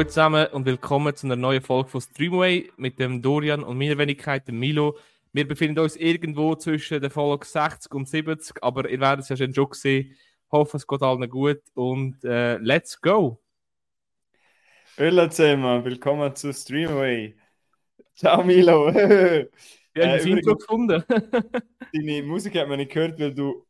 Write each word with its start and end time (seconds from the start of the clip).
Hallo 0.00 0.08
zusammen 0.08 0.46
und 0.46 0.64
willkommen 0.64 1.14
zu 1.14 1.26
einer 1.26 1.36
neuen 1.36 1.60
Folge 1.60 1.90
von 1.90 2.00
Streamway 2.00 2.70
mit 2.78 2.98
dem 2.98 3.20
Dorian 3.20 3.62
und 3.62 3.76
meiner 3.76 3.98
Wenigkeit, 3.98 4.48
dem 4.48 4.58
Milo. 4.58 4.96
Wir 5.34 5.46
befinden 5.46 5.78
uns 5.80 5.94
irgendwo 5.94 6.54
zwischen 6.54 7.02
der 7.02 7.10
Folge 7.10 7.44
60 7.44 7.92
und 7.92 8.08
70, 8.08 8.62
aber 8.62 8.88
ihr 8.88 8.98
werdet 8.98 9.24
es 9.24 9.28
ja 9.28 9.36
schon 9.36 9.68
sehen. 9.72 10.12
Ich 10.12 10.50
hoffe, 10.50 10.78
es 10.78 10.86
geht 10.86 11.02
allen 11.02 11.28
gut 11.28 11.60
und 11.74 12.24
äh, 12.24 12.56
let's 12.56 12.98
go! 12.98 13.42
Hallo 14.96 15.28
zusammen, 15.28 15.84
willkommen 15.84 16.34
zu 16.34 16.50
Streamway. 16.50 17.36
Ciao 18.14 18.42
Milo. 18.42 18.86
Wir 18.94 19.50
haben 19.96 20.12
äh, 20.12 20.16
das 20.16 20.24
Intro 20.24 20.56
gefunden. 20.56 21.04
deine 21.92 22.22
Musik 22.22 22.54
hat 22.54 22.68
man 22.68 22.78
nicht 22.78 22.92
gehört, 22.92 23.20
weil 23.20 23.34
du 23.34 23.66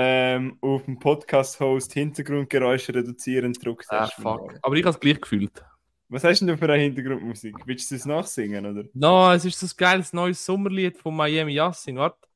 ähm, 0.00 0.56
auf 0.60 0.84
dem 0.84 0.96
Podcast-Host 0.96 1.92
Hintergrundgeräusche 1.92 2.94
reduzieren 2.94 3.52
gedrückt 3.52 3.86
hast. 3.90 4.16
Ah, 4.16 4.22
fuck. 4.22 4.54
Aber 4.62 4.76
ich 4.76 4.84
habe 4.84 4.94
es 4.94 5.00
gleich 5.00 5.20
gefühlt. 5.20 5.64
Was 6.08 6.22
hast 6.22 6.38
denn 6.38 6.46
du 6.46 6.56
für 6.56 6.72
eine 6.72 6.80
Hintergrundmusik? 6.84 7.56
Willst 7.66 7.90
du 7.90 7.96
es 7.96 8.06
nachsingen, 8.06 8.64
oder? 8.64 8.88
No, 8.94 9.32
es 9.32 9.44
ist 9.44 9.60
ein 9.60 9.70
geiles 9.76 10.12
neues 10.12 10.44
Sommerlied 10.44 10.96
von 10.96 11.16
Miami 11.16 11.54
Yassin. 11.54 11.96
Warte. 11.96 12.28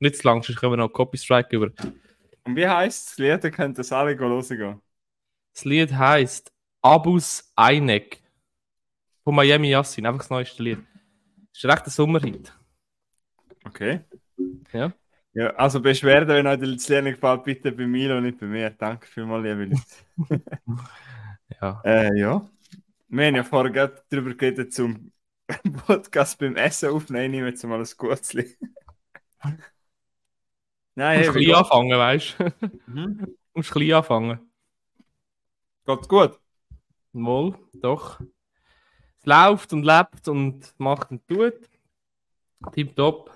Nicht 0.00 0.16
zu 0.16 0.28
lang, 0.28 0.42
sonst 0.42 0.60
können 0.60 0.72
wir 0.72 0.76
noch 0.76 0.90
Copy-Strike 0.90 1.56
über. 1.56 1.70
Und 2.44 2.56
wie 2.56 2.68
heisst 2.68 3.12
das 3.12 3.18
Lied? 3.18 3.42
Ihr 3.42 3.50
könnt 3.52 3.78
das 3.78 3.90
alle 3.90 4.18
hören. 4.18 4.82
Das 5.54 5.64
Lied 5.64 5.94
heisst 5.94 6.52
Abus 6.82 7.52
Einek 7.56 8.22
von 9.24 9.34
Miami 9.34 9.70
Yassin, 9.70 10.06
einfach 10.06 10.20
das 10.20 10.30
neueste 10.30 10.62
Lied. 10.62 10.78
Ist 11.52 11.64
recht 11.64 11.86
ein 11.86 11.90
Sommerhit. 11.90 12.52
Okay. 13.64 14.00
Ja. 14.72 14.92
Ja, 15.34 15.50
also 15.50 15.80
Beschwerden, 15.80 16.28
wenn 16.28 16.46
euch 16.46 16.58
das 16.58 16.88
Lied 16.88 17.04
gefällt, 17.04 17.44
bitte 17.44 17.72
bei 17.72 17.86
mir 17.86 18.16
und 18.16 18.24
nicht 18.24 18.38
bei 18.38 18.46
mir. 18.46 18.70
Danke 18.70 19.06
vielmals, 19.06 19.44
liebe 19.44 19.64
Leute. 19.66 20.42
ja. 21.60 21.80
Äh, 21.84 22.18
ja. 22.18 22.48
Wir 23.08 23.26
haben 23.26 23.36
ja 23.36 23.44
vorher 23.44 23.70
gerade 23.70 24.02
darüber 24.10 24.34
geredet, 24.34 24.72
zum 24.72 25.12
Podcast 25.86 26.38
beim 26.38 26.56
Essen 26.56 26.90
aufnehmen. 26.90 27.24
Ich 27.24 27.30
nehme 27.30 27.48
jetzt 27.48 27.64
mal 27.64 27.78
ein 27.78 27.86
gutes 27.96 28.32
Lied. 28.32 28.58
Nein, 30.94 31.22
du 31.22 31.26
musst 31.26 31.38
klein 31.38 31.54
anfangen, 31.54 31.98
weißt 31.98 32.36
du? 32.38 32.44
Mhm. 32.86 33.18
Du 33.18 33.36
musst 33.54 33.70
klein 33.70 33.92
anfangen. 33.92 34.50
Geht's 35.86 36.08
gut? 36.08 36.40
Wohl, 37.12 37.54
doch. 37.74 38.20
Es 39.18 39.26
läuft 39.26 39.72
und 39.72 39.84
lebt 39.84 40.28
und 40.28 40.74
macht 40.78 41.10
und 41.10 41.26
tut. 41.26 41.68
Tipptopp. 42.72 43.30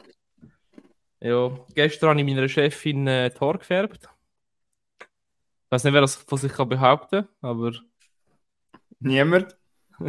Ja, 1.20 1.56
gestern 1.74 2.10
habe 2.10 2.20
ich 2.20 2.26
meiner 2.26 2.48
Chefin 2.48 3.06
äh, 3.06 3.30
die 3.30 3.38
Haare 3.38 3.58
gefärbt. 3.58 4.08
Ich 5.00 5.70
weiß 5.70 5.84
nicht, 5.84 5.92
wer 5.92 6.00
das 6.00 6.16
von 6.16 6.38
sich 6.38 6.52
kann 6.52 6.68
behaupten 6.68 7.22
kann, 7.22 7.28
aber. 7.40 7.72
Niemand. 9.00 9.56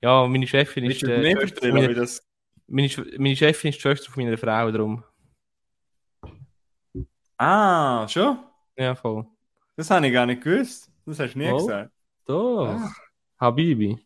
ja, 0.00 0.26
meine 0.26 0.46
Chefin 0.46 0.84
ist. 0.84 1.02
Äh, 1.02 1.34
meine, 1.72 1.94
das... 1.94 2.26
meine, 2.66 2.88
meine 3.18 3.36
Chefin 3.36 3.70
ist 3.70 3.76
die 3.76 3.80
Schwester 3.80 4.10
von 4.10 4.24
meiner 4.24 4.38
Frau, 4.38 4.70
darum. 4.70 5.04
Ah, 7.36 8.06
schon? 8.06 8.38
Ja, 8.76 8.94
voll. 8.94 9.26
Das 9.76 9.90
habe 9.90 10.06
ich 10.06 10.12
gar 10.12 10.26
nicht 10.26 10.42
gewusst. 10.42 10.90
Das 11.06 11.18
hast 11.18 11.34
du 11.34 11.38
nie 11.38 11.50
oh, 11.50 11.56
gesagt. 11.56 11.90
Doch. 12.30 12.68
Ah. 12.68 12.92
Habibi. 13.40 13.98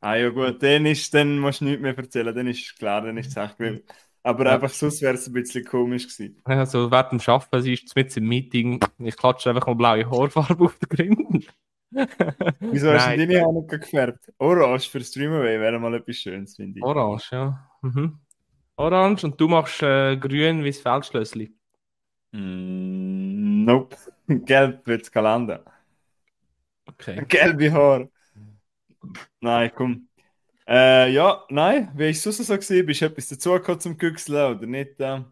Ah 0.00 0.16
ja 0.16 0.28
gut, 0.30 0.62
dann, 0.62 0.86
ist, 0.86 1.12
dann 1.14 1.38
musst 1.38 1.60
du 1.60 1.64
nichts 1.64 1.82
mehr 1.82 1.96
erzählen, 1.96 2.34
dann 2.34 2.46
ist 2.46 2.76
klar, 2.78 3.02
dann 3.02 3.16
ist 3.16 3.28
es 3.28 3.36
echt 3.36 3.58
wild. 3.58 3.84
Aber 4.22 4.44
ja. 4.44 4.54
einfach 4.54 4.70
sonst 4.70 5.02
wäre 5.02 5.14
es 5.14 5.26
ein 5.26 5.32
bisschen 5.32 5.64
komisch 5.64 6.06
gewesen. 6.06 6.40
Ja, 6.46 6.64
so 6.64 6.90
während 6.90 7.12
dem 7.12 7.32
Arbeiten, 7.34 7.62
sie 7.62 7.74
ist 7.74 7.96
mit 7.96 8.16
im 8.16 8.28
Meeting, 8.28 8.80
ich 8.98 9.16
klatsche 9.16 9.50
einfach 9.50 9.66
mal 9.66 9.74
blaue 9.74 10.08
Haarfarbe 10.08 10.64
auf 10.64 10.78
den 10.78 10.88
Grinden. 10.88 11.44
Wieso 12.60 12.92
hast 12.92 13.12
du 13.12 13.16
deine 13.16 13.40
Haare 13.40 13.52
nicht 13.52 13.68
gefärbt? 13.68 14.32
Orange 14.38 14.88
für 14.88 15.00
Streamaway 15.00 15.60
wäre 15.60 15.78
mal 15.78 15.94
etwas 15.94 16.16
Schönes, 16.16 16.54
finde 16.54 16.78
ich. 16.78 16.84
Orange, 16.84 17.32
ja. 17.32 17.68
Mhm. 17.82 18.18
Orange 18.76 19.24
und 19.24 19.40
du 19.40 19.48
machst 19.48 19.82
äh, 19.82 20.16
grün 20.16 20.62
wie 20.62 20.70
das 20.70 20.78
Feldschlössli. 20.78 21.52
Mm, 22.32 23.64
nope. 23.64 23.96
Gelb 24.28 24.86
wird's 24.86 25.12
landen. 25.14 25.58
Okay. 27.02 27.24
Gelbe 27.28 27.72
Haar. 27.72 28.08
Nein, 29.40 29.72
komm. 29.74 30.08
Äh, 30.66 31.12
ja, 31.12 31.44
nein, 31.48 31.90
wie 31.96 32.04
ich 32.04 32.20
sonst 32.20 32.38
so 32.38 32.54
gesehen 32.54 32.86
bist 32.86 33.00
du 33.00 33.06
etwas 33.06 33.28
dazugekommen 33.28 33.80
zum 33.80 33.98
Güchseln 33.98 34.56
oder 34.56 34.66
nicht? 34.66 35.00
Äh? 35.00 35.04
Ja, 35.04 35.24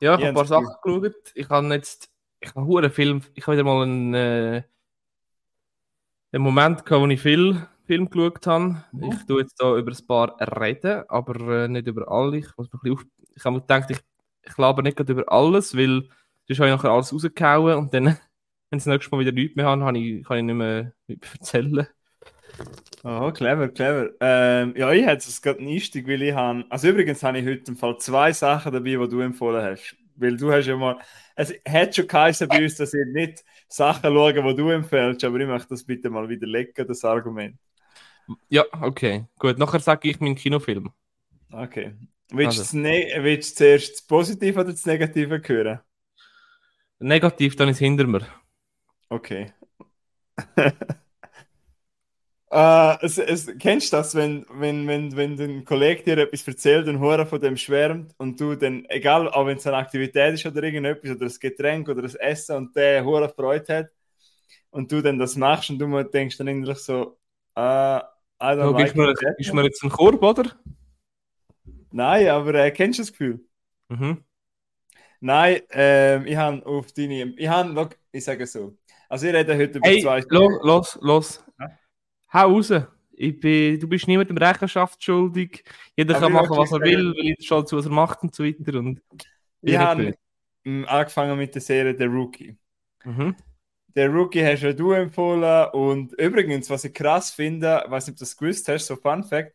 ich 0.00 0.08
habe 0.08 0.26
ein 0.26 0.34
paar 0.34 0.46
Sachen 0.46 0.68
geschaut. 0.82 1.32
Ich 1.34 1.48
habe 1.48 1.72
jetzt, 1.74 2.10
ich 2.40 2.52
habe 2.54 2.78
einen 2.78 2.90
Film, 2.90 3.22
ich 3.34 3.46
habe 3.46 3.56
wieder 3.56 3.64
mal 3.64 3.82
einen, 3.82 4.14
äh, 4.14 4.62
einen 6.32 6.42
Moment 6.42 6.84
gehabt, 6.84 7.02
wo 7.02 7.06
ich 7.06 7.20
viel 7.20 7.64
Film 7.86 8.10
geschaut 8.10 8.46
habe. 8.48 8.84
Mhm. 8.90 9.12
Ich 9.12 9.26
tue 9.26 9.42
jetzt 9.42 9.60
da 9.60 9.76
über 9.76 9.92
ein 9.92 10.06
paar 10.06 10.60
reden, 10.60 11.04
aber 11.08 11.64
äh, 11.64 11.68
nicht 11.68 11.86
über 11.86 12.10
alle. 12.10 12.38
Ich 12.38 12.48
muss 12.56 12.66
ein 12.72 12.80
bisschen 12.80 12.98
auf, 12.98 13.04
ich 13.36 13.44
habe 13.44 13.54
mir 13.54 13.60
gedacht, 13.60 13.90
ich, 13.90 14.00
ich 14.42 14.58
laber 14.58 14.82
nicht 14.82 14.96
gerade 14.96 15.12
über 15.12 15.30
alles, 15.30 15.76
weil 15.76 16.08
Sonst 16.48 16.60
habe 16.60 16.68
ich 16.68 16.76
nachher 16.76 16.90
alles 16.90 17.12
rausgehauen 17.12 17.76
und 17.76 17.92
dann, 17.92 18.16
wenn 18.76 18.80
sie 18.80 18.90
das 18.90 18.94
nächste 18.98 19.14
Mal 19.14 19.20
wieder 19.20 19.32
nichts 19.32 19.56
mehr 19.56 19.66
haben, 19.66 19.80
kann 19.80 19.94
ich, 19.94 20.24
kann 20.24 20.38
ich 20.38 20.44
nicht 20.44 20.54
mehr, 20.54 20.92
erzählen. 21.08 21.86
Oh, 23.04 23.30
clever, 23.32 23.68
clever. 23.68 24.10
Ähm, 24.20 24.74
ja, 24.76 24.92
ich 24.92 25.04
hätte 25.04 25.28
es 25.28 25.40
gerade 25.40 25.62
nicht, 25.62 25.94
weil 26.06 26.22
ich 26.22 26.34
habe. 26.34 26.64
Also 26.68 26.88
übrigens 26.88 27.22
habe 27.22 27.38
ich 27.38 27.46
heute 27.46 27.70
im 27.70 27.76
Fall 27.76 27.98
zwei 27.98 28.32
Sachen 28.32 28.72
dabei, 28.72 28.90
die 28.90 29.08
du 29.08 29.20
empfohlen 29.20 29.62
hast. 29.62 29.96
Weil 30.16 30.36
du 30.36 30.52
hast 30.52 30.66
ja 30.66 30.76
mal. 30.76 30.98
Es 31.34 31.54
hat 31.68 31.94
schon 31.94 32.06
geheißen 32.06 32.48
bei 32.48 32.62
uns, 32.62 32.76
dass 32.76 32.94
ich 32.94 33.06
nicht 33.12 33.44
Sachen 33.68 34.14
schaue, 34.14 34.32
die 34.32 34.56
du 34.56 34.70
empfehlst, 34.70 35.24
aber 35.24 35.38
ich 35.38 35.46
möchte 35.46 35.68
das 35.68 35.84
bitte 35.84 36.08
mal 36.08 36.28
widerlegen, 36.28 36.86
das 36.86 37.04
Argument. 37.04 37.56
Ja, 38.48 38.64
okay. 38.80 39.26
Gut, 39.38 39.58
nachher 39.58 39.80
sage 39.80 40.08
ich 40.08 40.20
meinen 40.20 40.34
Kinofilm. 40.34 40.90
Okay. 41.52 41.94
Willst, 42.30 42.58
also. 42.58 42.76
du, 42.76 42.82
ne 42.82 43.18
willst 43.20 43.60
du 43.60 43.64
zuerst 43.64 43.92
das 43.92 44.02
Positive 44.02 44.60
oder 44.60 44.72
das 44.72 44.86
Negative 44.86 45.40
hören? 45.46 45.80
Negativ, 46.98 47.54
dann 47.56 47.68
ist 47.68 47.78
hinter 47.78 48.06
mir. 48.06 48.26
Okay. 49.08 49.52
Uh, 52.50 52.96
es, 53.00 53.18
es, 53.18 53.46
kennst 53.58 53.92
du 53.92 53.96
das, 53.96 54.14
wenn, 54.14 54.44
wenn, 54.50 54.86
wenn, 54.86 55.16
wenn 55.16 55.40
ein 55.40 55.64
Kollege 55.64 56.02
dir 56.02 56.18
etwas 56.18 56.46
erzählt 56.46 56.88
und 56.88 57.00
Hure 57.00 57.26
von 57.26 57.40
dem 57.40 57.56
schwärmt 57.56 58.14
und 58.18 58.40
du 58.40 58.54
dann, 58.56 58.84
egal, 58.88 59.30
wenn 59.46 59.58
es 59.58 59.66
eine 59.66 59.76
Aktivität 59.76 60.34
ist 60.34 60.46
oder 60.46 60.62
irgendetwas 60.62 61.12
oder 61.12 61.26
das 61.26 61.38
Getränk 61.38 61.88
oder 61.88 62.02
das 62.02 62.14
Essen 62.14 62.56
und 62.56 62.76
der 62.76 63.04
Hure 63.04 63.28
Freude 63.28 63.78
hat 63.78 63.90
und 64.70 64.90
du 64.90 65.00
dann 65.00 65.18
das 65.18 65.36
machst 65.36 65.70
und 65.70 65.78
du 65.78 66.02
denkst 66.04 66.36
dann 66.36 66.48
eigentlich 66.48 66.78
so, 66.78 67.18
uh, 67.56 68.00
I 68.38 68.52
don't 68.52 68.72
like 68.72 68.94
mir, 68.94 69.14
Gibst 69.14 69.54
mir 69.54 69.64
jetzt 69.64 69.82
einen 69.82 69.92
Korb, 69.92 70.22
oder? 70.22 70.52
Nein, 71.90 72.28
aber 72.28 72.54
äh, 72.54 72.70
kennst 72.70 72.98
du 72.98 73.02
das 73.02 73.12
Gefühl? 73.12 73.40
Mhm. 73.88 74.22
Nein, 75.20 75.62
ähm, 75.70 76.26
ich 76.26 76.36
habe 76.36 76.64
auf 76.66 76.92
deine. 76.92 77.34
Ich 77.36 77.48
habe, 77.48 77.88
ich 78.12 78.24
sage 78.24 78.46
so. 78.46 78.76
Also, 79.08 79.26
ich 79.26 79.34
rede 79.34 79.56
heute 79.56 79.78
über 79.78 79.88
hey, 79.88 80.02
zwei 80.02 80.22
Los, 80.28 80.52
los, 80.62 80.98
los. 81.00 81.44
Ja? 81.58 81.78
Hau 82.32 82.52
raus. 82.52 82.72
Ich 83.18 83.40
bin, 83.40 83.80
du 83.80 83.88
bist 83.88 84.06
niemandem 84.08 84.36
Rechenschaft 84.36 85.02
schuldig. 85.02 85.64
Jeder 85.96 86.16
Aber 86.16 86.26
kann 86.26 86.32
machen, 86.32 86.56
was 86.56 86.72
er 86.72 86.80
will, 86.80 87.14
weil 87.16 87.34
ich 87.38 87.46
schaue 87.46 87.64
zu, 87.64 87.76
was 87.76 87.86
er 87.86 87.92
macht 87.92 88.22
und 88.22 88.34
so 88.34 88.44
weiter. 88.44 88.78
Und 88.78 89.00
ich 89.62 89.76
habe 89.76 90.12
angefangen 90.86 91.38
mit 91.38 91.54
der 91.54 91.62
Serie 91.62 91.94
Der 91.94 92.08
Rookie. 92.08 92.56
Mhm. 93.04 93.34
Der 93.94 94.10
Rookie 94.10 94.44
hast 94.44 94.62
ja 94.62 94.72
du 94.74 94.92
empfohlen. 94.92 95.70
Und 95.70 96.12
übrigens, 96.20 96.68
was 96.68 96.84
ich 96.84 96.92
krass 96.92 97.30
finde, 97.30 97.82
ich 97.86 97.90
weiß 97.90 98.06
nicht, 98.06 98.14
ob 98.14 98.18
du 98.18 98.24
das 98.24 98.36
gewusst 98.36 98.68
hast, 98.68 98.86
so 98.86 98.96
Fun 98.96 99.24
Fact, 99.24 99.54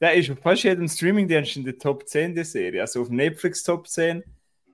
der 0.00 0.12
ist 0.14 0.30
auf 0.30 0.38
fast 0.40 0.64
jedem 0.64 0.86
Streamingdienst 0.86 1.56
in 1.56 1.64
der 1.64 1.78
Top 1.78 2.06
10 2.06 2.34
der 2.34 2.44
Serie. 2.44 2.82
Also 2.82 3.00
auf 3.00 3.08
Netflix 3.08 3.62
Top 3.62 3.88
10 3.88 4.22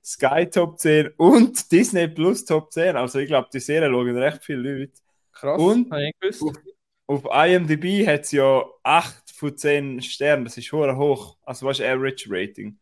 Sky 0.05 0.47
Top 0.51 0.79
10 0.79 1.13
und 1.17 1.73
Disney 1.73 2.09
Plus 2.09 2.45
Top 2.45 2.73
10. 2.73 2.97
Also 2.97 3.19
ich 3.21 3.27
glaube, 3.27 3.49
die 3.53 3.61
Serie 3.61 3.89
schauen 3.89 4.17
recht 4.17 4.45
viele 4.45 4.79
Leute. 4.79 4.93
Krass, 5.33 5.61
und 5.61 5.93
auf, 6.41 7.25
auf 7.25 7.47
IMDb 7.47 8.07
hat 8.07 8.23
es 8.23 8.33
ja 8.33 8.65
8 8.83 9.31
von 9.31 9.57
10 9.57 10.03
Sternen. 10.03 10.45
Das 10.45 10.57
ist 10.59 10.71
hoch 10.73 10.95
hoch. 10.97 11.39
Also 11.43 11.67
was 11.67 11.81
ist 11.81 11.87
Average 11.87 12.27
Rating? 12.29 12.79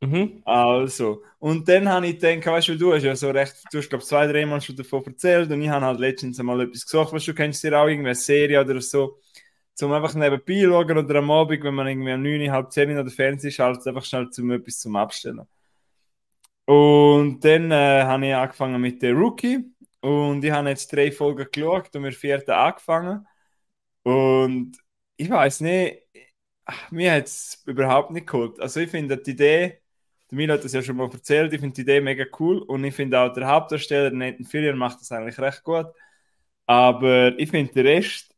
Mhm. 0.00 0.42
Also, 0.44 1.22
und 1.38 1.66
dann 1.68 1.88
habe 1.88 2.06
ich 2.06 2.18
gedacht, 2.18 2.46
weißt 2.46 2.68
du, 2.68 2.76
du 2.76 2.92
hast 2.92 3.02
ja 3.02 3.16
so 3.16 3.30
recht, 3.30 3.56
du 3.72 3.78
hast 3.78 3.88
glaube 3.88 4.04
zwei, 4.04 4.26
drei 4.26 4.44
Mal 4.44 4.60
schon 4.60 4.76
davon 4.76 5.04
erzählt 5.06 5.50
und 5.50 5.62
ich 5.62 5.70
habe 5.70 5.86
halt 5.86 6.00
letztens 6.00 6.38
mal 6.42 6.60
etwas 6.60 6.84
gesagt, 6.84 7.12
was 7.14 7.24
du 7.24 7.32
kennst 7.32 7.64
dir 7.64 7.80
auch 7.80 7.86
irgendeine 7.86 8.14
Serie 8.14 8.60
oder 8.60 8.78
so, 8.82 9.18
zum 9.72 9.92
einfach 9.92 10.14
nebenbei 10.14 10.62
schauen 10.64 10.98
oder 10.98 11.14
am 11.16 11.30
Abend, 11.30 11.64
wenn 11.64 11.74
man 11.74 11.86
irgendwie 11.86 12.12
um 12.12 12.22
9, 12.22 12.52
halb 12.52 12.72
10 12.72 12.98
oder 12.98 13.10
Fernsehen 13.10 13.52
schaltet, 13.52 13.86
einfach 13.86 14.04
schnell 14.04 14.28
zum 14.28 14.50
etwas 14.50 14.80
zum 14.80 14.96
Abstellen. 14.96 15.46
Und 16.66 17.40
dann 17.44 17.70
äh, 17.70 18.02
habe 18.04 18.26
ich 18.26 18.34
angefangen 18.34 18.80
mit 18.80 19.02
der 19.02 19.14
Rookie 19.14 19.64
und 20.00 20.44
ich 20.44 20.50
habe 20.50 20.68
jetzt 20.70 20.92
drei 20.92 21.12
Folgen 21.12 21.46
geschaut 21.50 21.94
und 21.96 22.04
wir 22.04 22.12
vierte 22.12 22.56
angefangen. 22.56 23.26
Und 24.04 24.78
ich 25.16 25.30
weiß 25.30 25.60
nicht, 25.62 26.02
mir 26.90 27.12
hat 27.14 27.26
es 27.26 27.62
überhaupt 27.66 28.10
nicht 28.12 28.26
geholt. 28.26 28.60
Also 28.60 28.80
ich 28.80 28.90
finde 28.90 29.18
die 29.18 29.32
Idee, 29.32 29.80
der 30.30 30.36
Milo 30.36 30.54
hat 30.54 30.64
das 30.64 30.72
ja 30.72 30.82
schon 30.82 30.96
mal 30.96 31.10
erzählt, 31.12 31.52
ich 31.52 31.60
finde 31.60 31.74
die 31.74 31.82
Idee 31.82 32.00
mega 32.00 32.24
cool 32.40 32.58
und 32.62 32.84
ich 32.84 32.94
finde 32.94 33.20
auch 33.20 33.32
der 33.32 33.46
Hauptdarsteller, 33.48 34.10
Nathan 34.10 34.44
Fillion, 34.46 34.78
macht 34.78 35.00
das 35.00 35.12
eigentlich 35.12 35.38
recht 35.38 35.62
gut. 35.64 35.86
Aber 36.66 37.38
ich 37.38 37.50
finde 37.50 37.72
den 37.74 37.86
Rest, 37.86 38.34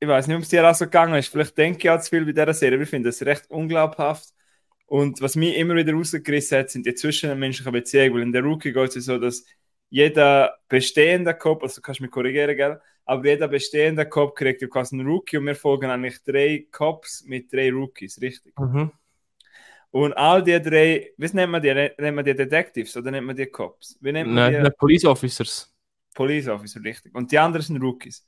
ich 0.00 0.08
weiß 0.08 0.26
nicht, 0.28 0.36
ob 0.36 0.42
es 0.42 0.48
dir 0.50 0.68
auch 0.68 0.74
so 0.74 0.84
gegangen 0.86 1.14
ist, 1.16 1.28
vielleicht 1.28 1.56
denke 1.58 1.78
ich 1.80 1.90
auch 1.90 2.00
zu 2.00 2.10
viel 2.10 2.24
bei 2.26 2.32
dieser 2.32 2.54
Serie, 2.54 2.76
aber 2.76 2.84
ich 2.84 2.90
finde 2.90 3.08
das 3.10 3.22
recht 3.22 3.50
unglaubhaft. 3.50 4.30
Und 4.94 5.20
was 5.20 5.34
mich 5.34 5.56
immer 5.56 5.74
wieder 5.74 5.92
rausgerissen 5.92 6.56
hat, 6.56 6.70
sind 6.70 6.86
die 6.86 6.94
zwischenmenschlichen 6.94 7.72
Beziehungen, 7.72 8.14
weil 8.14 8.22
in 8.22 8.32
der 8.32 8.44
Rookie 8.44 8.72
geht 8.72 8.94
es 8.94 9.06
so, 9.06 9.18
dass 9.18 9.44
jeder 9.90 10.56
bestehende 10.68 11.34
Cop, 11.34 11.64
also 11.64 11.80
kannst 11.80 11.98
du 11.98 12.04
mich 12.04 12.12
korrigieren, 12.12 12.56
gell? 12.56 12.80
aber 13.04 13.26
jeder 13.26 13.48
bestehende 13.48 14.06
Cop 14.08 14.36
kriegt 14.36 14.62
ja 14.62 14.68
quasi 14.68 14.94
einen 14.94 15.08
Rookie 15.08 15.36
und 15.36 15.46
wir 15.46 15.56
folgen 15.56 15.90
eigentlich 15.90 16.22
drei 16.22 16.68
Cops 16.70 17.24
mit 17.26 17.52
drei 17.52 17.72
Rookies, 17.72 18.20
richtig? 18.20 18.56
Mhm. 18.56 18.92
Und 19.90 20.12
all 20.12 20.44
die 20.44 20.62
drei, 20.62 21.10
wie 21.16 21.28
nennt 21.32 21.50
man 21.50 21.60
die? 21.60 21.74
Nennt 21.74 22.14
man 22.14 22.24
die 22.24 22.36
Detectives 22.36 22.96
oder 22.96 23.10
nennt 23.10 23.26
man 23.26 23.34
die 23.34 23.46
Cops? 23.46 23.98
Wie 24.00 24.12
nennt 24.12 24.28
man 24.28 24.52
Nein, 24.52 24.62
die? 24.62 24.70
die 24.70 24.76
Police 24.78 25.06
Officers. 25.06 25.74
Police 26.14 26.46
Officer, 26.46 26.80
richtig. 26.84 27.12
Und 27.16 27.32
die 27.32 27.38
anderen 27.40 27.66
sind 27.66 27.82
Rookies. 27.82 28.24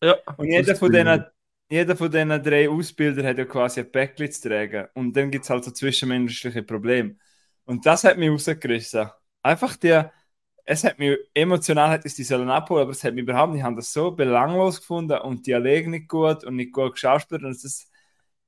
Ja. 0.00 0.14
Und 0.36 0.46
jeder 0.46 0.76
von 0.76 0.92
denen, 0.92 1.24
jeder 1.70 1.96
von 1.96 2.10
diesen 2.10 2.28
drei 2.42 2.68
Ausbildern 2.68 3.26
hat 3.26 3.38
ja 3.38 3.44
quasi 3.44 3.80
ein 3.80 3.92
Päckchen 3.92 4.30
zu 4.32 4.48
tragen. 4.48 4.88
Und 4.94 5.16
dann 5.16 5.30
gibt 5.30 5.44
es 5.44 5.50
halt 5.50 5.64
so 5.64 5.70
zwischenmenschliche 5.70 6.62
Probleme. 6.62 7.16
Und 7.64 7.84
das 7.86 8.04
hat 8.04 8.18
mich 8.18 8.30
rausgerissen. 8.30 9.10
Einfach 9.42 9.76
der, 9.76 10.12
es 10.64 10.84
hat 10.84 10.98
mich 10.98 11.18
emotional, 11.34 11.90
hat 11.90 12.04
es 12.06 12.14
die 12.14 12.24
sollen 12.24 12.50
abholen, 12.50 12.82
aber 12.82 12.92
es 12.92 13.04
hat 13.04 13.14
mich 13.14 13.22
überhaupt 13.22 13.52
nicht, 13.52 13.60
ich 13.60 13.64
habe 13.64 13.76
das 13.76 13.92
so 13.92 14.10
belanglos 14.12 14.80
gefunden 14.80 15.18
und 15.20 15.46
Dialog 15.46 15.86
nicht 15.88 16.08
gut 16.08 16.44
und 16.44 16.56
nicht 16.56 16.72
gut 16.72 16.92
geschauspielt 16.92 17.42
und 17.44 17.50
das 17.64 17.90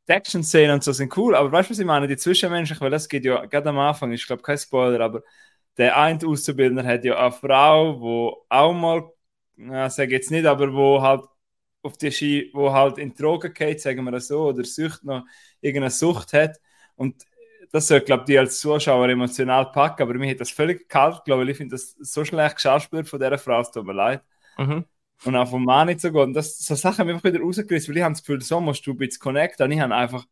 die 0.08 0.12
Action-Szenen 0.12 0.74
und 0.74 0.84
so 0.84 0.92
sind 0.92 1.16
cool, 1.16 1.34
aber 1.36 1.52
weißt 1.52 1.70
du, 1.70 1.72
was 1.72 1.78
ich 1.78 1.86
meine? 1.86 2.08
Die 2.08 2.16
Zwischenmenschlichen, 2.16 2.82
weil 2.82 2.90
das 2.90 3.08
geht 3.08 3.24
ja 3.24 3.44
gerade 3.46 3.68
am 3.70 3.78
Anfang, 3.78 4.12
ich 4.12 4.26
glaube 4.26 4.42
kein 4.42 4.58
Spoiler, 4.58 5.00
aber 5.00 5.22
der 5.78 5.96
eine 5.96 6.18
Auszubildender 6.26 6.84
hat 6.84 7.04
ja 7.04 7.16
eine 7.18 7.32
Frau, 7.32 8.00
wo 8.00 8.44
auch 8.48 8.72
mal, 8.72 9.10
ja, 9.56 9.88
sage 9.90 10.12
jetzt 10.12 10.30
nicht, 10.30 10.46
aber 10.46 10.72
wo 10.74 11.00
halt 11.02 11.22
auf 11.82 11.96
die 11.96 12.12
Ski, 12.12 12.50
wo 12.52 12.72
halt 12.72 12.98
in 12.98 13.14
Drogen 13.14 13.52
geht, 13.52 13.80
sagen 13.80 14.04
wir 14.04 14.12
das 14.12 14.28
so, 14.28 14.48
oder 14.48 14.64
Sucht 14.64 15.04
noch 15.04 15.24
irgendeine 15.60 15.90
Sucht 15.90 16.32
hat 16.32 16.60
und 16.96 17.24
das 17.72 17.86
soll, 17.86 18.00
glaube 18.00 18.24
ich, 18.32 18.38
als 18.38 18.58
Zuschauer 18.58 19.08
emotional 19.08 19.70
packen, 19.70 20.02
aber 20.02 20.14
mir 20.14 20.30
hat 20.30 20.40
das 20.40 20.50
völlig 20.50 20.88
kalt, 20.88 21.24
glaube 21.24 21.44
ich, 21.44 21.50
ich 21.50 21.56
finde 21.56 21.76
das 21.76 21.92
so 22.00 22.24
schlecht 22.24 22.56
geschauspielt 22.56 23.08
von 23.08 23.20
dieser 23.20 23.38
Frau, 23.38 23.60
es 23.60 23.70
tut 23.70 23.86
mir 23.86 23.92
leid. 23.92 24.22
Mhm. 24.58 24.84
Und 25.24 25.36
auch 25.36 25.48
vom 25.48 25.64
Mann 25.64 25.86
nicht 25.88 26.00
so 26.00 26.10
gut. 26.10 26.22
Und 26.22 26.34
das, 26.34 26.58
so 26.58 26.74
Sachen 26.74 26.98
haben 26.98 27.06
mich 27.08 27.16
einfach 27.16 27.30
wieder 27.30 27.44
rausgerissen, 27.44 27.92
weil 27.92 27.98
ich 27.98 28.02
habe 28.02 28.14
das 28.14 28.22
Gefühl, 28.22 28.40
so 28.40 28.60
musst 28.60 28.86
du 28.86 28.92
ein 28.92 28.96
bisschen 28.96 29.20
connecten. 29.20 29.64
Und 29.64 29.72
ich 29.72 29.80
habe 29.80 29.94
einfach, 29.94 30.24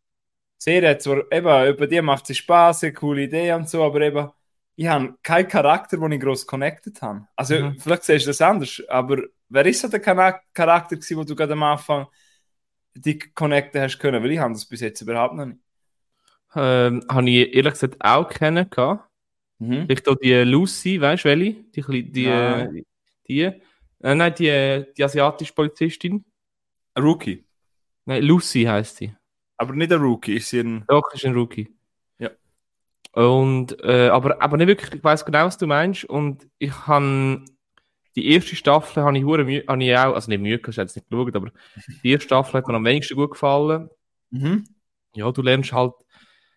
Serie 0.56 0.98
zwar, 0.98 1.30
eben, 1.30 1.68
über 1.68 1.86
die 1.86 2.00
macht 2.00 2.26
sie 2.26 2.34
Spaß, 2.34 2.84
eine 2.84 2.92
coole 2.94 3.22
Idee 3.22 3.52
und 3.52 3.68
so, 3.68 3.84
aber 3.84 4.00
eben, 4.00 4.30
ich 4.78 4.86
habe 4.86 5.14
keinen 5.24 5.48
Charakter, 5.48 5.96
den 5.96 6.12
ich 6.12 6.20
gross 6.20 6.46
connected 6.46 7.02
habe. 7.02 7.26
Also, 7.34 7.58
Mhm. 7.58 7.80
vielleicht 7.80 8.04
siehst 8.04 8.26
du 8.26 8.30
das 8.30 8.40
anders, 8.40 8.80
aber 8.88 9.24
wer 9.48 9.66
ist 9.66 9.80
so 9.80 9.88
der 9.88 9.98
Charakter 9.98 10.94
gewesen, 10.94 11.16
wo 11.16 11.24
du 11.24 11.34
gerade 11.34 11.54
am 11.54 11.64
Anfang 11.64 12.06
die 12.94 13.18
connecten 13.18 13.80
hast 13.80 13.98
können? 13.98 14.22
Weil 14.22 14.30
ich 14.30 14.38
habe 14.38 14.52
das 14.52 14.64
bis 14.64 14.80
jetzt 14.80 15.00
überhaupt 15.00 15.34
noch 15.34 15.46
nicht. 15.46 15.58
Ähm, 16.54 17.04
habe 17.10 17.28
ich 17.28 17.54
ehrlich 17.54 17.72
gesagt 17.72 17.96
auch 17.98 18.28
kennen 18.28 18.70
gehabt. 18.70 19.10
Mhm. 19.58 19.86
Vielleicht 19.86 20.08
auch 20.08 20.14
die 20.14 20.32
Lucy, 20.44 21.00
weißt 21.00 21.24
du 21.24 21.28
welche? 21.28 21.54
Die, 21.74 22.12
die, 22.12 22.26
äh, 22.26 22.84
die, 23.26 23.40
äh, 23.42 24.14
nein, 24.14 24.32
die, 24.38 24.46
äh, 24.46 24.92
die 24.96 25.02
asiatische 25.02 25.54
Polizistin. 25.54 26.24
Ein 26.94 27.02
Rookie. 27.02 27.44
Nein, 28.04 28.22
Lucy 28.22 28.62
heißt 28.62 28.96
sie. 28.96 29.12
Aber 29.56 29.74
nicht 29.74 29.92
ein 29.92 30.00
Rookie, 30.00 30.36
ist 30.36 30.50
sie 30.50 30.60
ein. 30.60 30.84
Doch, 30.86 31.02
ist 31.12 31.24
ein 31.24 31.34
Rookie. 31.34 31.68
Und, 33.12 33.82
äh, 33.82 34.08
aber, 34.08 34.40
aber 34.40 34.56
nicht 34.56 34.68
wirklich, 34.68 34.94
ich 34.94 35.04
weiß 35.04 35.24
genau, 35.24 35.46
was 35.46 35.58
du 35.58 35.66
meinst. 35.66 36.04
Und 36.04 36.46
ich 36.58 36.86
habe 36.86 37.42
die 38.16 38.32
erste 38.32 38.56
Staffel 38.56 39.02
habe 39.02 39.16
ich, 39.16 39.24
Mühe, 39.24 39.64
habe 39.66 39.84
ich 39.84 39.96
auch, 39.96 40.14
also 40.14 40.30
nicht 40.30 40.40
Mühe, 40.40 40.56
ich 40.56 40.62
habe 40.64 40.82
jetzt 40.82 40.96
nicht 40.96 41.08
geschaut, 41.08 41.36
aber 41.36 41.50
die 42.02 42.10
erste 42.10 42.26
Staffel 42.26 42.54
hat 42.54 42.66
mir 42.66 42.74
am 42.74 42.84
wenigsten 42.84 43.16
gut 43.16 43.32
gefallen. 43.32 43.88
Mhm. 44.30 44.64
Ja, 45.14 45.30
du 45.30 45.42
lernst 45.42 45.72
halt, 45.72 45.94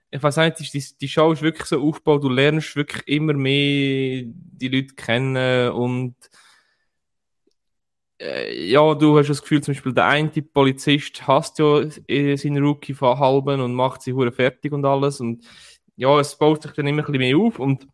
ich 0.10 0.22
weiß 0.22 0.38
nicht, 0.38 0.74
die, 0.74 0.86
die 1.00 1.08
Show 1.08 1.32
ist 1.32 1.42
wirklich 1.42 1.66
so 1.66 1.82
aufgebaut, 1.82 2.24
du 2.24 2.30
lernst 2.30 2.76
wirklich 2.76 3.08
immer 3.08 3.34
mehr 3.34 4.24
die 4.26 4.68
Leute 4.68 4.94
kennen 4.96 5.72
und 5.72 6.16
äh, 8.20 8.70
ja, 8.70 8.94
du 8.94 9.18
hast 9.18 9.30
das 9.30 9.42
Gefühl, 9.42 9.62
zum 9.62 9.74
Beispiel 9.74 9.94
der 9.94 10.06
eine 10.06 10.30
Polizist 10.30 11.26
hasst 11.28 11.60
ja 11.60 11.84
äh, 12.08 12.36
seinen 12.36 12.64
Rookie 12.64 12.94
von 12.94 13.18
halben 13.18 13.62
und 13.62 13.74
macht 13.74 14.02
sie 14.02 14.14
hure 14.14 14.32
fertig 14.32 14.72
und 14.74 14.86
alles 14.86 15.20
und 15.20 15.44
ja, 16.02 16.20
es 16.20 16.36
baut 16.36 16.64
sich 16.64 16.72
dann 16.72 16.88
immer 16.88 17.04
ein 17.04 17.06
bisschen 17.06 17.20
mehr 17.20 17.38
auf 17.38 17.60
und 17.60 17.88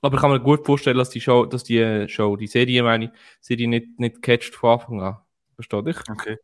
aber 0.00 0.14
ich 0.14 0.20
kann 0.20 0.30
mir 0.30 0.40
gut 0.40 0.64
vorstellen, 0.64 0.96
dass 0.96 1.10
die 1.10 1.20
Show, 1.20 1.44
dass 1.44 1.62
die 1.62 1.78
äh, 1.78 2.08
Show, 2.08 2.36
die 2.36 2.46
Serie 2.46 2.82
meine 2.82 3.06
ich, 3.06 3.10
Serie 3.40 3.68
nicht, 3.68 3.98
nicht 3.98 4.22
catcht 4.22 4.54
von 4.54 4.70
Anfang 4.70 5.02
an. 5.02 5.18
Versteht 5.56 5.86
dich? 5.86 5.96
Okay. 6.08 6.38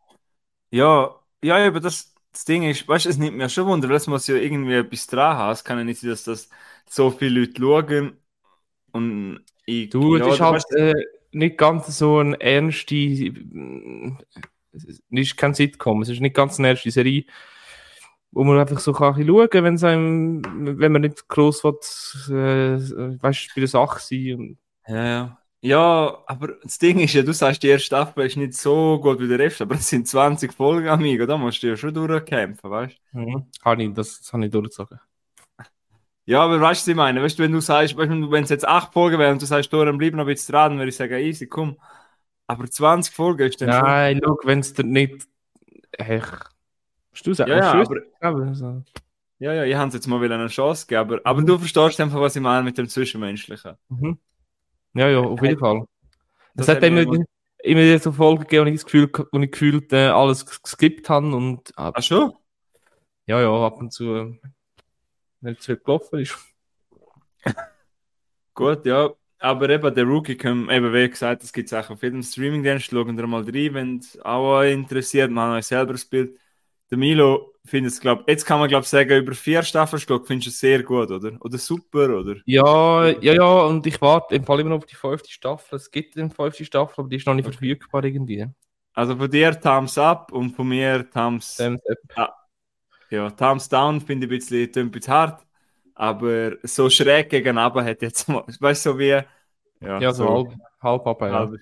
Ja, 0.71 1.15
ja, 1.43 1.67
aber 1.67 1.81
das, 1.81 2.15
das 2.33 2.45
Ding 2.45 2.65
ist, 2.65 2.87
weißt 2.87 3.07
du, 3.07 3.11
es 3.11 3.17
nimmt 3.17 3.37
mir 3.39 3.49
schon 3.49 3.67
Wunder, 3.67 3.89
es 3.91 4.09
muss 4.09 4.27
ja 4.27 4.35
irgendwie 4.35 4.75
etwas 4.75 5.07
dran 5.07 5.37
haben. 5.39 5.53
Es 5.53 5.65
kann 5.65 5.79
ja 5.79 5.85
nicht 5.85 6.01
sein, 6.01 6.11
dass 6.11 6.25
das 6.25 6.51
so 6.87 7.11
viele 7.11 7.41
Leute 7.41 7.63
schauen 7.63 8.17
und 8.93 9.45
ich, 9.65 9.89
Du, 9.89 10.17
ja, 10.17 10.27
es 10.27 10.35
ist 10.35 10.41
halt 10.41 10.71
äh, 10.73 10.95
nicht 11.33 11.57
ganz 11.57 11.97
so 11.97 12.19
ein 12.19 12.35
ernste, 12.35 12.97
es 14.73 14.85
ist 15.09 15.37
kein 15.39 15.55
Sitcom, 15.55 16.03
es 16.03 16.11
ist 16.11 16.21
nicht 16.21 16.37
ganz 16.37 16.59
eine 16.59 16.69
ernste 16.69 16.91
Serie, 16.91 17.25
wo 18.35 18.45
man 18.45 18.59
einfach 18.59 18.81
so 18.81 18.93
kann 18.93 19.15
ein 19.15 19.27
schauen 19.27 19.49
kann, 19.49 19.85
einem, 19.85 20.79
wenn 20.79 20.93
man 20.93 21.03
nicht 21.03 21.29
groß 21.29 21.65
will, 21.65 21.79
äh, 22.31 23.23
weißt 23.23 23.47
du, 23.47 23.55
bei 23.55 23.61
der 23.61 23.69
Sache 23.69 24.01
sein 24.01 24.35
und 24.35 24.59
Ja, 24.89 25.05
ja. 25.05 25.39
Ja, 25.61 26.23
aber 26.27 26.57
das 26.63 26.77
Ding 26.79 27.01
ist 27.01 27.15
ja, 27.15 27.23
du 27.23 27.33
sagst, 27.33 27.63
die 27.63 27.69
erste 27.69 27.87
Staffel 27.87 28.27
ist 28.27 28.37
nicht 28.37 28.53
so 28.53 29.01
gut 29.01 29.19
wie 29.19 29.29
der 29.29 29.39
Rest, 29.39 29.63
aber 29.63 29.77
es 29.77 29.89
sind 29.89 30.07
20 30.07 30.53
Folgen, 30.53 30.89
Amigo, 30.89 31.25
da 31.25 31.39
musst 31.39 31.63
du 31.63 31.69
ja 31.69 31.77
schon 31.77 31.95
durchkämpfen, 31.95 32.71
weißt 32.71 33.01
du? 33.15 33.19
mhm. 33.19 33.47
habe 33.65 33.83
ich, 33.83 33.95
das, 33.95 34.19
das 34.21 34.33
habe 34.35 34.45
ich 34.45 34.51
durchgezogen. 34.51 35.01
Ja, 36.27 36.41
aber 36.43 36.61
weißt 36.61 36.83
du, 36.83 36.85
was 36.85 36.89
ich 36.89 36.97
meine? 36.97 37.23
Weißt 37.23 37.39
du, 37.39 37.43
wenn 37.43 37.53
du 37.53 37.61
sagst, 37.61 37.97
weißt 37.97 38.11
du, 38.11 38.31
wenn 38.31 38.45
es 38.45 38.51
jetzt 38.51 38.67
8 38.67 38.93
Folgen 38.93 39.19
wären 39.19 39.33
und 39.33 39.43
du 39.43 39.47
sagst, 39.47 39.73
Doran, 39.73 39.97
bleib 39.97 40.13
noch 40.13 40.25
ein 40.25 40.27
bisschen 40.27 40.53
dran, 40.53 40.77
würde 40.77 40.91
ich 40.91 40.97
sagen, 40.97 41.15
easy, 41.15 41.47
komm. 41.47 41.79
Aber 42.47 42.69
20 42.69 43.15
Folgen 43.15 43.49
ist 43.49 43.61
dann 43.63 43.73
schon. 43.73 43.83
Nein, 43.83 44.21
schau, 44.23 44.39
wenn 44.45 44.59
es 44.59 44.77
nicht, 44.77 45.27
hey, 45.97 46.21
hast 47.15 47.27
du 47.27 47.31
es 47.31 47.39
Ja, 47.39 47.47
ja, 47.49 47.73
hast 47.75 47.87
aber, 47.89 47.95
du 47.97 48.01
es- 48.01 48.23
aber 48.23 48.55
so. 48.55 48.83
ja, 49.39 49.53
ja, 49.55 49.65
ich 49.65 49.75
habe 49.75 49.89
es 49.89 49.95
jetzt 49.95 50.07
mal 50.07 50.21
wieder 50.21 50.35
eine 50.35 50.49
Chance 50.49 50.87
gegeben, 50.87 51.01
aber, 51.01 51.21
aber 51.25 51.43
du 51.43 51.59
verstehst 51.59 52.01
einfach, 52.01 52.21
was 52.21 52.37
ich 52.37 52.43
meine 52.43 52.63
mit 52.65 52.77
dem 52.79 52.89
Zwischenmenschlichen. 52.89 53.75
Mhm. 53.89 54.19
Ja, 54.95 55.09
ja, 55.09 55.21
auf 55.21 55.43
jeden 55.43 55.59
Fall. 55.59 55.85
Das 56.55 56.67
Das 56.67 56.77
hat 56.77 56.83
hat 56.83 56.85
immer, 56.85 57.01
immer 57.03 57.81
wieder 57.81 57.99
so 57.99 58.13
Folgen 58.13 58.43
gegeben, 58.43 58.65
wo 58.67 58.69
ich 58.69 58.75
das 58.77 58.85
Gefühl, 58.85 59.11
wo 59.33 59.39
ich 59.41 59.51
gefühlt 59.51 59.93
äh, 59.93 60.07
alles 60.09 60.45
geskippt 60.63 61.09
habe 61.09 61.35
und 61.35 61.71
äh, 61.71 61.73
Ach 61.95 62.03
schon? 62.03 62.33
ja, 63.27 63.41
ja, 63.41 63.67
ab 63.67 63.79
und 63.81 63.93
zu 63.93 64.15
äh, 64.15 64.39
nicht 65.41 65.65
viel 65.65 65.77
gelaufen 65.79 66.21
ist. 66.21 66.37
Gut, 68.55 68.87
ja. 68.87 69.11
Aber 69.39 69.69
eben 69.69 69.95
der 69.95 70.05
Rookie 70.05 70.37
können, 70.37 70.71
eben 70.71 70.93
wie 70.95 71.09
gesagt, 71.11 71.43
das 71.43 71.53
gibt 71.53 71.71
es 71.71 71.75
auch 71.75 71.91
auf 71.91 72.03
jedem 72.03 72.23
Streamingdienst, 72.23 72.87
schauen 72.87 73.17
da 73.17 73.27
mal 73.27 73.43
rein, 73.43 73.75
wenn 73.75 73.99
es 73.99 74.19
auch 74.21 74.63
interessiert, 74.63 75.31
machen 75.31 75.53
euch 75.55 75.67
selber 75.67 75.93
das 75.93 76.05
Bild. 76.07 76.39
Der 76.95 76.99
Milo 76.99 77.53
findet 77.65 77.93
es, 77.93 78.01
glaube 78.01 78.25
jetzt 78.29 78.45
kann 78.47 78.61
man 78.61 78.69
glaube 78.69 78.87
sagen, 78.87 79.19
über 79.19 79.35
vier 79.35 79.63
Staffeln 79.65 80.01
geschaut, 80.01 80.27
findest 80.29 80.47
du 80.47 80.51
es 80.51 80.61
sehr 80.61 80.83
gut, 80.85 81.11
oder? 81.11 81.37
Oder 81.41 81.59
super, 81.59 82.09
oder? 82.21 82.37
Ja, 82.47 83.07
ja, 83.21 83.33
ja, 83.35 83.63
und 83.67 83.87
ich 83.87 84.01
warte 84.03 84.35
im 84.35 84.45
Fall 84.45 84.61
immer 84.61 84.71
noch 84.71 84.79
auf 84.79 84.87
die 84.87 84.95
fünfte 84.97 85.31
Staffel. 85.31 85.77
Es 85.77 85.91
gibt 85.91 86.17
eine 86.17 86.31
fünfte 86.31 86.65
Staffel, 86.65 86.95
aber 87.01 87.09
die 87.09 87.17
ist 87.17 87.27
noch 87.27 87.35
nicht 87.35 87.47
Okay. 87.47 87.57
verfügbar 87.57 88.05
irgendwie. 88.05 88.47
Also 88.95 89.17
von 89.17 89.31
dir 89.31 89.61
Thumbs 89.61 89.99
up 89.99 90.33
und 90.33 90.51
von 90.55 90.69
mir 90.69 91.09
Thumbs, 91.11 91.59
Ähm, 91.59 91.81
äh, 91.85 92.27
ja, 93.11 93.31
Thumbs 93.31 93.69
down 93.69 94.01
finde 94.01 94.27
ich 94.27 94.33
ein 94.33 94.39
bisschen, 94.39 94.85
ein 94.87 94.91
bisschen 94.91 95.13
hart, 95.15 95.47
aber 95.95 96.57
so 96.67 96.91
schräg 96.91 97.31
gegenüber 97.31 97.85
hat 97.85 98.03
jetzt 98.03 98.29
mal, 98.29 98.45
weißt 98.61 98.87
du, 98.87 98.91
so 98.93 98.99
wie, 98.99 99.23
ja, 99.81 100.07
ja, 100.07 100.13
so 100.13 100.27
halb, 100.29 100.55
halb 100.83 101.07
ab, 101.07 101.23
ja. 101.23 101.31
halb- 101.31 101.61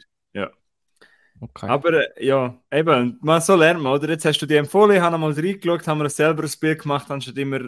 Okay. 1.42 1.66
Aber 1.66 1.92
äh, 2.16 2.24
ja, 2.24 2.56
eben, 2.70 3.18
man 3.20 3.40
so 3.40 3.56
lernt 3.56 3.80
man, 3.82 3.94
oder? 3.94 4.08
Jetzt 4.10 4.24
hast 4.24 4.38
du 4.38 4.46
die 4.46 4.54
empfohlen, 4.54 4.94
ich 4.96 5.02
habe 5.02 5.18
mal 5.18 5.32
reingeschaut, 5.32 5.84
haben 5.88 5.98
wir 6.00 6.08
selber 6.08 6.44
ein 6.44 6.50
Bild 6.60 6.82
gemacht, 6.82 7.10
anstatt 7.10 7.36
immer, 7.36 7.60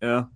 ja, 0.00 0.28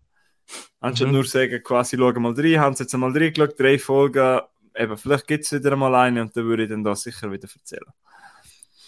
anstatt 0.78 1.08
Mhm. 1.08 1.14
nur 1.14 1.24
sagen, 1.24 1.60
quasi, 1.64 1.96
schauen 1.96 2.22
mal 2.22 2.34
rein, 2.34 2.60
haben 2.60 2.76
sie 2.76 2.84
jetzt 2.84 2.96
mal 2.96 3.10
reingeschaut, 3.10 3.58
drei 3.58 3.80
Folgen, 3.80 4.40
eben, 4.76 4.96
vielleicht 4.96 5.26
gibt 5.26 5.44
es 5.44 5.52
wieder 5.52 5.74
mal 5.74 5.92
eine 5.96 6.22
und 6.22 6.36
dann 6.36 6.44
würde 6.44 6.62
ich 6.62 6.68
dann 6.68 6.84
da 6.84 6.94
sicher 6.94 7.32
wieder 7.32 7.48
erzählen. 7.52 7.92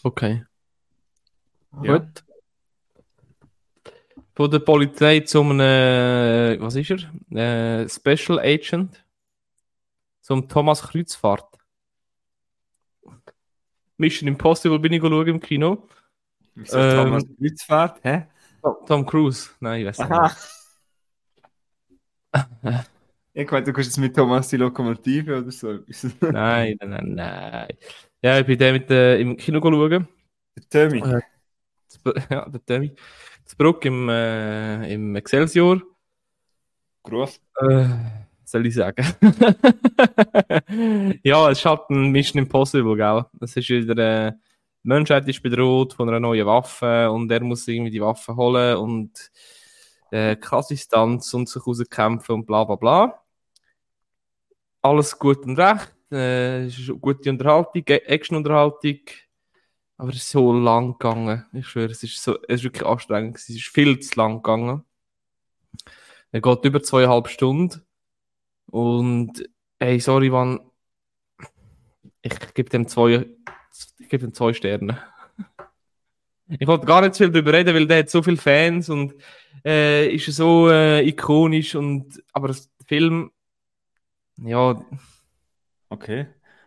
Okay. 0.05 0.45
Ja. 1.83 1.99
Gut. 1.99 2.25
Von 4.37 4.51
der 4.53 4.61
Polizei 4.61 5.21
zum, 5.21 5.59
äh, 5.59 6.61
was 6.61 6.77
ist 6.77 6.93
er? 6.93 7.83
Äh, 7.83 7.89
Special 7.89 8.39
Agent. 8.39 9.05
Zum 10.21 10.49
Thomas 10.49 10.83
Kreuzfahrt. 10.83 11.60
Mission 14.01 14.29
Impossible 14.29 14.79
bin 14.79 14.95
ich 14.95 15.03
im 15.03 15.41
Kino. 15.41 15.87
Wieso 16.55 16.79
Ähm, 16.79 17.05
Thomas 17.05 17.25
Kreuzfahrt, 17.39 18.01
hä? 18.03 18.27
Tom 18.87 19.05
Cruise. 19.07 19.51
Nein, 19.61 19.81
ich 19.81 19.87
weiß 19.87 19.99
nicht. 19.99 20.11
Aha. 20.11 20.37
ich 23.35 23.51
meine, 23.51 23.65
du 23.65 23.73
kannst 23.73 23.91
jetzt 23.91 23.99
mit 23.99 24.17
Thomas 24.17 24.49
die 24.49 24.57
Lokomotive 24.57 25.39
oder 25.39 25.51
so 25.51 25.73
etwas. 25.73 26.07
Nein, 26.21 26.77
nein, 26.81 26.91
nein, 26.91 27.15
nein. 27.15 27.69
Ja, 28.23 28.41
ich 28.41 28.47
bin 28.47 28.59
den 28.59 28.73
mit, 28.75 28.91
äh, 28.91 29.21
im 29.21 29.37
Kino 29.37 29.61
schauen. 29.61 30.09
Der 30.57 30.89
Tommy. 30.89 31.01
Äh, 31.01 31.21
ja, 32.31 32.49
der 32.49 32.65
Tommy. 32.65 32.95
Das 33.45 33.55
Bruck 33.55 33.85
im, 33.85 34.09
äh, 34.09 34.93
im 34.93 35.15
Excelsior. 35.17 35.83
Groß. 37.03 37.41
Äh, 37.61 38.20
soll 38.51 38.67
ich 38.67 38.75
sagen? 38.75 39.05
ja, 41.23 41.51
es 41.51 41.59
ist 41.59 41.65
halt 41.65 41.91
ein 41.91 42.11
Mission 42.11 42.43
Impossible, 42.43 42.97
gell? 42.97 43.25
Es 43.41 43.57
ist 43.57 43.69
wieder, 43.69 44.29
äh, 44.29 44.33
die 44.83 44.89
Menschheit 44.89 45.29
ist 45.29 45.43
bedroht 45.43 45.95
von 45.95 46.09
einer 46.09 46.21
neuen 46.21 46.47
Waffe 46.47 47.11
und 47.11 47.31
er 47.31 47.43
muss 47.43 47.69
irgendwie 47.69 47.91
die 47.91 48.01
Waffe 48.01 48.35
holen 48.35 48.77
und 48.77 49.31
äh, 50.11 50.37
krasse 50.37 50.77
Stunts 50.77 51.33
und 51.35 51.49
sich 51.49 51.67
rauskämpfen 51.67 52.35
und 52.35 52.47
bla 52.47 52.65
bla 52.65 52.77
bla. 52.77 53.23
Alles 54.83 55.19
gut 55.19 55.45
und 55.45 55.59
recht. 55.59 55.95
Äh, 56.11 56.65
es 56.65 56.79
ist 56.79 56.91
eine 56.91 56.99
gute 56.99 57.31
Unterhaltung, 57.31 57.85
Action-Unterhaltung. 57.87 59.01
Aber 59.97 60.11
es 60.11 60.17
ist 60.17 60.31
so 60.31 60.53
lang 60.53 60.93
gegangen. 60.93 61.45
Ich 61.53 61.69
schwöre, 61.69 61.91
es 61.91 62.03
ist, 62.03 62.23
so, 62.23 62.39
es 62.49 62.61
ist 62.61 62.65
wirklich 62.65 62.87
anstrengend. 62.87 63.37
Es 63.37 63.49
ist 63.51 63.69
viel 63.69 64.01
zu 64.01 64.19
lang 64.19 64.37
gegangen. 64.37 64.85
Er 66.33 66.41
geht 66.41 66.65
über 66.65 66.83
zweieinhalb 66.83 67.29
Stunden. 67.29 67.83
Und, 68.71 69.45
ey, 69.79 69.99
sorry, 70.01 70.31
wann. 70.33 70.61
Ich 72.23 72.39
gebe 72.55 72.69
dem 72.71 72.87
zwei, 72.87 73.27
ich 73.99 74.09
gebe 74.09 74.25
dem 74.27 74.35
zwei 74.35 74.53
Sterne. 74.53 74.99
Ich 76.49 76.67
wollte 76.67 76.87
gar 76.87 77.01
nicht 77.01 77.17
viel 77.17 77.31
darüber 77.31 77.53
reden, 77.53 77.75
weil 77.75 77.87
der 77.87 78.01
hat 78.01 78.11
so 78.11 78.23
viele 78.23 78.37
Fans 78.37 78.89
und 78.89 79.15
äh, 79.65 80.13
ist 80.13 80.27
so 80.27 80.69
äh, 80.69 81.07
ikonisch 81.09 81.75
und 81.77 82.23
aber 82.33 82.49
der 82.49 82.57
Film, 82.87 83.31
ja. 84.37 84.85
Okay. 85.89 86.27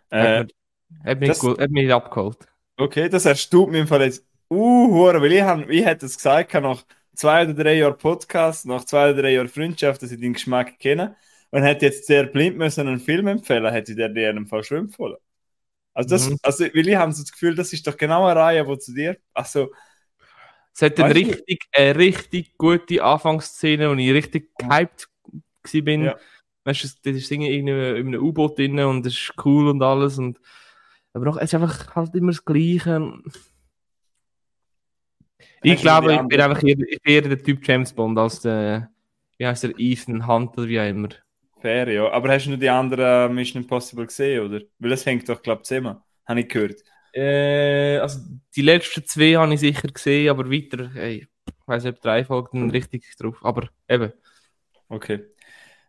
Hat, 0.10 0.52
Äh, 0.52 1.06
hat, 1.06 1.20
mich 1.20 1.30
das- 1.30 1.42
hat 1.44 1.70
mich 1.72 1.94
abgeholt. 1.94 2.38
okay, 2.78 3.10
das 3.10 3.26
erstaunt 3.26 3.72
mich 3.72 3.82
im 3.82 3.88
Fall 3.88 4.04
jetzt. 4.04 4.26
Uh, 4.50 4.94
weil 5.06 5.32
ich, 5.32 5.42
hab, 5.42 5.70
ich 5.70 5.84
hätte 5.84 6.06
es 6.06 6.16
gesagt, 6.16 6.54
nach 6.54 6.84
zwei 7.16 7.44
oder 7.44 7.54
drei 7.54 7.76
Jahren 7.76 7.98
Podcast, 7.98 8.66
nach 8.66 8.86
zwei 8.86 9.12
oder 9.12 9.22
drei 9.24 9.34
Jahren 9.34 9.48
Freundschaft, 9.50 10.02
dass 10.02 10.12
ich 10.12 10.20
den 10.20 10.34
Geschmack 10.34 10.78
kenne 10.80 11.16
und 11.54 11.64
hätte 11.64 11.86
jetzt 11.88 12.08
sehr 12.08 12.26
blind 12.26 12.58
müssen 12.58 12.88
einen 12.88 13.00
Film 13.00 13.28
empfehlen, 13.28 13.66
hätte 13.72 13.92
ich 13.94 13.98
dir 13.98 14.08
in 14.08 14.18
einem 14.38 14.48
Fall 14.48 14.64
schon 14.64 14.80
empfohlen. 14.80 15.18
Also, 15.94 16.10
das, 16.10 16.30
Mhm. 16.30 16.38
also 16.44 16.66
weil 16.66 16.88
ich 16.88 16.96
habe 16.96 17.12
so 17.14 17.24
das 17.24 17.32
Gefühl, 17.32 17.56
das 17.56 17.74
ist 17.74 17.88
doch 17.88 17.98
genau 17.98 18.26
eine 18.28 18.40
Reihe, 18.40 18.66
die 18.66 18.80
zu 18.80 18.94
dir. 18.94 19.18
Also, 19.34 19.72
Es 20.76 20.82
hat 20.82 21.00
eine 21.00 21.14
richtig, 21.16 21.66
eine 21.74 21.96
richtig 21.98 22.58
gute 22.58 23.04
Anfangsszene, 23.04 23.90
wo 23.90 23.94
ich 23.94 24.12
richtig 24.12 24.50
gehypt 24.58 25.08
bin. 25.72 26.06
Ja. 26.06 26.18
Weißt 26.66 26.84
du, 26.84 26.88
das 27.04 27.16
ist 27.22 27.32
irgendwie 27.32 27.58
in 27.60 27.70
einem 27.70 27.96
in 27.98 28.08
einem 28.08 28.24
U-Boot 28.24 28.58
drin 28.58 28.80
und 28.80 29.06
das 29.06 29.14
ist 29.14 29.34
cool 29.46 29.68
und 29.70 29.84
alles. 29.84 30.18
Und, 30.18 30.40
aber 31.14 31.26
noch, 31.26 31.38
es 31.38 31.46
ist 31.46 31.56
einfach 31.56 31.96
halt 31.96 32.16
immer 32.16 32.32
das 32.32 32.44
Gleiche. 32.46 33.14
Ich 35.62 35.82
glaube, 35.82 36.14
ich 36.16 36.22
bin 36.28 36.42
einfach 36.42 36.64
eher, 36.64 36.78
eher 37.06 37.22
der 37.22 37.42
Typ 37.42 37.66
James 37.68 37.94
Bond 37.94 38.18
als 38.18 38.42
der, 38.42 38.92
wie 39.38 39.46
heißt 39.48 39.64
der, 39.64 39.74
Ethan 39.78 40.28
Hunt 40.28 40.58
oder 40.58 40.68
wie 40.68 40.80
auch 40.80 40.88
immer. 40.90 41.10
Fair, 41.64 41.88
ja. 41.88 42.12
Aber 42.12 42.30
hast 42.30 42.46
du 42.46 42.50
nur 42.50 42.60
die 42.60 42.70
anderen 42.70 43.34
Mission 43.34 43.64
Impossible 43.64 44.06
gesehen, 44.06 44.46
oder? 44.46 44.62
Weil 44.80 44.90
das 44.90 45.06
hängt 45.06 45.28
doch, 45.30 45.42
glaube 45.42 45.62
ich, 45.62 45.68
zusammen. 45.68 45.98
Habe 46.26 46.40
ich 46.42 46.50
gehört. 46.50 46.84
Äh, 47.14 47.98
also 47.98 48.20
die 48.56 48.62
letzten 48.62 49.06
zwei 49.06 49.36
habe 49.36 49.54
ich 49.54 49.60
sicher 49.62 49.88
gesehen, 49.88 50.30
aber 50.30 50.50
weiter, 50.52 50.92
ey, 50.96 51.28
ich 51.48 51.68
weiß 51.68 51.84
nicht, 51.84 51.96
ob 51.96 52.02
drei 52.02 52.26
Folgen 52.26 52.70
richtig 52.70 53.06
drauf. 53.18 53.38
Aber 53.42 53.70
eben. 53.88 54.12
Okay. 54.90 55.22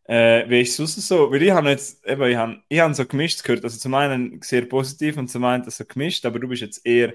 Äh, 0.05 0.49
wie 0.49 0.61
ist 0.61 0.79
es 0.79 1.09
so? 1.09 1.31
Weil 1.33 1.43
ich 1.43 1.51
habe 1.51 1.71
jetzt, 1.71 2.07
eben, 2.07 2.31
ich 2.31 2.37
habe, 2.37 2.63
ich 2.69 2.81
habe 2.81 2.95
so 2.95 3.05
gemischt 3.07 3.43
gehört. 3.43 3.65
Also 3.65 3.79
zum 3.79 3.95
einen 3.95 4.41
sehr 4.43 4.67
positiv 4.67 5.17
und 5.17 5.29
zum 5.29 5.45
anderen 5.45 5.71
so 5.71 5.85
gemischt, 5.85 6.25
aber 6.27 6.39
du 6.39 6.49
bist 6.49 6.63
jetzt 6.63 6.87
eher 6.87 7.15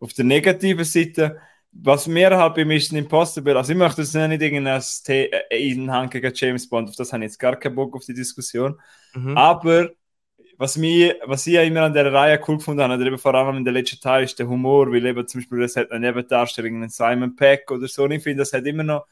auf 0.00 0.12
der 0.14 0.24
negativen 0.24 0.84
Seite. 0.84 1.40
Was 1.72 2.06
mir 2.08 2.36
halt 2.36 2.54
bei 2.56 2.64
Mission 2.64 2.98
Impossible, 2.98 3.56
also 3.56 3.72
ich 3.72 3.78
möchte 3.78 4.02
jetzt 4.02 4.14
nicht 4.14 4.42
irgendein 4.42 4.80
The- 4.80 5.30
äh, 5.32 5.70
Einhang 5.72 6.10
gegen 6.10 6.32
James 6.34 6.68
Bond, 6.68 6.88
auf 6.90 6.96
das 6.96 7.12
habe 7.12 7.24
ich 7.24 7.30
jetzt 7.30 7.38
gar 7.38 7.56
keinen 7.56 7.76
Bock 7.76 7.94
auf 7.94 8.04
die 8.04 8.14
Diskussion. 8.14 8.78
Mhm. 9.14 9.36
Aber 9.36 9.90
was, 10.58 10.76
mich, 10.76 11.14
was 11.24 11.46
ich 11.46 11.54
ja 11.54 11.62
immer 11.62 11.82
an 11.82 11.94
der 11.94 12.12
Reihe 12.12 12.40
cool 12.46 12.58
gefunden 12.58 12.82
habe, 12.82 13.06
eben 13.06 13.18
vor 13.18 13.34
allem 13.34 13.56
in 13.58 13.64
der 13.64 13.72
letzten 13.72 14.00
Teil, 14.00 14.24
ist 14.24 14.38
der 14.38 14.48
Humor, 14.48 14.90
weil 14.92 15.06
eben 15.06 15.26
zum 15.26 15.40
Beispiel 15.40 15.60
das 15.60 15.76
hat 15.76 15.90
eine 15.90 16.06
Nebendarstellung, 16.08 16.74
einen 16.76 16.90
Simon 16.90 17.36
Peck 17.36 17.70
oder 17.70 17.88
so. 17.88 18.04
Und 18.04 18.12
ich 18.12 18.22
finde, 18.22 18.40
das 18.40 18.52
hat 18.52 18.66
immer 18.66 18.82
noch 18.82 19.06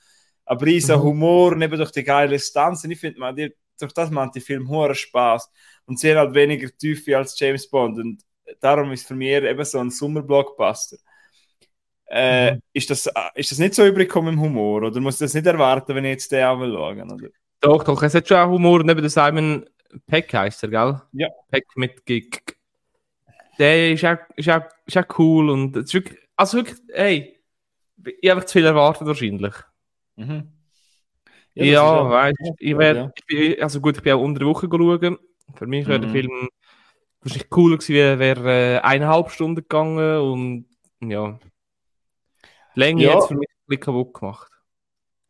einen 0.44 0.60
riesen 0.60 0.96
Mhm. 0.96 1.02
Humor, 1.02 1.52
und 1.52 1.62
eben 1.62 1.76
durch 1.78 1.92
die 1.92 2.04
geile 2.04 2.38
Stunts. 2.38 2.84
Und 2.84 2.90
ich 2.90 3.00
finde, 3.00 3.20
man, 3.20 3.36
die, 3.36 3.54
durch 3.80 3.92
das 3.92 4.10
macht 4.10 4.34
die 4.34 4.40
Film 4.40 4.68
hohen 4.68 4.94
Spaß 4.94 5.50
und 5.86 5.98
sehr 5.98 6.18
halt 6.18 6.34
weniger 6.34 6.68
Tiefe 6.76 7.16
als 7.16 7.38
James 7.38 7.68
Bond. 7.70 7.98
Und 7.98 8.22
darum 8.60 8.92
ist 8.92 9.06
für 9.06 9.14
mich 9.14 9.28
eben 9.28 9.64
so 9.64 9.78
ein 9.78 9.90
Sommerblockbuster. 9.90 10.96
Äh, 12.10 12.54
Mhm. 12.54 12.60
ist, 12.72 12.90
das, 12.90 13.08
ist 13.34 13.50
das 13.52 13.58
nicht 13.58 13.74
so 13.74 13.84
übrig 13.84 14.08
gekommen 14.08 14.34
im 14.34 14.40
Humor? 14.40 14.82
Oder 14.82 15.00
muss 15.00 15.14
ich 15.14 15.20
das 15.20 15.34
nicht 15.34 15.46
erwarten, 15.46 15.94
wenn 15.94 16.04
ich 16.04 16.12
jetzt 16.12 16.32
den 16.32 16.44
auch 16.44 16.58
will 16.58 16.72
schauen? 16.72 17.12
Oder? 17.12 17.28
Doch, 17.60 17.84
doch, 17.84 18.02
es 18.02 18.14
hat 18.14 18.26
schon 18.28 18.38
auch 18.38 18.48
Humor. 18.48 18.82
Neben 18.82 19.00
der 19.00 19.10
Simon 19.10 19.66
Peck 20.06 20.32
heißt 20.32 20.62
er, 20.62 20.68
gell? 20.70 21.00
Ja. 21.12 21.28
Peck 21.50 21.66
mit 21.76 22.04
Gig. 22.06 22.40
Der 23.58 23.92
ist 23.92 24.04
auch, 24.04 24.16
ist 24.36 24.48
auch, 24.48 24.62
ist 24.86 24.96
auch 24.96 25.18
cool 25.18 25.50
und 25.50 25.76
ist 25.76 25.92
wirklich, 25.92 26.18
also 26.36 26.58
wirklich, 26.58 26.78
ey, 26.94 27.38
ich 28.20 28.30
habe 28.30 28.38
einfach 28.38 28.46
zu 28.46 28.58
viel 28.58 28.64
erwartet 28.66 29.06
wahrscheinlich. 29.06 29.54
Mhm. 30.16 30.48
Ja, 31.54 32.02
ist 32.04 32.10
weißt 32.10 32.36
du, 32.38 32.54
ich 32.58 32.70
ja. 32.70 33.10
ich 33.16 33.26
bin, 33.26 33.62
also 33.62 33.80
gut, 33.80 33.96
ich 33.96 34.02
bin 34.02 34.12
auch 34.12 34.20
unter 34.22 34.38
der 34.38 34.48
Woche 34.48 34.68
schauen. 34.70 35.18
Für 35.56 35.66
mich 35.66 35.86
wäre 35.88 35.98
der 35.98 36.08
Mhm. 36.08 36.12
Film 36.12 36.48
wahrscheinlich 37.20 37.50
cooler 37.50 37.78
gewesen, 37.78 38.18
wäre 38.20 38.44
wär, 38.44 38.76
äh, 38.76 38.78
eineinhalb 38.80 39.30
Stunden 39.30 39.56
gegangen 39.56 40.20
und 40.20 40.66
ja. 41.00 41.38
Länge 42.78 43.02
Ja. 43.04 43.18
es 43.18 43.26
für 43.26 43.34
mich 43.34 43.48
ein 43.48 43.66
bisschen 43.66 43.80
kaputt 43.82 44.14
gemacht. 44.14 44.50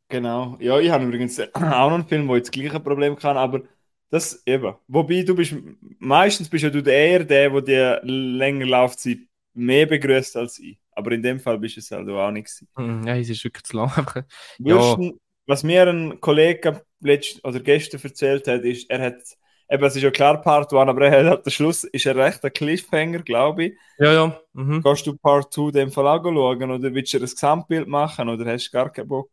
Genau. 0.08 0.56
Ja, 0.60 0.78
ich 0.78 0.90
habe 0.90 1.04
übrigens 1.04 1.38
auch 1.54 1.60
noch 1.60 1.92
einen 1.94 2.06
Film, 2.08 2.28
wo 2.28 2.36
ich 2.36 2.42
das 2.42 2.50
gleiche 2.50 2.80
Problem 2.80 3.16
kann, 3.16 3.36
aber 3.36 3.62
das 4.10 4.42
eben. 4.46 4.74
Wobei 4.86 5.22
du 5.22 5.34
bist, 5.34 5.54
meistens 5.98 6.48
bist 6.48 6.64
ja 6.64 6.70
du 6.70 6.80
eher 6.80 7.24
der, 7.24 7.50
der 7.60 8.00
die 8.00 8.06
längere 8.10 8.68
Laufzeit 8.70 9.18
mehr 9.54 9.86
begrüßt 9.86 10.36
als 10.36 10.58
ich. 10.58 10.78
Aber 10.92 11.12
in 11.12 11.22
dem 11.22 11.38
Fall 11.40 11.58
bist 11.58 11.76
du 11.76 11.80
es 11.80 11.90
halt 11.90 12.08
auch 12.08 12.30
nicht 12.30 12.46
gewesen. 12.46 12.68
Mhm, 12.76 13.06
Ja, 13.06 13.16
es 13.16 13.28
ist 13.28 13.44
wirklich 13.44 13.64
zu 13.64 13.76
lang. 13.76 13.90
du- 14.58 15.18
Was 15.46 15.62
mir 15.62 15.86
ein 15.86 16.20
Kollege 16.20 16.82
letzt, 17.00 17.44
oder 17.44 17.60
gestern 17.60 18.00
erzählt 18.02 18.46
hat, 18.48 18.62
ist, 18.64 18.90
er 18.90 19.00
hat, 19.00 19.22
eben, 19.70 19.84
es 19.84 19.96
ist 19.96 20.02
ja 20.02 20.10
klar 20.10 20.40
Part 20.40 20.72
1, 20.72 20.88
aber 20.88 21.06
er 21.08 21.30
hat 21.30 21.44
am 21.46 21.50
Schluss, 21.50 21.84
ist 21.84 22.06
er 22.06 22.16
recht 22.16 22.44
ein 22.44 22.52
Cliffhanger, 22.52 23.20
glaube 23.20 23.64
ich. 23.64 23.78
Ja, 23.98 24.12
ja. 24.12 24.40
Mhm. 24.52 24.82
Gehst 24.82 25.06
du 25.06 25.16
Part 25.16 25.52
2 25.52 25.62
in 25.68 25.72
dem 25.72 25.90
Fall 25.92 26.06
auch 26.06 26.22
schauen 26.22 26.70
oder 26.70 26.94
willst 26.94 27.12
du 27.12 27.18
ein 27.18 27.22
Gesamtbild 27.22 27.88
machen 27.88 28.28
oder 28.28 28.46
hast 28.52 28.68
du 28.68 28.72
gar 28.72 28.90
keinen 28.90 29.08
Bock? 29.08 29.30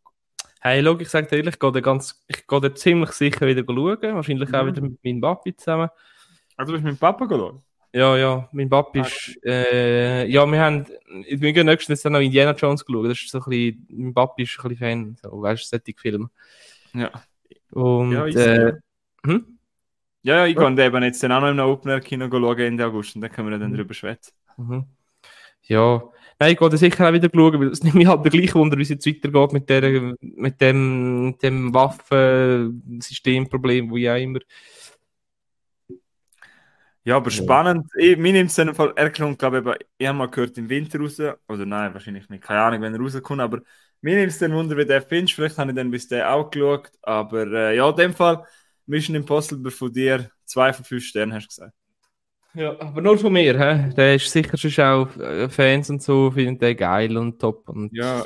Hey, 0.61 0.83
schau, 0.83 0.97
ich 0.99 1.09
sage 1.09 1.27
dir 1.27 1.37
ehrlich, 1.37 1.53
ich 1.55 1.59
gehe 1.59 1.71
da 1.71 1.79
ganz, 1.79 2.23
ich 2.27 2.47
gehe 2.47 2.61
da 2.61 2.73
ziemlich 2.73 3.11
sicher 3.11 3.45
wieder 3.45 3.63
schauen. 3.67 4.15
Wahrscheinlich 4.15 4.53
auch 4.53 4.63
Mhm. 4.63 4.67
wieder 4.67 4.81
mit 4.81 5.03
meinem 5.03 5.21
Papi 5.21 5.55
zusammen. 5.55 5.89
Also 6.57 6.71
du 6.71 6.77
bist 6.77 6.85
mit 6.85 6.95
dem 6.95 6.99
Papa 6.99 7.25
geschaut? 7.25 7.61
Ja, 7.93 8.17
ja, 8.17 8.49
mein 8.51 8.69
Papi 8.69 8.99
ist, 9.01 9.39
äh, 9.45 10.25
ja, 10.27 10.45
wir 10.45 10.59
haben, 10.59 10.85
wir 11.29 11.53
gehen 11.53 11.65
nächstes 11.65 12.03
Jahr 12.03 12.11
noch 12.11 12.19
Indiana 12.19 12.51
Jones 12.53 12.83
geschaut. 12.85 13.05
Das 13.05 13.21
ist 13.21 13.29
so 13.29 13.37
ein 13.39 13.43
bisschen, 13.49 13.87
mein 13.89 14.13
Papi 14.13 14.43
ist 14.43 14.57
ein 14.59 14.67
bisschen 14.69 14.77
Fan, 14.77 15.17
so, 15.21 15.41
weißt 15.41 15.63
du, 15.63 15.77
solche 15.77 15.97
Filme. 15.97 16.29
Ja. 16.93 17.11
Und, 17.71 18.11
Ja, 18.11 18.25
ich 18.25 18.35
äh, 18.35 18.39
sehe. 18.55 18.79
hm? 19.25 19.54
Ja, 20.25 20.37
ja, 20.37 20.45
ich 20.47 20.55
kann 20.55 20.77
eben 20.79 21.03
jetzt 21.03 21.21
dann 21.23 21.31
auch 21.31 21.41
noch 21.41 21.49
im 21.49 21.59
Open-Air-Kino 21.59 22.27
schauen 22.29 22.59
Ende 22.59 22.85
August 22.85 23.15
und 23.15 23.21
dann 23.21 23.31
können 23.31 23.49
wir 23.51 23.57
dann 23.59 23.71
Mhm. 23.71 23.73
drüber 23.73 23.93
schwätzen. 23.93 24.33
Mhm. 24.57 24.85
Ja, 25.63 26.03
nein, 26.39 26.53
ich 26.53 26.57
gehe 26.59 26.69
da 26.69 26.77
sicher 26.77 27.07
auch 27.09 27.13
wieder 27.13 27.29
schauen, 27.33 27.59
weil 27.59 27.67
es 27.69 27.83
nimmt 27.83 27.95
mich 27.95 28.07
halt 28.07 28.23
der 28.25 28.31
gleiche 28.31 28.55
Wunder, 28.55 28.77
wie 28.77 28.81
es 28.83 28.89
jetzt 28.89 29.05
weitergeht 29.07 29.53
mit, 29.53 29.69
der, 29.69 30.15
mit 30.21 30.61
dem, 30.61 31.35
dem 31.41 31.73
Waffensystemproblem, 31.73 33.89
wo 33.91 33.95
auch 33.97 34.15
immer. 34.21 34.39
Ja, 37.03 37.17
aber 37.17 37.29
Ja. 37.29 37.31
spannend. 37.31 37.87
Ich, 37.97 38.17
mir 38.17 38.33
nimmt 38.33 38.49
es 38.49 38.57
in 38.57 38.67
dem 38.67 38.75
Fall, 38.75 38.93
er 38.95 39.11
kommt, 39.11 39.37
glaube 39.37 39.59
ich, 39.79 39.85
ich 39.99 40.07
habe 40.07 40.17
mal 40.17 40.29
gehört, 40.29 40.57
im 40.57 40.69
Winter 40.69 40.99
raus. 40.99 41.19
Oder 41.47 41.65
nein, 41.65 41.93
wahrscheinlich 41.93 42.27
nicht. 42.29 42.43
Keine 42.43 42.61
Ahnung, 42.61 42.81
wenn 42.81 42.93
er 42.95 42.99
rauskommt. 42.99 43.41
Aber 43.41 43.61
mir 44.01 44.15
nimmt 44.15 44.31
es 44.31 44.39
dann 44.39 44.53
Wunder, 44.53 44.75
wie 44.77 44.85
der 44.85 45.01
findest. 45.03 45.35
Vielleicht 45.35 45.57
habe 45.57 45.71
ich 45.71 45.75
dann 45.75 45.91
bis 45.91 46.07
der 46.07 46.31
auch 46.33 46.49
geschaut. 46.49 46.91
Aber 47.03 47.45
äh, 47.47 47.75
ja, 47.77 47.87
in 47.89 47.95
dem 47.95 48.13
Fall, 48.13 48.43
Mission 48.87 49.15
Impossible 49.15 49.71
von 49.71 49.91
dir, 49.91 50.29
zwei 50.45 50.71
von 50.73 50.85
fünf 50.85 51.03
Sternen, 51.05 51.33
hast 51.33 51.45
du 51.45 51.47
gesagt. 51.49 51.73
Ja, 52.53 52.79
aber 52.79 53.01
nur 53.01 53.17
von 53.17 53.33
mir, 53.33 53.57
hä? 53.59 53.89
Der 53.95 54.15
ist 54.15 54.31
sicher 54.31 54.57
schon 54.57 54.85
auch 54.85 55.17
äh, 55.17 55.49
Fans 55.49 55.89
und 55.89 56.01
so, 56.01 56.31
finden 56.31 56.57
den 56.59 56.77
geil 56.77 57.17
und 57.17 57.39
top. 57.39 57.67
Und, 57.67 57.91
Ja, 57.93 58.25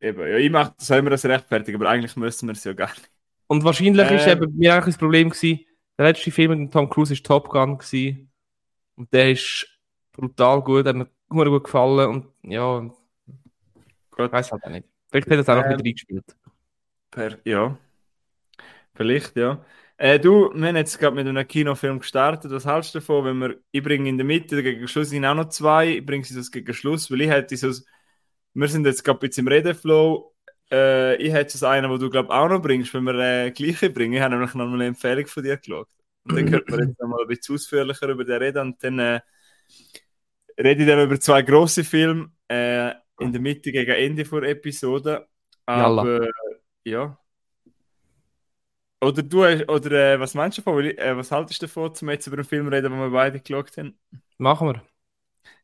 eben. 0.00 0.20
Ja, 0.20 0.36
ich 0.38 0.50
mache 0.50 0.74
das 0.78 0.88
immer 0.90 1.10
das 1.10 1.24
rechtfertigen, 1.26 1.76
aber 1.80 1.90
eigentlich 1.90 2.16
müssen 2.16 2.48
wir 2.48 2.52
es 2.52 2.64
ja 2.64 2.72
gar 2.72 2.88
nicht. 2.90 3.10
und 3.48 3.62
wahrscheinlich 3.64 4.10
ist 4.10 4.26
Äh. 4.26 4.32
eben 4.32 4.56
mir 4.56 4.72
eigentlich 4.74 4.94
das 4.94 4.98
Problem 4.98 5.28
gewesen, 5.30 5.60
der 5.98 6.06
letzte 6.08 6.30
Film 6.30 6.58
mit 6.62 6.72
Tom 6.72 6.88
Cruise 6.88 7.12
ist 7.12 7.26
Top 7.26 7.48
Gun 7.50 7.76
gewesen. 7.78 8.30
Und 8.96 9.12
der 9.12 9.32
ist 9.32 9.66
brutal 10.12 10.62
gut, 10.62 10.86
hat 10.86 10.96
mir 10.96 11.06
gut 11.28 11.64
gefallen 11.64 12.08
und 12.08 12.26
ja, 12.50 12.78
Gut. 14.10 14.26
ich 14.26 14.32
weiß 14.32 14.52
halt 14.52 14.64
auch 14.64 14.70
nicht. 14.70 14.88
Vielleicht 15.10 15.26
hat 15.28 15.34
er 15.36 15.40
es 15.40 15.48
auch 15.50 15.56
noch 15.56 15.64
Ähm. 15.64 15.70
mit 15.76 15.80
reingespielt. 15.86 16.36
Per, 17.10 17.36
ja. 17.44 17.76
Vielleicht, 18.96 19.36
ja. 19.36 19.64
Äh, 19.98 20.20
du, 20.20 20.50
wir 20.54 20.68
haben 20.68 20.76
jetzt 20.76 20.98
gerade 20.98 21.16
mit 21.16 21.26
einem 21.26 21.46
Kinofilm 21.46 22.00
gestartet. 22.00 22.50
Was 22.50 22.66
hältst 22.66 22.94
du 22.94 22.98
davon, 22.98 23.24
wenn 23.24 23.38
wir, 23.38 23.56
ich 23.70 23.82
bringe 23.82 24.08
in 24.08 24.18
der 24.18 24.26
Mitte 24.26 24.62
gegen 24.62 24.86
Schluss 24.88 25.10
sind 25.10 25.24
auch 25.24 25.34
noch 25.34 25.48
zwei, 25.48 25.96
ich 25.96 26.06
bringe 26.06 26.24
sie 26.24 26.34
das 26.34 26.50
gegen 26.50 26.72
Schluss, 26.74 27.10
weil 27.10 27.22
ich 27.22 27.30
hätte 27.30 27.56
so, 27.56 27.72
wir 28.54 28.68
sind 28.68 28.86
jetzt 28.86 29.04
gerade 29.04 29.18
ein 29.18 29.20
bisschen 29.20 29.46
im 29.46 29.52
Redeflow. 29.52 30.34
Äh, 30.70 31.16
ich 31.16 31.32
hätte 31.32 31.56
so 31.56 31.66
einen, 31.66 31.90
wo 31.90 31.96
du 31.96 32.10
glaube 32.10 32.30
auch 32.30 32.48
noch 32.48 32.60
bringst, 32.60 32.92
wenn 32.92 33.04
wir 33.04 33.14
äh, 33.14 33.50
gleiche 33.52 33.88
bringen. 33.90 34.14
Ich 34.14 34.20
habe 34.20 34.34
nämlich 34.34 34.54
noch 34.54 34.66
mal 34.66 34.74
eine 34.74 34.86
Empfehlung 34.86 35.26
von 35.26 35.42
dir 35.42 35.56
geschaut. 35.56 35.88
Und 36.24 36.36
dann 36.36 36.50
könnte 36.50 36.70
man 36.70 36.88
jetzt 36.88 37.00
noch 37.00 37.08
mal 37.08 37.22
ein 37.22 37.28
bisschen 37.28 37.54
ausführlicher 37.54 38.08
über 38.08 38.24
den 38.24 38.42
reden 38.42 38.58
und 38.58 38.82
dann 38.82 38.98
äh, 38.98 39.20
rede 40.58 40.82
ich 40.82 40.88
dann 40.88 41.04
über 41.04 41.20
zwei 41.20 41.42
große 41.42 41.84
Filme 41.84 42.32
äh, 42.48 42.90
in 43.20 43.32
der 43.32 43.40
Mitte 43.40 43.72
gegen 43.72 43.92
Ende 43.92 44.24
der 44.24 44.42
Episode. 44.42 45.26
Jalla. 45.68 46.02
Aber 46.02 46.28
ja. 46.84 47.18
Oder 49.00 49.22
du, 49.22 49.44
oder 49.44 50.14
äh, 50.14 50.20
was 50.20 50.34
meinst 50.34 50.58
du 50.58 50.62
davon? 50.62 50.84
Äh, 50.84 51.16
was 51.16 51.30
haltest 51.30 51.60
du 51.60 51.66
davon, 51.66 51.94
zum 51.94 52.10
jetzt 52.10 52.26
über 52.26 52.36
einen 52.36 52.44
Film 52.44 52.68
reden, 52.68 52.92
den 52.92 53.00
wir 53.00 53.10
beide 53.10 53.40
geschaut 53.40 53.76
haben? 53.76 53.98
Machen 54.38 54.68
wir. 54.68 54.82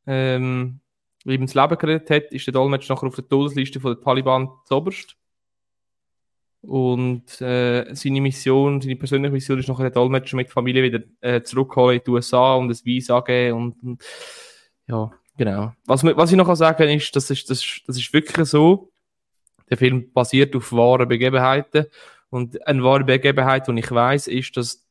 ähm, 0.07 0.81
ihm 1.25 1.47
das 1.47 1.55
Leben 1.55 1.79
gerettet 1.79 2.11
hat, 2.11 2.33
ist 2.33 2.47
der 2.47 2.53
Dolmetscher 2.53 2.95
nachher 2.95 3.07
auf 3.07 3.15
der 3.15 3.29
Todesliste 3.29 3.81
von 3.81 3.95
der 3.95 4.03
Taliban 4.03 4.51
zoberst. 4.67 5.17
Und 6.63 7.41
äh, 7.43 7.95
seine 7.95 8.21
Mission, 8.23 8.81
seine 8.81 8.97
persönliche 8.97 9.33
Mission 9.33 9.59
ist 9.59 9.69
nachher 9.69 9.91
den 9.91 9.95
Dolmetscher 9.95 10.37
mit 10.37 10.47
der 10.47 10.53
Familie 10.53 10.83
wieder 10.83 11.01
äh, 11.21 11.43
zurückholen 11.43 11.99
in 11.99 12.05
die 12.05 12.11
USA 12.11 12.55
und 12.55 12.71
ein 12.71 12.85
Visa 12.85 13.21
geben 13.21 13.57
und, 13.59 13.83
und 13.83 14.05
ja, 14.87 15.11
genau. 15.37 15.75
Was, 15.87 16.05
was 16.05 16.31
ich 16.31 16.37
noch 16.37 16.47
kann 16.47 16.57
sagen 16.57 16.89
ist, 16.89 17.15
das 17.15 17.31
ist, 17.31 17.49
das, 17.51 17.81
das 17.87 17.97
ist 17.97 18.13
wirklich 18.13 18.49
so. 18.49 18.91
Der 19.71 19.79
Film 19.79 20.13
basiert 20.13 20.55
auf 20.57 20.73
wahren 20.73 21.09
Begebenheiten 21.09 21.87
und 22.31 22.67
eine 22.67 22.83
wahre 22.83 23.05
Begebenheit, 23.05 23.67
die 23.69 23.79
ich 23.79 23.91
weiß, 23.91 24.29
ist, 24.29 24.57
dass 24.57 24.85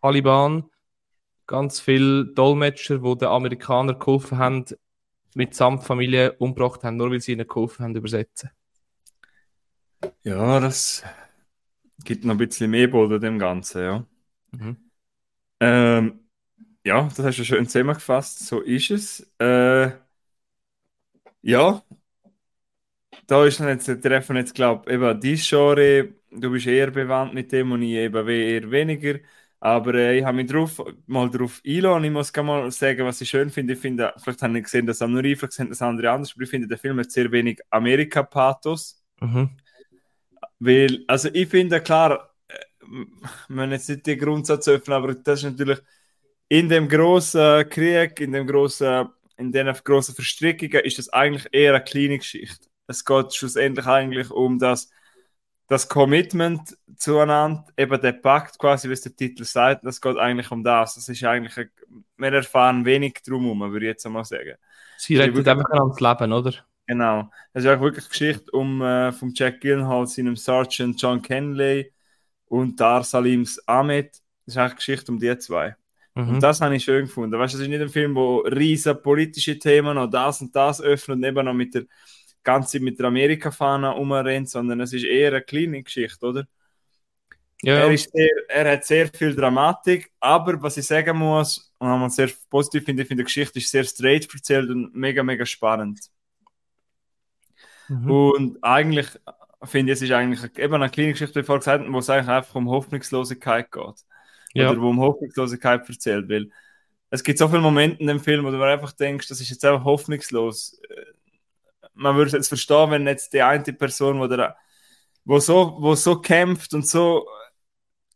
Taliban 0.00 0.64
ganz 1.46 1.80
viele 1.80 2.26
Dolmetscher, 2.26 2.98
die 2.98 3.18
den 3.18 3.28
Amerikanern 3.28 3.98
geholfen 3.98 4.38
haben, 4.38 4.64
mitsamt 5.34 5.84
Familie 5.84 6.32
umgebracht 6.34 6.84
haben, 6.84 6.96
nur 6.96 7.10
weil 7.10 7.20
sie 7.20 7.32
ihnen 7.32 7.46
geholfen 7.46 7.84
haben, 7.84 7.96
übersetzen. 7.96 8.50
Ja, 10.22 10.60
das 10.60 11.04
gibt 12.04 12.24
noch 12.24 12.34
ein 12.34 12.38
bisschen 12.38 12.70
mehr 12.70 12.88
Boden 12.88 13.20
dem 13.20 13.38
Ganzen, 13.38 13.82
ja. 13.82 14.06
Mhm. 14.52 14.76
Ähm, 15.60 16.20
ja, 16.90 17.08
das 17.08 17.20
hast 17.20 17.38
du 17.38 17.44
schön 17.44 17.66
zusammengefasst, 17.66 18.46
so 18.48 18.60
ist 18.60 18.90
es. 18.90 19.20
Äh, 19.38 19.90
ja, 21.42 21.82
da 23.26 23.44
ist 23.44 23.60
jetzt, 23.60 23.86
treffen 24.02 24.36
jetzt, 24.36 24.54
glaube 24.54 24.90
ich, 24.90 24.94
eben 24.94 25.20
die 25.20 25.36
Genre, 25.36 26.14
du 26.30 26.50
bist 26.50 26.66
eher 26.66 26.90
bewandt 26.90 27.32
mit 27.34 27.52
dem 27.52 27.70
und 27.72 27.82
ich 27.82 27.92
eben 27.94 28.28
eher 28.28 28.70
weniger. 28.70 29.20
Aber 29.60 29.94
äh, 29.94 30.18
ich 30.18 30.24
habe 30.24 30.36
mich 30.38 30.50
drauf, 30.50 30.82
mal 31.06 31.30
drauf 31.30 31.60
eingeladen. 31.64 32.04
Ich 32.04 32.10
muss 32.10 32.34
mal 32.36 32.70
sagen, 32.72 33.04
was 33.06 33.20
ich 33.20 33.28
schön 33.30 33.50
finde. 33.50 33.74
Ich 33.74 33.78
finde, 33.80 34.12
vielleicht 34.16 34.42
habe 34.42 34.58
ich 34.58 34.64
gesehen, 34.64 34.86
dass 34.86 35.02
am 35.02 35.12
nur 35.12 35.24
ich, 35.24 35.38
vielleicht 35.38 35.52
sehen 35.52 35.68
das 35.68 35.82
andere 35.82 36.10
anders, 36.10 36.32
aber 36.34 36.42
ich 36.42 36.50
finde, 36.50 36.66
der 36.66 36.78
Film 36.78 36.98
hat 36.98 37.10
sehr 37.12 37.30
wenig 37.30 37.60
Amerika-Pathos. 37.70 39.02
Mhm. 39.20 39.50
Weil, 40.58 41.04
also 41.06 41.28
ich 41.32 41.48
finde 41.48 41.80
klar, 41.80 42.34
äh, 42.48 42.54
müssen 43.48 43.72
jetzt 43.72 43.88
nicht 43.88 44.06
den 44.06 44.18
Grundsatz 44.18 44.66
öffnen, 44.68 44.96
aber 44.96 45.14
das 45.14 45.40
ist 45.40 45.44
natürlich 45.44 45.78
in 46.50 46.68
dem 46.68 46.88
großen 46.88 47.68
Krieg, 47.70 48.20
in 48.20 48.32
dem 48.32 48.46
großen, 48.46 49.08
in 49.36 49.52
den 49.52 49.72
großen 49.72 50.14
Verstrickungen, 50.16 50.84
ist 50.84 50.98
das 50.98 51.08
eigentlich 51.08 51.46
eher 51.52 51.74
eine 51.76 51.84
kleine 51.84 52.18
Geschichte. 52.18 52.66
Es 52.88 53.04
geht 53.04 53.32
schlussendlich 53.32 53.86
eigentlich 53.86 54.30
um 54.32 54.58
das, 54.58 54.90
das 55.68 55.88
Commitment 55.88 56.76
zueinander, 56.96 57.64
eben 57.76 58.00
der 58.00 58.12
Pakt 58.12 58.58
quasi, 58.58 58.88
wie 58.88 58.94
es 58.94 59.02
der 59.02 59.14
Titel 59.14 59.44
sagt, 59.44 59.86
das 59.86 60.00
geht 60.00 60.16
eigentlich 60.16 60.50
um 60.50 60.64
das. 60.64 60.96
Das 60.96 61.08
ist 61.08 61.22
eigentlich, 61.22 61.56
ein, 61.56 61.70
wir 62.16 62.32
erfahren 62.32 62.84
wenig 62.84 63.22
drumherum, 63.24 63.60
würde 63.72 63.86
ich 63.86 63.90
jetzt 63.90 64.04
einmal 64.04 64.24
sagen. 64.24 64.56
Sie 64.96 65.16
rettet 65.16 65.36
wirklich- 65.36 65.56
einfach 65.56 65.70
ans 65.70 66.00
Leben, 66.00 66.32
oder? 66.32 66.52
Genau. 66.88 67.30
Es 67.52 67.62
ist 67.64 67.70
auch 67.70 67.80
wirklich 67.80 68.08
Geschichte 68.08 68.50
um 68.50 68.82
äh, 68.82 69.12
vom 69.12 69.30
Jack 69.32 69.60
Gyllenhaal, 69.60 70.08
seinem 70.08 70.34
Sergeant 70.34 71.00
John 71.00 71.22
Kenley 71.22 71.92
und 72.46 72.80
Dar 72.80 73.04
Salims 73.04 73.60
Ahmed. 73.68 74.10
Das 74.44 74.54
ist 74.54 74.56
eigentlich 74.56 74.76
Geschichte 74.76 75.12
um 75.12 75.20
die 75.20 75.38
zwei. 75.38 75.76
Mhm. 76.14 76.28
Und 76.34 76.42
das 76.42 76.60
habe 76.60 76.74
ich 76.76 76.84
schön 76.84 77.06
gefunden. 77.06 77.38
Weißt 77.38 77.54
du, 77.54 77.58
das 77.58 77.64
ist 77.64 77.70
nicht 77.70 77.80
ein 77.80 77.88
Film, 77.88 78.14
wo 78.14 78.38
riesen 78.38 79.00
politische 79.02 79.58
Themen 79.58 79.94
noch 79.94 80.08
das 80.08 80.40
und 80.40 80.54
das 80.54 80.80
öffnet 80.80 81.18
und 81.18 81.24
eben 81.24 81.44
noch 81.44 81.54
mit 81.54 81.74
der 81.74 81.84
ganze 82.42 82.80
mit 82.80 82.98
der 82.98 83.06
Amerika-Fahne 83.06 83.94
umrennt, 83.94 84.48
sondern 84.50 84.80
es 84.80 84.92
ist 84.92 85.04
eher 85.04 85.30
eine 85.30 85.42
kleine 85.42 85.82
Geschichte, 85.82 86.26
oder? 86.26 86.46
ja, 87.62 87.74
Er, 87.74 87.90
ist 87.90 88.10
sehr, 88.12 88.30
er 88.48 88.72
hat 88.72 88.84
sehr 88.84 89.08
viel 89.08 89.34
Dramatik, 89.34 90.10
aber 90.20 90.60
was 90.62 90.76
ich 90.78 90.86
sagen 90.86 91.18
muss, 91.18 91.72
und 91.78 91.88
was 91.88 92.12
ich 92.12 92.16
sehr 92.16 92.36
positiv 92.48 92.84
finde, 92.84 93.02
ich 93.02 93.08
finde, 93.08 93.22
die 93.22 93.26
Geschichte 93.26 93.58
ist 93.58 93.70
sehr 93.70 93.84
straight 93.84 94.32
erzählt 94.32 94.70
und 94.70 94.94
mega, 94.94 95.22
mega 95.22 95.44
spannend. 95.46 96.00
Mhm. 97.88 98.10
Und 98.10 98.64
eigentlich 98.64 99.08
finde 99.64 99.92
ich, 99.92 99.98
es 99.98 100.02
ist 100.02 100.12
eigentlich 100.12 100.58
eben 100.58 100.74
eine 100.74 100.90
kleine 100.90 101.12
Geschichte, 101.12 101.34
wie 101.36 101.40
ich 101.40 101.46
vorhin 101.46 101.60
gesagt 101.60 101.92
wo 101.92 101.98
es 101.98 102.10
eigentlich 102.10 102.28
einfach 102.28 102.54
um 102.54 102.68
Hoffnungslosigkeit 102.70 103.70
geht. 103.70 104.04
Ja. 104.54 104.70
Oder 104.70 104.80
wo 104.80 104.90
um 104.90 105.00
Hoffnungslosigkeit 105.00 105.88
erzählt. 105.88 106.28
Weil 106.28 106.50
es 107.10 107.22
gibt 107.24 107.38
so 107.38 107.48
viele 107.48 107.60
Momente 107.60 108.00
in 108.00 108.06
dem 108.06 108.20
Film, 108.20 108.44
wo 108.44 108.50
du 108.50 108.62
einfach 108.62 108.92
denkst, 108.92 109.28
das 109.28 109.40
ist 109.40 109.50
jetzt 109.50 109.64
einfach 109.64 109.84
hoffnungslos. 109.84 110.80
Äh, 110.88 111.04
Man 111.94 112.16
würde 112.16 112.28
es 112.28 112.32
jetzt 112.32 112.48
verstehen, 112.48 112.90
wenn 112.90 113.06
jetzt 113.06 113.32
die 113.32 113.42
eine 113.42 113.62
Person, 113.74 114.20
wo, 114.20 114.26
der, 114.26 114.56
wo, 115.24 115.38
so, 115.40 115.76
wo 115.80 115.94
so 115.94 116.20
kämpft 116.20 116.74
und 116.74 116.86
so 116.86 117.26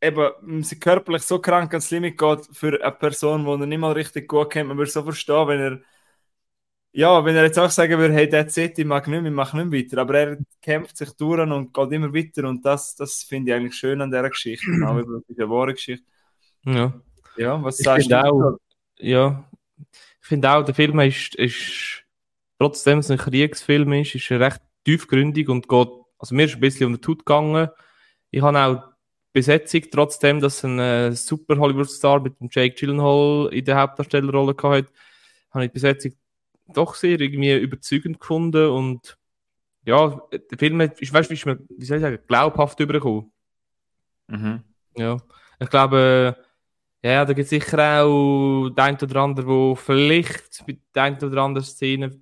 eben 0.01 0.63
sie 0.63 0.79
körperlich 0.79 1.23
so 1.23 1.39
krank 1.41 1.73
ans 1.73 1.91
Limit 1.91 2.19
geht 2.19 2.47
für 2.53 2.83
eine 2.83 2.93
Person, 2.93 3.45
die 3.45 3.51
er 3.51 3.67
nicht 3.67 3.79
mal 3.79 3.93
richtig 3.93 4.29
gut 4.29 4.51
kennt. 4.51 4.69
Man 4.69 4.77
würde 4.79 4.91
so 4.91 5.03
verstehen, 5.03 5.49
wenn 5.49 5.61
er 5.61 5.81
ja, 6.93 7.25
wenn 7.25 7.35
er 7.37 7.45
jetzt 7.45 7.59
auch 7.59 7.71
sagen 7.71 7.99
würde, 7.99 8.15
hey, 8.15 8.29
that's 8.29 8.57
it, 8.57 8.79
ich 8.79 8.85
mag 8.85 9.07
nicht 9.09 9.21
mehr, 9.21 9.31
ich 9.31 9.35
mache 9.35 9.57
nicht 9.57 9.67
mehr 9.67 9.81
weiter, 9.81 9.99
aber 10.03 10.19
er 10.19 10.39
kämpft 10.63 10.97
sich 10.97 11.11
durch 11.13 11.41
und 11.41 11.75
geht 11.75 11.93
immer 11.93 12.15
weiter 12.15 12.49
und 12.49 12.65
das, 12.65 12.95
das 12.95 13.25
finde 13.25 13.51
ich 13.51 13.57
eigentlich 13.57 13.75
schön 13.75 14.01
an 14.01 14.11
dieser 14.11 14.31
Geschichte, 14.31 14.67
genau, 14.71 14.99
über 15.01 15.21
diese 15.29 15.49
wahre 15.51 15.75
Geschichte. 15.75 16.07
Ja. 16.65 17.01
Ja, 17.37 17.63
was 17.63 17.81
Ich 17.81 17.85
sagst 17.85 18.11
du? 18.11 18.25
auch, 18.25 18.59
ja, 18.99 19.49
ich 20.21 20.27
finde 20.29 20.51
auch, 20.51 20.65
der 20.65 20.75
Film 20.75 20.99
ist, 21.01 21.35
ist 21.35 22.05
trotzdem 22.59 22.99
es 22.99 23.11
ein 23.11 23.19
Kriegsfilm 23.19 23.93
ist, 23.95 24.15
ist 24.15 24.31
recht 24.31 24.61
tiefgründig 24.85 25.49
und 25.49 25.69
geht, 25.69 25.89
also 26.19 26.35
mir 26.35 26.45
ist 26.47 26.55
ein 26.55 26.61
bisschen 26.61 26.87
unter 26.87 27.01
die 27.01 27.09
Haut 27.09 27.19
gegangen. 27.27 27.69
Ich 28.31 28.41
habe 28.43 28.59
auch 28.59 28.77
die 28.77 29.41
Besetzung, 29.41 29.83
trotzdem, 29.91 30.41
dass 30.41 30.65
ein 30.65 30.79
äh, 30.79 31.13
super 31.13 31.59
Hollywood-Star 31.59 32.21
mit 32.21 32.39
dem 32.41 32.49
Jake 32.51 32.75
Gyllenhaal 32.77 33.49
in 33.53 33.65
der 33.65 33.77
Hauptdarstellerrolle 33.81 34.55
gehabt 34.55 34.87
hat, 34.89 34.93
habe 35.51 35.65
ich 35.65 35.71
die 35.71 35.75
Besetzung 35.75 36.13
doch 36.73 36.95
sehr 36.95 37.21
irgendwie 37.21 37.55
überzeugend 37.59 38.21
gefunden 38.21 38.69
und 38.71 39.19
ja, 39.85 40.23
der 40.33 40.59
Film 40.59 40.81
hat- 40.81 41.01
ist, 41.01 41.13
weißt 41.13 41.29
du, 41.29 41.33
wie, 41.33 41.35
ist 41.35 41.47
mir- 41.47 41.59
wie 41.77 41.85
soll 41.85 41.99
ich 41.99 42.03
sagen, 42.03 42.19
glaubhaft 42.27 42.81
übergekommen. 42.81 43.31
Mhm. 44.29 44.63
Ja, 44.97 45.19
ich 45.61 45.69
glaube, 45.69 46.37
ja, 47.05 47.23
da 47.27 47.35
gibt 47.35 47.45
es 47.45 47.51
sicher 47.51 48.03
auch 48.03 48.71
den 48.71 48.83
einen 48.83 48.97
oder 48.97 49.21
anderen, 49.21 49.47
wo 49.47 49.75
vielleicht 49.75 50.65
bei 50.67 50.79
der 50.95 51.03
einen 51.03 51.23
oder 51.23 51.43
anderen 51.43 51.67
Szene 51.67 52.19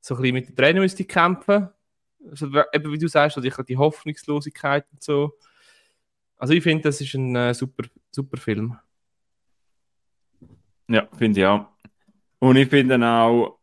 so 0.00 0.14
ein 0.14 0.22
bisschen 0.22 0.34
mit 0.34 0.48
den 0.48 0.56
Tränen 0.56 0.80
müsste 0.80 1.04
kämpfen. 1.04 1.68
Also, 2.30 2.46
eben 2.72 2.90
wie 2.90 2.96
du 2.96 3.06
sagst, 3.06 3.36
also 3.36 3.46
die, 3.46 3.64
die 3.66 3.76
Hoffnungslosigkeit 3.76 4.86
und 4.92 5.02
so. 5.02 5.36
Also 6.38 6.54
ich 6.54 6.62
finde, 6.62 6.84
das 6.84 7.02
ist 7.02 7.12
ein 7.12 7.36
äh, 7.36 7.52
super, 7.52 7.84
super 8.10 8.38
Film. 8.38 8.78
Ja, 10.88 11.06
finde 11.18 11.40
ich 11.40 11.46
auch. 11.46 11.66
Und 12.38 12.56
ich 12.56 12.70
finde 12.70 13.06
auch, 13.06 13.58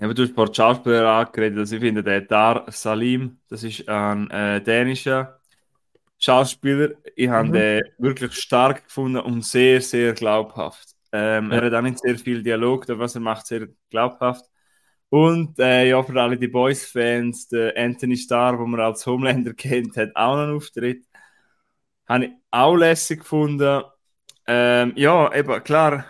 eben, 0.00 0.14
du 0.16 0.22
hast 0.24 0.30
ein 0.30 0.34
paar 0.34 0.52
Schauspieler 0.52 1.08
angeredet, 1.08 1.58
also 1.58 1.76
ich 1.76 1.80
finde, 1.80 2.02
der 2.02 2.22
Dar 2.22 2.64
Salim, 2.72 3.38
das 3.48 3.62
ist 3.62 3.88
ein 3.88 4.28
äh, 4.30 4.60
dänischer 4.60 5.40
Schauspieler. 6.24 6.90
Ich 7.16 7.28
habe 7.28 7.48
Mhm. 7.48 7.52
den 7.52 7.82
wirklich 7.98 8.34
stark 8.34 8.84
gefunden 8.86 9.18
und 9.20 9.44
sehr, 9.44 9.80
sehr 9.80 10.12
glaubhaft. 10.14 10.88
Ähm, 11.12 11.50
Ja. 11.50 11.58
Er 11.58 11.66
hat 11.66 11.74
auch 11.74 11.82
nicht 11.82 12.00
sehr 12.00 12.18
viel 12.18 12.42
Dialog, 12.42 12.88
aber 12.90 13.00
was 13.00 13.14
er 13.14 13.20
macht, 13.20 13.46
sehr 13.46 13.68
glaubhaft. 13.90 14.44
Und 15.10 15.58
äh, 15.60 15.88
ja, 15.88 16.02
für 16.02 16.20
alle 16.20 16.38
die 16.38 16.48
Boys-Fans, 16.48 17.48
der 17.48 17.76
Anthony 17.76 18.16
Starr, 18.16 18.58
wo 18.58 18.66
man 18.66 18.80
als 18.80 19.06
Homelander 19.06 19.54
kennt, 19.54 19.96
hat 19.96 20.16
auch 20.16 20.36
noch 20.36 20.42
einen 20.44 20.56
Auftritt. 20.56 21.06
Habe 22.08 22.26
ich 22.26 22.30
auch 22.50 22.76
lässig 22.76 23.20
gefunden. 23.20 23.82
Ähm, 24.46 24.92
ja, 24.96 25.32
eben, 25.34 25.62
klar. 25.64 26.06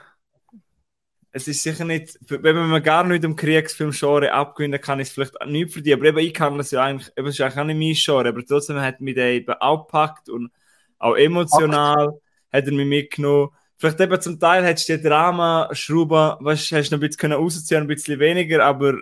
Es 1.36 1.48
ist 1.48 1.64
sicher 1.64 1.84
nicht, 1.84 2.16
wenn 2.28 2.54
man 2.54 2.80
gar 2.80 3.02
nicht 3.02 3.24
im 3.24 3.34
Kriegsfilm-Genre 3.34 4.32
abgewinnen 4.32 4.80
kann, 4.80 5.00
ist 5.00 5.08
es 5.08 5.14
vielleicht 5.14 5.34
nicht 5.46 5.72
für 5.72 5.82
die. 5.82 5.92
Aber 5.92 6.04
eben, 6.04 6.18
ich 6.18 6.32
kann 6.32 6.56
das 6.56 6.70
ja 6.70 6.84
eigentlich, 6.84 7.10
eben, 7.16 7.26
es 7.26 7.34
ist 7.34 7.40
eigentlich 7.40 7.58
auch 7.58 7.64
nicht 7.64 7.76
mein 7.76 7.94
Genre, 7.94 8.28
aber 8.28 8.46
trotzdem 8.46 8.80
hat 8.80 9.00
mich 9.00 9.16
der 9.16 9.32
eben 9.32 9.52
auch 9.54 9.84
gepackt 9.84 10.28
und 10.28 10.52
auch 11.00 11.16
emotional 11.16 12.20
hat 12.52 12.66
er 12.66 12.72
mich 12.72 12.86
mitgenommen. 12.86 13.50
Vielleicht 13.76 13.98
eben 14.00 14.20
zum 14.20 14.38
Teil 14.38 14.64
hättest 14.64 14.88
du 14.88 14.96
die 14.96 15.02
Drama-Schrauben, 15.02 16.44
weißt 16.44 16.70
du, 16.70 16.76
hast 16.76 16.92
du 16.92 16.96
noch 16.96 17.02
ein 17.02 17.08
bisschen 17.08 17.32
rausziehen, 17.32 17.80
ein 17.80 17.86
bisschen 17.88 18.20
weniger, 18.20 18.64
aber 18.64 18.92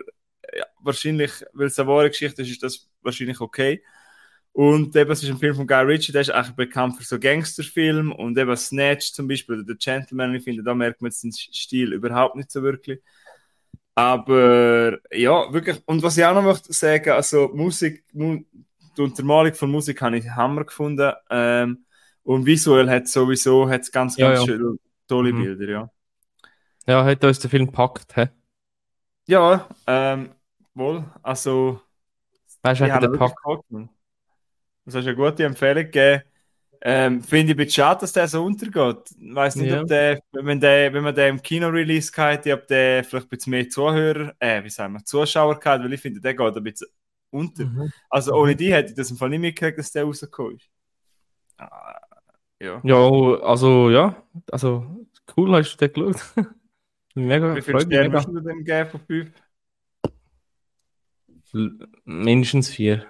ja, 0.57 0.65
wahrscheinlich, 0.81 1.31
weil 1.53 1.67
es 1.67 1.77
eine 1.77 1.87
wahre 1.87 2.09
Geschichte 2.09 2.41
ist, 2.41 2.49
ist 2.49 2.63
das 2.63 2.89
wahrscheinlich 3.03 3.41
okay. 3.41 3.83
Und 4.53 4.95
eben, 4.95 5.11
es 5.11 5.23
ist 5.23 5.29
ein 5.31 5.37
Film 5.39 5.55
von 5.55 5.67
Guy 5.67 5.83
Ritchie, 5.83 6.11
der 6.11 6.21
ist 6.21 6.29
eigentlich 6.31 6.55
bekannt 6.55 6.95
für 6.97 7.03
so 7.03 7.19
Gangsterfilme 7.19 8.13
und 8.15 8.37
eben 8.37 8.55
Snatch 8.55 9.13
zum 9.13 9.27
Beispiel 9.27 9.55
oder 9.57 9.65
The 9.67 9.75
Gentleman, 9.77 10.35
ich 10.35 10.43
finde, 10.43 10.63
da 10.63 10.75
merkt 10.75 11.01
man 11.01 11.09
jetzt 11.11 11.23
den 11.23 11.31
Stil 11.33 11.93
überhaupt 11.93 12.35
nicht 12.35 12.51
so 12.51 12.61
wirklich. 12.63 12.99
Aber 13.95 14.97
ja, 15.11 15.51
wirklich, 15.53 15.81
und 15.87 16.01
was 16.03 16.17
ich 16.17 16.25
auch 16.25 16.33
noch 16.33 16.43
möchte 16.43 16.73
sagen, 16.73 17.11
also 17.11 17.49
Musik, 17.53 18.03
mu 18.13 18.43
die 18.97 19.01
Untermalung 19.01 19.53
von 19.55 19.71
Musik 19.71 20.01
habe 20.01 20.17
ich 20.17 20.29
Hammer 20.29 20.65
gefunden 20.65 21.13
ähm, 21.29 21.85
und 22.23 22.45
visuell 22.45 22.89
hat 22.89 23.07
sowieso 23.07 23.69
hat's 23.69 23.91
ganz, 23.91 24.17
Ja, 24.17 24.31
ganz 24.31 24.41
ja. 24.43 24.43
schön, 24.43 24.79
tolle 25.07 25.33
Mhm. 25.33 25.33
Bilder, 25.33 25.69
ja. 25.71 25.89
Ja, 26.87 27.03
hat 27.05 27.23
uns 27.25 27.39
der 27.39 27.49
Film 27.49 27.65
gepackt, 27.67 28.15
hä? 28.15 28.29
Ja, 29.27 29.67
ähm, 29.87 30.35
wohl, 30.73 31.05
also 31.21 31.81
Weißt 32.63 32.81
du, 32.81 32.85
hat 32.85 32.91
er 32.93 32.99
gepackt? 33.01 33.37
Das 34.85 34.95
hast 34.95 35.07
eine 35.07 35.15
gute 35.15 35.43
Empfehlung 35.45 35.83
gegeben. 35.85 36.23
Ähm, 36.85 37.23
Finde 37.23 37.45
ich 37.45 37.51
ein 37.53 37.57
bisschen 37.57 37.83
schade, 37.83 38.01
dass 38.01 38.11
der 38.11 38.27
so 38.27 38.43
untergeht. 38.43 38.97
Ich 39.17 39.33
weiß 39.35 39.55
nicht, 39.55 39.71
Ja. 39.71 39.81
ob 39.81 39.87
der, 39.87 40.19
wenn, 40.33 40.59
der, 40.59 40.91
wenn 40.93 41.03
man 41.03 41.15
den 41.15 41.35
im 41.35 41.41
Kino-Release 41.41 42.11
hatte, 42.17 42.53
ob 42.53 42.67
der 42.67 43.05
vielleicht 43.05 43.27
ein 43.27 43.29
bisschen 43.29 43.51
mehr 43.51 43.69
Zuhörer, 43.69 44.33
äh, 44.39 44.61
wie 44.63 44.69
sagen 44.69 44.93
wir, 44.93 45.05
Zuschauer 45.05 45.55
hatte, 45.63 45.83
weil 45.85 45.93
ich 45.93 46.01
finde, 46.01 46.19
der 46.19 46.33
geht 46.33 46.57
ein 46.57 46.63
bisschen 46.63 46.87
unter. 47.29 47.63
Mhm. 47.65 47.89
Also 48.09 48.33
ohne 48.33 48.55
die 48.55 48.73
hätte 48.73 48.89
ich 48.89 48.95
das 48.95 49.11
im 49.11 49.17
Fall 49.17 49.29
nicht 49.29 49.39
mitgekriegt, 49.39 49.79
dass 49.79 49.93
der 49.93 50.03
rausgekommen 50.03 50.57
ist. 50.57 50.69
Ah, 51.57 52.01
ja. 52.59 52.81
Ja, 52.83 52.97
also, 53.43 53.89
ja, 53.89 54.21
also, 54.51 55.05
cool, 55.37 55.55
hast 55.55 55.77
du 55.81 55.87
den 55.87 55.93
geschaut. 56.11 56.21
mega, 57.15 57.55
Wie 57.55 57.61
mich 57.73 57.81
Sterne 57.83 58.09
mega. 58.09 58.21
du 58.23 58.39
dem 58.41 58.65
geben 58.65 58.89
von 58.89 58.99
fünf? 59.07 59.31
L- 61.53 61.87
Mindestens 62.05 62.69
vier. 62.69 63.05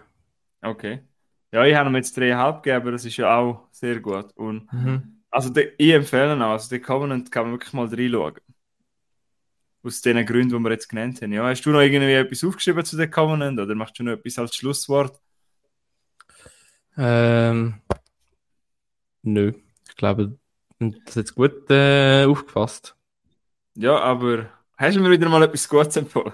Okay. 0.62 1.02
Ja, 1.54 1.66
ich 1.66 1.76
habe 1.76 1.89
ihm 1.89 1.96
jetzt 1.96 2.18
dreieinhalb 2.18 2.63
gegeben, 2.63 2.82
aber 2.82 2.92
das 2.92 3.06
ist 3.06 3.18
ja 3.18 3.38
auch 3.38 3.68
sehr 3.72 4.00
gut. 4.02 4.34
Und 4.36 4.70
Mhm. 4.72 5.24
Also 5.32 5.50
der, 5.50 5.80
ich 5.80 5.92
empfehle 5.92 6.34
ihn 6.36 6.42
auch. 6.44 6.52
Also 6.52 6.70
den 6.70 6.82
Covenant 6.84 7.32
kann 7.32 7.46
man 7.46 7.54
wirklich 7.54 7.74
mal 7.74 7.88
reinschauen. 7.88 8.36
Aus 9.84 10.02
den 10.02 10.26
Gründen, 10.26 10.50
die 10.58 10.60
wir 10.60 10.72
jetzt 10.72 10.89
genannt 10.89 11.22
haben. 11.22 11.34
Ja, 11.34 11.44
hast 11.46 11.63
du 11.66 11.72
noch 11.72 11.82
irgendwie 11.82 12.13
etwas 12.13 12.44
aufgeschrieben 12.44 12.86
zu 12.86 12.98
den 12.98 13.12
Covenant 13.12 13.60
oder 13.60 13.76
machst 13.76 14.00
du 14.00 14.04
noch 14.04 14.13
etwas 14.13 14.39
als 14.39 14.56
Schlusswort? 14.56 15.20
Ähm, 16.98 17.82
nö, 19.24 19.52
ich 19.88 19.96
glaube, 19.96 20.38
das 20.80 20.89
ist 21.08 21.16
jetzt 21.16 21.36
gut 21.36 21.70
äh, 21.70 22.26
aufgefasst. 22.26 22.96
Ja, 23.76 24.00
aber 24.00 24.50
hast 24.78 24.96
du 24.98 25.02
mir 25.02 25.12
wieder 25.12 25.30
mal 25.30 25.44
etwas 25.44 25.68
Gutes 25.68 25.96
empfohlen? 25.98 26.34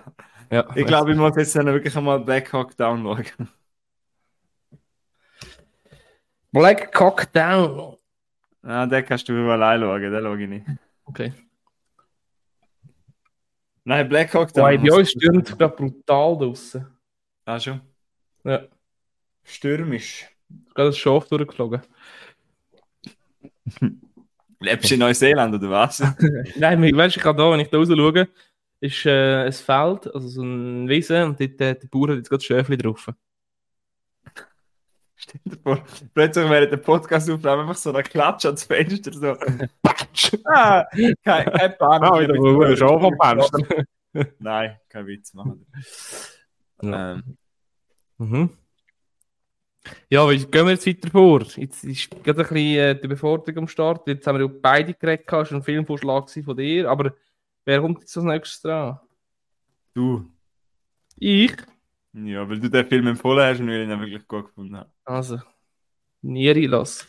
Ja, 0.52 0.66
Ich 0.74 0.86
glaube, 0.86 1.12
ich 1.12 1.18
muss 1.18 1.36
jetzt 1.38 1.56
dann 1.56 1.68
wirklich 1.68 1.96
einmal 1.96 2.20
Black 2.20 2.52
Hawk 2.54 2.76
Down 2.78 3.04
schauen. 3.04 3.50
Black 6.52 6.92
Cock 6.94 7.32
Down. 7.32 7.98
Ah, 8.64 8.86
den 8.86 9.06
kannst 9.06 9.28
du 9.30 9.34
mir 9.34 9.42
mal 9.46 9.62
anschauen, 9.64 10.02
den 10.02 10.22
schaue 10.24 10.42
ich 10.44 10.50
nicht. 10.50 10.66
Okay. 11.06 11.34
Nein, 13.86 14.08
Black 14.10 14.34
Hawk 14.34 14.54
Down. 14.54 14.64
Wobei, 14.64 14.78
bei 14.78 14.92
uns 14.98 15.12
stürmt 15.12 15.50
es 15.50 15.58
gerade 15.58 15.76
brutal 15.76 16.38
draussen. 16.38 16.86
Ah, 17.46 17.60
schon. 17.60 17.82
Ja, 18.44 18.64
Stürmisch. 19.44 20.28
ist 20.68 20.76
gerade 20.76 20.90
ein 20.90 20.94
Schaf 20.94 21.28
durchgeflogen. 21.28 21.82
Lebst 24.60 24.90
du 24.90 24.94
in 24.96 25.00
Neuseeland 25.00 25.56
oder 25.56 25.70
was? 25.70 26.00
Nein, 26.56 26.84
ich- 26.84 26.96
weißt 26.96 27.16
du, 27.16 27.20
ich 27.20 27.24
kann 27.24 27.38
da, 27.38 27.52
wenn 27.52 27.60
ich 27.62 27.70
da 27.70 27.78
raus 27.78 27.88
schaue, 27.88 28.28
ist 28.82 29.06
äh, 29.06 29.46
ein 29.46 29.54
Feld, 29.54 30.14
also 30.14 30.28
so 30.28 30.42
ein 30.44 30.88
Wiese, 30.88 31.26
und 31.26 31.40
dort 31.40 31.62
äh, 31.62 31.76
der 31.76 31.88
Bauer 31.88 32.10
hat 32.10 32.18
jetzt 32.18 32.30
gerade 32.30 32.44
Schäfli 32.44 32.78
drauf. 32.78 33.10
Stell 35.22 35.42
dir 35.44 35.58
vor, 35.62 35.84
plötzlich 36.14 36.50
während 36.50 36.72
der 36.72 36.78
Podcast-Aufnahme 36.78 37.64
einfach 37.64 37.76
so 37.76 37.94
ein 37.94 38.04
Klatsch 38.04 38.46
ans 38.46 38.64
Fenster, 38.64 39.14
so. 39.14 39.36
Patsch! 39.84 40.32
Ah, 40.46 40.86
kein, 41.24 41.46
kein 41.46 41.78
Panik. 41.78 42.10
Ah, 42.10 42.20
wieder 42.22 42.36
wo 42.36 42.62
ein 42.64 42.78
Schaf 42.78 43.04
abpenscht. 43.04 43.54
Nein, 44.40 44.78
kein 44.90 45.08
Witz 45.08 45.34
machen. 45.34 45.66
Ja. 46.82 47.14
Ähm, 47.14 47.38
Mhm. 48.20 48.50
Ja, 50.10 50.30
wie 50.30 50.38
gehen 50.38 50.66
wir 50.66 50.74
jetzt 50.74 50.86
weiter 50.86 51.10
vor? 51.10 51.42
Jetzt 51.56 51.84
ist 51.86 52.12
gerade 52.24 52.42
ein 52.42 52.48
bisschen 52.50 52.56
äh, 52.58 53.00
die 53.00 53.08
Beforderung 53.08 53.60
am 53.60 53.68
Start. 53.70 54.08
Jetzt 54.08 54.28
haben 54.28 54.38
wir 54.38 54.46
ja 54.46 54.52
beide 54.62 54.94
geredet, 54.94 55.26
es 55.26 55.32
war 55.32 55.52
ein 55.52 55.64
Filmvorschlag 55.64 56.30
von 56.30 56.58
dir, 56.58 56.90
aber 56.90 57.14
wer 57.66 57.80
kommt 57.80 58.02
jetzt 58.02 58.16
als 58.18 58.26
nächstes 58.26 58.62
dran? 58.62 59.00
du. 59.94 60.30
Ich? 61.16 61.56
Ja, 62.26 62.48
weil 62.50 62.60
du 62.60 62.70
den 62.70 62.86
Film 62.88 63.08
empfohlen 63.08 63.44
hast 63.46 63.60
und 63.60 63.68
weil 63.68 63.82
ich 63.82 63.90
ihn 63.90 64.00
wirklich 64.00 64.28
gut 64.28 64.46
gefunden 64.48 64.78
habe. 64.78 64.90
Also, 65.06 65.40
nie 66.22 66.50
reinlassen. 66.50 67.08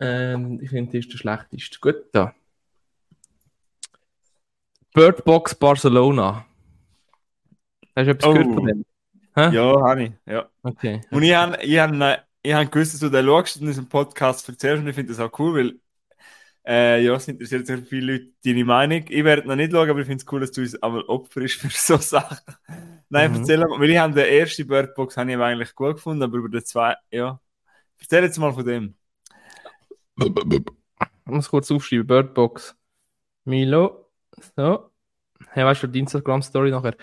Ähm, 0.00 0.58
ich 0.60 0.70
finde, 0.70 0.92
das 0.92 1.06
ist 1.06 1.12
der 1.12 1.18
schlechteste. 1.18 1.78
Gut, 1.80 1.96
da. 2.12 2.34
Bird 4.94 5.24
Box 5.24 5.54
Barcelona. 5.54 6.44
Hast 7.96 8.06
du 8.06 8.10
etwas 8.10 8.28
Oh. 8.28 8.32
gehört 8.34 8.54
von 8.54 8.66
dem? 8.66 8.84
Hä? 9.34 9.54
Ja, 9.54 9.80
habe 9.80 10.02
ich. 10.04 10.12
Ja. 10.26 10.48
Okay. 10.62 11.00
Und 11.10 11.22
ich 11.22 11.34
habe 11.34 11.56
ich 11.62 11.78
hab, 11.78 11.92
äh, 11.92 12.18
ich 12.42 12.52
hab 12.52 12.70
gewusst, 12.70 12.92
dass 12.94 13.00
du 13.00 13.08
den 13.08 13.24
schaust 13.24 13.56
und 13.56 13.62
in 13.62 13.68
diesem 13.68 13.88
Podcast 13.88 14.48
erzählst 14.48 14.82
und 14.82 14.88
ich 14.88 14.94
finde 14.94 15.12
das 15.14 15.20
auch 15.20 15.38
cool, 15.38 15.54
weil 15.54 15.80
äh, 16.66 17.02
ja, 17.04 17.14
es 17.14 17.28
interessiert 17.28 17.66
sehr 17.66 17.78
viele 17.78 18.12
Leute 18.12 18.28
deine 18.44 18.64
Meinung. 18.64 19.04
Ich 19.08 19.24
werde 19.24 19.48
noch 19.48 19.56
nicht 19.56 19.72
schauen, 19.72 19.90
aber 19.90 20.00
ich 20.00 20.06
finde 20.06 20.22
es 20.24 20.32
cool, 20.32 20.40
dass 20.40 20.52
du 20.52 20.60
uns 20.60 20.80
einmal 20.82 21.02
opferst 21.02 21.54
für 21.56 21.68
so 21.70 21.96
Sachen. 21.96 22.38
Nein, 23.08 23.32
Mhm. 23.32 23.38
erzähl 23.38 23.58
mal, 23.58 23.80
weil 23.80 23.90
ich 23.90 23.98
habe 23.98 24.14
den 24.14 24.26
ersten 24.26 24.66
Bird 24.66 24.94
Box 24.94 25.16
habe 25.16 25.30
ich 25.32 25.38
eigentlich 25.38 25.74
gut 25.74 25.96
gefunden, 25.96 26.22
aber 26.22 26.38
über 26.38 26.48
den 26.48 26.64
zweiten, 26.64 27.00
ja. 27.10 27.40
Erzähl 27.98 28.24
jetzt 28.24 28.38
mal 28.38 28.52
von 28.52 28.64
dem. 28.64 28.94
Ich 30.18 30.32
muss 31.24 31.48
kurz 31.48 31.70
aufschreiben, 31.70 32.06
Birdbox. 32.06 32.76
Milo. 33.44 34.10
So. 34.56 34.90
Hey, 35.48 35.64
weißt 35.64 35.82
du, 35.82 35.86
die 35.88 36.00
Instagram-Story 36.00 36.70
nachher. 36.70 36.96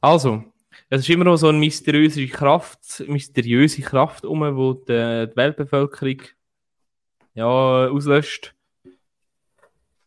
Also, 0.00 0.44
es 0.88 1.00
ist 1.00 1.10
immer 1.10 1.24
noch 1.24 1.36
so 1.36 1.48
eine 1.48 1.58
mysteriöse 1.58 2.26
Kraft, 2.28 3.04
mysteriöse 3.06 3.82
Kraft 3.82 4.24
um, 4.24 4.40
die 4.40 4.84
die, 4.86 5.26
die 5.30 5.36
Weltbevölkerung 5.36 6.22
ja, 7.34 7.46
auslöscht. 7.46 8.54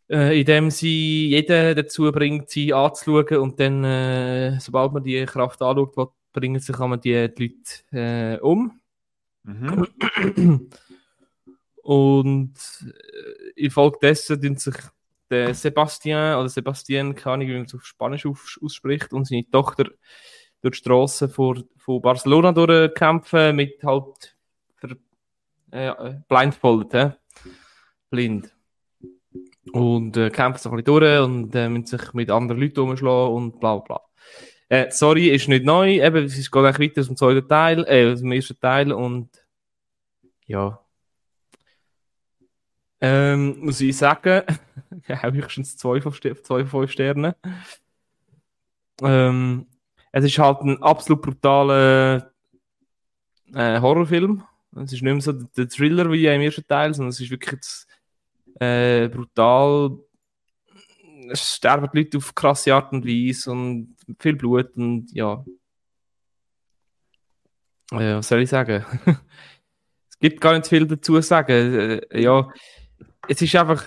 Äh, 0.08 0.40
indem 0.40 0.70
sie 0.70 1.30
jeden 1.30 1.74
dazu 1.74 2.12
bringt, 2.12 2.48
sie 2.48 2.72
anzuschauen 2.72 3.38
und 3.38 3.58
dann, 3.58 3.82
äh, 3.82 4.60
sobald 4.60 4.92
man 4.92 5.02
die 5.02 5.24
Kraft 5.26 5.60
anschaut, 5.62 5.96
was 5.96 6.08
bringen 6.32 6.60
sie, 6.60 6.72
kann 6.72 6.90
man 6.90 7.00
die, 7.00 7.34
die 7.34 7.56
Leute 7.92 8.36
äh, 8.36 8.40
um. 8.40 8.80
Mhm. 9.42 10.68
Und 11.82 12.54
äh, 12.84 13.64
infolgedessen 13.64 14.42
tun 14.42 14.56
sich 14.56 14.74
der 15.30 15.54
Sebastian 15.54 16.38
oder 16.38 16.48
Sebastian, 16.48 17.14
keine 17.14 17.34
Ahnung, 17.34 17.48
wie 17.48 17.54
man 17.54 17.64
es 17.64 17.74
auf 17.74 17.84
Spanisch 17.84 18.26
auf, 18.26 18.58
ausspricht, 18.60 19.12
und 19.12 19.26
seine 19.26 19.48
Tochter 19.48 19.84
durch 20.62 20.76
die 20.76 20.78
Straßen 20.78 21.28
von, 21.28 21.64
von 21.76 22.02
Barcelona 22.02 22.50
durchkämpfen 22.50 23.54
mit 23.54 23.82
halt 23.84 24.36
ver, 24.76 24.96
äh, 25.70 26.14
blindfolded, 26.28 26.92
hä? 26.92 27.12
blind. 28.10 28.55
Und 29.72 30.16
äh, 30.16 30.30
kämpfen 30.30 30.60
so 30.60 30.70
ein 30.70 30.76
bisschen 30.76 31.00
durch 31.00 31.20
und 31.20 31.54
äh, 31.54 31.68
müssen 31.68 31.86
sich 31.86 32.12
mit 32.14 32.30
anderen 32.30 32.60
Leuten 32.60 32.80
umschlagen 32.80 33.34
und 33.34 33.60
bla 33.60 33.76
bla. 33.76 34.00
Äh, 34.68 34.90
sorry, 34.90 35.28
ist 35.28 35.48
nicht 35.48 35.64
neu, 35.64 36.04
eben, 36.04 36.24
es 36.24 36.50
geht 36.50 36.64
eigentlich 36.64 36.90
weiter 36.90 37.00
aus 37.00 37.06
dem 37.06 37.16
zweiten 37.16 37.48
Teil, 37.48 37.84
äh, 37.88 38.12
aus 38.12 38.20
dem 38.20 38.32
ersten 38.32 38.58
Teil 38.58 38.92
und 38.92 39.28
ja. 40.46 40.80
Ähm, 43.00 43.60
muss 43.60 43.80
ich 43.80 43.96
sagen, 43.96 44.42
höchstens 45.06 45.76
zwei 45.76 46.00
von, 46.00 46.12
zwei 46.12 46.64
von 46.64 46.66
fünf 46.66 46.90
Sternen. 46.90 47.34
Ähm, 49.02 49.66
es 50.12 50.24
ist 50.24 50.38
halt 50.38 50.60
ein 50.62 50.82
absolut 50.82 51.22
brutaler 51.22 52.32
äh, 53.54 53.80
Horrorfilm. 53.80 54.42
Es 54.76 54.92
ist 54.92 55.02
nicht 55.02 55.02
mehr 55.02 55.20
so 55.20 55.32
der, 55.32 55.48
der 55.56 55.68
Thriller 55.68 56.10
wie 56.10 56.26
im 56.26 56.40
ersten 56.40 56.66
Teil, 56.66 56.94
sondern 56.94 57.10
es 57.10 57.20
ist 57.20 57.30
wirklich 57.30 57.52
jetzt, 57.52 57.85
äh, 58.60 59.08
brutal. 59.08 59.98
Es 61.30 61.56
sterben 61.56 61.88
die 61.92 61.98
Leute 61.98 62.18
auf 62.18 62.34
krasse 62.34 62.74
Art 62.74 62.92
und 62.92 63.06
Weise 63.06 63.50
und 63.50 63.96
viel 64.18 64.36
Blut 64.36 64.76
und 64.76 65.10
ja. 65.12 65.44
Äh, 67.92 68.16
was 68.16 68.28
soll 68.28 68.42
ich 68.42 68.50
sagen? 68.50 68.84
es 70.10 70.18
gibt 70.18 70.40
gar 70.40 70.54
nicht 70.54 70.66
viel 70.66 70.86
dazu 70.86 71.14
zu 71.14 71.20
sagen. 71.22 72.00
Äh, 72.10 72.22
ja, 72.22 72.48
es 73.28 73.42
ist 73.42 73.54
einfach. 73.56 73.84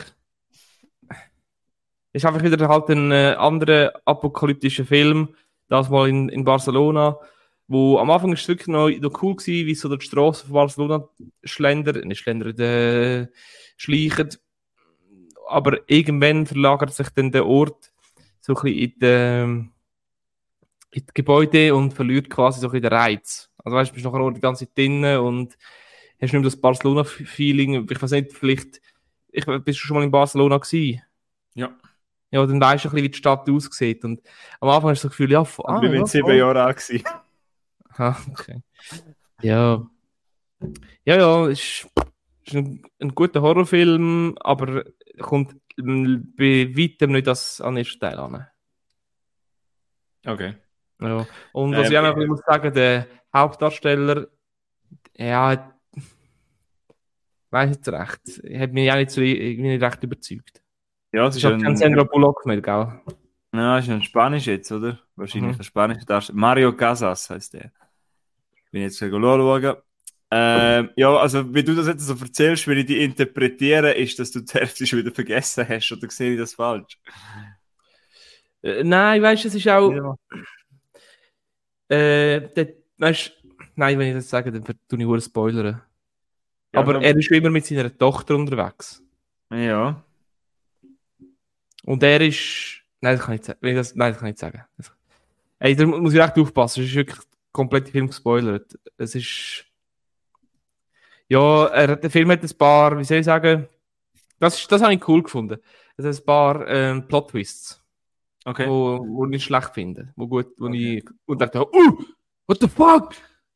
Es 2.12 2.24
ist 2.24 2.26
einfach 2.26 2.44
wieder 2.44 2.68
halt 2.68 2.90
ein 2.90 3.12
äh, 3.12 3.36
anderer 3.38 3.94
apokalyptischer 4.04 4.84
Film, 4.84 5.36
das 5.68 5.90
mal 5.90 6.10
in, 6.10 6.28
in 6.30 6.44
Barcelona, 6.44 7.20
wo 7.68 8.00
am 8.00 8.10
Anfang 8.10 8.34
ist 8.34 8.48
wirklich 8.48 8.68
noch, 8.68 8.90
noch 8.90 9.22
cool 9.22 9.36
gewesen, 9.36 9.68
wie 9.68 9.76
so 9.76 9.96
die 9.96 10.04
Straße 10.04 10.48
von 10.48 10.54
Barcelona 10.54 11.08
schlendern, 11.44 12.08
nicht 12.08 12.20
schlendern, 12.20 12.58
äh, 12.58 13.28
schleichen. 13.78 14.30
Aber 15.50 15.80
irgendwann 15.88 16.46
verlagert 16.46 16.94
sich 16.94 17.10
dann 17.10 17.32
der 17.32 17.46
Ort 17.46 17.92
so 18.42 18.54
ein 18.56 18.62
bisschen 18.62 18.78
in 18.78 18.90
die, 19.00 19.06
ähm, 19.06 19.72
in 20.92 21.02
die 21.06 21.14
Gebäude 21.14 21.76
und 21.76 21.94
verliert 21.94 22.30
quasi 22.30 22.60
so 22.60 22.68
ein 22.68 22.72
bisschen 22.72 22.90
den 22.90 22.94
Reiz. 22.94 23.50
Also 23.58 23.76
weißt 23.78 23.92
du, 23.92 23.94
bist 23.96 24.06
nachher 24.06 24.32
die 24.32 24.42
ganze 24.42 24.66
Zeit 24.66 24.78
drinnen 24.78 25.20
und 25.20 25.58
hast 26.14 26.22
nicht 26.22 26.34
mehr 26.34 26.42
das 26.44 26.56
Barcelona-Feeling. 26.60 27.88
Ich 27.90 28.02
weiß 28.02 28.12
nicht, 28.12 28.34
vielleicht, 28.34 28.82
ich, 29.32 29.46
bist 29.46 29.80
du 29.80 29.86
schon 29.86 29.98
mal 29.98 30.04
in 30.04 30.12
Barcelona 30.12 30.58
gewesen? 30.58 31.02
Ja. 31.56 31.76
Ja, 32.32 32.46
dann 32.46 32.62
weißt 32.62 32.86
du 32.86 32.90
ein 32.90 32.92
bisschen, 32.92 33.04
wie 33.06 33.10
die 33.10 33.18
Stadt 33.18 33.50
aussieht. 33.50 34.04
Und 34.04 34.22
am 34.60 34.70
Anfang 34.70 34.92
hast 34.92 35.04
du 35.04 35.08
das 35.08 35.18
Gefühl, 35.18 35.32
ja, 35.32 35.42
f- 35.42 35.60
Aber 35.64 35.84
ich 35.84 35.92
bin 35.92 36.00
ja, 36.02 36.06
sieben 36.06 36.26
voll. 36.26 36.36
Jahre 36.36 36.64
alt 36.64 36.78
gewesen. 36.78 37.04
Ah, 37.98 38.16
okay. 38.32 38.62
Ja. 39.42 39.84
Ja, 41.06 41.18
ja, 41.18 41.48
ist, 41.48 41.88
ist 42.46 42.56
ein, 42.56 42.84
ein 43.00 43.16
guter 43.16 43.42
Horrorfilm, 43.42 44.38
aber 44.42 44.84
kommt 45.20 45.56
ähm, 45.78 46.34
bei 46.38 46.72
weitem 46.76 47.12
nicht 47.12 47.28
das 47.28 47.62
an 47.62 47.76
den 47.76 47.86
ersten 47.86 48.00
Teil 48.00 48.18
an. 48.20 48.48
Okay. 50.26 50.56
Ja. 51.02 51.26
Und 51.54 51.76
was 51.76 51.88
Ähm, 51.88 51.92
ich 51.92 51.98
auch 51.98 52.04
noch 52.04 52.18
ein 52.18 52.28
muss 52.28 52.42
sagen, 52.46 52.74
der 52.74 53.08
Hauptdarsteller, 53.34 54.28
ja, 55.18 55.74
weiß 57.52 57.70
nicht 57.70 57.88
recht, 57.88 58.44
hat 58.60 58.74
mich 58.74 58.92
auch 58.92 58.96
nicht, 58.98 59.12
so, 59.12 59.22
nicht 59.22 59.82
recht 59.82 60.04
überzeugt. 60.04 60.62
Ja, 61.12 61.28
Es 61.28 61.38
ist 61.38 61.46
auch 61.46 61.52
kein 61.52 61.66
ein, 61.68 61.78
Sandra 61.78 62.04
Bullock 62.04 62.46
mehr, 62.46 62.62
gell? 62.62 63.02
ja, 63.54 63.80
ist 63.80 63.90
ein 63.90 64.04
Spanisch 64.04 64.46
jetzt, 64.48 64.72
oder? 64.72 65.00
Wahrscheinlich 65.16 65.54
Mhm. 65.56 65.60
ein 65.60 65.64
spanischer 65.64 66.06
Darsteller. 66.06 66.38
Mario 66.38 66.76
Casas 66.76 67.30
heißt 67.30 67.54
der. 67.54 67.72
Bin 68.72 68.84
jetzt 68.84 69.00
schauen. 69.00 69.76
Ähm, 70.32 70.92
ja, 70.96 71.16
also 71.16 71.54
wie 71.54 71.64
du 71.64 71.74
das 71.74 71.88
jetzt 71.88 72.06
so 72.06 72.14
erzählst, 72.14 72.68
wie 72.68 72.74
ich 72.74 72.86
die 72.86 73.04
interpretiere, 73.04 73.94
ist, 73.94 74.20
dass 74.20 74.32
du 74.32 74.42
die 74.42 74.54
Hälfte 74.54 74.86
schon 74.86 75.00
wieder 75.00 75.12
vergessen 75.12 75.68
hast, 75.68 75.92
oder 75.92 76.10
sehe 76.10 76.34
ich 76.34 76.40
das 76.40 76.54
falsch? 76.54 77.00
Äh, 78.62 78.84
nein, 78.84 79.22
weißt 79.22 79.44
du, 79.44 79.48
es 79.48 79.56
ist 79.56 79.68
auch. 79.68 79.92
Ja. 79.92 80.16
Äh, 81.90 82.54
der, 82.54 82.74
weißt, 82.98 83.34
nein, 83.76 83.98
wenn 83.98 84.10
ich 84.10 84.14
das 84.16 84.30
sage, 84.30 84.52
dann 84.52 84.64
tue 84.64 84.76
ich 84.92 84.98
nur 85.00 85.20
spoilern. 85.20 85.82
Ja, 86.74 86.80
Aber 86.82 87.02
er 87.02 87.18
ist 87.18 87.32
immer 87.32 87.50
mit 87.50 87.66
seiner 87.66 87.96
Tochter 87.98 88.36
unterwegs. 88.36 89.02
Ja. 89.52 90.04
Und 91.86 92.04
er 92.04 92.22
ist. 92.22 92.84
Nein, 93.02 93.16
das 93.16 93.26
kann 93.26 93.36
ich 93.36 93.40
nicht 93.40 93.46
sagen. 93.46 93.60
Wenn 93.62 93.72
ich 93.72 93.78
Das, 93.78 93.96
nein, 93.96 94.12
das 94.12 94.20
kann 94.20 94.28
ich 94.28 94.34
nicht 94.34 94.40
sagen. 94.40 94.64
Das, 94.78 94.92
ey, 95.60 95.76
da 95.76 95.86
muss 95.86 96.14
ich 96.14 96.20
echt 96.20 96.38
aufpassen. 96.38 96.84
Es 96.84 96.90
ist 96.90 96.96
wirklich 96.96 97.20
komplett 97.52 97.90
Film 97.90 98.08
gespoilert. 98.08 98.78
Es 98.98 99.16
ist. 99.16 99.66
Ja, 101.30 101.68
er, 101.68 101.96
der 101.96 102.10
Film 102.10 102.32
hat 102.32 102.44
ein 102.44 102.58
paar, 102.58 102.98
wie 102.98 103.04
soll 103.04 103.18
ich 103.20 103.26
sagen, 103.26 103.68
das, 104.40 104.60
ist, 104.60 104.72
das 104.72 104.82
habe 104.82 104.94
ich 104.94 105.08
cool 105.08 105.22
gefunden. 105.24 105.58
Es 105.96 106.06
hat 106.06 106.16
ein 106.22 106.26
paar 106.26 106.68
ähm, 106.68 107.08
Plot-Twists, 107.08 107.84
Okay. 108.46 108.68
wo, 108.68 109.06
wo 109.08 109.26
ich 109.28 109.44
schlecht 109.44 109.74
finde. 109.74 110.12
Wo 110.16 110.28
gut, 110.28 110.48
wo 110.58 110.68
ich 110.70 111.04
und 111.26 111.40
dachte, 111.42 111.62
uh, 111.62 111.98
what 112.48 112.60
the 112.62 112.68
fuck? 112.68 113.12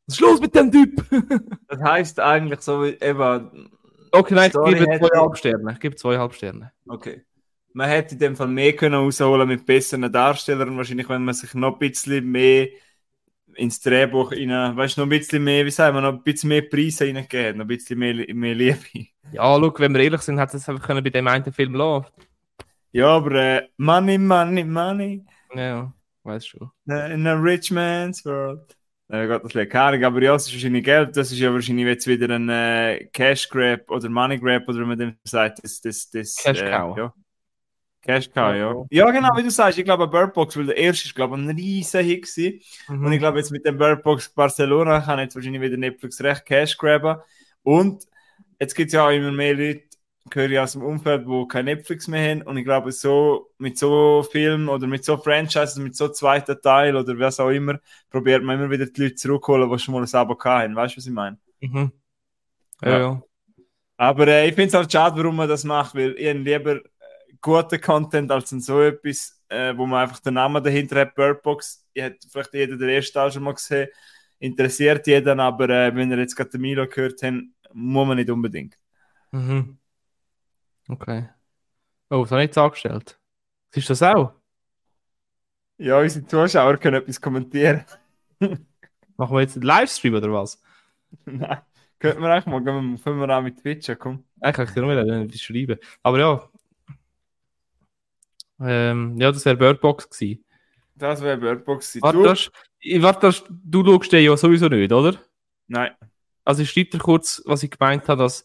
Was 0.06 0.16
ist 0.16 0.20
los 0.20 0.40
mit 0.40 0.54
dem 0.54 0.70
Typ? 0.70 1.02
Das 1.68 1.80
heißt 1.82 2.20
eigentlich 2.20 2.60
so 2.60 2.82
wie 2.84 2.90
eben, 3.00 3.70
okay, 4.12 4.34
nein, 4.34 4.46
ich 4.46 4.52
Story 4.52 4.74
gebe 4.74 4.90
hätte- 4.92 5.08
zweieinhalb 5.08 5.36
Sterne. 5.36 5.72
Ich 5.72 5.80
gebe 5.80 5.96
zweieinhalb 5.96 6.34
Sterne. 6.34 6.72
okay. 6.88 7.24
Man 7.76 7.88
hätte 7.88 8.14
in 8.14 8.20
dem 8.20 8.36
Fall 8.36 8.46
mehr 8.46 8.76
können 8.76 8.94
rausholen 8.94 9.48
mit 9.48 9.66
besseren 9.66 10.12
Darstellern, 10.12 10.76
wahrscheinlich, 10.76 11.08
wenn 11.08 11.24
man 11.24 11.34
sich 11.34 11.54
noch 11.54 11.72
ein 11.72 11.78
bisschen 11.80 12.24
mehr 12.30 12.68
ins 13.56 13.80
Drehbuch 13.80 14.32
rein, 14.32 14.76
weißt 14.76 14.96
du, 14.96 15.00
noch 15.00 15.06
ein 15.06 15.10
bisschen 15.10 15.42
mehr, 15.44 15.64
wie 15.64 15.70
sagen 15.70 15.96
wir, 15.96 16.00
noch 16.00 16.12
ein 16.12 16.22
bisschen 16.22 16.48
mehr 16.48 16.62
Preise 16.62 17.04
reingegeben, 17.04 17.58
noch 17.58 17.64
ein 17.64 17.68
bisschen 17.68 17.98
mehr, 17.98 18.14
mehr 18.34 18.54
Liebe. 18.54 18.78
Ja, 19.32 19.56
look, 19.56 19.80
wenn 19.80 19.94
wir 19.94 20.02
ehrlich 20.02 20.20
sind, 20.20 20.38
hat 20.38 20.52
es 20.54 20.68
einfach 20.68 20.86
können 20.86 21.02
bei 21.02 21.10
dem 21.10 21.26
einen 21.26 21.52
Film 21.52 21.74
lassen. 21.74 22.06
Ja, 22.92 23.08
aber 23.08 23.32
äh, 23.32 23.68
Money, 23.78 24.18
Money, 24.18 24.64
Money 24.64 25.24
Ja, 25.54 25.92
weiß 26.22 26.46
schon. 26.46 26.70
äh, 26.88 27.12
in 27.14 27.26
a 27.26 27.34
rich 27.34 27.70
man's 27.70 28.24
world. 28.24 28.76
Äh, 29.08 29.26
Gott, 29.26 29.44
das 29.44 29.52
keine 29.52 29.80
Ahnung, 29.80 30.04
aber 30.04 30.22
ja, 30.22 30.34
es 30.34 30.46
ist 30.46 30.54
wahrscheinlich 30.54 30.84
Geld, 30.84 31.16
das 31.16 31.30
ist 31.32 31.38
ja 31.38 31.52
wahrscheinlich 31.52 31.86
jetzt 31.86 32.06
wieder 32.06 32.34
ein 32.34 32.48
äh, 32.48 33.06
Cash 33.12 33.48
Grab 33.48 33.90
oder 33.90 34.08
Money 34.08 34.38
Grab 34.38 34.68
oder 34.68 34.78
wie 34.80 34.86
man 34.86 34.98
dem 34.98 35.16
sagt, 35.24 35.62
das, 35.62 35.80
das, 35.80 36.10
das, 36.10 36.36
Cash 36.36 36.62
äh, 36.62 36.70
Cow. 36.70 36.96
Ja. 36.96 37.14
Cash 38.06 38.30
Cow, 38.30 38.54
ja. 38.54 38.74
Ja. 38.90 39.10
Genau, 39.10 39.30
wie 39.36 39.42
du 39.42 39.50
sagst, 39.50 39.78
ich 39.78 39.84
glaube, 39.84 40.06
Bird 40.08 40.34
Box, 40.34 40.56
weil 40.56 40.66
der 40.66 40.76
erste 40.76 41.06
ist, 41.06 41.14
glaube 41.14 41.36
ich, 41.36 41.42
ein 41.42 41.50
riesen 41.56 42.04
Hit 42.04 42.22
gewesen. 42.22 42.60
Mhm. 42.88 43.06
Und 43.06 43.12
ich 43.12 43.18
glaube, 43.18 43.38
jetzt 43.38 43.50
mit 43.50 43.64
dem 43.64 43.78
Bird 43.78 44.02
Box 44.02 44.28
Barcelona 44.28 45.00
kann 45.00 45.18
jetzt 45.20 45.34
wahrscheinlich 45.34 45.62
wieder 45.62 45.76
Netflix 45.78 46.20
recht 46.22 46.44
Cash 46.44 46.76
graben. 46.76 47.20
Und 47.62 48.04
jetzt 48.60 48.74
gibt 48.74 48.88
es 48.88 48.92
ja 48.94 49.06
auch 49.06 49.10
immer 49.10 49.32
mehr 49.32 49.54
Leute, 49.54 49.84
höre 50.32 50.50
ich 50.50 50.58
aus 50.58 50.72
dem 50.72 50.82
Umfeld, 50.82 51.26
die 51.26 51.48
kein 51.48 51.64
Netflix 51.64 52.06
mehr 52.08 52.30
haben. 52.30 52.42
Und 52.42 52.58
ich 52.58 52.64
glaube, 52.64 52.92
so 52.92 53.50
mit 53.58 53.78
so 53.78 54.22
Filmen 54.30 54.68
oder 54.68 54.86
mit 54.86 55.04
so 55.04 55.16
Franchises, 55.16 55.76
mit 55.78 55.96
so 55.96 56.08
zweiten 56.08 56.60
Teil 56.60 56.96
oder 56.96 57.18
was 57.18 57.40
auch 57.40 57.50
immer, 57.50 57.78
probiert 58.10 58.42
man 58.42 58.58
immer 58.60 58.70
wieder 58.70 58.86
die 58.86 59.02
Leute 59.02 59.14
zurückholen, 59.14 59.70
die 59.70 59.78
schon 59.78 59.94
mal 59.94 60.02
ein 60.02 60.14
Abo 60.14 60.38
hatten. 60.44 60.76
Weißt 60.76 60.94
du, 60.94 60.98
was 60.98 61.06
ich 61.06 61.12
meine? 61.12 61.38
Mhm. 61.60 61.90
Ja, 62.82 62.90
Ja. 62.90 62.98
ja. 62.98 63.22
Aber 63.96 64.26
äh, 64.26 64.48
ich 64.48 64.54
finde 64.54 64.68
es 64.68 64.74
halt 64.74 64.90
schade, 64.90 65.16
warum 65.16 65.36
man 65.36 65.48
das 65.48 65.64
macht, 65.64 65.94
weil 65.94 66.14
ich 66.18 66.34
lieber 66.34 66.80
äh, 67.44 67.62
guten 67.62 67.80
Content 67.80 68.30
als 68.30 68.52
in 68.52 68.60
so 68.60 68.80
etwas, 68.80 69.40
äh, 69.48 69.76
wo 69.76 69.86
man 69.86 70.02
einfach 70.02 70.20
den 70.20 70.34
Namen 70.34 70.62
dahinter 70.62 71.00
hat, 71.00 71.14
Birdbox. 71.14 71.86
Ich 71.92 72.02
hätte 72.02 72.28
vielleicht 72.28 72.54
jeder 72.54 72.76
den 72.76 72.88
ersten 72.88 73.14
Teil 73.14 73.30
schon 73.30 73.42
mal 73.42 73.54
gesehen, 73.54 73.88
interessiert 74.38 75.06
jeden, 75.06 75.40
aber 75.40 75.68
äh, 75.68 75.94
wenn 75.94 76.10
ihr 76.10 76.18
jetzt 76.18 76.36
gerade 76.36 76.50
den 76.50 76.60
Milo 76.60 76.86
gehört 76.86 77.22
habt, 77.22 77.42
muss 77.72 78.06
man 78.06 78.16
nicht 78.16 78.30
unbedingt. 78.30 78.78
Mhm. 79.30 79.78
Okay. 80.88 81.28
Oh, 82.10 82.22
das 82.22 82.30
habe 82.30 82.42
ich 82.42 82.48
jetzt 82.48 82.58
angestellt. 82.58 83.18
Siehst 83.72 83.88
du 83.88 83.92
das 83.92 84.02
auch? 84.02 84.32
Ja, 85.78 85.98
unsere 85.98 86.26
Zuschauer 86.26 86.76
können 86.76 87.02
etwas 87.02 87.20
kommentieren. 87.20 87.84
Machen 89.16 89.36
wir 89.36 89.40
jetzt 89.40 89.56
einen 89.56 89.64
Livestream 89.64 90.14
oder 90.14 90.32
was? 90.32 90.62
Nein. 91.24 91.58
Könnten 91.98 92.22
wir 92.22 92.28
eigentlich 92.28 92.46
mal, 92.46 92.62
gehen 92.62 92.92
wir, 92.92 92.98
fangen 92.98 93.20
wir 93.20 93.36
auch 93.36 93.42
mit 93.42 93.60
Twitch 93.60 93.88
an, 93.88 93.98
komm. 93.98 94.24
Eigentlich 94.40 94.56
kann 94.56 94.66
ich 94.66 94.74
dir 94.74 94.82
noch 94.82 94.90
wieder 94.90 95.22
etwas 95.22 95.40
schreiben. 95.40 95.78
Aber 96.02 96.18
ja. 96.18 96.48
Ähm, 98.60 99.16
ja, 99.20 99.32
das 99.32 99.44
wäre 99.44 99.56
Birdbox 99.56 100.08
gewesen. 100.10 100.44
Das 100.94 101.20
wäre 101.22 101.36
Birdbox 101.38 101.88
gewesen. 101.92 102.02
Warte, 102.02 102.18
Du? 102.18 102.24
das, 102.24 102.50
ich- 102.80 103.02
warte 103.02 103.20
das, 103.26 103.44
du 103.48 103.84
schaust 103.84 104.12
den 104.12 104.24
ja 104.24 104.36
sowieso 104.36 104.68
nicht, 104.68 104.92
oder? 104.92 105.16
Nein. 105.66 105.92
Also 106.44 106.62
ich 106.62 106.70
schreibe 106.70 106.90
dir 106.90 106.98
kurz, 106.98 107.42
was 107.46 107.62
ich 107.62 107.70
gemeint 107.70 108.06
habe, 108.08 108.22
dass 108.22 108.44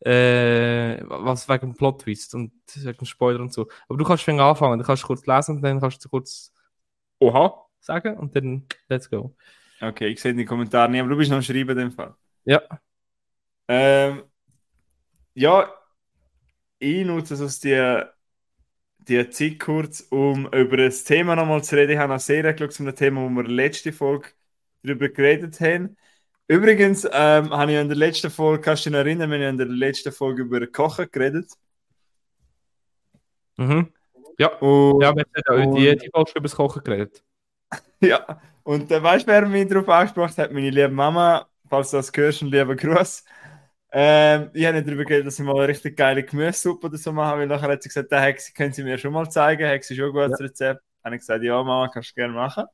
äh, 0.00 1.00
was 1.06 1.48
wegen 1.48 1.68
dem 1.72 1.74
Plot-Twist 1.76 2.34
und 2.34 2.52
wegen 2.74 3.06
Spoiler 3.06 3.40
und 3.40 3.52
so. 3.52 3.68
Aber 3.88 3.98
du 3.98 4.04
kannst 4.04 4.24
schon 4.24 4.40
anfangen, 4.40 4.78
dann 4.78 4.86
kannst 4.86 5.02
du 5.02 5.06
kurz 5.06 5.26
lesen 5.26 5.56
und 5.56 5.62
dann 5.62 5.80
kannst 5.80 6.04
du 6.04 6.08
kurz 6.08 6.52
Oha. 7.20 7.66
sagen 7.80 8.16
und 8.18 8.34
dann 8.34 8.66
let's 8.88 9.08
go. 9.08 9.34
Okay, 9.80 10.08
ich 10.08 10.20
sehe 10.20 10.34
die 10.34 10.44
Kommentare 10.44 10.90
nicht, 10.90 11.00
aber 11.00 11.10
du 11.10 11.16
bist 11.16 11.30
noch 11.30 11.36
am 11.36 11.42
Schreiben 11.42 11.70
in 11.70 11.76
dem 11.76 11.92
Fall. 11.92 12.14
Ja. 12.44 12.62
Ähm, 13.68 14.24
ja, 15.34 15.72
ich 16.78 17.04
nutze 17.04 17.34
es 17.44 17.60
die, 17.60 18.02
die 19.08 19.28
Zeit 19.30 19.58
kurz, 19.60 20.00
um 20.10 20.46
über 20.52 20.76
das 20.76 21.04
Thema 21.04 21.36
nochmal 21.36 21.62
zu 21.64 21.76
reden. 21.76 21.92
Ich 21.92 21.98
habe 21.98 22.12
eine 22.14 22.20
Serie 22.20 22.54
geschaut 22.54 22.72
zu 22.72 22.82
einem 22.82 22.94
Thema, 22.96 23.22
wo 23.22 23.28
wir 23.28 23.44
letzte 23.44 23.92
Folge 23.92 24.28
darüber 24.82 25.08
geredet 25.08 25.60
haben. 25.60 25.96
Übrigens 26.46 27.04
ähm, 27.04 27.50
habe 27.50 27.72
ich 27.72 27.78
in 27.78 27.88
der 27.88 27.96
letzten 27.96 28.30
Folge, 28.30 28.60
kannst 28.62 28.84
du 28.84 28.90
dich 28.90 28.92
noch 28.98 29.04
erinnern, 29.04 29.30
wir 29.30 29.38
haben 29.38 29.50
in 29.52 29.58
der 29.58 29.66
letzten 29.66 30.12
Folge 30.12 30.42
über 30.42 30.66
Kochen 30.66 31.08
geredet. 31.10 31.50
Mhm. 33.56 33.88
Ja. 34.38 34.48
Und, 34.58 35.00
Ja, 35.02 35.14
wir 35.14 35.24
haben 35.48 35.68
Und- 35.70 35.76
die, 35.76 35.96
die 35.96 36.10
Folge 36.12 36.32
über 36.32 36.42
das 36.42 36.56
Kochen 36.56 36.82
geredet. 36.84 37.22
Ja, 38.00 38.40
und 38.64 38.90
äh, 38.90 39.02
weißt 39.02 39.26
du, 39.26 39.32
wer 39.32 39.46
mich 39.48 39.66
darauf 39.68 39.88
angesprochen 39.88 40.36
hat? 40.36 40.52
Meine 40.52 40.68
liebe 40.70 40.90
Mama, 40.90 41.48
falls 41.70 41.90
du 41.90 41.96
das 41.96 42.12
hörst, 42.14 42.42
einen 42.42 42.50
lieben 42.50 42.76
Gruß. 42.76 43.24
Ähm, 43.96 44.50
ich 44.54 44.64
habe 44.66 44.76
nicht 44.76 44.88
darüber 44.88 45.04
geredet, 45.04 45.26
dass 45.28 45.38
ich 45.38 45.44
mal 45.44 45.56
eine 45.56 45.68
richtig 45.68 45.96
geile 45.96 46.24
Gemüsesuppe 46.24 46.88
oder 46.88 46.98
so 46.98 47.12
mache, 47.12 47.38
weil 47.38 47.46
nachher 47.46 47.68
hat 47.70 47.82
sie 47.82 47.88
gesagt, 47.88 48.10
hey, 48.10 48.34
können 48.56 48.72
sie 48.72 48.82
mir 48.82 48.98
schon 48.98 49.12
mal 49.12 49.30
zeigen, 49.30 49.68
hat 49.68 49.84
sie 49.84 49.94
schon 49.96 50.06
ein 50.06 50.12
gutes 50.12 50.40
Rezept. 50.40 50.82
Habe 51.04 51.14
ich 51.16 51.20
gesagt, 51.20 51.44
ja, 51.44 51.62
Mama, 51.62 51.88
kannst 51.88 52.10
du 52.10 52.14
gerne 52.16 52.34
machen. 52.34 52.64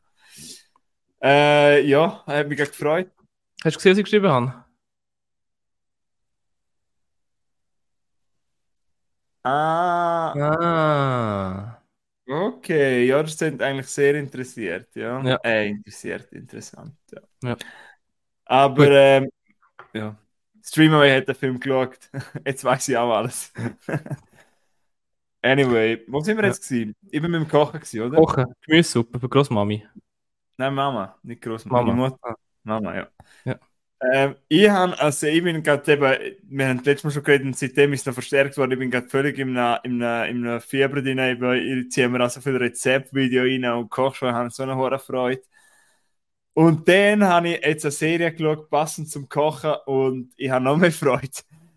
Äh, 1.23 1.83
ja, 1.87 2.25
hat 2.27 2.49
mich 2.49 2.59
gefreut. 2.59 3.11
Hast 3.65 3.75
du 3.77 3.79
gesehen, 3.79 3.93
was 3.93 3.99
ich 3.99 4.05
geschrieben 4.05 4.29
habe? 4.29 4.65
Ah, 9.45 10.35
Ah. 10.39 11.83
okay, 12.29 13.07
ja, 13.07 13.23
das 13.23 13.39
sind 13.39 13.63
eigentlich 13.63 13.89
sehr 13.89 14.15
interessiert, 14.15 14.95
ja. 14.95 15.23
Ja. 15.25 15.37
Äh, 15.45 15.69
interessiert, 15.71 16.33
interessant, 16.33 16.95
ja. 17.13 17.21
Ja. 17.43 17.57
Aber, 18.45 18.91
ähm, 18.91 19.31
ja, 19.95 20.19
Streamaway 20.63 21.17
hat 21.17 21.29
den 21.29 21.35
Film 21.35 21.61
geschaut. 21.61 21.99
Jetzt 22.47 22.65
weiß 22.65 22.89
ich 22.89 22.97
auch 22.97 23.13
alles. 23.13 23.53
anyway, 25.43 26.03
wo 26.09 26.21
sind 26.21 26.37
wir 26.37 26.45
jetzt 26.45 26.69
gewesen? 26.69 26.95
Ich 27.11 27.21
bin 27.21 27.31
mit 27.31 27.41
dem 27.41 27.49
Kochen 27.49 27.81
gewesen, 27.81 28.01
oder? 28.03 28.17
Kochen, 28.17 28.47
Gemüsesuppe 28.67 29.19
für 29.19 29.29
Großmami. 29.29 29.87
Nein, 30.57 30.75
Mama, 30.75 31.19
nicht 31.23 31.43
Großmama. 31.43 31.83
Mama. 31.83 32.09
Mutter. 32.09 32.19
Ah. 32.23 32.35
Mama, 32.63 32.95
ja. 32.95 33.09
Ja. 33.45 33.59
Ähm, 34.13 34.37
ich 34.49 34.69
habe, 34.69 34.99
also 34.99 35.27
ich 35.27 35.43
bin 35.43 35.63
gerade 35.63 35.93
eben, 35.93 36.37
wir 36.49 36.69
haben 36.69 36.83
letztes 36.85 37.05
Mal 37.05 37.11
schon 37.11 37.23
geredet 37.23 37.47
und 37.47 37.57
seitdem 37.57 37.93
ist 37.93 38.01
es 38.01 38.07
noch 38.07 38.15
verstärkt 38.15 38.57
worden, 38.57 38.73
ich 38.73 38.79
bin 38.79 38.91
gerade 38.91 39.09
völlig 39.09 39.39
einem, 39.39 39.79
in 39.85 40.03
einem 40.03 40.61
Fieber 40.61 41.03
drin, 41.03 41.19
ich, 41.19 41.91
ziehe 41.91 42.09
mir 42.09 42.21
also 42.21 42.41
viele 42.41 42.61
Rezeptvideo 42.61 43.43
rein 43.43 43.65
und 43.79 43.91
koche 43.91 44.17
schon, 44.17 44.35
habe 44.35 44.51
so 44.51 44.63
eine 44.63 44.77
hohe 44.77 44.99
Freude. 44.99 45.43
Und 46.55 46.89
dann 46.89 47.25
habe 47.25 47.51
ich 47.51 47.65
jetzt 47.65 47.85
eine 47.85 47.93
Serie 47.93 48.33
geschaut, 48.33 48.69
passend 48.71 49.09
zum 49.11 49.29
Kochen 49.29 49.75
und 49.87 50.33
ich 50.37 50.51
habe 50.51 50.65
noch 50.65 50.77
mehr 50.77 50.93
Freude. 50.93 51.29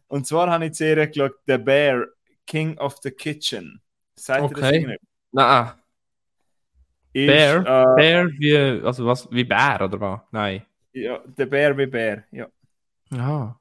Und 0.08 0.28
zwar 0.28 0.50
habe 0.52 0.66
ich 0.66 0.72
die 0.72 0.78
Serie 0.78 1.08
geschaut, 1.08 1.36
The 1.48 1.58
Bear, 1.58 2.08
King 2.46 2.78
of 2.80 2.98
the 3.04 3.12
Kitchen. 3.12 3.82
Seid 4.16 4.44
ihr 4.44 4.50
das 4.50 4.58
Okay. 4.58 4.98
Nein, 5.32 5.72
Ist, 7.14 7.28
Bear? 7.28 7.60
äh, 7.62 7.96
Bär 7.96 8.28
wie, 8.38 8.58
also 8.86 9.06
was, 9.06 9.32
wie 9.32 9.44
Bär 9.44 9.80
oder 9.84 10.00
was? 10.00 10.22
Nein. 10.32 10.64
ja, 10.94 11.20
The 11.38 11.46
Bear 11.46 11.78
wie 11.78 11.86
Bär, 11.88 12.24
ja. 12.32 12.48
Ja. 13.12 13.60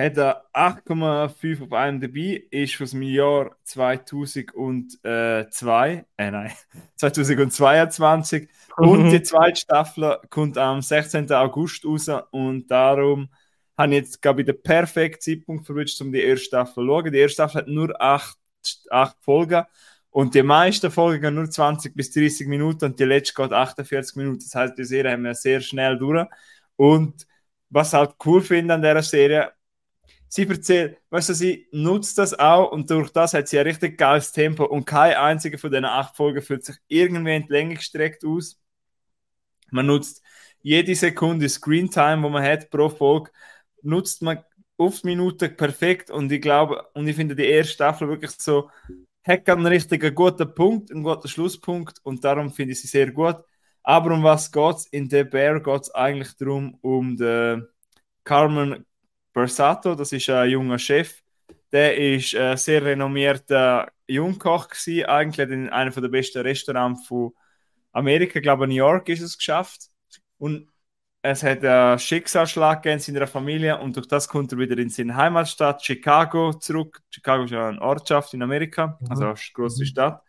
Hat 0.00 0.16
er 0.16 0.44
8,5 0.52 1.62
auf 1.62 1.72
IMDb, 1.72 2.44
ist 2.50 2.80
aus 2.80 2.90
dem 2.92 3.02
Jahr 3.02 3.56
2002, 3.64 6.06
äh 6.16 6.30
nein, 6.30 6.52
2022 6.96 8.48
und 8.76 9.10
die 9.10 9.22
zweite 9.22 9.60
Staffel 9.60 10.18
kommt 10.30 10.56
am 10.58 10.82
16. 10.82 11.32
August 11.32 11.84
raus 11.84 12.08
und 12.30 12.70
darum 12.70 13.28
habe 13.76 13.92
ich 13.92 13.98
jetzt, 14.00 14.22
glaube 14.22 14.42
ich, 14.42 14.46
den 14.46 14.62
perfekten 14.62 15.20
Zeitpunkt 15.20 15.66
verwünscht, 15.66 16.00
um 16.00 16.12
die 16.12 16.22
erste 16.22 16.46
Staffel 16.46 16.74
zu 16.74 16.86
schauen. 16.86 17.12
Die 17.12 17.18
erste 17.18 17.34
Staffel 17.34 17.62
hat 17.62 17.68
nur 17.68 18.00
8, 18.00 18.38
8 18.90 19.16
Folgen 19.20 19.64
und 20.10 20.34
die 20.34 20.42
meisten 20.42 20.90
Folgen 20.90 21.20
gehen 21.22 21.34
nur 21.34 21.50
20 21.50 21.94
bis 21.94 22.10
30 22.10 22.48
Minuten 22.48 22.86
und 22.86 22.98
die 22.98 23.04
letzte 23.04 23.34
geht 23.34 23.52
48 23.52 24.16
Minuten. 24.16 24.40
Das 24.40 24.54
heißt, 24.54 24.78
die 24.78 24.84
Serie 24.84 25.12
haben 25.12 25.24
wir 25.24 25.34
sehr 25.34 25.60
schnell 25.60 25.98
durch 25.98 26.26
und 26.76 27.26
was 27.70 27.92
ich 27.92 27.94
halt 27.94 28.14
cool 28.24 28.42
finde 28.42 28.74
an 28.74 28.82
dieser 28.82 29.02
Serie, 29.02 29.52
sie 30.30 30.48
erzählt, 30.48 30.98
weißt 31.10 31.30
du, 31.30 31.34
sie 31.34 31.66
nutzt 31.72 32.16
das 32.16 32.38
auch 32.38 32.70
und 32.70 32.88
durch 32.88 33.10
das 33.10 33.34
hat 33.34 33.48
sie 33.48 33.58
ein 33.58 33.66
richtig 33.66 33.98
geiles 33.98 34.30
Tempo 34.30 34.64
und 34.64 34.86
kein 34.86 35.14
einziger 35.16 35.58
von 35.58 35.70
diesen 35.70 35.84
acht 35.84 36.16
Folgen 36.16 36.40
fühlt 36.40 36.64
sich 36.64 36.76
irgendwie 36.86 37.34
in 37.36 37.74
gestreckt 37.74 38.24
aus. 38.24 38.58
Man 39.72 39.86
nutzt 39.86 40.22
jede 40.62 40.94
Sekunde 40.94 41.48
Screentime, 41.48 42.22
wo 42.22 42.28
man 42.28 42.44
hat 42.44 42.70
pro 42.70 42.88
Folge, 42.88 43.32
nutzt 43.82 44.22
man 44.22 44.44
auf 44.76 45.00
die 45.00 45.08
Minute 45.08 45.48
perfekt 45.48 46.10
und 46.10 46.30
ich 46.30 46.40
glaube, 46.40 46.86
und 46.94 47.08
ich 47.08 47.16
finde 47.16 47.34
die 47.34 47.46
erste 47.46 47.72
Staffel 47.74 48.08
wirklich 48.08 48.30
so, 48.38 48.70
hat 49.24 49.48
einen 49.48 49.66
richtigen 49.66 50.14
guten 50.14 50.54
Punkt, 50.54 50.92
einen 50.92 51.02
guten 51.02 51.28
Schlusspunkt 51.28 51.98
und 52.04 52.24
darum 52.24 52.52
finde 52.52 52.72
ich 52.72 52.80
sie 52.80 52.88
sehr 52.88 53.10
gut. 53.10 53.36
Aber 53.82 54.14
um 54.14 54.22
was 54.22 54.52
geht's? 54.52 54.86
In 54.86 55.10
The 55.10 55.24
Bear 55.24 55.60
geht 55.60 55.82
es 55.82 55.90
eigentlich 55.90 56.36
darum, 56.36 56.78
um 56.82 57.16
den 57.16 57.66
Carmen 58.24 58.86
Bersato, 59.42 59.94
das 59.94 60.12
ist 60.12 60.28
ein 60.30 60.50
junger 60.50 60.78
Chef. 60.78 61.22
Der 61.72 61.96
ist 61.96 62.34
ein 62.34 62.56
sehr 62.56 62.84
renommierter 62.84 63.90
Jungkoch 64.08 64.68
gewesen, 64.68 65.06
eigentlich 65.06 65.50
in 65.50 65.68
einem 65.68 65.92
der 65.94 66.08
besten 66.08 66.42
Restaurants 66.42 67.06
von 67.06 67.32
Amerika, 67.92 68.38
ich 68.38 68.42
glaube 68.42 68.66
New 68.68 68.74
York 68.74 69.08
ist 69.08 69.20
es 69.22 69.36
geschafft. 69.38 69.88
Und 70.38 70.68
es 71.22 71.42
hat 71.42 71.64
einen 71.64 71.98
Schicksalsschlag 71.98 72.84
in 72.86 72.98
seiner 72.98 73.26
Familie 73.26 73.78
und 73.78 73.96
durch 73.96 74.08
das 74.08 74.28
kommt 74.28 74.52
er 74.52 74.58
wieder 74.58 74.78
in 74.78 74.88
seine 74.90 75.14
Heimatstadt 75.16 75.84
Chicago 75.84 76.52
zurück. 76.54 77.00
Chicago 77.10 77.44
ist 77.44 77.50
ja 77.50 77.68
eine 77.68 77.80
Ortschaft 77.82 78.34
in 78.34 78.42
Amerika, 78.42 78.98
also 79.08 79.24
eine 79.24 79.34
große 79.54 79.84
Mhm. 79.84 79.86
Stadt. 79.86 80.22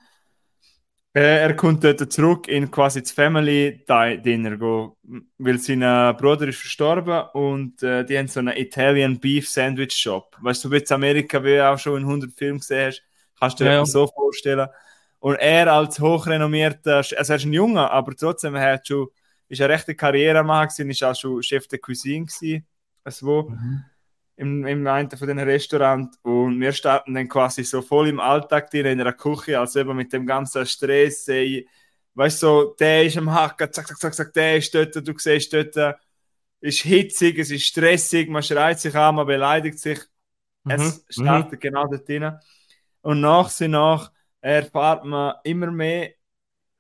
Äh, 1.14 1.42
er 1.42 1.56
kommt 1.56 1.84
dort 1.84 2.12
zurück 2.14 2.48
in 2.48 2.72
quasi 2.72 3.02
das 3.02 3.12
Family 3.12 3.84
Di- 3.88 4.22
Dinner, 4.22 4.56
go, 4.58 4.98
weil 5.40 5.60
sein 5.60 5.82
äh, 5.82 6.14
Bruder 6.18 6.48
ist 6.48 6.60
verstorben 6.60 7.24
und 7.34 7.84
äh, 7.84 8.06
die 8.06 8.18
haben 8.18 8.30
so 8.30 8.40
einen 8.40 8.56
Italian 8.56 9.20
Beef 9.20 9.50
Sandwich 9.50 9.94
Shop. 9.94 10.38
Weißt 10.42 10.64
du, 10.64 10.72
wie 10.72 10.78
in 10.78 10.92
Amerika, 10.92 11.44
wie 11.44 11.56
du 11.58 11.70
auch 11.70 11.78
schon 11.78 12.02
in 12.02 12.08
100 12.08 12.32
Filmen 12.38 12.60
gesehen 12.60 12.88
hast, 12.88 13.04
kannst 13.38 13.60
du 13.60 13.66
dir 13.66 13.72
Ja, 13.72 13.82
das 13.82 13.92
so 13.92 14.08
vorstellen. 14.08 14.70
Und 15.20 15.36
er 15.36 15.72
als 15.74 16.00
hochrenommierter, 16.00 16.98
also 16.98 17.16
er 17.16 17.36
ist 17.36 17.46
ein 17.46 17.54
Junge, 17.54 17.92
aber 17.92 18.16
trotzdem 18.16 18.56
er 18.56 18.74
hat 18.74 18.88
schon, 18.88 19.10
ist 19.50 19.60
eine 19.62 19.74
rechte 19.74 19.96
Karriere 19.96 20.42
gewesen, 20.44 20.90
ist 20.90 21.04
auch 21.04 21.16
schon 21.16 21.44
Chef 21.44 21.68
der 21.68 21.80
Cuisine 21.80 22.26
gewesen, 22.26 22.66
also 23.04 23.26
wo 23.28 23.54
im, 24.42 24.66
im 24.68 24.88
einen 24.88 25.12
von 25.12 25.28
den 25.28 25.40
Restaurant 25.40 26.16
und 26.24 26.60
wir 26.60 26.74
starten 26.74 27.14
dann 27.16 27.30
quasi 27.30 27.64
so 27.64 27.82
voll 27.82 28.10
im 28.10 28.20
Alltag 28.20 28.72
drin, 28.72 28.88
in 28.88 29.02
einer 29.02 29.14
Küche, 29.14 29.60
also 29.60 29.80
eben 29.82 29.96
mit 29.96 30.14
dem 30.14 30.26
ganzen 30.28 30.66
Stress, 30.66 31.28
ey, 31.30 31.68
weißt 32.16 32.44
du, 32.44 32.48
so, 32.48 32.76
der 32.80 33.06
ist 33.06 33.18
am 33.18 33.32
Hacken, 33.34 33.72
zack, 33.74 33.88
zack, 33.88 34.00
zack, 34.00 34.16
zack, 34.16 34.34
der 34.34 34.58
ist 34.58 34.74
dort, 34.76 34.96
du 34.96 35.14
siehst 35.18 35.54
dort, 35.54 36.00
ist 36.62 36.82
hitzig, 36.82 37.40
es 37.40 37.52
ist 37.52 37.66
stressig, 37.66 38.30
man 38.30 38.44
schreit 38.44 38.80
sich 38.80 38.96
an, 38.96 39.16
man 39.16 39.28
beleidigt 39.28 39.80
sich, 39.80 40.00
es 40.68 41.06
Mhm. 41.08 41.10
startet 41.10 41.62
genau 41.62 41.88
dort 41.88 42.08
drin. 42.08 42.34
Und 43.02 43.22
nach 43.22 43.52
und 43.62 43.72
nach 43.72 44.12
erfahrt 44.42 45.06
man 45.06 45.36
immer 45.44 45.72
mehr 45.72 46.12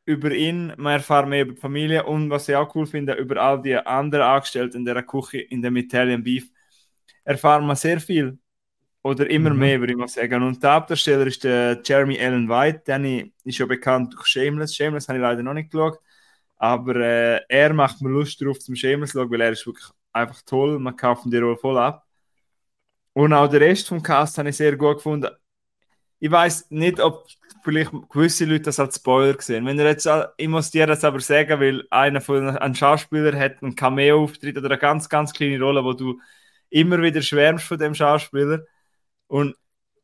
über 0.05 0.31
ihn, 0.31 0.73
man 0.77 0.93
erfährt 0.95 1.27
mehr 1.29 1.43
über 1.43 1.53
die 1.53 1.61
Familie 1.61 2.05
und 2.05 2.29
was 2.31 2.49
ich 2.49 2.55
auch 2.55 2.75
cool 2.75 2.87
finde, 2.87 3.13
über 3.15 3.37
all 3.41 3.61
die 3.63 3.77
anderen 3.77 4.25
Angestellten 4.25 4.79
in 4.79 4.85
der 4.85 5.03
Küche, 5.03 5.39
in 5.39 5.63
dem 5.63 5.77
Italian 5.77 6.23
Beef, 6.23 6.50
erfahren 7.23 7.65
wir 7.67 7.75
sehr 7.75 7.99
viel. 7.99 8.37
Oder 9.03 9.29
immer 9.29 9.51
Mhm. 9.51 9.59
mehr, 9.59 9.79
würde 9.79 9.93
ich 9.93 9.99
mal 9.99 10.07
sagen. 10.07 10.43
Und 10.43 10.63
der 10.63 10.73
Hauptdarsteller 10.75 11.27
ist 11.27 11.43
der 11.43 11.81
Jeremy 11.85 12.19
Allen 12.19 12.49
White, 12.49 12.83
der 12.87 13.01
ist 13.45 13.57
ja 13.59 13.65
bekannt 13.65 14.13
durch 14.13 14.27
Shameless. 14.27 14.75
Shameless 14.75 15.07
habe 15.07 15.17
ich 15.19 15.23
leider 15.23 15.43
noch 15.43 15.53
nicht 15.55 15.71
geschaut. 15.71 15.99
Aber 16.57 16.95
äh, 16.97 17.41
er 17.49 17.73
macht 17.73 18.01
mir 18.01 18.09
Lust 18.09 18.41
darauf 18.41 18.59
zum 18.59 18.75
Shameless 18.75 19.11
zu 19.11 19.19
schauen, 19.19 19.31
weil 19.31 19.41
er 19.41 19.51
ist 19.53 19.65
wirklich 19.67 19.87
einfach 20.13 20.41
toll. 20.43 20.79
Man 20.79 20.95
kauft 20.97 21.23
die 21.27 21.37
Rolle 21.37 21.57
voll 21.57 21.77
ab. 21.79 22.05
Und 23.13 23.33
auch 23.33 23.47
der 23.47 23.61
Rest 23.61 23.87
vom 23.89 24.01
Cast 24.01 24.37
habe 24.37 24.49
ich 24.49 24.57
sehr 24.57 24.75
gut 24.77 24.97
gefunden. 24.97 25.29
Ich 26.19 26.31
weiß 26.31 26.71
nicht, 26.71 26.99
ob 27.01 27.27
vielleicht 27.63 27.91
gewisse 28.09 28.45
Leute 28.45 28.63
das 28.65 28.79
als 28.79 28.97
Spoiler 28.97 29.35
gesehen. 29.35 29.65
Wenn 29.65 29.79
ihr 29.79 29.85
jetzt, 29.87 30.09
ich 30.37 30.49
muss 30.49 30.71
dir 30.71 30.87
das 30.87 31.03
aber 31.05 31.19
sagen, 31.21 31.59
weil 31.61 31.85
einer 31.91 32.21
von 32.21 32.49
ein 32.57 32.75
Schauspieler 32.75 33.37
hat 33.39 33.63
einen 33.63 33.75
Cameo-Auftritt 33.75 34.57
oder 34.57 34.67
eine 34.69 34.79
ganz, 34.79 35.09
ganz 35.09 35.33
kleine 35.33 35.61
Rolle, 35.63 35.83
wo 35.83 35.93
du 35.93 36.19
immer 36.71 37.01
wieder 37.03 37.21
schwärmst 37.23 37.65
von 37.67 37.79
dem 37.79 37.95
Schauspieler. 37.95 38.65
Und 39.27 39.55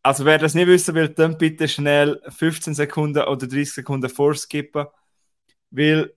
also 0.04 0.26
wer 0.26 0.40
das 0.40 0.56
nicht 0.56 0.68
wissen 0.68 0.96
will, 0.96 1.10
dann 1.10 1.38
bitte 1.38 1.68
schnell 1.68 2.22
15 2.30 2.76
Sekunden 2.76 3.24
oder 3.24 3.48
30 3.48 3.74
Sekunden 3.74 4.10
vorskippen. 4.10 4.88
Weil, 5.72 6.14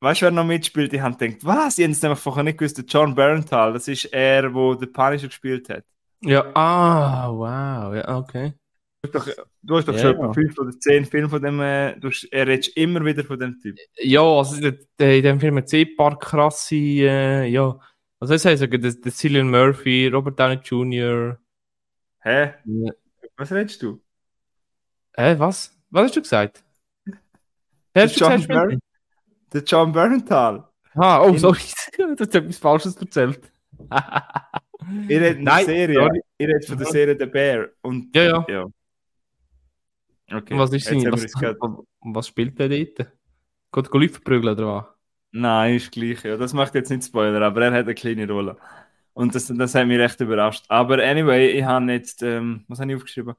weißt 0.00 0.22
du, 0.22 0.26
wer 0.26 0.32
noch 0.32 0.44
mitspielt? 0.46 0.92
Ich 0.92 1.00
habe 1.00 1.16
gedacht, 1.16 1.44
was? 1.44 1.78
Ich 1.78 1.84
habe 1.84 1.92
es 1.92 2.02
nämlich 2.02 2.20
vorher 2.20 2.44
nicht 2.44 2.58
gewusst, 2.58 2.82
John 2.88 3.14
Barenthal, 3.14 3.72
das 3.74 3.88
ist 3.88 4.06
er, 4.06 4.42
der 4.50 4.78
The 4.80 4.86
Punisher 4.86 5.28
gespielt 5.28 5.68
hat. 5.68 5.84
Ja, 6.22 6.50
ah, 6.54 7.28
wow, 7.30 7.94
ja, 7.94 8.16
okay. 8.18 8.54
Du 9.02 9.12
hast 9.18 9.28
doch, 9.28 9.44
du 9.62 9.76
hast 9.76 9.88
doch 9.88 9.96
Ja, 9.96 10.12
schon 10.12 10.34
fünf 10.34 10.58
oder 10.58 10.72
zehn 10.80 11.04
Filme 11.04 11.28
von 11.28 11.42
dem, 11.42 11.60
äh, 11.60 11.98
du, 12.00 12.08
hast- 12.08 12.24
er 12.32 12.46
redet 12.46 12.68
immer 12.76 13.04
wieder 13.04 13.24
von 13.24 13.38
dem 13.38 13.60
Typ. 13.60 13.76
Ja, 13.98 14.22
also 14.22 14.56
in 14.56 14.76
dem 14.98 15.40
Film 15.40 15.56
hat 15.58 15.66
es 15.66 15.72
eh 15.74 15.82
ein 15.82 15.96
paar 15.96 16.18
krasse, 16.18 16.74
äh, 16.74 17.46
ja. 17.46 17.78
Also 18.26 18.34
das 18.34 18.44
heißt 18.44 18.60
sogar, 18.60 18.78
der, 18.80 18.92
der 18.92 19.12
Cillian 19.12 19.48
Murphy, 19.48 20.08
Robert 20.08 20.36
Downey 20.40 20.56
Jr. 20.56 21.38
Hä? 22.18 22.54
Ja. 22.64 22.92
Was 23.36 23.52
redest 23.52 23.80
du? 23.82 24.02
Hä, 25.16 25.36
was? 25.38 25.72
Was 25.90 26.02
hast 26.06 26.16
du 26.16 26.22
gesagt? 26.22 26.64
Der 27.94 28.06
John, 28.06 28.32
gesagt? 28.40 28.78
Der 29.52 29.62
John 29.62 29.92
Barenthal. 29.92 30.68
Ah, 30.94 31.22
oh, 31.22 31.36
sorry, 31.38 31.60
du 31.96 32.16
hast 32.18 32.34
etwas 32.34 32.58
Falsches 32.58 32.96
erzählt. 32.96 33.48
Ihr 35.08 35.20
redet 35.20 35.42
Nein, 35.42 35.64
Serie. 35.66 35.94
sorry. 35.94 36.20
Ihr 36.38 36.48
redet 36.48 36.66
von 36.66 36.78
der 36.78 36.86
Serie 36.88 37.16
The 37.16 37.26
Bear. 37.26 37.68
Und, 37.82 38.12
Ja, 38.16 38.22
ja. 38.24 38.44
ja. 38.48 38.64
Okay. 40.36 40.52
Und 40.52 40.58
was 40.58 40.72
ist 40.72 40.84
sein, 40.84 41.00
was, 41.12 41.32
gerade- 41.32 41.58
was 42.00 42.26
spielt 42.26 42.58
der 42.58 42.70
dort? 42.70 43.12
Geht 43.72 43.94
Leute 43.94 44.12
verprügeln 44.14 44.52
oder 44.58 44.66
was? 44.66 44.95
Nein, 45.38 45.76
ist 45.76 45.92
gleich. 45.92 46.24
Ja. 46.24 46.36
Das 46.36 46.52
macht 46.54 46.74
jetzt 46.74 46.90
nicht 46.90 47.04
Spoiler, 47.04 47.42
aber 47.42 47.62
er 47.66 47.72
hat 47.72 47.84
eine 47.84 47.94
kleine 47.94 48.28
Rolle. 48.30 48.56
Und 49.12 49.34
das, 49.34 49.48
das 49.48 49.74
hat 49.74 49.86
mich 49.86 49.98
recht 49.98 50.20
überrascht. 50.20 50.64
Aber 50.68 51.02
anyway, 51.02 51.50
ich 51.50 51.64
habe 51.64 51.92
jetzt, 51.92 52.22
ähm, 52.22 52.64
was 52.68 52.80
habe 52.80 52.90
ich 52.92 52.96
aufgeschrieben? 52.96 53.34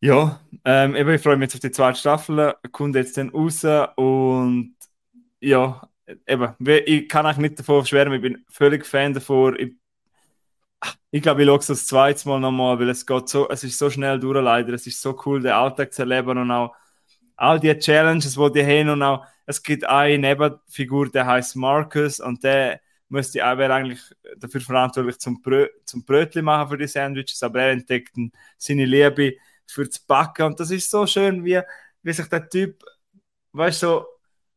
Ja, 0.00 0.40
ähm, 0.64 0.94
eben, 0.94 1.10
ich 1.10 1.22
freue 1.22 1.36
mich 1.36 1.46
jetzt 1.46 1.54
auf 1.56 1.60
die 1.60 1.70
zweite 1.72 1.98
Staffel. 1.98 2.54
Kommt 2.72 2.94
jetzt 2.94 3.16
dann 3.16 3.30
raus 3.30 3.64
und 3.96 4.76
ja, 5.40 5.88
eben, 6.26 6.54
ich 6.86 7.08
kann 7.08 7.26
eigentlich 7.26 7.50
nicht 7.50 7.58
davon 7.60 7.86
schwärmen. 7.86 8.14
Ich 8.16 8.22
bin 8.22 8.44
völlig 8.48 8.86
Fan 8.86 9.14
davon. 9.14 9.56
Ich, 9.58 9.74
ich 11.10 11.22
glaube, 11.22 11.42
ich 11.42 11.48
schaue 11.48 11.58
es 11.58 11.66
das 11.66 11.86
zweite 11.86 12.28
Mal 12.28 12.40
nochmal, 12.40 12.78
weil 12.78 12.88
es 12.90 13.06
geht 13.06 13.28
so, 13.28 13.48
es 13.48 13.64
ist 13.64 13.78
so 13.78 13.90
schnell 13.90 14.18
durch 14.20 14.42
leider. 14.42 14.72
Es 14.74 14.86
ist 14.86 15.00
so 15.00 15.18
cool, 15.26 15.40
den 15.40 15.52
Alltag 15.52 15.92
zu 15.92 16.02
erleben 16.02 16.38
und 16.38 16.50
auch 16.50 16.74
all 17.38 17.60
die 17.60 17.74
Challenges, 17.78 18.34
die 18.34 18.52
die 18.52 18.64
haben 18.64 18.90
und 18.90 19.02
auch, 19.02 19.24
es 19.46 19.62
gibt 19.62 19.84
eine 19.84 20.18
Nebenfigur, 20.18 21.10
der 21.10 21.24
heißt 21.24 21.56
Marcus 21.56 22.20
und 22.20 22.44
der 22.44 22.80
müsste 23.08 23.44
auch 23.46 23.56
eigentlich 23.58 24.00
dafür 24.36 24.60
verantwortlich 24.60 25.18
zum, 25.18 25.40
Brö 25.40 25.68
zum 25.86 26.04
Brötchen 26.04 26.44
machen 26.44 26.68
für 26.68 26.76
die 26.76 26.86
Sandwiches, 26.86 27.42
aber 27.42 27.62
er 27.62 27.70
entdeckt 27.70 28.14
seine 28.58 28.84
Liebe 28.84 29.36
für 29.66 29.86
das 29.86 29.98
Backen 30.00 30.46
und 30.46 30.60
das 30.60 30.70
ist 30.70 30.90
so 30.90 31.06
schön, 31.06 31.44
wie, 31.44 31.60
wie 32.02 32.12
sich 32.12 32.26
der 32.26 32.48
Typ, 32.48 32.84
weißt 33.52 33.82
du, 33.82 33.86
so, 33.86 34.06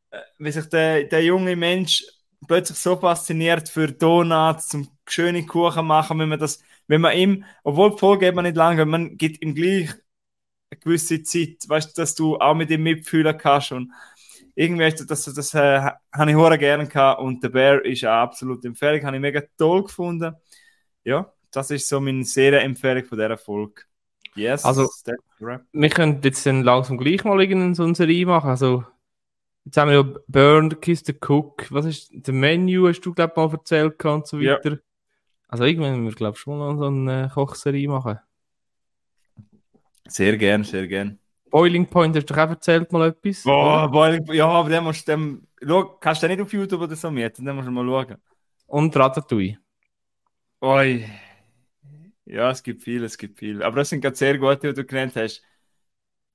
äh, 0.10 0.20
wie 0.40 0.52
sich 0.52 0.66
der, 0.66 1.06
der 1.06 1.24
junge 1.24 1.56
Mensch 1.56 2.04
plötzlich 2.48 2.78
so 2.80 2.98
fasziniert 2.98 3.70
für 3.70 3.88
Donuts, 3.88 4.70
zum 4.70 4.90
schöne 5.08 5.46
Kuchen 5.46 5.86
machen, 5.86 6.20
wenn 6.20 6.30
man 6.30 6.40
das, 6.40 6.62
wenn 6.88 7.02
man 7.02 7.16
ihm, 7.16 7.46
obwohl 7.64 7.92
die 7.92 7.98
Folge 8.00 8.28
eben 8.28 8.42
nicht 8.44 8.58
lang, 8.58 8.76
geht, 8.76 8.88
man 8.88 9.18
gibt 9.18 9.42
ihm 9.42 9.56
gleich 9.56 9.92
eine 10.72 10.80
gewisse 10.80 11.22
Zeit, 11.24 11.58
weißt 11.68 11.96
du, 11.98 12.02
dass 12.02 12.16
du 12.16 12.38
auch 12.40 12.56
mit 12.56 12.70
ihm 12.72 12.84
mitfühlen 12.84 13.38
kannst 13.38 13.72
und 13.74 13.92
irgendwie 14.56 14.90
das, 14.90 15.06
das, 15.06 15.34
das 15.34 15.54
äh, 15.54 15.82
habe 16.14 16.30
ich 16.32 16.36
hure 16.36 16.58
gerne 16.58 16.88
gehabt 16.88 17.22
und 17.22 17.44
der 17.44 17.50
Bear 17.50 17.84
ist 17.86 18.04
auch 18.06 18.10
absolut 18.10 18.64
Empfehlung, 18.66 19.06
habe 19.06 19.16
ich 19.16 19.22
mega 19.22 19.42
toll 19.58 19.84
gefunden. 19.84 20.36
Ja, 21.04 21.32
das 21.52 21.72
ist 21.72 21.88
so 21.88 22.00
meine 22.00 22.24
Serienempfehlung 22.24 23.06
von 23.06 23.18
dieser 23.18 23.38
Folge. 23.38 23.84
Yes, 24.36 24.64
Also-. 24.64 24.90
Wir 25.74 25.90
können 25.90 26.22
jetzt 26.24 26.46
dann 26.46 26.64
langsam 26.64 26.98
gleich 26.98 27.24
mal 27.24 27.42
irgendeine 27.42 27.76
so 27.76 27.84
eine 27.84 27.96
Serie 27.96 28.26
machen. 28.26 28.50
Also, 28.50 28.86
jetzt 29.66 29.78
haben 29.78 29.90
wir 29.90 29.96
ja 29.96 30.20
Burn, 30.28 30.80
Kiss 30.80 31.04
the 31.06 31.14
Cook. 31.14 31.70
Was 31.72 31.86
ist 31.86 32.10
der 32.14 32.34
Menu, 32.34 32.88
hast 32.88 33.02
du, 33.02 33.14
glaube 33.14 33.34
ich, 33.34 33.38
mal 33.38 33.52
erzählt 33.52 34.06
und 34.06 34.28
so 34.28 34.38
Ja. 34.40 34.54
weiter. 34.56 34.78
Also, 35.48 35.66
irgendwann 35.66 36.00
müssen 36.02 36.06
wir, 36.06 36.16
glaube 36.16 36.36
ich, 36.36 36.42
schon 36.42 36.58
mal 36.60 36.78
so 36.78 36.86
eine 36.86 37.30
Kochserie 37.34 37.88
machen. 37.90 38.20
Sehr 40.08 40.38
gern, 40.38 40.64
sehr 40.64 40.88
gern. 40.88 41.20
Boiling 41.50 41.86
Point, 41.86 42.16
hast 42.16 42.30
du 42.30 42.34
doch 42.34 42.44
auch 42.44 42.50
erzählt 42.50 42.92
mal 42.92 43.10
etwas? 43.10 43.44
Boah, 43.44 43.90
Boiling, 43.92 44.26
ja, 44.34 44.48
aber 44.48 44.70
den 44.70 44.84
musst 44.84 45.08
du 45.08 45.12
dem, 45.12 45.48
schau, 45.62 45.98
kannst 46.00 46.24
du 46.24 46.28
den 46.28 46.38
nicht 46.38 46.46
auf 46.46 46.54
YouTube 46.54 46.82
oder 46.82 46.96
so 46.96 47.12
mieten, 47.12 47.46
den 47.46 47.56
musst 47.56 47.68
du 47.68 47.72
mal 47.72 47.86
schauen. 47.86 48.18
Und 48.68 48.96
Ratatouille. 48.96 49.58
Oi. 50.62 51.06
Ja, 52.26 52.52
es 52.52 52.64
gibt 52.64 52.84
viel, 52.84 53.04
es 53.04 53.18
gibt 53.18 53.40
viel. 53.40 53.62
Aber 53.62 53.78
das 53.78 53.90
sind 53.90 54.00
gerade 54.02 54.16
sehr 54.16 54.38
gute, 54.38 54.70
die 54.70 54.74
du 54.74 54.86
genannt 54.86 55.14
hast. 55.18 55.44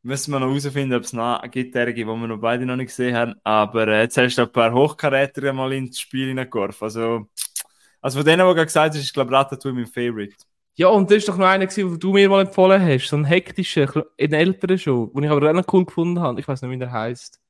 Müssen 0.02 0.32
wir 0.32 0.40
noch 0.40 0.48
herausfinden, 0.48 0.94
ob 0.94 1.02
es 1.02 1.12
noch 1.12 1.40
gibt, 1.50 1.74
die 1.74 1.84
gibt, 1.86 1.98
die 1.98 2.04
wir 2.04 2.26
noch 2.28 2.38
beide 2.38 2.66
noch 2.66 2.76
nicht 2.76 2.88
gesehen 2.88 3.16
haben. 3.16 3.34
Aber 3.42 3.88
äh, 3.88 4.02
jetzt 4.02 4.18
hast 4.18 4.36
du 4.36 4.42
ein 4.42 4.52
paar 4.52 4.72
Hochkaräter 4.72 5.52
mal 5.52 5.72
ins 5.72 5.98
Spiel 5.98 6.28
hineingeworfen. 6.28 6.84
Also, 6.84 7.28
also 8.00 8.18
von 8.18 8.26
denen, 8.26 8.40
die 8.40 8.48
du 8.48 8.54
gerade 8.54 8.66
gesagt 8.66 8.94
hast, 8.94 9.02
ist, 9.02 9.14
glaube 9.14 9.30
ich, 9.32 9.36
Ratatouille 9.36 9.74
mein 9.74 9.86
Favorite. 9.86 10.36
Ja, 10.78 10.88
und 10.88 11.10
das 11.10 11.18
ist 11.18 11.28
doch 11.28 11.38
noch 11.38 11.46
einer, 11.46 11.66
den 11.66 11.98
du 11.98 12.12
mir 12.12 12.28
mal 12.28 12.42
empfohlen 12.46 12.80
hast. 12.82 13.08
So 13.08 13.16
ein 13.16 13.24
hektischer, 13.24 14.04
ein 14.20 14.32
älterer 14.32 14.76
schon, 14.76 15.10
den 15.14 15.24
ich 15.24 15.30
aber 15.30 15.48
auch 15.50 15.54
noch 15.54 15.72
cool 15.72 15.86
gefunden 15.86 16.20
habe. 16.20 16.38
Ich 16.40 16.46
weiß 16.46 16.60
nicht, 16.62 16.70
wie 16.70 16.78
der 16.78 16.92
heißt. 16.92 17.40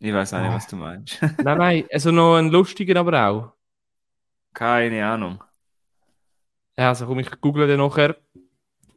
Ich 0.00 0.12
weiß 0.12 0.34
auch 0.34 0.40
nicht, 0.40 0.50
Ah. 0.50 0.54
was 0.54 0.66
du 0.66 0.76
meinst. 0.76 1.18
Nein, 1.42 1.58
nein, 1.58 1.84
also 1.90 2.10
noch 2.12 2.36
ein 2.36 2.50
lustiger, 2.50 3.00
aber 3.00 3.26
auch. 3.26 3.52
Keine 4.52 5.04
Ahnung. 5.06 5.42
Ja, 6.76 6.90
also 6.90 7.06
komm, 7.06 7.18
ich 7.20 7.40
google 7.40 7.66
den 7.66 7.78
nachher. 7.80 8.16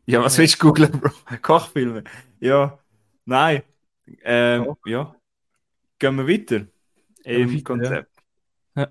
Ja, 0.05 0.21
was 0.23 0.37
willst 0.37 0.61
du 0.61 0.67
googeln, 0.67 0.91
Bro? 0.91 1.09
Kochfilme. 1.41 2.03
Ja, 2.39 2.77
nein. 3.25 3.63
Ähm, 4.23 4.75
ja. 4.85 5.15
Gehen 5.97 6.15
wir 6.17 6.27
weiter. 6.27 6.67
wir 7.23 7.37
Im 7.37 7.53
weiter, 7.53 7.63
Konzept. 7.63 8.11
Ja, 8.75 8.87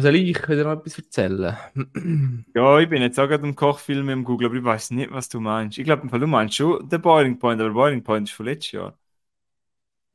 soll 0.00 0.16
ich 0.16 0.48
wieder 0.48 0.64
noch 0.64 0.80
etwas 0.80 0.98
erzählen? 0.98 1.56
Ja, 2.56 2.78
ich 2.78 2.88
bin 2.88 3.02
jetzt 3.02 3.18
auch 3.18 3.26
gerade 3.28 3.44
im 3.46 3.56
Kochfilm 3.56 4.08
im 4.08 4.22
Google, 4.24 4.46
aber 4.46 4.56
ich 4.56 4.64
weiß 4.64 4.90
nicht, 4.92 5.10
was 5.10 5.28
du 5.28 5.40
meinst. 5.40 5.76
Ich 5.78 5.84
glaube, 5.84 6.06
du 6.06 6.26
meinst 6.26 6.54
schon 6.54 6.88
den 6.88 7.02
Boiling 7.02 7.38
Point, 7.38 7.60
aber 7.60 7.70
Boiling 7.70 8.02
Point 8.04 8.28
ist 8.28 8.34
von 8.34 8.46
letztes 8.46 8.72
Jahr. 8.72 8.98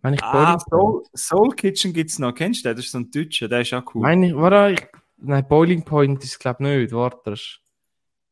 Meine 0.01 0.15
ich 0.15 0.21
Ah, 0.21 0.31
Boiling 0.31 0.59
Soul, 0.59 1.03
Soul 1.15 1.49
Kitchen 1.55 1.91
gibt 1.93 2.09
es 2.11 2.19
noch. 2.19 2.33
Kennst 2.33 2.63
du 2.63 2.69
den? 2.69 2.77
Das 2.77 2.85
ist 2.85 2.91
so 2.91 2.99
ein 2.99 3.11
Deutscher, 3.11 3.49
der 3.49 3.61
ist 3.61 3.73
auch 3.73 3.83
cool. 3.93 4.03
Meine 4.03 4.27
ich, 4.27 4.35
warte, 4.35 4.73
ich, 4.73 4.87
nein, 5.17 5.47
Boiling 5.47 5.83
Point 5.83 6.23
ist 6.23 6.39
glaube 6.39 6.63
nicht. 6.63 6.93
Warte. 6.93 7.35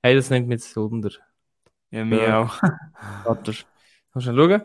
Hey, 0.01 0.15
das 0.15 0.29
nimmt 0.29 0.47
mich 0.47 0.59
jetzt 0.61 0.75
Wunder. 0.77 1.11
Ja, 1.91 2.05
mir 2.05 2.27
Ja. 2.27 2.43
auch. 2.43 2.61
Warte. 3.25 3.53
Kannst 4.13 4.27
du 4.27 4.35
schauen? 4.35 4.61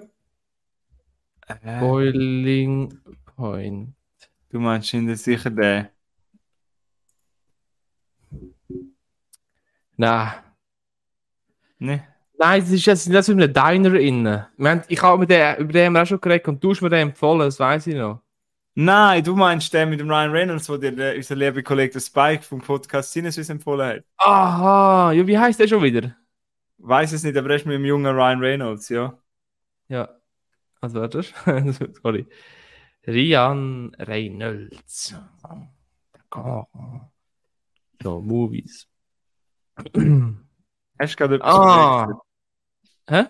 Äh, 1.49 1.81
Boiling 1.81 2.99
Point. 3.37 3.95
du 4.51 4.61
meinst 4.61 4.89
schon 4.91 5.15
sicher 5.17 5.51
den. 5.51 5.89
Nein. 10.03 10.33
Ne? 11.79 12.05
Nein, 12.39 12.61
das 12.61 12.71
ist 12.71 12.87
jetzt 12.87 13.09
das 13.15 13.29
ist 13.29 13.35
in 13.35 13.41
einem 13.41 13.53
Diner 13.53 13.95
innen. 13.95 14.47
Haben- 14.59 14.83
Ich 14.89 15.01
habe 15.01 15.19
mit 15.19 15.31
dem, 15.31 15.57
über 15.59 15.73
den 15.73 15.97
auch 15.97 16.07
schon 16.07 16.21
geredet 16.21 16.49
und 16.49 16.63
du 16.63 16.71
hast 16.71 16.81
mir 16.83 16.91
den 16.91 17.09
empfohlen, 17.11 17.41
das 17.41 17.61
weiß 17.61 17.87
ich 17.87 17.95
noch. 17.95 18.21
Nein, 18.75 19.23
du 19.23 19.37
meinst 19.37 19.73
den 19.73 19.91
mit 19.91 20.01
dem 20.01 20.11
Ryan 20.11 20.31
Reynolds, 20.33 20.69
wo 20.69 20.77
dir 20.77 20.91
der, 20.93 21.15
unser 21.15 21.37
lieber 21.37 21.63
Kollege 21.63 22.01
Spike 22.01 22.43
vom 22.43 22.61
Podcast 22.61 23.13
Sinneswiss 23.13 23.49
empfohlen 23.51 23.99
hat. 23.99 24.05
Aha, 24.17 25.13
ja, 25.13 25.25
wie 25.27 25.39
heißt 25.39 25.61
der 25.61 25.69
schon 25.69 25.83
wieder? 25.83 26.17
Weiß 26.79 27.13
es 27.13 27.23
nicht, 27.23 27.37
aber 27.37 27.51
er 27.51 27.57
ist 27.57 27.67
mit 27.67 27.75
dem 27.77 27.85
jungen 27.85 28.13
Ryan 28.13 28.41
Reynolds, 28.41 28.89
ja. 28.89 29.17
Ja. 29.89 30.09
Also 30.81 31.01
warte. 31.01 31.23
Sorry. 32.03 32.27
Rian 33.07 33.95
Reynolds. 34.01 35.15
So, 38.03 38.21
Movies. 38.21 38.89
Hast 40.99 41.13
du 41.13 41.17
gerade 41.17 41.35
etwas 41.37 41.55
ah. 41.55 42.23
Hä? 43.09 43.25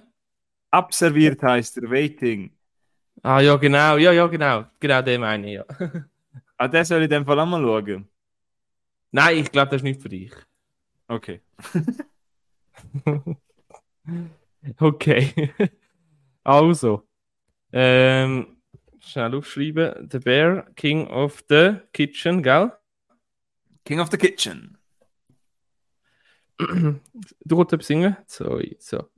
Abserviert 0.71 1.43
heißt 1.43 1.79
er, 1.79 1.91
Waiting. 1.91 2.57
Ah, 3.23 3.41
ja, 3.41 3.57
genau. 3.57 3.97
Ja, 3.97 4.13
ja, 4.13 4.27
genau. 4.27 4.65
Genau 4.81 5.03
den 5.03 5.21
meine 5.21 5.47
ich, 5.47 5.55
ja. 5.55 5.65
Ah, 6.57 6.69
den 6.69 6.85
soll 6.85 6.99
ich 6.99 7.05
in 7.05 7.11
dem 7.11 7.27
Fall 7.27 7.41
auch 7.41 7.47
mal 7.47 7.61
schauen. 7.61 8.09
Nein, 9.11 9.39
ich 9.39 9.51
glaube, 9.51 9.71
das 9.71 9.81
ist 9.81 9.83
nicht 9.83 10.01
für 10.01 10.09
dich. 10.09 10.33
Okay. 11.09 11.41
Okay. 14.79 15.53
also. 16.45 17.09
Ähm, 17.73 18.59
schnell 19.01 19.35
aufschreiben. 19.35 20.09
The 20.11 20.19
Bear, 20.19 20.67
King 20.77 21.07
of 21.09 21.43
the 21.49 21.77
Kitchen, 21.93 22.43
gell? 22.43 22.73
King 23.85 24.01
of 24.01 24.11
the 24.11 24.19
Kitchen. 24.19 24.79
du 27.45 27.57
wolltest 27.57 27.73
etwas 27.75 27.87
singen? 27.87 28.17
So, 28.27 28.61
so. 28.79 29.09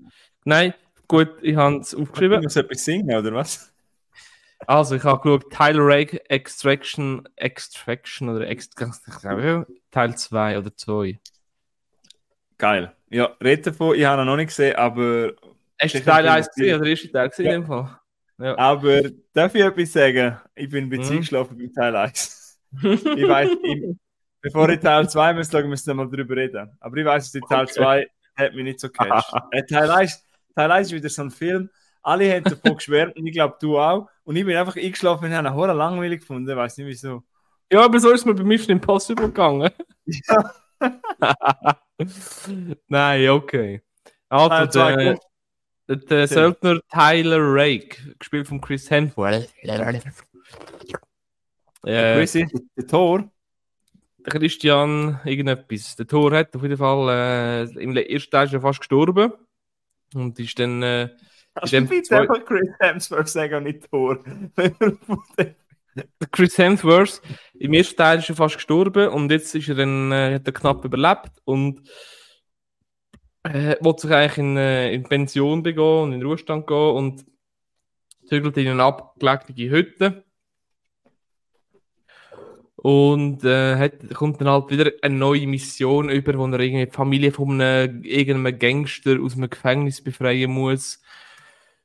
Nein, 0.44 0.74
gut, 1.08 1.30
ich 1.42 1.56
habe 1.56 1.76
es 1.78 1.90
Du 1.90 2.02
aufgeschrieben. 2.02 2.42
musst 2.42 2.56
etwas 2.56 2.84
singen, 2.84 3.16
oder 3.16 3.32
was? 3.34 3.72
Also, 4.66 4.94
ich 4.96 5.04
habe 5.04 5.20
geschaut, 5.20 5.50
Tyler 5.52 5.84
Rake 5.86 6.30
Extraction, 6.30 7.28
Extraction 7.36 8.28
oder 8.30 8.46
Ext 8.48 8.74
Teil 9.90 10.16
2 10.16 10.58
oder 10.58 10.74
2. 10.76 11.20
Geil. 12.58 12.92
Ja, 13.10 13.36
red 13.42 13.66
davon, 13.66 13.96
ich 13.96 14.04
habe 14.04 14.22
ihn 14.22 14.26
noch 14.26 14.36
nicht 14.36 14.48
gesehen, 14.48 14.76
aber, 14.76 15.32
Hast 15.80 15.94
du 15.94 16.02
Teil 16.02 16.22
bin 16.22 16.32
1 16.32 16.46
ich- 16.46 16.54
gesehen 16.54 16.80
oder 16.80 16.88
erste 16.88 17.10
Teil 17.12 17.28
gesehen 17.28 17.46
Ja. 17.46 17.52
in 17.54 17.60
dem 17.62 17.66
Fall? 17.66 18.00
Ja. 18.38 18.58
aber 18.58 19.02
darf 19.32 19.54
ich 19.54 19.62
etwas 19.62 19.92
sagen? 19.92 20.36
Ich 20.56 20.68
bin 20.68 20.84
ein 20.84 20.88
bisschen 20.88 21.06
Mhm. 21.06 21.12
eingeschlafen 21.18 21.56
beim 21.58 21.72
Teil 21.72 21.94
1. 21.96 22.58
Ich 22.82 23.28
weiß, 23.28 23.50
ich, 23.62 23.84
bevor 24.44 24.68
ich 24.68 24.80
Teil 24.80 25.08
2 25.08 25.32
muss 25.32 25.50
schauen, 25.50 25.68
müssen 25.68 25.86
wir 25.86 25.94
mal 25.94 26.08
drüber 26.08 26.36
reden. 26.36 26.76
Aber 26.78 26.96
ich 26.98 27.04
weiß, 27.04 27.24
dass 27.24 27.32
die 27.32 27.40
Teil 27.48 27.64
Okay. 27.64 27.72
2 27.72 28.06
hat 28.36 28.54
mich 28.54 28.64
nicht 28.64 28.78
so 28.80 28.88
gecatcht. 28.88 29.32
äh, 29.52 29.64
Teil 29.64 29.90
1, 29.90 30.22
Teil 30.54 30.70
1 30.70 30.88
ist 30.88 30.92
wieder 30.92 31.08
so 31.08 31.22
ein 31.22 31.30
Film. 31.30 31.70
Alle 32.02 32.30
haben 32.30 32.44
davon 32.44 32.76
geschwärmt 32.76 33.16
und 33.16 33.26
ich 33.26 33.32
glaube, 33.32 33.56
du 33.58 33.78
auch. 33.78 34.08
Und 34.24 34.36
ich 34.36 34.44
bin 34.44 34.54
einfach 34.56 34.76
eingeschlafen 34.76 35.24
und 35.24 35.34
habe 35.34 35.48
ihn 35.48 35.54
hure 35.54 35.72
langweilig 35.72 36.20
gefunden. 36.20 36.48
Ich 36.48 36.56
weiß 36.56 36.76
nicht 36.76 36.86
wieso. 36.86 37.22
ja, 37.72 37.82
aber 37.82 37.98
so 37.98 38.10
ist 38.10 38.20
es 38.20 38.26
mir 38.26 38.34
bei 38.34 38.44
Mission 38.44 38.76
Impossible 38.76 39.28
gegangen. 39.28 39.70
Nein, 42.88 43.28
okay. 43.30 43.82
Also, 44.28 44.66
zwei 44.66 44.96
der, 44.96 45.18
der, 45.88 45.96
der 45.96 46.28
Söldner 46.28 46.80
Tyler 46.92 47.38
Rake, 47.40 48.14
gespielt 48.18 48.46
von 48.46 48.60
Chris 48.60 48.90
Hemsworth. 48.90 49.48
Äh, 51.86 52.16
Chrissy, 52.16 52.46
der 52.76 52.86
Tor. 52.86 53.30
Der 54.24 54.32
Christian 54.32 55.20
irgendetwas. 55.24 55.96
Der 55.96 56.06
Thor 56.06 56.32
hat 56.32 56.54
auf 56.54 56.62
jeden 56.62 56.76
Fall 56.76 57.68
äh, 57.76 57.82
im 57.82 57.96
ersten 57.96 58.30
Teil 58.30 58.46
ist 58.46 58.54
er 58.54 58.60
fast 58.60 58.80
gestorben. 58.80 59.32
Und 60.14 60.38
ist 60.38 60.58
dann. 60.58 60.82
Äh, 60.82 61.08
Kannst 61.54 61.72
du 61.72 61.86
bitte 61.86 62.20
einfach 62.20 62.44
Chris 62.44 62.68
Hemsworth 62.80 63.28
sagen 63.28 63.54
und 63.54 63.62
nicht 63.64 63.88
Tor? 63.90 64.18
Chris 66.32 66.58
Hemsworth, 66.58 67.22
im 67.54 67.72
ersten 67.72 67.96
Teil 67.96 68.18
ist 68.18 68.28
er 68.28 68.34
fast 68.34 68.56
gestorben 68.56 69.08
und 69.08 69.30
jetzt 69.30 69.54
ist 69.54 69.68
er 69.68 69.76
dann, 69.76 70.10
äh, 70.10 70.34
hat 70.34 70.46
er 70.46 70.52
knapp 70.52 70.84
überlebt 70.84 71.30
und 71.44 71.88
äh, 73.44 73.76
will 73.80 73.98
sich 73.98 74.10
eigentlich 74.10 74.38
in, 74.38 74.56
äh, 74.56 74.92
in 74.92 75.04
Pension 75.04 75.62
begehen 75.62 76.02
und 76.02 76.12
in 76.12 76.20
den 76.20 76.26
Ruhestand 76.26 76.66
gehen 76.66 76.96
und 76.96 77.24
zügelt 78.26 78.56
in 78.56 78.68
eine 78.68 78.82
abgelegene 78.82 79.70
Hütte. 79.70 80.23
Und 82.84 83.44
äh, 83.44 83.76
hat, 83.76 83.94
kommt 84.12 84.42
dann 84.42 84.48
halt 84.48 84.68
wieder 84.70 84.90
eine 85.00 85.14
neue 85.14 85.46
Mission 85.46 86.10
über, 86.10 86.36
wo 86.36 86.46
er 86.48 86.60
irgendwie 86.60 86.84
die 86.84 86.90
Familie 86.92 87.32
von 87.32 87.58
einem, 87.58 88.02
irgendeinem 88.04 88.58
Gangster 88.58 89.16
aus 89.22 89.36
einem 89.38 89.48
Gefängnis 89.48 90.02
befreien 90.04 90.50
muss 90.50 91.00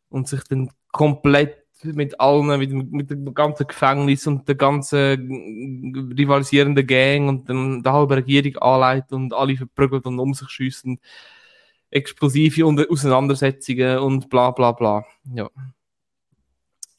und 0.10 0.28
sich 0.28 0.44
dann 0.50 0.72
komplett 0.92 1.64
mit 1.84 2.20
allen, 2.20 2.60
mit, 2.60 2.70
dem- 2.72 2.90
mit 2.92 3.10
dem 3.12 3.34
ganzen 3.34 3.66
Gefängnis 3.66 4.28
und 4.28 4.46
der 4.50 4.56
ganzen 4.56 6.14
rivalisierenden 6.18 6.86
Gang 6.86 7.30
und 7.30 7.48
dann 7.50 7.82
der 7.82 7.94
halben 7.94 8.16
Regierung 8.16 8.58
anleitet 8.58 9.14
und 9.14 9.34
alle 9.34 9.56
verprügelt 9.56 10.06
und 10.06 10.20
um 10.20 10.34
sich 10.34 10.50
schiessen. 10.50 11.00
Explosive 11.92 12.66
und 12.66 12.90
Auseinandersetzungen 12.90 14.00
und 14.00 14.30
bla 14.30 14.52
bla 14.52 14.74
bla. 14.74 15.06
Ja. 15.34 15.50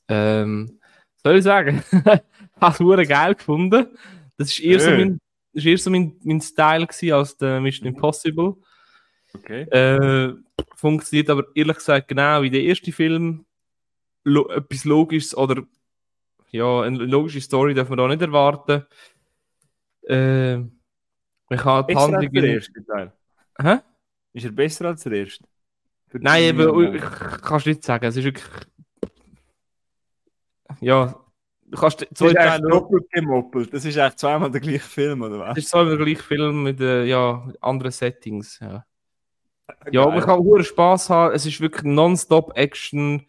Ähm, 0.09 0.81
soll 1.23 1.37
ich 1.37 1.45
sagen? 1.45 1.83
Habe 2.61 3.03
es 3.03 3.09
geil 3.09 3.35
gefunden. 3.35 3.87
Das 4.37 4.49
ist 4.49 4.61
eher 4.61 4.81
so 4.81 4.91
Schön. 4.91 4.99
mein, 4.99 5.21
das 5.53 5.65
ist 5.65 5.67
eher 5.67 5.79
so 5.79 5.91
mein, 5.91 6.17
mein 6.23 6.41
Style 6.41 6.87
gewesen 6.87 7.13
als 7.13 7.37
der 7.37 7.61
Mission 7.61 7.89
Impossible. 7.89 8.55
Okay. 9.35 9.63
Äh, 9.63 10.35
funktioniert 10.75 11.31
aber 11.31 11.45
ehrlich 11.55 11.77
gesagt 11.77 12.09
genau 12.09 12.43
wie 12.43 12.51
der 12.51 12.63
erste 12.63 12.93
Film. 12.93 13.45
Lo 14.25 14.49
etwas 14.49 14.85
Logisches 14.85 15.37
oder 15.37 15.63
ja, 16.51 16.83
eine 16.83 16.99
logische 16.99 17.41
Story 17.41 17.75
darf 17.75 17.89
man 17.89 17.99
da 17.99 18.09
nicht 18.09 18.23
erwarten. 18.23 18.85
Äh, 20.03 20.57
man 20.57 21.59
kann 21.59 21.87
die 21.87 21.95
Besser 21.95 22.17
als 22.17 22.31
der 22.33 22.45
erste 22.45 22.85
Teil. 22.85 23.13
Hä? 23.59 23.79
Ist 24.33 24.45
er 24.45 24.53
besser 24.53 24.85
als 24.87 25.03
der 25.03 25.13
erste? 25.13 25.45
Nein, 26.13 26.43
eben, 26.43 26.95
ich 26.95 27.03
kannst 27.43 27.67
nicht 27.67 27.85
sagen. 27.85 28.05
Es 28.05 28.17
ist 28.17 28.25
wirklich. 28.25 28.45
Ja, 30.81 31.20
du 31.71 31.79
kannst 31.79 32.03
Das 32.03 32.09
zwei 32.15 32.29
ist 32.29 32.37
eigentlich 32.37 32.51
Teile. 32.61 32.69
doppelt 32.69 33.11
gemoppelt. 33.13 33.73
Das 33.75 33.85
ist 33.85 33.97
eigentlich 33.99 34.17
zweimal 34.17 34.51
der 34.51 34.61
gleiche 34.61 34.81
Film, 34.81 35.23
oder 35.23 35.39
was? 35.39 35.57
ist 35.59 35.69
so 35.71 35.85
der 35.85 35.97
gleiche 35.97 36.23
Film 36.23 36.63
mit 36.65 36.81
äh, 36.81 37.05
ja, 37.05 37.49
anderen 37.61 37.93
Settings. 37.93 38.59
Ja. 38.61 38.85
Ja, 39.93 40.05
Geil. 40.05 40.15
man 40.15 40.21
kann 40.21 40.39
hohen 40.41 40.65
Spaß 40.65 41.11
haben. 41.11 41.35
Es 41.35 41.47
ist 41.47 41.61
wirklich 41.61 41.85
nonstop 41.85 42.53
Action. 42.57 43.25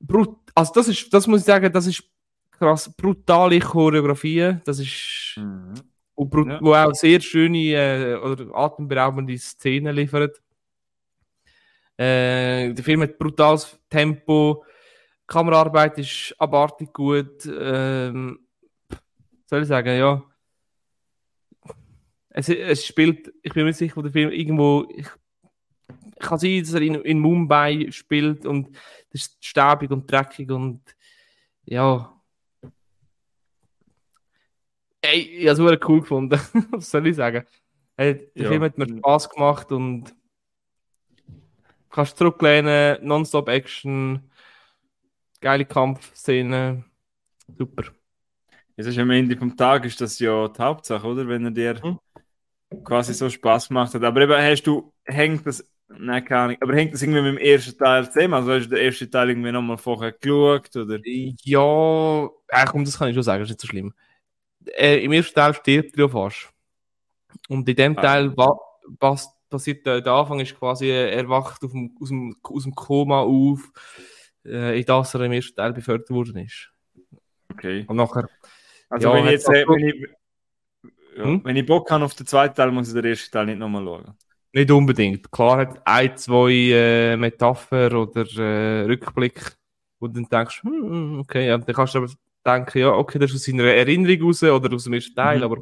Brut 0.00 0.36
also 0.54 0.72
das 0.74 0.88
ist, 0.88 1.12
das 1.14 1.26
muss 1.26 1.40
ich 1.40 1.46
sagen, 1.46 1.72
das 1.72 1.86
ist 1.86 2.02
krass 2.50 2.92
brutale 2.96 3.58
Choreografie. 3.60 4.56
Das 4.64 4.78
ist 4.80 5.34
Mhm. 5.36 5.74
wo, 6.16 6.24
brut 6.24 6.48
Ja. 6.48 6.58
wo 6.60 6.74
auch 6.74 6.92
sehr 6.94 7.20
schöne 7.20 7.58
äh, 7.74 8.14
oder 8.16 8.46
atemberaubende 8.54 9.38
Szenen 9.38 9.94
liefert. 9.94 10.40
Äh, 11.96 12.72
der 12.72 12.84
Film 12.84 13.02
hat 13.02 13.18
brutales 13.18 13.78
Tempo. 13.88 14.64
Kameraarbeit 15.30 15.96
ist 15.98 16.34
abartig 16.38 16.92
gut. 16.92 17.46
Ähm, 17.46 18.40
soll 19.46 19.62
ich 19.62 19.68
sagen, 19.68 19.96
ja. 19.96 20.24
Es, 22.30 22.48
es 22.48 22.84
spielt, 22.84 23.32
ich 23.40 23.52
bin 23.52 23.64
mir 23.64 23.72
sicher, 23.72 23.96
wo 23.96 24.02
der 24.02 24.10
Film 24.10 24.32
irgendwo. 24.32 24.88
Ich, 24.92 25.06
kann 26.18 26.38
sein, 26.38 26.60
dass 26.60 26.74
er 26.74 26.82
in, 26.82 26.96
in 26.96 27.18
Mumbai 27.20 27.86
spielt 27.90 28.44
und 28.44 28.76
das 29.10 29.22
ist 29.22 29.44
stäbig 29.44 29.90
und 29.90 30.10
dreckig 30.10 30.50
und 30.50 30.82
ja. 31.64 32.12
Ey, 35.00 35.20
ich 35.20 35.48
habe 35.48 35.72
es 35.72 35.88
cool 35.88 36.00
gefunden. 36.00 36.38
Was 36.72 36.90
soll 36.90 37.06
ich 37.06 37.16
sagen? 37.16 37.46
Hey, 37.96 38.30
der 38.34 38.42
Ja. 38.42 38.48
Film 38.50 38.62
hat 38.64 38.76
mir 38.76 38.88
Spaß 38.88 39.30
gemacht 39.30 39.72
und 39.72 40.14
kannst 41.88 42.18
zurücklehnen, 42.18 42.98
nonstop 43.02 43.48
Action, 43.48 44.29
geile 45.40 45.64
Kampfszenen. 45.64 46.84
Super. 47.58 47.84
Es 48.76 48.86
ist 48.86 48.98
am 48.98 49.10
Ende 49.10 49.36
vom 49.36 49.56
Tag 49.56 49.84
ist 49.84 50.00
das 50.00 50.18
ja 50.18 50.48
die 50.48 50.62
Hauptsache, 50.62 51.06
oder? 51.06 51.26
Wenn 51.28 51.44
er 51.44 51.50
dir 51.50 51.74
Mhm. 51.84 51.98
quasi 52.84 53.12
so 53.14 53.28
Spaß 53.28 53.68
gemacht 53.68 53.92
hat. 53.94 54.02
Aber 54.04 54.20
eben 54.22 54.32
hast 54.32 54.62
du, 54.62 54.92
hängt 55.04 55.46
das, 55.46 55.68
nein, 55.88 56.24
keine 56.24 56.40
Ahnung, 56.42 56.56
aber 56.60 56.74
hängt 56.74 56.94
das 56.94 57.02
irgendwie 57.02 57.22
mit 57.22 57.32
dem 57.32 57.38
ersten 57.38 57.76
Teil 57.76 58.10
zusammen? 58.10 58.34
Also 58.34 58.52
hast 58.52 58.66
du 58.66 58.70
den 58.76 58.84
ersten 58.84 59.10
Teil 59.10 59.30
irgendwie 59.30 59.52
nochmal 59.52 59.76
vorher 59.76 60.12
geschaut, 60.12 60.74
oder? 60.76 60.98
Ja, 61.04 62.26
äh, 62.48 62.64
komm, 62.66 62.84
das 62.84 62.98
kann 62.98 63.08
ich 63.08 63.14
schon 63.14 63.22
sagen, 63.22 63.42
ist 63.42 63.48
nicht 63.50 63.60
so 63.60 63.66
schlimm. 63.68 63.92
Äh, 64.66 65.04
Im 65.04 65.12
ersten 65.12 65.34
Teil 65.34 65.54
stirbt 65.54 65.96
er 65.96 66.04
ja 66.04 66.08
fast. 66.08 66.52
Und 67.48 67.68
in 67.68 67.76
dem 67.76 67.98
Ah. 67.98 68.02
Teil 68.02 68.36
wa 68.36 68.58
was 68.98 69.28
passiert, 69.48 69.84
der, 69.86 70.04
Anfang 70.06 70.40
ist 70.40 70.56
quasi, 70.58 70.88
er 70.90 71.28
wacht 71.28 71.62
dem, 71.62 71.96
aus, 72.00 72.08
dem, 72.08 72.36
aus 72.42 72.62
dem 72.64 72.74
Koma 72.74 73.20
auf, 73.20 73.70
äh, 74.50 74.78
in 74.78 74.84
das 74.86 75.14
er 75.14 75.20
im 75.22 75.32
ersten 75.32 75.56
Teil 75.56 75.72
befördert 75.72 76.10
worden 76.10 76.38
ist. 76.38 76.70
Okay. 77.52 77.84
Und 77.88 77.96
nachher, 77.96 78.28
Also 78.88 79.08
Ja, 79.08 79.14
wenn 79.14 79.24
ich 79.26 79.30
jetzt, 79.32 79.48
äh, 79.48 79.64
wenn 79.66 79.88
ich, 79.88 80.08
ja, 81.16 81.24
Hm? 81.24 81.40
wenn 81.44 81.56
ich 81.56 81.66
Bock 81.66 81.90
habe 81.90 82.04
auf 82.04 82.14
den 82.14 82.26
zweiten 82.26 82.54
Teil, 82.54 82.70
muss 82.72 82.88
ich 82.88 82.94
den 82.94 83.04
ersten 83.04 83.30
Teil 83.32 83.46
nicht 83.46 83.58
nochmal 83.58 83.84
schauen. 83.84 84.16
nicht 84.52 84.70
unbedingt. 84.70 85.30
Klar 85.30 85.58
hat 85.58 85.80
ein, 85.86 86.16
zwei 86.16 86.50
äh, 86.52 87.16
Metapher 87.16 87.92
oder 87.92 88.24
äh, 88.36 88.84
Rückblick, 88.86 89.56
wo 90.00 90.08
du 90.08 90.14
dann 90.14 90.28
denkst, 90.28 90.62
hm, 90.62 91.20
okay, 91.20 91.46
ja, 91.48 91.58
dann 91.58 91.74
kannst 91.74 91.94
du 91.94 91.98
aber 91.98 92.10
denken, 92.44 92.78
ja, 92.78 92.90
okay, 92.92 93.18
das 93.18 93.30
ist 93.30 93.36
aus 93.36 93.44
seiner 93.44 93.64
Erinnerung 93.64 94.22
raus 94.28 94.42
oder 94.42 94.74
aus 94.74 94.84
dem 94.84 94.94
ersten 94.94 95.14
Teil, 95.14 95.38
Mhm. 95.38 95.44
aber 95.44 95.56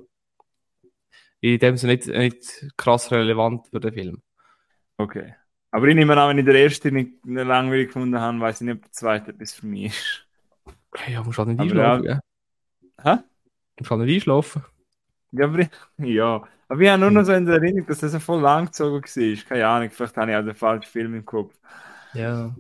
in 1.40 1.58
dem 1.58 1.76
Sinne 1.76 1.94
nicht, 1.94 2.06
nicht 2.08 2.66
krass 2.76 3.10
relevant 3.12 3.68
für 3.68 3.80
den 3.80 3.92
Film. 3.92 4.22
Okay. 4.96 5.34
Aber 5.70 5.86
ich 5.86 5.94
nehme 5.94 6.16
an, 6.16 6.30
wenn 6.30 6.38
ich 6.38 6.44
den 6.44 6.56
ersten 6.56 6.94
nicht 6.94 7.12
langweilig 7.24 7.88
gefunden 7.88 8.18
habe, 8.18 8.40
weiß 8.40 8.60
ich 8.60 8.66
nicht, 8.66 8.76
ob 8.76 8.82
der 8.82 8.92
zweite 8.92 9.30
etwas 9.32 9.54
für 9.54 9.66
mich 9.66 9.86
ist. 9.86 10.26
Ja, 11.06 11.22
musst 11.22 11.38
halt 11.38 11.48
nicht 11.48 11.60
Aber 11.60 11.70
einschlafen, 11.70 12.04
ja. 12.04 12.20
Hä? 13.02 13.18
Musst 13.78 13.90
halt 13.90 14.00
nicht 14.02 14.14
einschlafen. 14.14 14.64
Ja, 15.32 15.44
aber 15.44 15.58
ich, 15.58 15.68
ja. 15.98 16.48
Aber 16.68 16.80
ich 16.80 16.88
habe 16.88 17.00
nur 17.00 17.10
noch 17.10 17.24
so 17.24 17.32
in 17.32 17.46
der 17.46 17.56
Erinnerung, 17.56 17.86
dass 17.86 18.00
das 18.00 18.22
voll 18.22 18.40
lang 18.40 18.66
gezogen 18.66 19.02
war. 19.02 19.44
Keine 19.48 19.66
Ahnung, 19.66 19.90
vielleicht 19.90 20.16
habe 20.16 20.30
ich 20.30 20.36
auch 20.36 20.44
den 20.44 20.54
falschen 20.54 20.90
Film 20.90 21.14
im 21.14 21.24
Kopf. 21.24 21.54
Ja. 22.14 22.54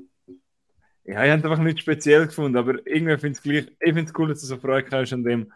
Ja, 1.04 1.24
ich 1.24 1.30
habe 1.30 1.48
einfach 1.48 1.58
nichts 1.58 1.80
speziell 1.80 2.26
gefunden, 2.26 2.58
aber 2.58 2.86
irgendwie 2.86 3.16
finde 3.16 3.28
ich 3.28 3.38
es 3.38 3.42
gleich, 3.42 3.66
ich 3.80 3.94
finde 3.94 4.04
es 4.04 4.18
cool, 4.18 4.28
dass 4.28 4.40
du 4.40 4.46
so 4.46 4.58
Freude 4.58 4.94
hast 4.94 5.12
an 5.14 5.24
dem. 5.24 5.52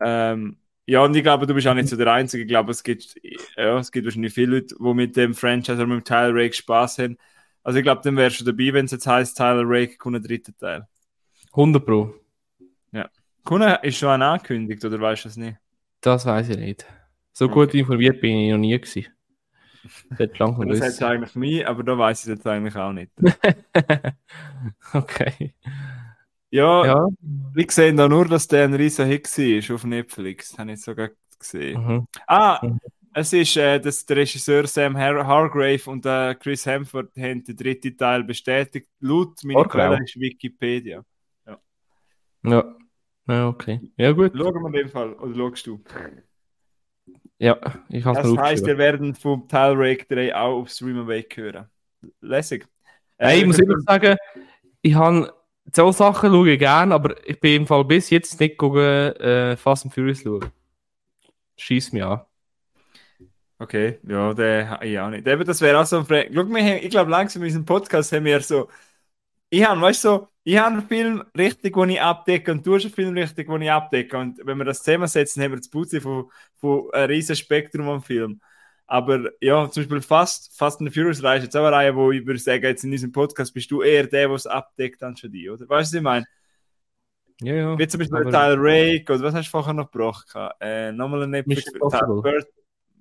Ähm, 0.00 0.56
ja, 0.90 1.04
und 1.04 1.14
ich 1.14 1.22
glaube, 1.22 1.46
du 1.46 1.54
bist 1.54 1.68
auch 1.68 1.74
nicht 1.74 1.88
so 1.88 1.96
der 1.96 2.12
Einzige. 2.12 2.42
Ich 2.42 2.48
glaube, 2.48 2.72
es 2.72 2.82
gibt, 2.82 3.14
ja, 3.56 3.78
es 3.78 3.92
gibt 3.92 4.06
wahrscheinlich 4.06 4.34
viele 4.34 4.56
Leute, 4.56 4.74
die 4.76 4.94
mit 4.94 5.16
dem 5.16 5.34
Franchise 5.34 5.74
oder 5.74 5.86
mit 5.86 5.98
dem 6.00 6.04
Tyler 6.04 6.34
Rake 6.34 6.52
Spaß 6.54 6.98
haben. 6.98 7.16
Also 7.62 7.78
ich 7.78 7.84
glaube, 7.84 8.00
dann 8.02 8.16
wärst 8.16 8.40
du 8.40 8.44
dabei, 8.44 8.72
wenn 8.72 8.86
es 8.86 8.90
jetzt 8.90 9.06
heißt, 9.06 9.36
Tyler 9.36 9.62
Rake 9.64 9.98
kommt 9.98 10.16
ein 10.16 10.22
dritter 10.22 10.52
Teil. 10.58 10.86
100 11.52 11.86
Pro. 11.86 12.14
Kuna 13.44 13.74
ist 13.76 13.98
schon 13.98 14.08
ein 14.08 14.22
angekündigt, 14.22 14.84
oder 14.84 15.00
weißt 15.00 15.26
du 15.26 15.28
es 15.28 15.36
nicht? 15.36 15.58
Das 16.00 16.26
weiß 16.26 16.48
ich 16.48 16.56
nicht. 16.56 16.86
So 17.32 17.44
Okay. 17.44 17.54
gut 17.54 17.74
informiert 17.74 18.20
bin 18.20 18.36
ich 18.36 18.50
noch 18.50 18.58
nie 18.58 18.76
gewesen. 18.78 19.06
Das 20.18 20.28
Das 20.80 21.00
hat 21.00 21.10
eigentlich 21.10 21.34
mich, 21.36 21.66
aber 21.66 21.84
da 21.84 21.96
weiß 21.96 22.20
ich 22.20 22.24
es 22.24 22.38
jetzt 22.38 22.46
eigentlich 22.46 22.76
auch 22.76 22.92
nicht. 22.92 23.10
okay. 24.94 25.54
Ja, 26.50 26.84
Ja. 26.84 27.08
ich 27.56 27.70
sehe 27.70 27.94
da 27.94 28.08
nur, 28.08 28.26
dass 28.26 28.48
der 28.48 28.64
ein 28.64 28.74
riesen 28.74 29.06
Hit 29.06 29.26
war 29.38 29.74
auf 29.74 29.84
Netflix. 29.84 30.58
Habe 30.58 30.72
ich 30.72 30.82
sogar 30.82 31.10
gesehen. 31.38 31.80
Mhm. 31.82 32.06
Ah, 32.26 32.58
Mhm. 32.62 32.78
es 33.14 33.32
ist 33.32 33.56
äh, 33.56 33.78
dass 33.80 34.04
der 34.04 34.16
Regisseur 34.18 34.66
Sam 34.66 34.96
Har 34.96 35.26
Hargrave 35.26 35.88
und 35.90 36.04
äh, 36.06 36.34
Chris 36.34 36.66
Hemsworth 36.66 37.16
haben 37.16 37.44
den 37.44 37.56
dritten 37.56 37.96
Teil 37.96 38.24
bestätigt. 38.24 38.88
Laut 39.00 39.42
meiner? 39.44 39.64
Quelle 39.68 40.02
ist 40.02 40.16
Wikipedia. 40.18 41.04
Ja. 42.42 42.64
Ja, 43.28 43.46
okay. 43.48 43.80
Ja, 43.96 44.10
gut. 44.12 44.32
Schauen 44.36 44.54
wir 44.54 44.66
in 44.66 44.72
dem 44.72 44.88
Fall, 44.88 45.12
oder 45.14 45.34
schaust 45.34 45.66
du? 45.66 45.80
Ja, 47.38 47.56
ich 47.88 48.04
habe 48.04 48.18
es 48.18 48.24
Das 48.24 48.32
aufgeschrieben. 48.32 48.66
wir 48.66 48.78
werden 48.78 49.14
vom 49.14 49.46
Teil 49.48 49.72
Rake 49.76 50.06
3 50.08 50.34
auch 50.34 50.60
auf 50.62 50.68
Stream 50.70 50.98
Awake 50.98 51.40
hören. 51.42 51.66
Lässig. 52.20 52.66
Äh, 53.18 53.28
Hey, 53.28 53.40
ich 53.40 53.46
muss 53.46 53.58
immer 53.58 53.78
sagen, 53.86 54.16
ich 54.82 54.94
habe 54.94 55.32
so 55.74 55.92
Sachen 55.92 56.30
schaue 56.30 56.50
ich 56.50 56.58
gerne, 56.58 56.94
aber 56.94 57.16
ich 57.28 57.38
bin 57.40 57.62
im 57.62 57.66
Fall 57.66 57.84
bis 57.84 58.10
jetzt 58.10 58.38
nicht 58.40 58.56
gucken, 58.56 58.80
äh, 58.80 59.56
Fast 59.56 59.84
and 59.84 59.94
Furious 59.94 60.22
schauen. 60.22 60.50
Schieß 61.56 61.92
mich 61.92 62.02
an. 62.04 62.22
Okay, 63.58 63.98
ja, 64.08 64.32
der 64.32 64.70
habe 64.70 64.86
ich 64.86 64.98
auch 64.98 65.10
nicht. 65.10 65.26
Eben, 65.26 65.44
das 65.44 65.60
wäre 65.60 65.78
auch 65.80 65.84
so 65.84 65.98
ein 65.98 66.06
Frage. 66.06 66.30
Schau, 66.32 66.42
haben, 66.44 66.56
ich 66.82 66.90
glaube, 66.90 67.10
langsam 67.10 67.42
in 67.42 67.48
unserem 67.48 67.66
Podcast 67.66 68.10
haben 68.12 68.24
wir 68.24 68.40
so. 68.40 68.68
Ich 69.50 69.64
habe, 69.64 69.80
weißt 69.80 70.04
du, 70.04 70.08
so, 70.08 70.28
ich 70.44 70.58
habe 70.58 70.76
einen 70.78 70.88
Film 70.88 71.24
richtig, 71.36 71.74
den 71.74 71.90
ich 71.90 72.00
abdecke 72.00 72.52
und 72.52 72.66
du 72.66 72.76
hast 72.76 72.84
einen 72.86 72.94
Film 72.94 73.16
richtig, 73.18 73.48
den 73.48 73.62
ich 73.62 73.70
abdecke. 73.70 74.16
Und 74.18 74.40
wenn 74.44 74.58
wir 74.58 74.64
das 74.64 74.82
zusammensetzen, 74.82 75.42
haben 75.42 75.52
wir 75.52 75.58
das 75.58 75.68
Putzi 75.70 76.00
von, 76.00 76.30
von 76.56 76.90
einem 76.92 77.10
riesen 77.10 77.36
Spektrum 77.36 77.88
am 77.88 78.02
Film. 78.02 78.40
Aber 78.92 79.30
ja, 79.40 79.70
zum 79.70 79.84
Beispiel 79.84 80.02
Fast, 80.02 80.52
Fast 80.58 80.80
the 80.80 80.90
Furious 80.90 81.18
ist 81.20 81.24
jetzt 81.24 81.56
auch 81.56 81.64
eine 81.64 81.76
Reihe, 81.76 81.94
wo 81.94 82.10
ich 82.10 82.26
würde 82.26 82.40
sagen, 82.40 82.64
jetzt 82.64 82.82
in 82.82 82.90
diesem 82.90 83.12
Podcast 83.12 83.54
bist 83.54 83.70
du 83.70 83.82
eher 83.82 84.02
der, 84.08 84.26
der 84.26 84.34
es 84.34 84.48
abdeckt, 84.48 85.00
anstatt 85.04 85.32
die, 85.32 85.48
oder? 85.48 85.60
Weißt 85.68 85.92
du, 85.92 85.94
was 85.94 85.94
ich 85.94 86.02
meine? 86.02 86.26
Ja, 87.40 87.54
ja. 87.54 87.78
Wie 87.78 87.86
zum 87.86 88.00
Beispiel 88.00 88.18
Aber- 88.18 88.30
Teil 88.32 88.56
Rake, 88.58 89.12
oder 89.12 89.22
was 89.22 89.34
hast 89.34 89.46
du 89.46 89.50
vorher 89.52 89.74
noch 89.74 89.92
gebracht? 89.92 90.26
Äh, 90.60 90.90
nochmal 90.90 91.22
ein 91.22 91.30
Netflix. 91.30 91.72
Bird- 91.72 92.48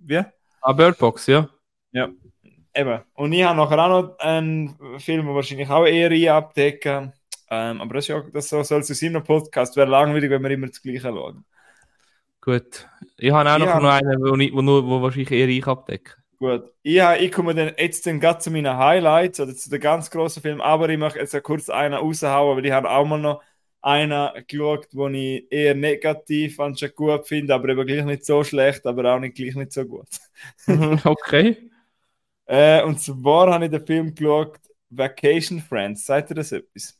Wie? 0.01 0.21
Ah, 0.61 0.73
Bird 0.73 0.97
Box, 0.99 1.25
ja. 1.25 1.49
Eben. 1.91 2.99
Und 3.15 3.33
ich 3.33 3.43
habe 3.43 3.57
nachher 3.57 3.79
auch 3.83 4.03
noch 4.03 4.19
einen 4.19 4.77
Film, 4.99 5.25
der 5.25 5.33
wahrscheinlich 5.35 5.69
auch 5.69 5.87
eher 5.87 6.11
ein 6.11 6.27
abdecken. 6.43 7.13
Ähm, 7.49 7.81
aber 7.81 7.95
das, 7.95 8.03
ist 8.03 8.09
ja, 8.09 8.23
das 8.31 8.47
so- 8.47 8.61
soll 8.61 8.81
es 8.81 9.01
in 9.01 9.15
einem 9.15 9.25
Podcast. 9.25 9.75
Wäre 9.75 9.89
langweilig, 9.89 10.29
wenn 10.29 10.43
wir 10.43 10.51
immer 10.51 10.67
das 10.67 10.83
Gleiche 10.83 11.01
schauen. 11.01 11.43
Gut. 12.41 12.87
Ich 13.17 13.31
habe 13.31 13.49
auch 13.49 13.57
Ich 13.57 13.65
noch, 13.65 13.73
hab- 13.73 13.81
noch 13.81 13.91
einen, 13.91 14.21
wo, 14.21 14.35
ich, 14.37 14.53
wo, 14.53 14.61
nur, 14.61 14.85
wo 14.87 15.01
wahrscheinlich 15.01 15.31
eher 15.31 15.47
ich 15.49 15.65
abdecke. 15.67 16.15
Gut. 16.39 16.71
Ich, 16.83 16.99
habe- 17.01 17.17
ich 17.19 17.31
komme 17.33 17.53
dann 17.53 17.73
jetzt 17.77 18.05
dann 18.07 18.19
gerade 18.19 18.39
zu 18.39 18.49
meinen 18.49 18.77
Highlights 18.77 19.39
oder 19.41 19.53
zu 19.55 19.69
den 19.69 19.81
ganz 19.81 20.09
grossen 20.09 20.41
Filmen. 20.41 20.61
Aber 20.61 20.87
ich 20.89 20.97
möchte 20.97 21.19
jetzt 21.19 21.41
kurz 21.43 21.69
einen 21.69 21.95
raushauen, 21.95 22.55
weil 22.57 22.65
ich 22.65 22.71
habe 22.71 22.89
auch 22.89 23.05
mal 23.05 23.19
noch 23.19 23.41
einen 23.81 24.29
geschaut, 24.47 24.87
den 24.93 25.15
ich 25.15 25.51
eher 25.51 25.75
negativ 25.75 26.59
anstatt 26.59 26.95
gut 26.95 27.27
finde, 27.27 27.53
aber 27.53 27.69
eben 27.69 27.85
gleich 27.85 28.05
nicht 28.05 28.25
so 28.25 28.43
schlecht, 28.43 28.85
aber 28.85 29.13
auch 29.15 29.19
nicht 29.19 29.35
gleich 29.35 29.55
nicht 29.55 29.73
so 29.73 29.85
gut. 29.85 30.07
okay. 31.05 31.69
Äh, 32.45 32.83
und 32.83 32.99
zwar 32.99 33.53
habe 33.53 33.65
ich 33.65 33.71
den 33.71 33.85
Film 33.85 34.13
geschaut, 34.15 34.59
Vacation 34.89 35.61
Friends. 35.61 36.05
Sagt 36.05 36.31
ihr 36.31 36.35
das 36.35 36.51
etwas? 36.51 36.99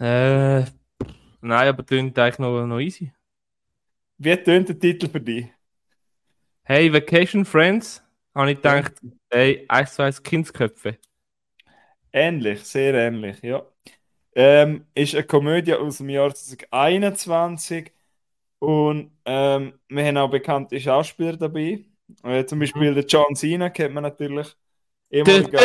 Äh, 0.00 0.60
nein, 1.40 1.68
aber 1.68 1.84
klingt 1.84 2.18
eigentlich 2.18 2.38
noch, 2.38 2.66
noch 2.66 2.80
easy. 2.80 3.12
Wie 4.18 4.36
tönt 4.36 4.68
der 4.68 4.78
Titel 4.78 5.08
für 5.08 5.20
dich? 5.20 5.46
Hey, 6.64 6.92
Vacation 6.92 7.44
Friends, 7.44 8.02
habe 8.34 8.50
ich 8.50 8.56
gedacht, 8.56 8.94
hey, 9.30 9.64
eins 9.68 9.94
zu 9.94 10.02
eins 10.02 10.20
Kindsköpfe. 10.20 10.98
Ähnlich, 12.12 12.64
sehr 12.64 12.94
ähnlich, 12.94 13.40
ja. 13.42 13.64
Ähm, 14.34 14.86
ist 14.94 15.14
eine 15.14 15.24
Komödie 15.24 15.74
aus 15.74 15.98
dem 15.98 16.08
Jahr 16.08 16.34
2021 16.34 17.92
und 18.58 19.12
ähm, 19.24 19.78
wir 19.88 20.04
haben 20.04 20.16
auch 20.16 20.30
bekannte 20.30 20.80
Schauspieler 20.80 21.36
dabei. 21.36 21.84
Äh, 22.24 22.44
zum 22.44 22.58
Beispiel 22.58 22.94
der 22.94 23.04
John 23.04 23.36
Cena 23.36 23.70
kennt 23.70 23.94
man 23.94 24.02
natürlich. 24.02 24.48
Ehemaliger, 25.10 25.58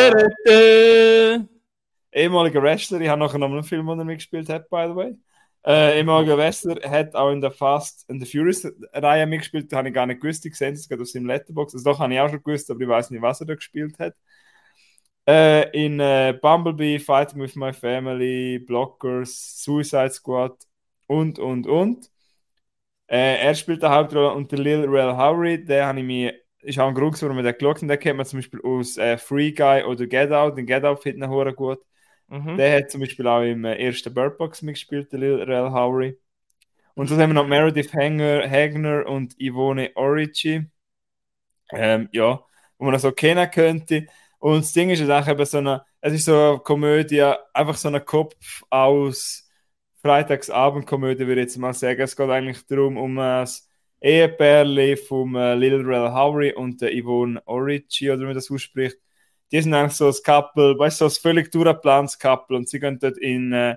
ehemaliger 2.12 2.62
Wrestler, 2.62 3.00
ich 3.00 3.08
habe 3.08 3.20
nachher 3.20 3.38
noch 3.38 3.50
einen 3.50 3.64
Film, 3.64 3.86
wo 3.86 3.94
er 3.94 4.04
mitgespielt 4.04 4.48
hat, 4.48 4.70
by 4.70 4.86
the 4.88 4.94
way. 4.94 5.16
Äh, 5.66 5.98
ehemaliger 5.98 6.36
Wrestler 6.36 6.76
hat 6.90 7.14
auch 7.14 7.30
in 7.30 7.40
der 7.40 7.50
Fast 7.50 8.08
and 8.10 8.22
the 8.22 8.30
Furious 8.30 8.66
Reihe 8.92 9.26
mitgespielt, 9.26 9.72
da 9.72 9.78
habe 9.78 9.88
ich 9.88 9.94
gar 9.94 10.06
nicht 10.06 10.20
gewusst, 10.20 10.44
ich 10.44 10.54
sehe 10.56 10.72
es 10.72 10.88
gerade 10.88 11.02
aus 11.02 11.12
seinem 11.12 11.26
Letterbox. 11.26 11.74
Also 11.74 11.90
doch 11.90 11.98
habe 12.00 12.12
ich 12.12 12.20
auch 12.20 12.28
schon 12.28 12.42
gewusst, 12.42 12.70
aber 12.70 12.80
ich 12.80 12.88
weiß 12.88 13.10
nicht, 13.10 13.22
was 13.22 13.40
er 13.40 13.46
da 13.46 13.54
gespielt 13.54 13.98
hat. 13.98 14.14
Äh, 15.26 15.70
in 15.86 16.00
äh, 16.00 16.38
Bumblebee, 16.40 16.98
Fighting 16.98 17.40
with 17.40 17.56
My 17.56 17.72
Family, 17.72 18.58
Blockers, 18.58 19.62
Suicide 19.62 20.10
Squad 20.10 20.54
und, 21.06 21.38
und, 21.38 21.66
und. 21.66 22.10
Äh, 23.06 23.38
er 23.46 23.54
spielt 23.54 23.82
die 23.82 23.86
Hauptrolle 23.86 24.32
und 24.34 24.50
der 24.52 24.58
Lil 24.58 24.84
Rel 24.88 25.16
Howery, 25.16 25.64
der 25.64 25.86
habe 25.86 26.00
ich 26.00 26.04
mir, 26.04 26.34
ist 26.60 26.78
auch 26.78 26.88
ein 26.88 26.94
Grund, 26.94 27.20
warum 27.22 27.36
wir 27.36 27.42
den 27.42 27.56
geschaut 27.56 27.78
haben. 27.78 27.88
Den 27.88 27.98
kennt 28.00 28.16
man 28.16 28.26
zum 28.26 28.38
Beispiel 28.38 28.60
aus 28.62 28.96
äh, 28.98 29.18
Free 29.18 29.52
Guy 29.52 29.84
oder 29.84 30.06
Get 30.06 30.32
Out. 30.32 30.56
Den 30.58 30.66
Get 30.66 30.84
Out 30.84 31.02
findet 31.02 31.28
hure 31.30 31.54
gut. 31.54 31.80
Mhm. 32.28 32.56
Der 32.56 32.76
hat 32.76 32.90
zum 32.90 33.00
Beispiel 33.00 33.26
auch 33.26 33.42
im 33.42 33.64
äh, 33.64 33.76
ersten 33.76 34.12
Bird 34.12 34.38
Box 34.38 34.62
mitgespielt, 34.62 35.12
der 35.12 35.18
Lil 35.18 35.42
Rel 35.42 35.70
Howery. 35.70 36.18
Und 36.94 37.08
so 37.08 37.16
haben 37.16 37.30
wir 37.30 37.34
noch 37.34 37.46
Meredith 37.46 37.92
Hanger, 37.92 38.48
Hagner 38.48 39.06
und 39.06 39.34
Yvonne 39.40 39.90
Orici. 39.94 40.66
Ähm, 41.72 42.08
ja, 42.12 42.40
wo 42.78 42.84
man 42.84 42.92
das 42.92 43.02
so 43.02 43.12
kennen 43.12 43.50
könnte. 43.50 44.06
Und 44.38 44.58
das 44.58 44.72
Ding 44.72 44.90
ist 44.90 45.00
jetzt 45.00 45.10
auch 45.10 45.26
eben 45.26 45.44
so 45.44 45.58
eine, 45.58 45.84
es 46.00 46.12
ist 46.12 46.26
so 46.26 46.34
eine 46.34 46.58
Komödie, 46.58 47.22
einfach 47.52 47.76
so 47.76 47.88
ein 47.88 48.04
Kopf 48.04 48.62
aus 48.70 49.48
Freitagsabendkomödie, 50.02 51.26
würde 51.26 51.40
ich 51.40 51.46
jetzt 51.46 51.56
mal 51.56 51.72
sagen. 51.72 52.02
Es 52.02 52.14
geht 52.14 52.28
eigentlich 52.28 52.66
darum, 52.66 52.98
um 52.98 53.16
das 53.16 53.68
Ehepärli 54.02 54.96
vom 54.96 55.34
äh, 55.34 55.54
Lil 55.54 55.76
Rel 55.76 56.12
Howery 56.12 56.52
und 56.52 56.82
der 56.82 56.90
Yvonne 56.92 57.40
Orici, 57.46 58.10
oder 58.10 58.20
wie 58.20 58.26
man 58.26 58.34
das 58.34 58.50
ausspricht. 58.50 58.98
Die 59.52 59.60
sind 59.62 59.74
eigentlich 59.74 59.94
so 59.94 60.08
ein 60.08 60.14
Couple, 60.24 60.78
weißt 60.78 61.00
du, 61.00 61.08
so 61.08 61.14
ein 61.16 61.22
völlig 61.22 61.50
durchgeplantes 61.52 62.18
Couple 62.18 62.56
und 62.56 62.68
sie 62.68 62.80
gehen 62.80 62.98
dort 63.00 63.18
in, 63.18 63.52
äh, 63.52 63.76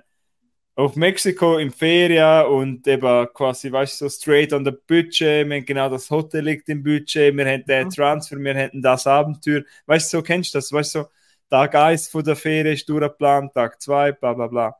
auf 0.76 0.96
Mexiko 0.96 1.58
in 1.58 1.70
Ferien 1.72 2.46
und 2.46 2.86
eben 2.88 3.28
quasi, 3.34 3.70
weißt 3.72 4.00
du, 4.00 4.08
so 4.08 4.10
straight 4.16 4.52
on 4.52 4.64
the 4.64 4.72
Budget. 4.72 5.48
Wir 5.48 5.56
haben 5.56 5.64
genau 5.66 5.88
das 5.90 6.10
Hotel 6.10 6.44
liegt 6.44 6.68
im 6.68 6.82
Budget, 6.82 7.36
wir 7.36 7.46
haben 7.46 7.64
den 7.66 7.86
Mhm. 7.86 7.90
Transfer, 7.90 8.38
wir 8.38 8.54
haben 8.56 8.82
das 8.82 9.06
Abenteuer. 9.06 9.62
Weißt 9.86 10.12
du, 10.12 10.18
so 10.18 10.22
kennst 10.22 10.54
du 10.54 10.58
das? 10.58 10.72
Weißt 10.72 10.94
du, 10.96 11.00
so, 11.00 11.08
Tag 11.50 11.74
1 11.74 12.08
von 12.08 12.24
der 12.24 12.36
Ferien 12.36 12.74
ist 12.74 12.88
durchgeplant, 12.88 13.54
Tag 13.54 13.80
2, 13.82 14.12
bla 14.12 14.34
bla 14.34 14.46
bla. 14.48 14.76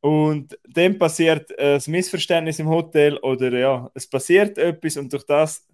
Und 0.00 0.56
dann 0.68 0.98
passiert 0.98 1.50
äh, 1.58 1.74
ein 1.76 1.82
Missverständnis 1.90 2.58
im 2.60 2.68
Hotel 2.68 3.16
oder 3.18 3.52
ja, 3.58 3.90
es 3.94 4.08
passiert 4.08 4.56
etwas 4.58 4.96
und 4.96 5.12
durch 5.12 5.26
das 5.26 5.66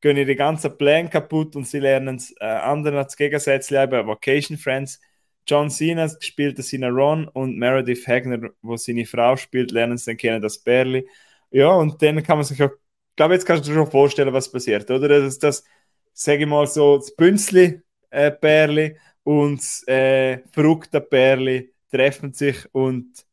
gehen 0.00 0.16
ihre 0.16 0.36
ganzen 0.36 0.76
Pläne 0.76 1.08
kaputt 1.08 1.56
und 1.56 1.66
sie 1.66 1.78
lernen 1.80 2.16
es 2.16 2.34
äh, 2.40 2.44
anderen 2.44 2.98
als 2.98 3.16
Gegensätze 3.16 3.82
eben 3.82 4.06
Vacation 4.06 4.58
Friends. 4.58 5.00
John 5.46 5.70
Cena 5.70 6.08
spielt 6.20 6.62
seinen 6.62 6.94
Ron 6.94 7.28
und 7.28 7.56
Meredith 7.56 8.06
Hagner, 8.06 8.50
wo 8.62 8.76
seine 8.76 9.06
Frau 9.06 9.36
spielt, 9.36 9.70
lernen 9.70 9.96
sie 9.96 10.10
dann 10.10 10.16
kennen, 10.16 10.42
das 10.42 10.58
Bärli. 10.58 11.08
Ja, 11.50 11.70
und 11.70 12.02
dann 12.02 12.22
kann 12.22 12.38
man 12.38 12.44
sich 12.44 12.58
ja, 12.58 12.66
ich 12.66 13.16
glaube, 13.16 13.34
jetzt 13.34 13.46
kannst 13.46 13.64
du 13.64 13.70
dir 13.70 13.76
schon 13.76 13.90
vorstellen, 13.90 14.32
was 14.32 14.50
passiert, 14.50 14.90
oder? 14.90 15.08
Das, 15.08 15.38
das 15.38 15.64
sage 16.12 16.40
ich 16.42 16.46
mal 16.48 16.66
so, 16.66 16.96
das 16.98 17.14
Bünzli 17.14 17.80
äh, 18.10 18.94
und 19.22 19.58
das 19.58 19.86
äh, 19.88 20.38
verrückte 20.52 21.00
Bärli 21.00 21.72
treffen 21.90 22.32
sich 22.32 22.56
und 22.72 23.26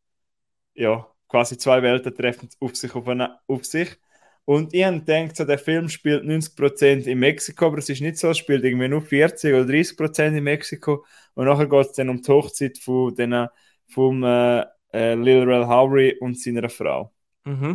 ja, 0.76 1.08
quasi 1.28 1.58
zwei 1.58 1.82
Welten 1.82 2.16
treffen 2.16 2.50
auf 2.60 2.76
sich, 2.76 2.96
auf, 2.96 3.08
eine, 3.08 3.40
auf 3.48 3.66
sich. 3.66 3.98
Und 4.46 4.74
ich 4.74 4.84
habe 4.84 5.00
gedacht, 5.00 5.38
so, 5.38 5.46
der 5.46 5.58
Film 5.58 5.88
spielt 5.88 6.26
90% 6.26 7.08
in 7.08 7.20
Mexiko, 7.20 7.68
aber 7.68 7.78
es 7.78 7.90
ist 7.90 8.02
nicht 8.02 8.18
so, 8.18 8.30
es 8.30 8.38
spielt 8.38 8.64
irgendwie 8.64 8.90
nur 8.90 9.02
40 9.02 9.54
oder 9.54 9.66
30% 9.66 10.38
in 10.38 10.44
Mexiko. 10.44 11.06
Und 11.34 11.46
nachher 11.46 11.68
geht 11.68 11.88
es 11.88 11.94
dann 11.94 12.10
um 12.10 12.22
die 12.22 12.32
Hochzeit 12.32 12.78
von 12.78 13.16
den, 13.16 13.48
vom 13.88 14.24
äh, 14.24 14.66
äh, 14.94 15.16
Lil 15.16 15.44
Rel 15.44 15.68
Howery 15.68 16.18
und 16.20 16.40
seiner 16.40 16.70
Frau. 16.70 17.14
Mhm. 17.46 17.74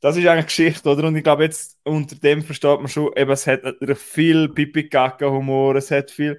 Das 0.00 0.16
ist 0.16 0.26
eigentlich 0.26 0.46
Geschichte, 0.46 0.88
oder? 0.88 1.08
Und 1.08 1.16
ich 1.16 1.24
glaube, 1.24 1.44
jetzt 1.44 1.78
unter 1.84 2.16
dem 2.16 2.42
versteht 2.42 2.78
man 2.78 2.88
schon, 2.88 3.10
eben, 3.16 3.30
es 3.30 3.46
hat 3.46 3.64
natürlich 3.64 3.98
viel 3.98 4.48
Pipi-Kaka-Humor, 4.50 5.76
es 5.76 5.90
hat 5.90 6.10
viel 6.10 6.38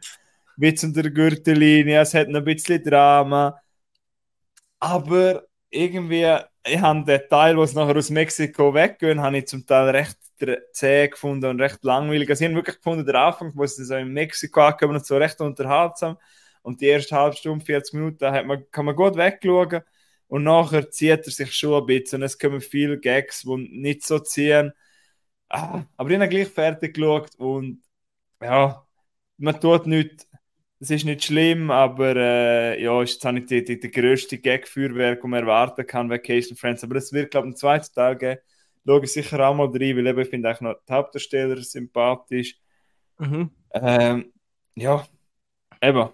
Witz 0.58 0.84
unter 0.84 1.02
der 1.02 1.12
Gürtellinie, 1.12 2.02
es 2.02 2.14
hat 2.14 2.30
noch 2.30 2.40
ein 2.40 2.46
bisschen 2.46 2.84
Drama. 2.84 3.60
Aber 4.80 5.45
irgendwie, 5.70 6.38
ich 6.66 6.80
habe 6.80 7.06
den 7.06 7.22
Teil, 7.30 7.58
wo 7.58 7.64
es 7.64 7.74
nachher 7.74 7.98
aus 7.98 8.10
Mexiko 8.10 8.74
weggehen, 8.74 9.22
habe 9.22 9.38
ich 9.38 9.48
zum 9.48 9.66
Teil 9.66 9.90
recht 9.90 10.18
zäh 10.74 11.08
gefunden 11.08 11.46
und 11.50 11.62
recht 11.62 11.84
langweilig. 11.84 12.30
Also 12.30 12.44
ich 12.44 12.50
habe 12.50 12.58
wirklich 12.58 12.78
gefunden, 12.78 13.06
der 13.06 13.16
Anfang, 13.16 13.52
wo 13.56 13.66
sie 13.66 13.86
so 13.86 13.96
in 13.96 14.10
Mexiko 14.14 14.62
ankommen 14.62 15.00
so 15.04 15.18
recht 15.18 15.40
unterhaltsam. 15.42 16.18
Und 16.62 16.82
die 16.82 16.88
erste 16.88 17.16
halbe 17.16 17.36
Stunde, 17.36 17.64
40 17.64 17.94
Minuten, 17.94 18.26
hat 18.32 18.46
man, 18.46 18.70
kann 18.72 18.86
man 18.86 18.96
gut 18.96 19.16
wegschauen. 19.16 19.82
Und 20.28 20.44
nachher 20.44 20.90
zieht 20.90 21.26
er 21.26 21.32
sich 21.32 21.54
schon 21.54 21.82
ein 21.82 21.86
bisschen. 21.86 22.22
Und 22.22 22.26
es 22.26 22.40
kommen 22.40 22.62
viele 22.62 23.00
Gags, 23.00 23.44
die 23.44 23.56
nicht 23.56 24.04
so 24.06 24.20
ziehen. 24.20 24.74
Ah, 25.50 25.84
aber 25.98 26.10
ich 26.10 26.18
habe 26.18 26.30
gleich 26.30 26.48
fertig 26.50 26.96
geschaut 26.96 27.36
und 27.38 27.84
ja, 28.42 28.86
man 29.38 29.60
tut 29.60 29.88
nichts, 29.88 30.28
es 30.80 30.90
ist 30.90 31.06
nicht 31.06 31.24
schlimm, 31.24 31.72
aber 31.72 32.16
äh, 32.16 32.82
ja, 32.84 33.02
ist 33.02 33.14
jetzt 33.14 33.26
auch 33.26 33.32
nicht 33.32 33.50
die, 33.50 33.64
die, 33.64 33.80
die 33.80 33.92
grösste 33.92 34.38
Gag-Feuerwerk, 34.38 35.22
die 35.22 35.28
man 35.28 35.42
erwarten 35.42 35.86
kann, 35.88 36.10
Vacation 36.10 36.58
Friends. 36.58 36.84
Aber 36.84 36.96
es 36.98 37.14
wird, 37.14 37.32
glaube 37.32 37.48
ich, 37.48 37.52
einen 37.52 37.58
zweiten 37.58 37.94
Teil 37.94 38.16
geben. 38.18 38.42
Schaue 38.86 39.04
ich 39.04 39.14
sicher 39.14 39.40
auch 39.48 39.56
mal 39.56 39.68
rein, 39.68 39.98
weil 39.98 40.08
eben, 40.08 40.20
ich 40.20 40.30
finde 40.30 40.52
auch 40.52 40.62
noch 40.62 40.76
die 40.88 40.94
Hauptdarsteller 40.94 41.62
sympathisch. 41.62 42.58
Mhm. 43.18 43.50
Ähm, 43.74 44.34
ja, 44.76 45.06
eben. 45.82 46.10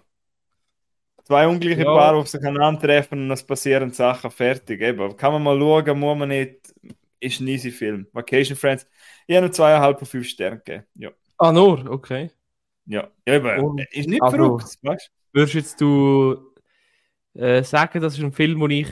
Zwei 1.24 1.46
ungleiche 1.46 1.82
Ja. 1.82 1.94
Paare, 1.94 2.22
die 2.22 2.28
sich 2.28 2.40
treffen 2.80 3.22
und 3.22 3.30
es 3.30 3.44
passieren 3.44 3.92
Sachen 3.92 4.30
fertig. 4.30 4.80
Eben. 4.80 5.16
Kann 5.16 5.32
man 5.32 5.42
mal 5.42 5.58
schauen, 5.58 5.98
muss 5.98 6.18
man 6.18 6.28
nicht. 6.28 6.72
Ist 7.20 7.40
ein 7.40 7.48
easy 7.48 7.70
Film. 7.70 8.06
Vacation 8.12 8.56
Friends. 8.56 8.86
Ich 9.26 9.36
habe 9.36 9.46
nur 9.46 9.52
zweieinhalb 9.52 9.98
von 9.98 10.08
fünf 10.08 10.26
Sternen 10.26 10.60
gegeben. 10.64 10.84
Ja. 10.94 11.10
Ah, 11.38 11.52
nur, 11.52 11.88
okay. 11.90 12.30
Ja, 12.86 13.08
ja 13.26 13.34
eben. 13.34 13.64
Und- 13.64 13.80
ist 13.92 14.08
nicht 14.08 14.22
also- 14.22 14.36
verrückt, 14.36 14.78
weißt 14.82 15.10
Würdest 15.34 15.54
jetzt 15.54 15.80
du 15.80 16.52
äh, 17.34 17.62
sagen, 17.62 18.00
das 18.02 18.18
ist 18.18 18.22
ein 18.22 18.32
Film, 18.32 18.60
den 18.60 18.70
ich, 18.70 18.88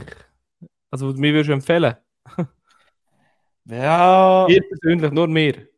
also 0.90 1.12
mir 1.12 1.32
würdest 1.34 1.48
du 1.50 1.52
empfehlen? 1.54 1.94
du? 2.36 2.44
Ja, 3.66 4.46
Mir 4.48 4.62
persönlich, 4.68 5.12
nur 5.12 5.28
mir. 5.28 5.68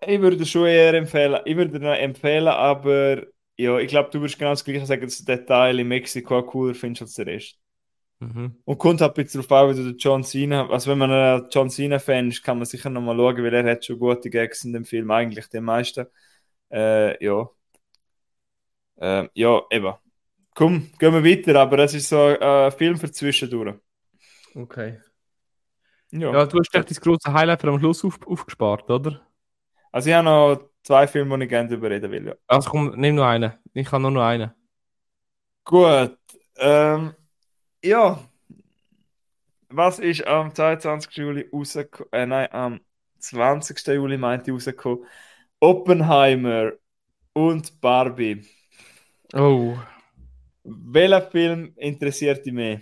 ich 0.00 0.20
würde 0.20 0.44
schon 0.46 0.66
eher 0.66 0.94
empfehlen. 0.94 1.40
Ich 1.44 1.56
würde 1.56 1.78
empfehlen, 1.98 2.48
aber 2.48 3.26
ja, 3.56 3.78
ich 3.78 3.88
glaube, 3.88 4.10
du 4.10 4.20
würdest 4.20 4.38
genau 4.38 4.50
das 4.50 4.64
Gleiche 4.64 4.86
sagen, 4.86 5.02
dass 5.02 5.18
du 5.18 5.24
den 5.24 5.46
Teil 5.46 5.80
in 5.80 5.88
Mexiko 5.88 6.42
cooler 6.44 6.74
findest 6.74 7.02
als 7.02 7.14
der 7.14 7.26
Rest. 7.26 7.58
Mhm. 8.18 8.56
Und 8.64 8.78
kommt 8.78 9.00
halt 9.00 9.16
ein 9.16 9.24
bisschen 9.24 9.42
darauf 9.42 9.64
an, 9.64 9.70
wie 9.70 9.82
du 9.82 9.90
den 9.90 9.98
John 9.98 10.24
Cena, 10.24 10.68
also 10.70 10.90
wenn 10.90 10.98
man 10.98 11.10
ein 11.10 11.48
John 11.50 11.68
Cena-Fan 11.68 12.28
ist, 12.28 12.42
kann 12.42 12.58
man 12.58 12.66
sicher 12.66 12.88
nochmal 12.88 13.16
schauen, 13.16 13.44
weil 13.44 13.54
er 13.54 13.72
hat 13.72 13.84
schon 13.84 13.98
gute 13.98 14.30
Gags 14.30 14.64
in 14.64 14.72
dem 14.72 14.84
Film, 14.84 15.10
eigentlich 15.10 15.48
die 15.48 15.60
meisten. 15.60 16.06
Äh, 16.70 17.22
ja. 17.22 17.48
Äh, 18.96 19.28
ja, 19.34 19.62
eben. 19.70 19.94
Komm, 20.54 20.90
gehen 20.98 21.12
wir 21.12 21.22
weiter, 21.22 21.60
aber 21.60 21.80
es 21.80 21.92
ist 21.92 22.08
so 22.08 22.18
ein 22.18 22.72
Film 22.72 22.96
für 22.96 23.10
zwischendurch. 23.12 23.74
Okay. 24.54 24.98
Ja. 26.10 26.32
Ja, 26.32 26.46
du 26.46 26.58
hast 26.58 26.74
echt 26.74 26.90
das 26.90 27.00
große 27.00 27.30
Highlight 27.30 27.60
für 27.60 27.68
am 27.68 27.78
Schluss 27.78 28.02
auf, 28.04 28.18
aufgespart, 28.26 28.88
oder? 28.90 29.20
Also 29.92 30.08
ich 30.08 30.14
habe 30.14 30.24
noch 30.24 30.70
zwei 30.82 31.06
Filme, 31.06 31.36
die 31.36 31.44
ich 31.44 31.50
gerne 31.50 31.68
darüber 31.68 31.90
reden 31.90 32.10
will. 32.10 32.26
Ja. 32.28 32.34
Also 32.46 32.70
komm, 32.70 32.94
nimm 32.96 33.16
nur 33.16 33.26
einen. 33.26 33.52
Ich 33.74 33.86
kann 33.86 34.00
nur 34.00 34.10
noch 34.10 34.22
einen. 34.22 34.50
Gut. 35.64 36.16
Ähm, 36.56 37.14
ja. 37.84 38.18
Was 39.68 39.98
ist 39.98 40.26
am 40.26 40.54
22. 40.54 41.16
Juli 41.16 41.48
rausgekommen? 41.52 42.08
Äh, 42.12 42.26
nein, 42.26 42.48
am 42.52 42.80
20. 43.18 43.86
Juli 43.88 44.16
meinte 44.16 44.50
ich 44.50 44.54
rausgekommen. 44.54 45.04
Oppenheimer 45.60 46.72
und 47.32 47.80
Barbie. 47.80 48.46
Oh. 49.34 49.76
Welcher 50.64 51.22
Film 51.22 51.72
interessiert 51.76 52.44
dich 52.44 52.52
mehr? 52.52 52.80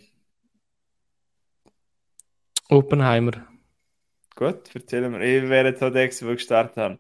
Oppenheimer. 2.68 3.46
Gut, 4.36 4.74
erzähl 4.74 5.08
mir. 5.08 5.20
Ich 5.20 5.48
wäre 5.48 5.68
jetzt 5.68 5.82
halt 5.82 5.94
extra, 5.96 6.26
wo 6.26 6.30
ich 6.30 6.38
gestartet 6.38 6.76
habe. 6.76 6.98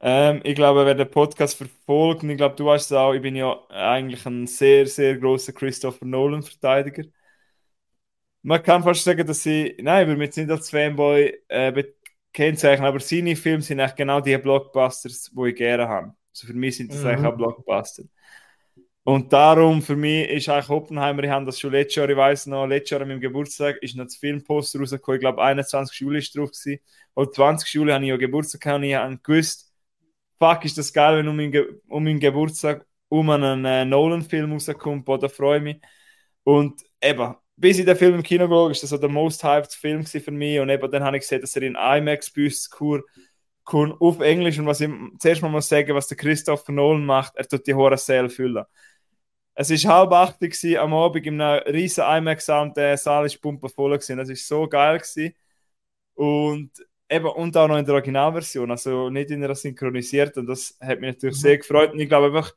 Ähm, 0.00 0.40
ich 0.44 0.54
glaube, 0.54 0.84
wer 0.84 0.94
den 0.94 1.10
Podcast 1.10 1.56
verfolgt, 1.56 2.22
und 2.22 2.30
ich 2.30 2.36
glaube, 2.36 2.56
du 2.56 2.66
weißt 2.66 2.90
es 2.90 2.96
auch, 2.96 3.14
ich 3.14 3.22
bin 3.22 3.36
ja 3.36 3.58
eigentlich 3.70 4.26
ein 4.26 4.46
sehr, 4.46 4.86
sehr 4.86 5.16
großer 5.16 5.52
Christopher 5.52 6.04
Nolan-Verteidiger. 6.04 7.04
Man 8.44 8.62
kann 8.62 8.84
fast 8.84 9.04
sagen, 9.04 9.26
dass 9.26 9.46
ich, 9.46 9.76
nein, 9.82 10.04
ich 10.04 10.08
würde 10.08 10.18
mich 10.20 10.28
jetzt 10.28 10.38
nicht 10.38 10.50
als 10.52 10.70
Fanboy 10.70 11.34
äh, 11.48 11.84
kennzeichnen, 12.32 12.86
aber 12.88 13.00
seine 13.00 13.36
Filme 13.36 13.62
sind 13.62 13.80
eigentlich 13.80 13.96
genau 13.96 14.20
die 14.22 14.38
Blockbusters, 14.38 15.32
die 15.34 15.50
ich 15.50 15.56
gerne 15.56 15.88
habe. 15.88 16.14
Also 16.32 16.48
für 16.48 16.54
mich 16.54 16.78
sind 16.78 16.94
das 16.94 17.04
Mhm. 17.04 17.06
eigentlich 17.06 17.32
auch 17.32 17.36
Blockbuster. 17.36 18.04
Und 19.04 19.32
darum, 19.34 19.82
für 19.82 19.96
mich 19.96 20.28
ist 20.30 20.48
eigentlich 20.48 20.70
Oppenheimer, 20.70 21.24
ich 21.24 21.30
habe 21.30 21.44
das 21.46 21.60
schon 21.60 21.72
letztes 21.72 21.96
Jahr, 21.96 22.08
ich 22.10 22.16
weiß 22.16 22.46
noch, 22.46 22.66
letztes 22.66 22.90
Jahr 22.92 23.02
an 23.02 23.08
meinem 23.08 23.20
Geburtstag 23.20 23.76
ist 23.82 23.96
noch 23.96 24.04
das 24.04 24.16
Filmposter 24.16 24.78
rausgekommen, 24.80 25.16
ich 25.18 25.22
glaube 25.22 25.42
21. 25.42 26.00
Juli 26.00 26.20
ist 26.20 26.36
drauf 26.36 26.50
gewesen. 26.52 26.80
Und 27.14 27.34
20. 27.34 27.74
Juli 27.78 27.92
habe 27.92 28.04
ich 28.04 28.10
ja 28.10 28.16
Geburtstag 28.16 28.62
gehabt 28.62 28.78
und 28.78 28.84
ich 28.84 28.94
habe 28.94 29.18
gewusst, 29.18 29.72
fuck, 30.38 30.64
ist 30.64 30.78
das 30.78 30.92
geil, 30.92 31.18
wenn 31.18 31.28
um 31.28 31.36
meinen, 31.36 31.52
Ge 31.52 31.66
um 31.88 32.04
meinen 32.04 32.20
Geburtstag 32.20 32.86
um 33.08 33.30
einen 33.30 33.64
äh, 33.66 33.84
Nolan-Film 33.86 34.52
rauskommt, 34.52 35.04
boah, 35.06 35.18
da 35.18 35.28
freue 35.28 35.58
ich 35.58 35.64
mich. 35.64 35.80
Und 36.44 36.82
eben, 37.02 37.34
bis 37.56 37.78
ich 37.78 37.84
den 37.86 37.96
Film 37.96 38.16
im 38.16 38.22
Kino 38.22 38.48
geschaut 38.48 38.72
ist 38.72 38.82
das 38.82 38.90
so 38.90 38.98
der 38.98 39.08
most 39.08 39.44
hyped 39.44 39.72
Film 39.72 40.04
für 40.04 40.30
mich 40.30 40.58
und 40.60 40.70
eben 40.70 40.90
dann 40.90 41.04
habe 41.04 41.16
ich 41.16 41.22
gesehen, 41.22 41.40
dass 41.40 41.56
er 41.56 41.62
in 41.62 41.76
IMAX 41.76 42.32
uns 42.36 42.70
kur 42.70 43.02
kommt 43.64 44.00
auf 44.00 44.20
Englisch 44.20 44.58
und 44.58 44.66
was 44.66 44.80
ich 44.80 44.90
zuerst 45.18 45.42
mal 45.42 45.48
muss 45.48 45.68
sagen, 45.68 45.94
was 45.94 46.08
der 46.08 46.16
Christopher 46.18 46.72
Nolan 46.72 47.04
macht, 47.06 47.36
er 47.36 47.48
tut 47.48 47.66
die 47.66 47.74
hohe 47.74 47.96
Säle 47.96 48.28
füllen. 48.28 48.64
Es 49.54 49.70
ist 49.70 49.86
halb 49.86 50.12
acht 50.12 50.40
gewesen, 50.40 50.76
am 50.78 50.94
Abend 50.94 51.26
in 51.26 51.40
einem 51.40 51.62
riesen 51.72 52.04
IMAX 52.04 52.48
und 52.48 52.76
der 52.76 52.96
Saal 52.96 53.26
ist 53.26 53.40
pumpenvoll 53.40 53.92
gewesen. 53.92 54.18
Das 54.18 54.28
ist 54.28 54.46
so 54.48 54.66
geil 54.68 54.98
gewesen. 54.98 55.34
Und 56.14 56.70
eben, 57.08 57.26
und 57.26 57.56
auch 57.56 57.68
noch 57.68 57.78
in 57.78 57.84
der 57.84 57.94
Originalversion, 57.94 58.70
also 58.70 59.10
nicht 59.10 59.30
in 59.30 59.44
einer 59.44 59.54
synchronisierten. 59.54 60.42
Und 60.42 60.46
das 60.48 60.76
hat 60.80 61.00
mich 61.00 61.14
natürlich 61.14 61.36
Mhm. 61.36 61.40
sehr 61.40 61.58
gefreut. 61.58 61.92
Und 61.92 62.00
ich 62.00 62.08
glaube 62.08 62.26
einfach, 62.26 62.52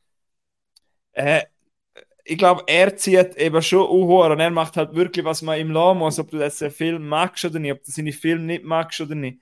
äh, 1.14 1.44
ich 2.30 2.38
glaube, 2.38 2.64
er 2.68 2.96
zieht 2.98 3.38
eben 3.38 3.62
schon 3.62 3.88
hoch 3.88 4.30
und 4.30 4.40
er 4.40 4.50
macht 4.50 4.76
halt 4.76 4.94
wirklich, 4.94 5.24
was 5.24 5.42
man 5.42 5.60
ihm 5.60 5.72
lassen 5.72 6.00
muss, 6.00 6.20
ob 6.20 6.30
du 6.30 6.38
den 6.38 6.72
Film 6.72 7.08
magst 7.08 7.46
oder 7.46 7.60
nicht, 7.60 7.72
ob 7.72 7.84
du 7.84 7.92
seine 7.92 8.12
Filme 8.12 8.44
nicht 8.44 8.66
magst 8.66 9.00
oder 9.00 9.16
nicht. 9.16 9.40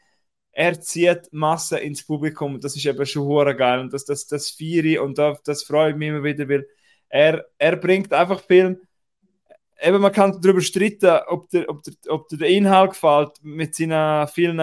Er 0.51 0.79
zieht 0.79 1.27
Masse 1.31 1.79
ins 1.79 2.05
Publikum 2.05 2.61
das 2.61 2.75
ist 2.75 2.85
eben 2.85 3.05
schon 3.05 3.57
geil 3.57 3.79
und 3.79 3.91
das, 3.91 4.05
das, 4.05 4.27
das 4.27 4.51
feiere 4.51 5.03
und 5.03 5.17
das, 5.17 5.41
das 5.43 5.63
freut 5.63 5.97
mich 5.97 6.09
immer 6.09 6.23
wieder, 6.23 6.47
weil 6.47 6.67
er, 7.09 7.45
er 7.57 7.75
bringt 7.75 8.13
einfach 8.13 8.41
Film, 8.41 8.77
eben 9.81 10.01
man 10.01 10.11
kann 10.11 10.39
darüber 10.39 10.61
streiten, 10.61 11.19
ob 11.27 11.49
der, 11.49 11.67
ob 11.69 11.83
der, 11.83 11.93
ob 12.09 12.29
der, 12.29 12.47
Inhalt 12.47 12.91
gefällt 12.91 13.31
mit 13.41 13.75
seinen 13.75 14.27
vielen, 14.27 14.59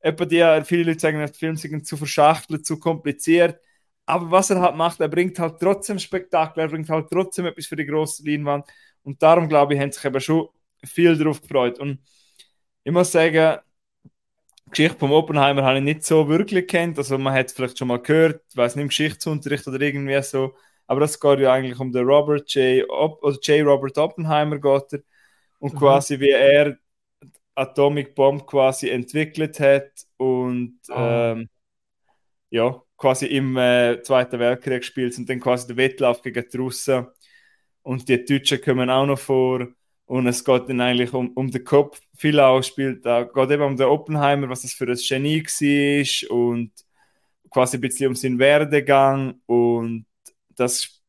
etwa 0.00 0.24
die, 0.24 0.64
viele 0.64 0.84
Leute 0.84 1.00
sagen, 1.00 1.24
die 1.24 1.38
Filme 1.38 1.58
sind 1.58 1.86
zu 1.86 1.96
verschachtelt, 1.98 2.64
zu 2.66 2.78
kompliziert, 2.78 3.60
aber 4.06 4.30
was 4.30 4.50
er 4.50 4.60
halt 4.60 4.76
macht, 4.76 5.00
er 5.00 5.08
bringt 5.08 5.38
halt 5.38 5.60
trotzdem 5.60 5.98
Spektakel, 5.98 6.60
er 6.62 6.68
bringt 6.68 6.88
halt 6.90 7.08
trotzdem 7.10 7.46
etwas 7.46 7.66
für 7.66 7.76
die 7.76 7.86
große 7.86 8.24
Leinwand 8.28 8.66
und 9.02 9.22
darum 9.22 9.48
glaube 9.48 9.74
ich, 9.74 9.80
haben 9.80 9.92
sich 9.92 10.04
eben 10.04 10.20
schon 10.20 10.48
viel 10.84 11.16
darauf 11.16 11.40
gefreut 11.42 11.78
und 11.78 12.00
ich 12.84 12.92
muss 12.92 13.12
sagen, 13.12 13.58
die 14.66 14.70
Geschichte 14.70 14.98
vom 14.98 15.12
Oppenheimer 15.12 15.62
habe 15.62 15.78
ich 15.78 15.84
nicht 15.84 16.04
so 16.04 16.28
wirklich 16.28 16.66
kennt, 16.66 16.98
also 16.98 17.18
man 17.18 17.34
hat 17.34 17.46
es 17.46 17.52
vielleicht 17.52 17.78
schon 17.78 17.88
mal 17.88 18.00
gehört, 18.02 18.42
ich 18.50 18.56
weiß 18.56 18.76
nicht, 18.76 18.82
im 18.82 18.88
Geschichtsunterricht 18.88 19.66
oder 19.68 19.80
irgendwie 19.80 20.20
so, 20.22 20.54
aber 20.86 21.02
es 21.02 21.20
geht 21.20 21.38
ja 21.40 21.52
eigentlich 21.52 21.78
um 21.78 21.92
den 21.92 22.06
Robert 22.06 22.50
J. 22.54 22.88
Op 22.90 23.22
oder 23.22 23.38
J. 23.42 23.66
Robert 23.66 23.98
Oppenheimer 23.98 24.58
geht 24.58 24.92
er. 24.94 25.00
und 25.60 25.74
Mhm. 25.74 25.76
quasi 25.76 26.20
wie 26.20 26.30
er 26.30 26.72
die 26.72 26.78
Atomic 27.56 28.14
Bomb 28.16 28.46
quasi 28.46 28.90
entwickelt 28.90 29.60
hat 29.60 29.90
und 30.18 30.80
Ah. 30.88 31.24
ähm, 31.32 31.48
ja, 32.50 32.82
quasi 32.96 33.26
im 33.26 33.56
äh, 33.56 34.02
Zweiten 34.02 34.38
Weltkrieg 34.38 34.80
gespielt 34.80 35.16
und 35.18 35.28
dann 35.28 35.40
quasi 35.40 35.66
der 35.66 35.76
Wettlauf 35.76 36.22
gegen 36.22 36.44
die 36.50 36.56
Russen 36.56 37.06
und 37.82 38.08
die 38.08 38.24
Deutschen 38.24 38.60
kommen 38.60 38.90
auch 38.90 39.06
noch 39.06 39.18
vor 39.18 39.68
und 40.06 40.26
es 40.26 40.44
geht 40.44 40.68
dann 40.68 40.80
eigentlich 40.80 41.12
um, 41.12 41.30
um 41.32 41.50
den 41.50 41.64
Kopf. 41.64 42.00
Viel 42.16 42.38
auch 42.40 42.62
spielt, 42.62 43.04
da 43.04 43.24
geht 43.24 43.50
eben 43.50 43.62
um 43.62 43.76
den 43.76 43.86
Oppenheimer, 43.86 44.48
was 44.48 44.62
das 44.62 44.72
für 44.72 44.86
ein 44.86 44.96
Genie 44.96 45.42
war 45.44 46.36
und 46.36 46.72
quasi 47.50 47.76
ein 47.76 47.80
bisschen 47.80 48.08
um 48.08 48.14
seinen 48.14 48.38
Werdegang 48.38 49.40
und 49.46 50.06
das, 50.56 51.02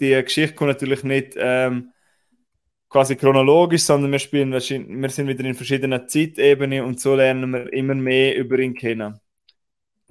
die 0.00 0.22
Geschichte 0.22 0.54
kommt 0.54 0.68
natürlich 0.70 1.02
nicht 1.04 1.34
ähm, 1.36 1.92
quasi 2.88 3.16
chronologisch, 3.16 3.82
sondern 3.82 4.12
wir 4.12 4.18
spielen 4.18 4.52
wir 4.52 4.60
sind 4.60 5.28
wieder 5.28 5.44
in 5.44 5.54
verschiedenen 5.54 6.08
Zeitebenen 6.08 6.84
und 6.84 7.00
so 7.00 7.14
lernen 7.14 7.50
wir 7.52 7.72
immer 7.72 7.94
mehr 7.94 8.36
über 8.36 8.58
ihn 8.58 8.74
kennen. 8.74 9.20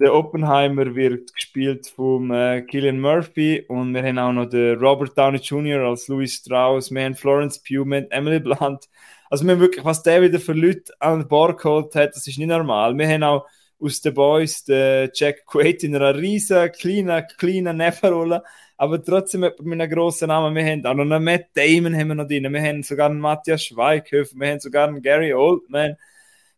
Der 0.00 0.14
Oppenheimer 0.14 0.94
wird 0.94 1.34
gespielt 1.34 1.86
von 1.88 2.30
äh, 2.30 2.62
Killian 2.62 3.00
Murphy 3.00 3.66
und 3.68 3.92
wir 3.92 4.02
haben 4.02 4.18
auch 4.18 4.32
noch 4.32 4.46
den 4.46 4.78
Robert 4.78 5.16
Downey 5.16 5.36
Jr. 5.36 5.82
als 5.82 6.08
Louis 6.08 6.36
Strauss, 6.36 6.90
wir 6.90 7.04
haben 7.04 7.14
Florence 7.14 7.58
Pugh, 7.58 7.84
wir 7.84 7.98
haben 7.98 8.10
Emily 8.10 8.40
Blunt. 8.40 8.88
Also 9.28 9.44
wir 9.44 9.52
haben 9.52 9.60
wirklich, 9.60 9.84
was 9.84 10.02
der 10.02 10.22
wieder 10.22 10.40
für 10.40 10.54
Leute 10.54 10.94
an 11.00 11.28
Bord 11.28 11.60
geholt 11.60 11.94
hat, 11.96 12.16
das 12.16 12.26
ist 12.26 12.38
nicht 12.38 12.48
normal. 12.48 12.96
Wir 12.96 13.08
haben 13.08 13.22
auch 13.24 13.46
aus 13.78 14.00
den 14.00 14.14
Boys 14.14 14.64
den 14.64 15.10
Jack 15.12 15.44
Quaid 15.44 15.84
in 15.84 15.94
einer 15.94 16.16
riesen, 16.16 16.72
kleinen, 16.72 17.26
kleinen 17.36 17.76
Nebenrolle, 17.76 18.42
aber 18.78 19.04
trotzdem 19.04 19.42
mit 19.42 19.60
einem 19.60 19.90
grossen 19.90 20.28
Namen. 20.28 20.54
Wir 20.54 20.64
haben 20.64 20.86
auch 20.86 20.94
noch 20.94 21.14
einen 21.14 21.22
Matt 21.22 21.48
Damon 21.52 21.94
haben 21.94 22.08
wir 22.08 22.14
noch 22.14 22.26
drin, 22.26 22.50
wir 22.50 22.62
haben 22.62 22.82
sogar 22.82 23.10
einen 23.10 23.20
Matthias 23.20 23.66
Schweighöfer, 23.66 24.34
wir 24.34 24.48
haben 24.48 24.60
sogar 24.60 24.88
einen 24.88 25.02
Gary 25.02 25.34
Oldman, 25.34 25.96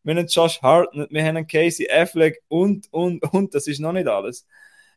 wir 0.03 0.13
haben 0.13 0.19
einen 0.19 0.29
Josh 0.29 0.61
Hartnett, 0.63 1.11
wir 1.11 1.25
haben 1.25 1.37
einen 1.37 1.47
Casey 1.47 1.89
Affleck 1.91 2.43
und, 2.49 2.93
und, 2.93 3.23
und, 3.33 3.55
das 3.55 3.67
ist 3.67 3.81
noch 3.81 3.93
nicht 3.93 4.09
alles. 4.09 4.47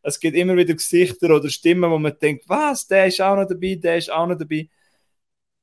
Es 0.01 0.19
gibt 0.19 0.37
immer 0.37 0.55
wieder 0.55 0.73
Gesichter 0.73 1.35
oder 1.35 1.49
Stimmen, 1.49 1.89
wo 1.89 1.97
man 1.97 2.17
denkt, 2.19 2.47
was, 2.47 2.87
der 2.87 3.07
ist 3.07 3.21
auch 3.21 3.35
noch 3.35 3.47
dabei, 3.47 3.75
der 3.75 3.97
ist 3.97 4.11
auch 4.11 4.27
noch 4.27 4.37
dabei. 4.37 4.69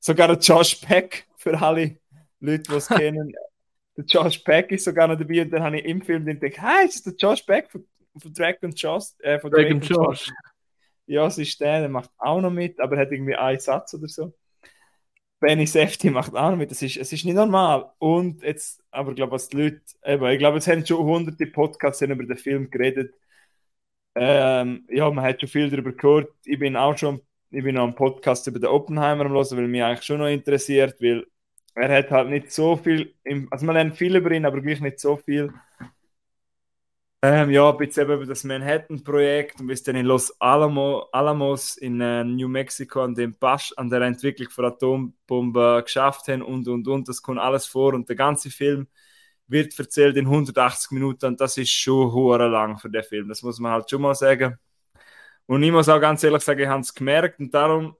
Sogar 0.01 0.29
der 0.29 0.39
Josh 0.39 0.77
Peck, 0.77 1.27
für 1.37 1.61
alle 1.61 1.97
Leute, 2.41 2.65
die 2.71 2.75
es 2.77 2.89
kennen. 2.89 3.33
Der 3.97 4.05
Josh 4.05 4.39
Peck 4.39 4.73
ist 4.73 4.85
sogar 4.85 5.07
noch 5.07 5.19
dabei 5.19 5.43
und 5.43 5.51
dann 5.51 5.63
habe 5.63 5.79
ich 5.79 5.85
im 5.85 6.03
Film 6.03 6.25
gedacht, 6.25 6.61
hey, 6.61 6.87
ist 6.87 7.07
das 7.07 7.15
der 7.15 7.29
Josh 7.29 7.43
Peck 7.43 7.71
von 7.71 7.85
von 8.21 8.33
Drake 8.33 8.59
und 8.63 8.81
Josh. 8.81 9.05
Äh, 9.21 9.39
von 9.39 9.51
Drake 9.51 9.75
und 9.75 9.89
Josh. 9.89 10.31
Ja, 11.07 11.27
es 11.27 11.39
ist 11.39 11.61
der, 11.61 11.81
der 11.81 11.89
macht 11.89 12.11
auch 12.19 12.41
noch 12.41 12.51
mit, 12.51 12.79
aber 12.81 12.97
hat 12.97 13.11
irgendwie 13.11 13.35
einen 13.35 13.59
Satz 13.59 13.95
oder 13.95 14.09
so. 14.09 14.33
Benny 15.43 15.67
Safety 15.67 16.09
macht 16.11 16.37
auch 16.37 16.55
mit. 16.57 16.71
Es 16.71 16.83
ist, 16.83 16.97
es 16.97 17.13
ist 17.13 17.25
nicht 17.25 17.35
normal. 17.35 17.91
Und 17.99 18.43
jetzt, 18.45 18.81
aber 18.93 19.11
ich 19.11 19.17
glaube, 19.17 19.33
was 19.33 19.49
die 19.49 19.57
Leute, 19.57 19.81
eben, 20.05 20.25
ich 20.27 20.39
glaube, 20.39 20.57
jetzt 20.59 20.69
haben 20.69 20.87
schon 20.87 21.05
hunderte 21.05 21.47
Podcasts 21.47 22.01
über 22.01 22.25
den 22.25 22.37
Film 22.37 22.71
geredet. 22.71 23.13
Ähm, 24.15 24.87
ja, 24.89 25.11
man 25.11 25.25
hat 25.25 25.41
schon 25.41 25.49
viel 25.49 25.69
darüber 25.69 25.93
gehört. 25.93 26.31
Ich 26.45 26.59
bin 26.61 26.77
auch 26.77 26.97
schon, 26.97 27.21
ich 27.51 27.65
bin 27.65 27.75
noch 27.75 27.83
am 27.83 27.95
Podcast 27.97 28.47
über 28.47 28.61
den 28.61 28.69
Oppenheimer 28.69 29.27
am 29.27 29.33
hören, 29.33 29.57
weil 29.57 29.69
mich 29.69 29.83
eigentlich 29.83 30.05
schon 30.05 30.19
noch 30.19 30.29
interessiert, 30.29 31.01
weil 31.01 31.27
er 31.75 31.99
hat 31.99 32.11
halt 32.13 32.29
nicht 32.31 32.53
so 32.53 32.77
viel, 32.77 33.15
im, 33.25 33.49
also 33.51 33.67
man 33.67 33.75
lernt 33.75 33.97
viel 33.97 34.15
über 34.15 34.31
ihn, 34.31 34.45
aber 34.47 34.61
gleich 34.61 34.81
nicht 34.81 35.01
so 35.01 35.17
viel. 35.17 35.53
Ähm, 37.25 37.51
ja, 37.51 37.71
ein 37.71 37.77
bisschen 37.77 38.05
über 38.11 38.27
das 38.27 38.43
Manhattan-Projekt 38.43 39.61
und 39.61 39.69
bis 39.69 39.85
dann 39.85 39.95
in 39.95 40.07
Los 40.07 40.33
Alamo, 40.41 41.09
Alamos 41.13 41.77
in 41.77 42.01
äh, 42.01 42.25
New 42.25 42.49
Mexico 42.49 43.03
an, 43.03 43.15
dem 43.15 43.39
Basch, 43.39 43.73
an 43.77 43.89
der 43.91 44.01
Entwicklung 44.03 44.51
von 44.51 44.65
Atombomben 44.65 45.85
geschafft 45.85 46.27
haben 46.27 46.43
und 46.43 46.67
und 46.67 46.89
und. 46.89 47.09
Das 47.09 47.23
kommt 47.23 47.39
alles 47.39 47.67
vor 47.67 47.95
und 47.95 48.09
der 48.09 48.17
ganze 48.17 48.51
Film 48.51 48.89
wird 49.47 49.79
erzählt 49.79 50.17
in 50.17 50.27
180 50.27 50.91
Minuten 50.93 51.27
und 51.27 51.41
das 51.41 51.57
ist 51.59 51.71
schon 51.71 52.13
hure 52.13 52.49
lang 52.49 52.79
für 52.79 52.91
den 52.91 53.05
Film. 53.05 53.29
Das 53.29 53.43
muss 53.43 53.61
man 53.61 53.73
halt 53.73 53.89
schon 53.89 54.03
mal 54.03 54.15
sagen. 54.17 54.59
Und 55.47 55.63
ich 55.63 55.73
muss 55.73 55.89
auch 55.89 56.01
ganz 56.01 56.25
ehrlich 56.25 56.43
sagen, 56.43 56.61
ich 56.61 56.69
habe 56.69 56.81
es 56.83 56.95
gemerkt 56.95 57.41
und 57.41 57.55
darum, 57.55 57.97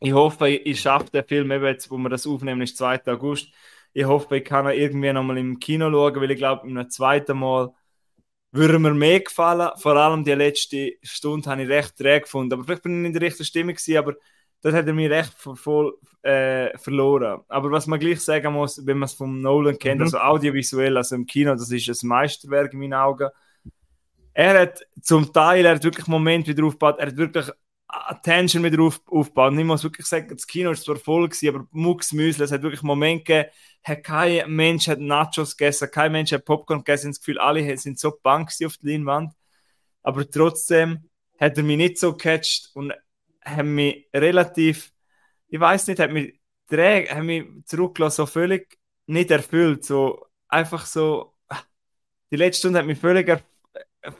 ich 0.00 0.12
hoffe, 0.12 0.48
ich, 0.48 0.66
ich 0.66 0.80
schaffe 0.80 1.10
den 1.10 1.24
Film 1.24 1.50
eben 1.50 1.64
jetzt, 1.66 1.90
wo 1.90 1.98
wir 1.98 2.08
das 2.08 2.26
aufnehmen, 2.26 2.62
ist 2.62 2.76
2. 2.76 3.00
August. 3.12 3.52
Ich 3.92 4.04
hoffe, 4.04 4.36
ich 4.38 4.44
kann 4.44 4.66
ihn 4.66 4.72
irgendwie 4.80 5.12
nochmal 5.12 5.38
im 5.38 5.58
Kino 5.58 5.90
schauen, 5.90 6.20
weil 6.20 6.30
ich 6.30 6.38
glaube, 6.38 6.68
im 6.68 6.90
zweiten 6.90 7.38
Mal 7.38 7.72
würde 8.52 8.78
mir 8.78 8.94
mehr 8.94 9.20
gefallen. 9.20 9.70
Vor 9.76 9.96
allem 9.96 10.24
die 10.24 10.32
letzte 10.32 10.94
Stunde 11.02 11.50
habe 11.50 11.62
ich 11.62 11.68
recht 11.68 11.96
träge 11.96 12.22
gefunden. 12.22 12.54
Aber 12.54 12.64
vielleicht 12.64 12.82
bin 12.82 12.92
ich 12.92 12.98
nicht 12.98 13.06
in 13.08 13.12
der 13.14 13.22
richtigen 13.22 13.44
Stimmung 13.44 13.74
gewesen, 13.74 13.96
aber 13.96 14.14
das 14.60 14.74
hat 14.74 14.86
er 14.86 14.92
mich 14.92 15.10
recht 15.10 15.32
voll 15.34 15.96
äh, 16.22 16.76
verloren. 16.78 17.42
Aber 17.48 17.70
was 17.70 17.86
man 17.86 18.00
gleich 18.00 18.20
sagen 18.20 18.52
muss, 18.52 18.84
wenn 18.84 18.98
man 18.98 19.06
es 19.06 19.12
vom 19.12 19.40
Nolan 19.40 19.78
kennt, 19.78 19.98
mhm. 19.98 20.04
also 20.04 20.18
audiovisuell, 20.18 20.96
also 20.96 21.14
im 21.14 21.26
Kino, 21.26 21.54
das 21.54 21.70
ist 21.70 22.02
ein 22.02 22.08
Meisterwerk 22.08 22.72
in 22.72 22.80
meinen 22.80 22.94
Augen. 22.94 23.28
Er 24.32 24.60
hat 24.60 24.86
zum 25.00 25.32
Teil, 25.32 25.64
er 25.64 25.74
hat 25.74 25.84
wirklich 25.84 26.06
Momente 26.06 26.50
wieder 26.50 26.64
aufgebaut, 26.64 26.96
er 26.98 27.08
hat 27.08 27.16
wirklich 27.16 27.50
Attention 27.88 28.62
wieder 28.62 28.82
auf, 28.82 29.00
aufgebaut. 29.06 29.52
Und 29.52 29.58
ich 29.58 29.64
muss 29.64 29.82
wirklich 29.82 30.06
sagen, 30.06 30.28
das 30.28 30.46
Kino 30.46 30.70
ist 30.70 30.84
zwar 30.84 30.96
voll 30.96 31.28
gewesen, 31.28 31.48
aber 31.48 31.66
Mucks 31.70 32.12
Müsli, 32.12 32.44
es 32.44 32.52
hat 32.52 32.62
wirklich 32.62 32.82
Momente 32.82 33.24
gegeben, 33.24 34.02
kein 34.02 34.50
Mensch 34.54 34.88
hat 34.88 35.00
Nachos 35.00 35.56
gegessen, 35.56 35.90
kein 35.90 36.12
Mensch 36.12 36.32
hat 36.32 36.44
Popcorn 36.44 36.80
gegessen, 36.80 37.10
das 37.10 37.20
Gefühl, 37.20 37.38
alle 37.38 37.76
sind 37.78 37.98
so 37.98 38.12
bang 38.22 38.46
auf 38.64 38.76
der 38.76 38.92
Leinwand. 38.92 39.32
Aber 40.02 40.28
trotzdem 40.30 41.08
hat 41.40 41.56
er 41.56 41.62
mich 41.62 41.76
nicht 41.78 41.98
so 41.98 42.12
gecatcht 42.12 42.70
und 42.74 42.92
hat 43.42 43.64
mich 43.64 44.08
relativ, 44.14 44.92
ich 45.48 45.58
weiß 45.58 45.86
nicht, 45.86 45.98
hat 45.98 46.12
mich, 46.12 46.38
hat 46.70 47.22
mich 47.22 47.46
zurückgelassen, 47.64 48.16
so 48.16 48.26
völlig 48.26 48.78
nicht 49.06 49.30
erfüllt. 49.30 49.84
So 49.84 50.26
einfach 50.48 50.84
so, 50.84 51.34
die 52.30 52.36
letzte 52.36 52.60
Stunde 52.60 52.80
hat 52.80 52.86
mich 52.86 52.98
völlig 52.98 53.28
erfüllt 53.28 53.57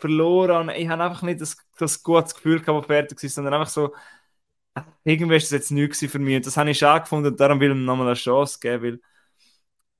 verloren 0.01 0.70
ich 0.70 0.89
habe 0.89 1.05
einfach 1.05 1.22
nicht 1.22 1.41
das, 1.41 1.57
das 1.79 2.03
gutes 2.03 2.35
Gefühl 2.35 2.61
gehabt, 2.61 2.87
fertig 2.87 3.22
ist, 3.22 3.35
sondern 3.35 3.55
einfach 3.55 3.68
so, 3.70 3.95
irgendwie 5.05 5.37
ist 5.37 5.47
das 5.47 5.51
jetzt 5.53 5.70
nichts 5.70 6.01
für 6.01 6.18
mich 6.18 6.37
und 6.37 6.47
das 6.47 6.57
habe 6.57 6.70
ich 6.70 6.79
schon 6.79 6.99
gefunden 7.01 7.29
und 7.29 7.41
darum 7.41 7.61
will 7.61 7.70
ich 7.70 7.76
ihm 7.76 7.85
nochmal 7.85 8.09
eine 8.09 8.14
Chance 8.14 8.59
geben, 8.61 8.83
weil 8.85 9.01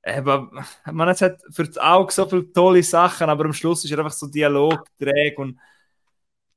aber 0.03 0.49
man 0.91 1.09
hat 1.09 1.21
halt 1.21 1.41
für 1.51 1.65
das 1.65 1.77
Auge 1.77 2.11
so 2.13 2.25
viele 2.27 2.51
tolle 2.53 2.81
Sachen, 2.83 3.29
aber 3.29 3.45
am 3.45 3.53
Schluss 3.53 3.83
ist 3.83 3.91
er 3.91 3.99
einfach 3.99 4.13
so 4.13 4.27
Dialog 4.27 4.85
träge 4.97 5.41
und 5.41 5.59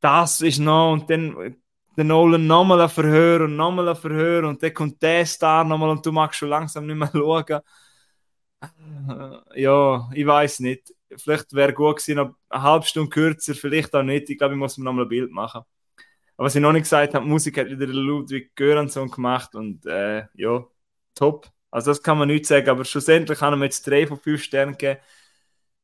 das 0.01 0.41
ist 0.41 0.59
noch 0.59 0.93
und 0.93 1.09
dann 1.11 1.57
der 1.97 2.05
Nolan 2.05 2.47
nochmal 2.47 2.81
ein 2.81 2.89
Verhör 2.89 3.43
und 3.43 3.57
nochmal 3.57 3.89
ein 3.89 3.97
Verhör 3.97 4.45
und 4.49 4.63
dann 4.63 4.75
kommt 4.75 5.03
der 5.03 5.27
Star 5.27 5.65
nochmal 5.65 5.91
und 5.91 6.05
du 6.05 6.13
magst 6.13 6.39
schon 6.39 6.49
langsam 6.49 6.87
nicht 6.87 6.97
mehr 6.97 7.11
schauen. 7.13 7.61
Ja, 9.55 10.09
ich 10.15 10.27
weiß 10.27 10.61
nicht 10.61 10.93
vielleicht 11.17 11.53
wäre 11.53 11.73
gut 11.73 11.97
gewesen, 11.97 12.17
noch 12.17 12.35
eine 12.49 12.63
halbe 12.63 12.87
Stunde 12.87 13.11
kürzer, 13.11 13.55
vielleicht 13.55 13.95
auch 13.95 14.03
nicht. 14.03 14.31
Ich 14.31 14.39
glaube, 14.39 14.55
ich 14.55 14.59
muss 14.59 14.79
mir 14.79 14.85
noch 14.85 14.93
mal 14.93 15.03
ein 15.03 15.09
Bild 15.09 15.31
machen. 15.31 15.63
Aber 16.37 16.47
was 16.47 16.55
ich 16.55 16.63
noch 16.63 16.73
nicht 16.73 16.85
gesagt 16.85 17.15
habe, 17.15 17.27
Musik 17.27 17.59
hat 17.59 17.69
wieder 17.69 17.87
Ludwig 17.87 18.55
Göransson 18.57 19.11
gemacht 19.11 19.55
und 19.55 19.87
äh, 19.87 20.25
ja, 20.35 20.65
top. 21.15 21.49
Also 21.71 21.91
das 21.91 22.03
kann 22.03 22.19
man 22.19 22.29
nicht 22.29 22.47
sagen, 22.47 22.69
aber 22.69 22.85
schlussendlich 22.85 23.41
haben 23.41 23.59
wir 23.61 23.65
jetzt 23.67 23.87
drei 23.87 24.07
von 24.07 24.19
fünf 24.19 24.43
Sternen 24.43 24.73
gegeben. 24.73 25.01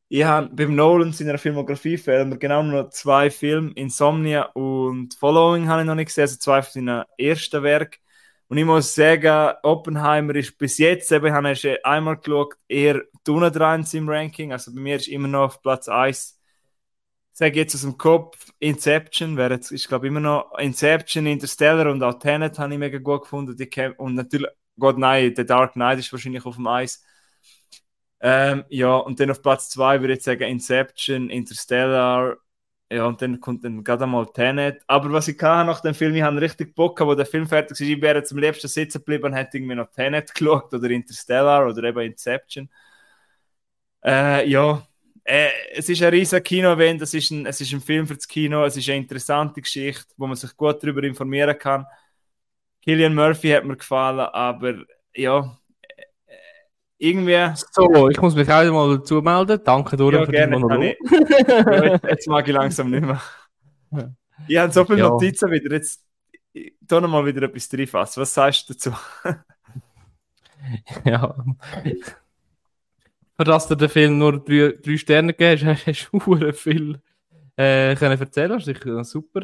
Ich 0.09 0.25
habe 0.25 0.49
beim 0.55 0.75
Nolan 0.75 1.13
seiner 1.13 1.39
Filmografie 1.39 1.99
fehlen 1.99 2.31
mir 2.31 2.39
genau 2.39 2.63
nur 2.63 2.91
zwei 2.91 3.31
Filme, 3.31 3.73
Insomnia 3.75 4.45
und 4.55 5.15
Following 5.15 5.69
habe 5.69 5.83
ich 5.83 5.87
noch 5.87 5.95
nicht 5.95 6.07
gesehen, 6.07 6.23
also 6.23 6.39
zwei 6.39 6.63
von 6.63 6.73
seinen 6.73 7.05
ersten 7.19 7.63
Werken. 7.63 8.01
Und 8.49 8.57
ich 8.57 8.65
muss 8.65 8.95
sagen, 8.95 9.57
Oppenheimer 9.63 10.35
ist 10.35 10.57
bis 10.57 10.79
jetzt, 10.79 11.13
eben, 11.13 11.27
ich 11.27 11.33
habe 11.33 11.85
einmal 11.85 12.17
geschaut, 12.17 12.55
eher 12.67 13.03
unten 13.27 13.53
dran 13.53 13.87
im 13.93 14.09
Ranking. 14.09 14.53
Also 14.53 14.75
bei 14.75 14.81
mir 14.81 14.97
ist 14.97 15.09
immer 15.09 15.29
noch 15.29 15.45
auf 15.45 15.63
Platz 15.63 15.87
1. 15.89 16.41
Ich 17.33 17.39
sage 17.39 17.57
jetzt 17.57 17.75
aus 17.75 17.83
dem 17.83 17.99
Kopf 17.99 18.51
Inception, 18.59 19.37
wäre 19.37 19.55
jetzt, 19.55 19.71
ich 19.71 19.87
glaube 19.87 20.09
immer 20.09 20.21
noch 20.21 20.59
Inception, 20.59 21.27
Interstellar 21.27 21.91
und 21.91 22.03
auch 22.03 22.19
Tenet 22.19 22.59
habe 22.59 22.73
ich 22.73 22.79
mega 22.79 22.99
gut 22.99 23.23
gefunden. 23.23 23.57
Die 23.57 23.93
und 23.99 24.15
natürlich, 24.15 24.49
Gott 24.79 24.99
nein, 24.99 25.35
The 25.37 25.45
Dark 25.45 25.75
Knight 25.75 25.99
ist 25.99 26.11
wahrscheinlich 26.13 26.45
auf 26.47 26.57
dem 26.57 26.67
Eis. 26.67 27.05
Ähm, 28.21 28.65
ja, 28.71 28.97
und 28.97 29.21
dann 29.21 29.31
auf 29.31 29.43
Platz 29.43 29.69
2 29.71 30.01
würde 30.01 30.15
ich 30.15 30.23
sagen 30.23 30.43
Inception, 30.45 31.31
Interstellar, 31.31 32.39
ja, 32.91 33.07
und 33.07 33.21
dann 33.21 33.41
kommt 33.41 33.65
dann 33.65 33.85
gerade 33.85 34.05
einmal 34.05 34.27
Tenet. 34.33 34.83
Aber 34.87 35.13
was 35.13 35.29
ich 35.29 35.37
kann 35.37 35.67
nach 35.67 35.81
dem 35.81 35.95
Film, 35.95 36.15
ich 36.15 36.23
habe 36.23 36.41
richtig 36.41 36.75
Bock, 36.75 36.99
wo 37.01 37.15
der 37.15 37.27
Film 37.27 37.47
fertig 37.47 37.73
ist. 37.73 37.81
Ich 37.81 38.01
wäre 38.01 38.23
zum 38.23 38.39
liebsten 38.39 38.69
sitzen 38.69 38.99
geblieben 38.99 39.25
und 39.25 39.35
hätte 39.35 39.59
irgendwie 39.59 39.75
noch 39.75 39.91
Tenet 39.91 40.35
geschaut 40.35 40.73
oder 40.73 40.89
Interstellar 40.91 41.67
oder 41.69 41.85
eben 41.85 42.01
Inception. 42.01 42.69
Äh, 44.03 44.49
ja, 44.49 44.87
äh, 45.25 45.51
es 45.75 45.89
ist 45.89 46.03
ein 46.03 46.11
riesiger 46.11 46.41
Kino-Event, 46.41 47.03
es, 47.03 47.13
ist 47.13 47.31
ein, 47.31 47.45
es 47.47 47.61
ist 47.61 47.73
ein 47.73 47.81
Film 47.83 48.07
für 48.07 48.15
das 48.15 48.27
Kino, 48.27 48.65
es 48.65 48.77
ist 48.77 48.89
eine 48.89 48.99
interessante 48.99 49.61
Geschichte, 49.61 50.07
wo 50.17 50.27
man 50.27 50.37
sich 50.37 50.57
gut 50.57 50.83
darüber 50.83 51.03
informieren 51.03 51.59
kann. 51.59 51.87
Killian 52.83 53.15
Murphy 53.15 53.51
hat 53.51 53.65
mir 53.67 53.77
gefallen, 53.77 54.21
aber 54.21 54.85
ja, 55.15 55.59
irgendwie. 56.99 57.55
So, 57.73 58.09
ich 58.09 58.21
muss 58.21 58.35
mich 58.35 58.51
auch 58.51 58.73
mal 58.73 58.99
dazu 58.99 59.23
melden. 59.23 59.61
Danke, 59.65 59.97
Dora, 59.97 60.19
ja, 60.19 60.27
für 60.27 60.33
gerne, 60.33 60.59
Monolog. 60.59 60.85
Ich, 60.85 62.03
jetzt 62.11 62.29
mag 62.29 62.47
ich 62.47 62.55
langsam 62.55 62.91
nicht 62.91 63.05
mehr. 63.05 63.21
Ich 64.47 64.59
habe 64.59 64.73
so 64.73 64.85
viele 64.85 64.99
ja. 64.99 65.09
Notizen 65.09 65.51
wieder. 65.51 65.75
Jetzt 65.75 66.05
da 66.81 67.01
noch 67.01 67.09
mal 67.09 67.25
wieder 67.25 67.43
etwas 67.43 67.69
reinfassen. 67.73 68.21
Was 68.21 68.35
sagst 68.35 68.69
du 68.69 68.75
dazu? 68.75 68.93
ja. 71.05 71.35
Für 73.37 73.45
das 73.45 73.69
du 73.69 73.77
den 73.77 73.89
Film 73.89 74.19
nur 74.19 74.45
drei, 74.45 74.75
drei 74.83 74.97
Sterne 74.97 75.33
gegeben 75.33 75.69
hast, 75.69 75.87
hast 75.87 76.11
du 76.13 76.53
viel 76.53 77.01
äh, 77.57 77.95
können 77.97 78.21
erzählen. 78.21 78.51
Das 78.51 78.67
ist 78.67 79.11
super. 79.11 79.43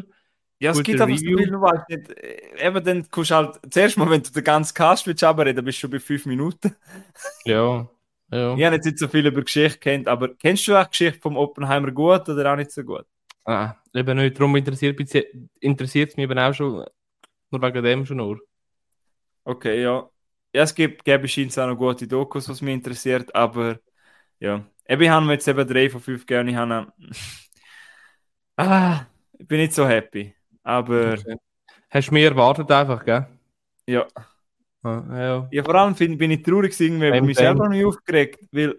Ja, 0.60 0.70
es 0.70 0.82
gibt 0.82 1.00
einfach 1.00 1.16
so 1.16 1.24
viel, 1.24 1.50
du 1.50 1.60
weißt 1.60 1.88
nicht. 1.88 2.10
Äh, 2.10 2.66
eben, 2.66 2.84
dann 2.84 3.10
kommst 3.10 3.30
du 3.30 3.34
halt, 3.34 3.60
zuerst 3.70 3.96
mal, 3.98 4.08
wenn 4.08 4.22
du 4.22 4.30
den 4.30 4.44
ganzen 4.44 4.74
Cast 4.74 5.06
willst, 5.06 5.22
reden, 5.22 5.64
bist 5.64 5.78
du 5.78 5.80
schon 5.80 5.90
bei 5.90 6.00
fünf 6.00 6.26
Minuten. 6.26 6.74
Ja. 7.44 7.88
ja. 8.30 8.56
Ich 8.56 8.64
habe 8.64 8.76
jetzt 8.76 8.84
nicht 8.86 8.98
so 8.98 9.08
viel 9.08 9.26
über 9.26 9.42
Geschichte 9.42 9.78
kennt, 9.78 10.08
aber 10.08 10.34
kennst 10.34 10.66
du 10.66 10.74
auch 10.74 10.88
Geschichte 10.88 11.20
vom 11.20 11.36
Oppenheimer 11.36 11.90
gut 11.90 12.28
oder 12.28 12.52
auch 12.52 12.56
nicht 12.56 12.70
so 12.70 12.82
gut? 12.82 13.04
Ah, 13.44 13.74
eben 13.92 14.16
nicht. 14.16 14.38
Darum 14.38 14.56
interessiert, 14.56 14.98
interessiert 15.60 16.10
es 16.10 16.16
mich 16.16 16.24
eben 16.24 16.38
auch 16.38 16.54
schon, 16.54 16.84
nur 17.50 17.62
wegen 17.62 17.84
dem 17.84 18.06
schon 18.06 18.16
nur. 18.16 18.40
Okay, 19.44 19.82
ja. 19.82 20.08
Ja, 20.54 20.62
es 20.62 20.74
gibt, 20.74 21.04
gäbe 21.04 21.28
scheint 21.28 21.58
auch 21.58 21.66
noch 21.66 21.76
gute 21.76 22.06
Dokus, 22.06 22.48
was 22.48 22.62
mich 22.62 22.74
interessiert, 22.74 23.34
aber 23.34 23.80
ja. 24.38 24.64
Eben, 24.86 25.02
ich 25.02 25.08
habe 25.08 25.32
jetzt 25.32 25.48
eben 25.48 25.66
drei 25.66 25.90
von 25.90 26.00
fünf 26.00 26.26
gegeben 26.26 26.48
ich 26.48 26.56
habe. 26.56 26.92
ah, 28.56 29.06
ich 29.38 29.46
bin 29.48 29.58
nicht 29.58 29.72
so 29.72 29.86
happy. 29.86 30.34
Aber. 30.64 31.12
Okay. 31.12 31.36
Hast 31.90 32.08
du 32.08 32.14
mehr 32.14 32.30
erwartet 32.30 32.70
einfach, 32.72 33.04
gell? 33.04 33.26
Ja. 33.86 34.06
Ah, 34.82 35.02
ja. 35.10 35.48
ja, 35.50 35.62
vor 35.62 35.74
allem 35.76 35.94
find, 35.94 36.18
bin 36.18 36.30
ich 36.30 36.42
traurig, 36.42 36.78
irgendwie, 36.78 37.10
weil 37.10 37.22
mich 37.22 37.38
selber 37.38 37.64
noch 37.64 37.70
nicht 37.70 37.86
aufgeregt 37.86 38.40
weil 38.52 38.74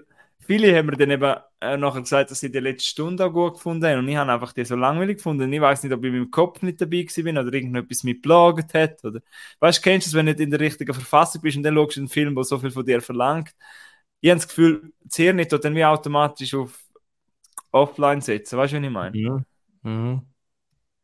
viele 0.46 0.76
haben 0.76 0.86
mir 0.88 0.98
dann 0.98 1.12
eben 1.12 1.36
äh, 1.62 1.78
nachher 1.78 2.02
gesagt, 2.02 2.32
dass 2.32 2.40
sie 2.40 2.52
die 2.52 2.60
letzte 2.60 2.90
Stunde 2.90 3.26
auch 3.26 3.34
gut 3.34 3.56
gefunden 3.56 3.86
haben 3.86 4.00
und 4.00 4.08
ich 4.08 4.16
habe 4.16 4.32
einfach 4.32 4.54
die 4.54 4.66
so 4.66 4.76
langweilig 4.76 5.18
gefunden. 5.18 5.52
Ich 5.52 5.62
weiß 5.62 5.84
nicht, 5.84 5.94
ob 5.94 6.04
ich 6.04 6.12
mit 6.12 6.22
dem 6.22 6.32
Kopf 6.32 6.62
nicht 6.62 6.80
dabei 6.80 7.06
bin 7.16 7.38
oder 7.38 7.52
irgendetwas 7.52 8.04
mit 8.04 8.22
belagert 8.22 8.74
hat. 8.74 9.04
Oder, 9.04 9.22
weißt 9.60 9.80
du, 9.80 9.82
kennst 9.82 10.08
du 10.08 10.10
es, 10.10 10.14
wenn 10.14 10.28
du 10.28 10.34
nicht 10.34 10.42
in 10.42 10.52
der 10.52 10.60
richtigen 10.60 10.94
Verfassung 10.94 11.42
bist 11.42 11.58
und 11.58 11.64
dann 11.64 11.76
schaust 11.76 11.96
du 11.96 12.02
einen 12.02 12.10
Film, 12.10 12.36
der 12.36 12.44
so 12.44 12.60
viel 12.60 12.72
von 12.72 12.86
dir 12.86 13.02
verlangt. 13.02 13.56
Ich 14.22 14.30
habe 14.30 14.40
das 14.40 14.48
Gefühl, 14.48 14.94
das 15.04 15.16
Hirn 15.16 15.38
nicht 15.38 15.52
dann 15.52 15.76
wie 15.76 15.86
automatisch 15.86 16.54
auf 16.54 16.80
offline 17.72 18.22
setzen. 18.22 18.58
Weißt 18.58 18.74
du, 18.74 18.78
was 18.78 18.84
ich 18.84 18.90
meine? 18.92 19.18
Ja. 19.18 19.40
Mhm. 19.84 20.22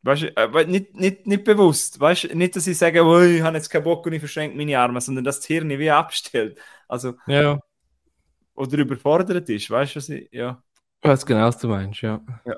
Weißt 0.04 0.22
du, 0.22 0.36
äh, 0.36 0.64
nicht, 0.66 0.94
nicht, 0.94 1.26
nicht 1.26 1.44
bewusst. 1.44 2.00
Weißt 2.00 2.24
du, 2.24 2.36
nicht, 2.36 2.56
dass 2.56 2.66
ich 2.66 2.76
sage, 2.76 3.04
oh, 3.04 3.20
ich 3.20 3.40
habe 3.40 3.56
jetzt 3.56 3.68
keinen 3.68 3.84
Bock 3.84 4.04
und 4.04 4.12
ich 4.12 4.18
verschränke 4.18 4.56
meine 4.56 4.78
Arme, 4.78 5.00
sondern 5.00 5.24
dass 5.24 5.38
das 5.38 5.46
Hirn 5.46 5.68
wie 5.68 5.90
abstellt. 5.90 6.58
Also, 6.88 7.14
ja. 7.26 7.60
Oder 8.54 8.78
überfordert 8.78 9.48
ist. 9.48 9.70
Weißt 9.70 9.94
du, 9.94 9.96
was 9.98 10.08
ich, 10.08 10.28
ja. 10.32 10.60
Weiß 11.02 11.24
genau, 11.24 11.46
was 11.46 11.58
du 11.58 11.68
meinst, 11.68 12.02
ja. 12.02 12.20
ja. 12.44 12.54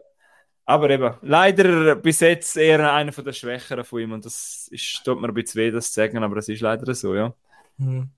Aber 0.64 0.88
eben, 0.88 1.14
leider 1.20 1.96
bis 1.96 2.20
jetzt 2.20 2.56
eher 2.56 2.92
einer 2.92 3.12
der 3.12 3.32
Schwächeren 3.32 3.84
von 3.84 4.00
ihm 4.00 4.12
und 4.12 4.24
das 4.24 4.68
ist, 4.70 5.02
tut 5.04 5.20
mir 5.20 5.28
ein 5.28 5.34
bisschen 5.34 5.60
weh, 5.60 5.70
das 5.70 5.88
zu 5.88 6.00
sagen, 6.00 6.22
aber 6.22 6.38
es 6.38 6.48
ist 6.48 6.62
leider 6.62 6.94
so, 6.94 7.14
ja. 7.14 7.34
Mhm. 7.76 8.08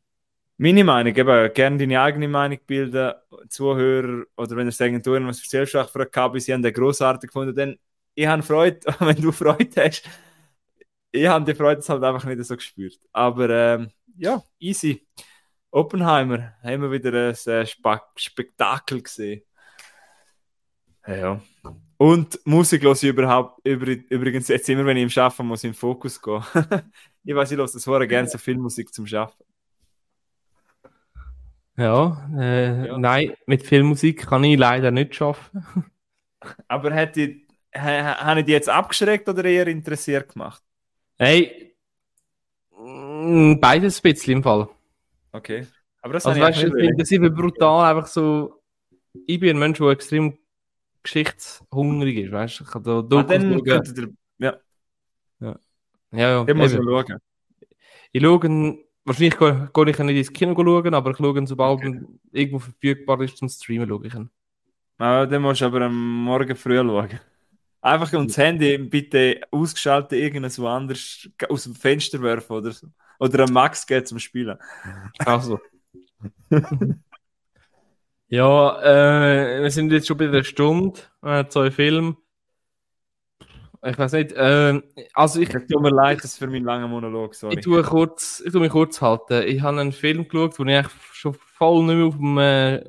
Meine 0.58 0.84
Meinung, 0.84 1.14
eben, 1.14 1.52
gerne 1.52 1.76
deine 1.76 2.00
eigene 2.00 2.28
Meinung 2.28 2.58
bilden, 2.66 3.12
Zuhörer 3.48 4.24
oder 4.36 4.56
wenn 4.56 4.68
ihr 4.68 4.72
sagen, 4.72 5.02
du 5.02 5.12
was 5.26 5.40
erzählst 5.40 5.74
du 5.74 5.84
für 5.84 6.06
KB, 6.06 6.38
sie 6.38 6.54
haben 6.54 6.62
den 6.62 6.72
großartig 6.72 7.28
gefunden, 7.28 7.54
dann 7.54 7.76
ich 8.16 8.26
habe 8.26 8.42
Freude, 8.42 8.80
wenn 8.98 9.20
du 9.20 9.30
Freude 9.30 9.84
hast. 9.84 10.08
Ich 11.12 11.26
habe 11.26 11.44
die 11.44 11.54
Freude 11.54 11.82
halt 11.86 12.02
einfach 12.02 12.24
nicht 12.24 12.44
so 12.44 12.56
gespürt. 12.56 12.98
Aber 13.12 13.48
ähm, 13.50 13.90
ja, 14.16 14.42
easy. 14.58 15.06
Oppenheimer, 15.70 16.54
haben 16.62 16.82
wir 16.82 16.90
wieder 16.90 17.12
ein 17.12 17.52
äh, 17.52 17.66
Spektakel 18.16 19.02
gesehen. 19.02 19.42
Ja. 21.06 21.40
Und 21.98 22.40
Musik 22.44 22.82
höre 22.82 22.92
ich 22.92 23.02
überhaupt, 23.04 23.66
übrigens 23.66 24.48
jetzt 24.48 24.68
immer, 24.68 24.84
wenn 24.86 24.96
ich 24.96 25.02
im 25.04 25.10
Schaffen 25.10 25.46
muss, 25.46 25.64
in 25.64 25.70
den 25.70 25.76
Fokus 25.76 26.20
gehen. 26.20 26.42
ich 27.24 27.34
weiß, 27.34 27.50
ich 27.50 27.58
höre 27.58 27.66
das 27.66 27.84
vorher 27.84 28.06
gerne 28.06 28.28
so 28.28 28.38
viel 28.38 28.56
Musik 28.56 28.92
zum 28.92 29.06
Schaffen. 29.06 29.44
Ja, 31.76 32.30
äh, 32.34 32.86
ja, 32.86 32.98
nein, 32.98 33.34
mit 33.46 33.62
Filmmusik 33.62 34.26
kann 34.26 34.44
ich 34.44 34.58
leider 34.58 34.90
nicht 34.90 35.14
schaffen. 35.14 35.62
Aber 36.68 36.92
hätte 36.92 37.45
habe 37.78 38.40
ich 38.40 38.46
die 38.46 38.52
jetzt 38.52 38.68
abgeschreckt 38.68 39.28
oder 39.28 39.44
eher 39.44 39.66
interessiert 39.66 40.32
gemacht? 40.32 40.62
Hey, 41.18 41.74
mm, 42.76 43.54
beides 43.60 43.98
ein 43.98 44.02
bisschen 44.02 44.32
im 44.34 44.42
Fall. 44.42 44.68
Okay. 45.32 45.66
Aber 46.02 46.14
das 46.14 46.26
also, 46.26 46.40
weißt, 46.40 46.62
ich 46.62 46.72
finde 46.72 46.96
das 46.96 47.10
ist 47.10 47.34
brutal, 47.34 47.90
einfach 47.90 48.06
so. 48.06 48.62
Ich 49.26 49.40
bin 49.40 49.50
ein 49.50 49.58
Mensch, 49.58 49.78
der 49.78 49.88
extrem 49.88 50.38
geschichtshungrig 51.02 52.16
ist, 52.18 52.32
weißt 52.32 52.60
du? 52.60 52.64
Ich 52.64 52.70
kann 52.70 52.82
da 52.82 52.98
ah, 52.98 53.22
dann 53.22 53.64
schauen. 53.64 54.16
Ja. 54.38 54.56
Ja, 55.40 55.58
ja. 56.12 56.44
ja 56.46 56.54
muss 56.54 56.74
man 56.74 56.84
schauen. 56.84 57.18
Ich 58.12 58.22
schaue, 58.22 58.78
wahrscheinlich 59.04 59.38
gehe 59.38 59.90
ich 59.90 59.98
nicht 59.98 60.16
ins 60.16 60.32
Kino 60.32 60.54
schauen, 60.54 60.94
aber 60.94 61.10
ich 61.10 61.16
schaue, 61.16 61.46
sobald 61.46 61.78
okay. 61.78 62.00
irgendwo 62.32 62.58
verfügbar 62.58 63.20
ist 63.22 63.38
zum 63.38 63.48
Streamen, 63.48 63.88
schaue 63.88 64.06
ich 64.06 64.14
ihn. 64.14 64.30
Ah, 64.98 65.26
dann 65.26 65.42
musst 65.42 65.60
du 65.60 65.66
aber 65.66 65.82
am 65.82 66.24
Morgen 66.24 66.56
früh 66.56 66.76
schauen. 66.76 67.20
Einfach 67.80 68.12
und 68.14 68.30
das 68.30 68.38
Handy 68.38 68.78
bitte 68.78 69.40
ausgeschaltet, 69.50 70.18
irgendwas 70.18 70.58
woanders 70.58 71.28
aus 71.48 71.64
dem 71.64 71.74
Fenster 71.74 72.20
werfen 72.20 72.56
oder 72.56 72.72
so. 72.72 72.88
Oder 73.18 73.44
ein 73.44 73.52
Max 73.52 73.86
geht 73.86 74.08
zum 74.08 74.18
Spielen. 74.18 74.58
Also. 75.18 75.60
ja, 78.28 78.82
äh, 78.82 79.62
wir 79.62 79.70
sind 79.70 79.92
jetzt 79.92 80.06
schon 80.08 80.16
bei 80.16 80.26
einer 80.26 80.44
Stunde, 80.44 81.00
äh, 81.22 81.46
zwei 81.48 81.70
Filme. 81.70 82.16
Ich 83.84 83.98
weiß 83.98 84.12
nicht, 84.12 84.32
äh, 84.32 84.80
also 85.14 85.40
ich... 85.40 85.48
Tut 85.50 85.80
mir 85.80 85.90
leid, 85.90 86.18
das 86.18 86.32
ist 86.32 86.38
für 86.38 86.48
meinen 86.48 86.64
langen 86.64 86.90
Monolog, 86.90 87.34
sorry. 87.34 87.54
Ich 87.54 87.60
tue, 87.64 87.82
kurz, 87.82 88.42
ich 88.44 88.50
tue 88.50 88.60
mich 88.60 88.72
kurz 88.72 89.00
halten. 89.00 89.46
Ich 89.46 89.60
habe 89.60 89.80
einen 89.80 89.92
Film 89.92 90.26
geschaut, 90.26 90.58
den 90.58 90.68
ich 90.68 90.86
schon 91.12 91.34
voll 91.34 91.84
nicht 91.84 91.96
mehr 91.96 92.06
auf 92.06 92.16
dem 92.16 92.38
äh, 92.38 92.84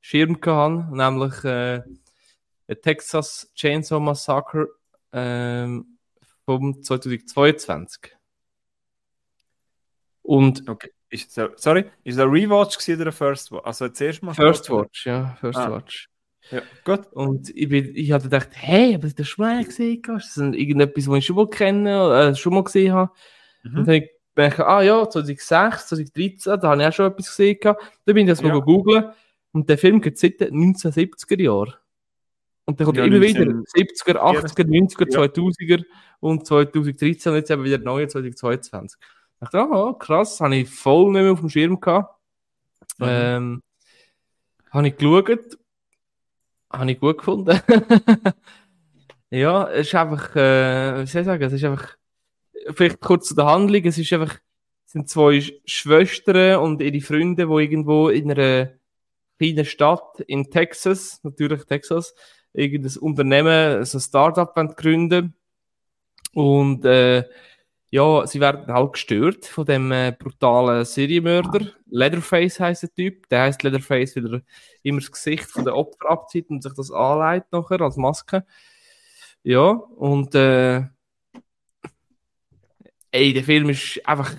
Schirm 0.00 0.38
hatte, 0.44 0.88
nämlich... 0.90 1.44
Texas 2.76 3.50
Chainsaw 3.54 4.00
Massacre 4.00 4.68
ähm, 5.12 5.98
vom 6.44 6.82
2022. 6.82 8.16
Und 10.22 10.68
okay. 10.68 10.90
Ist 11.12 11.36
der, 11.36 11.52
sorry, 11.56 11.86
ist 12.04 12.18
der 12.18 12.30
Rewatch 12.30 12.88
oder 12.88 13.04
der 13.04 13.12
First 13.12 13.50
Watch? 13.50 13.64
Also 13.64 13.88
zuerst 13.88 14.22
mal. 14.22 14.32
First 14.32 14.70
Watch, 14.70 15.06
ja, 15.06 15.36
First 15.40 15.58
ah. 15.58 15.72
Watch. 15.72 16.08
Ja, 16.52 16.62
gut. 16.84 17.06
Und 17.12 17.50
ich, 17.50 17.68
bin, 17.68 17.92
ich 17.94 18.12
hatte 18.12 18.24
gedacht, 18.24 18.50
hey, 18.52 18.94
aber 18.94 19.08
das 19.08 19.28
schon 19.28 19.44
mal 19.44 19.64
gesehen? 19.64 20.00
Ist 20.16 20.36
das 20.36 20.54
irgendetwas, 20.54 21.08
was 21.08 21.18
ich 21.18 21.26
schon 21.26 21.36
mal 21.36 21.48
kenne, 21.48 22.30
äh, 22.30 22.34
schon 22.36 22.54
mal 22.54 22.62
gesehen 22.62 22.92
habe? 22.92 23.10
Mhm. 23.64 23.78
Und 23.78 23.88
dann 23.88 23.94
ich 23.96 24.10
gedacht, 24.34 24.60
ah 24.60 24.82
ja, 24.82 25.08
2006, 25.08 25.88
2013, 25.88 26.60
da 26.60 26.68
habe 26.68 26.80
ich 26.80 26.88
auch 26.88 26.92
schon 26.92 27.10
etwas 27.10 27.26
gesehen. 27.26 27.58
Dann 27.62 27.76
bin 28.04 28.18
ich 28.18 28.26
das 28.28 28.40
ja. 28.40 28.48
mal 28.48 28.60
googeln 28.60 29.10
und 29.52 29.68
der 29.68 29.78
Film 29.78 30.00
geht 30.00 30.16
seit 30.16 30.40
den 30.40 30.54
1970er 30.54 31.42
Jahren. 31.42 31.74
Und 32.70 32.78
dann 32.78 32.84
kommt 32.84 32.98
ja, 32.98 33.04
immer 33.04 33.20
wieder 33.20 33.42
70er, 33.42 34.14
80er, 34.14 34.64
90er, 34.64 35.12
ja. 35.12 35.22
2000er 35.22 35.84
und 36.20 36.46
2013 36.46 37.32
und 37.32 37.38
jetzt 37.38 37.50
eben 37.50 37.64
wieder 37.64 37.78
neu 37.78 38.06
2022. 38.06 38.96
Ich 39.42 39.48
dachte, 39.48 39.68
oh, 39.72 39.92
krass, 39.94 40.38
habe 40.40 40.54
ich 40.54 40.70
voll 40.70 41.10
nicht 41.10 41.22
mehr 41.22 41.32
auf 41.32 41.40
dem 41.40 41.48
Schirm 41.48 41.80
gehabt. 41.80 42.16
Mhm. 42.98 43.06
Ähm, 43.08 43.62
habe 44.70 44.86
ich 44.86 44.96
geschaut, 44.96 45.58
habe 46.72 46.92
ich 46.92 47.00
gut 47.00 47.18
gefunden. 47.18 47.60
ja, 49.30 49.68
es 49.70 49.88
ist 49.88 49.94
einfach, 49.96 50.36
äh, 50.36 51.02
wie 51.02 51.06
soll 51.06 51.22
ich 51.22 51.26
sagen, 51.26 51.42
es 51.42 51.52
ist 51.52 51.64
einfach, 51.64 51.96
vielleicht 52.72 53.00
kurz 53.00 53.26
zu 53.26 53.34
der 53.34 53.46
Handlung, 53.46 53.84
es 53.84 53.98
ist 53.98 54.12
einfach, 54.12 54.34
es 54.86 54.92
sind 54.92 55.08
zwei 55.08 55.42
Schwestern 55.64 56.60
und 56.60 56.80
ihre 56.80 57.00
Freunde, 57.00 57.48
die 57.48 57.52
irgendwo 57.52 58.10
in 58.10 58.30
einer 58.30 58.70
kleinen 59.40 59.64
Stadt 59.64 60.20
in 60.28 60.52
Texas, 60.52 61.18
natürlich 61.24 61.64
Texas, 61.64 62.14
irgendein 62.52 62.96
Unternehmen, 62.98 63.78
also 63.78 63.98
ein 63.98 64.00
Startup 64.00 64.54
gründen 64.76 65.34
und 66.34 66.84
äh, 66.84 67.24
ja, 67.92 68.24
sie 68.26 68.38
werden 68.40 68.72
halt 68.72 68.92
gestört 68.92 69.46
von 69.46 69.66
dem 69.66 69.90
äh, 69.90 70.14
brutalen 70.16 70.84
Serienmörder. 70.84 71.72
Leatherface 71.86 72.60
heißt 72.60 72.84
der 72.84 72.94
Typ. 72.94 73.28
Der 73.28 73.42
heißt 73.42 73.62
Leatherface, 73.64 74.14
weil 74.16 74.34
er 74.34 74.42
immer 74.84 75.00
das 75.00 75.10
Gesicht 75.10 75.44
von 75.46 75.64
der 75.64 75.74
Opfer 75.74 76.08
abzieht 76.08 76.50
und 76.50 76.62
sich 76.62 76.72
das 76.74 76.92
anleitet 76.92 77.50
nachher 77.52 77.80
als 77.80 77.96
Maske. 77.96 78.46
Ja, 79.42 79.70
und 79.70 80.34
äh, 80.36 80.84
ey, 83.10 83.32
der 83.32 83.44
Film 83.44 83.70
ist 83.70 84.00
einfach 84.06 84.34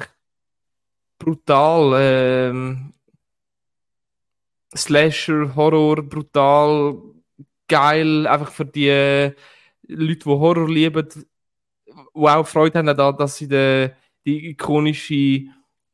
brutal. 1.20 1.93
Ähm, 1.99 2.93
Slasher, 4.76 5.53
Horror, 5.55 6.01
brutal, 6.03 7.01
geil, 7.72 8.28
einfach 8.28 8.51
für 8.51 8.65
die 8.65 8.89
Leute, 9.88 10.15
die 10.19 10.26
Horror 10.26 10.69
lieben, 10.69 11.07
die 11.13 12.28
auch 12.28 12.45
Freude 12.45 12.80
haben 12.80 12.86
daran, 12.86 13.17
dass 13.17 13.38
sie 13.38 13.47
die, 13.47 13.89
die 14.26 14.49
ikonische 14.49 15.45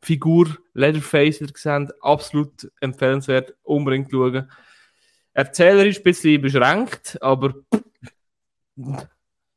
Figur 0.01 0.57
Leatherface 0.73 1.41
wieder 1.41 1.53
sehen. 1.55 1.91
Absolut 2.01 2.71
empfehlenswert, 2.82 3.55
unbedingt 3.63 4.11
schauen. 4.11 4.49
Erzähler 5.34 5.86
ist 5.86 5.99
ein 5.99 6.03
bisschen 6.03 6.41
beschränkt, 6.41 7.17
aber 7.21 7.53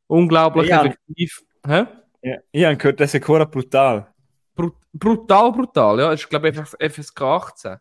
unglaublich 0.07 0.69
ja. 0.69 0.85
effektiv. 0.85 1.43
Hä? 1.67 1.87
Ja, 2.23 2.37
ich 2.53 2.65
habe 2.65 2.77
gehört, 2.77 3.01
das 3.01 3.15
ist 3.15 3.25
brutal. 3.25 4.13
Brut 4.55 4.75
brutal, 4.93 5.53
brutal, 5.53 5.99
ja. 6.01 6.11
Das 6.11 6.21
ist, 6.21 6.29
glaube 6.29 6.51
ich, 6.51 6.57
FSK 6.57 7.23
18. 7.23 7.77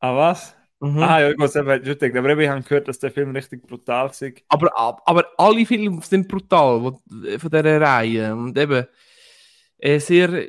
Ah, 0.00 0.14
was? 0.14 0.57
Mhm. 0.80 1.02
Ah, 1.02 1.20
ja, 1.20 1.30
ich 1.30 1.36
muss 1.36 1.56
eben 1.56 1.84
schon 1.84 1.98
denken. 1.98 2.18
Aber 2.18 2.38
ich 2.38 2.48
habe 2.48 2.62
gehört, 2.62 2.86
dass 2.86 2.98
der 2.98 3.10
Film 3.10 3.34
richtig 3.34 3.66
brutal 3.66 4.10
ist. 4.10 4.24
Aber, 4.48 4.78
aber 4.78 5.26
alle 5.36 5.66
Filme 5.66 6.00
sind 6.02 6.28
brutal 6.28 6.82
wo, 6.82 6.90
von 7.38 7.50
dieser 7.50 7.80
Reihe. 7.80 8.34
Und 8.34 8.56
eben 8.56 8.86
äh, 9.78 9.98
sehr 9.98 10.46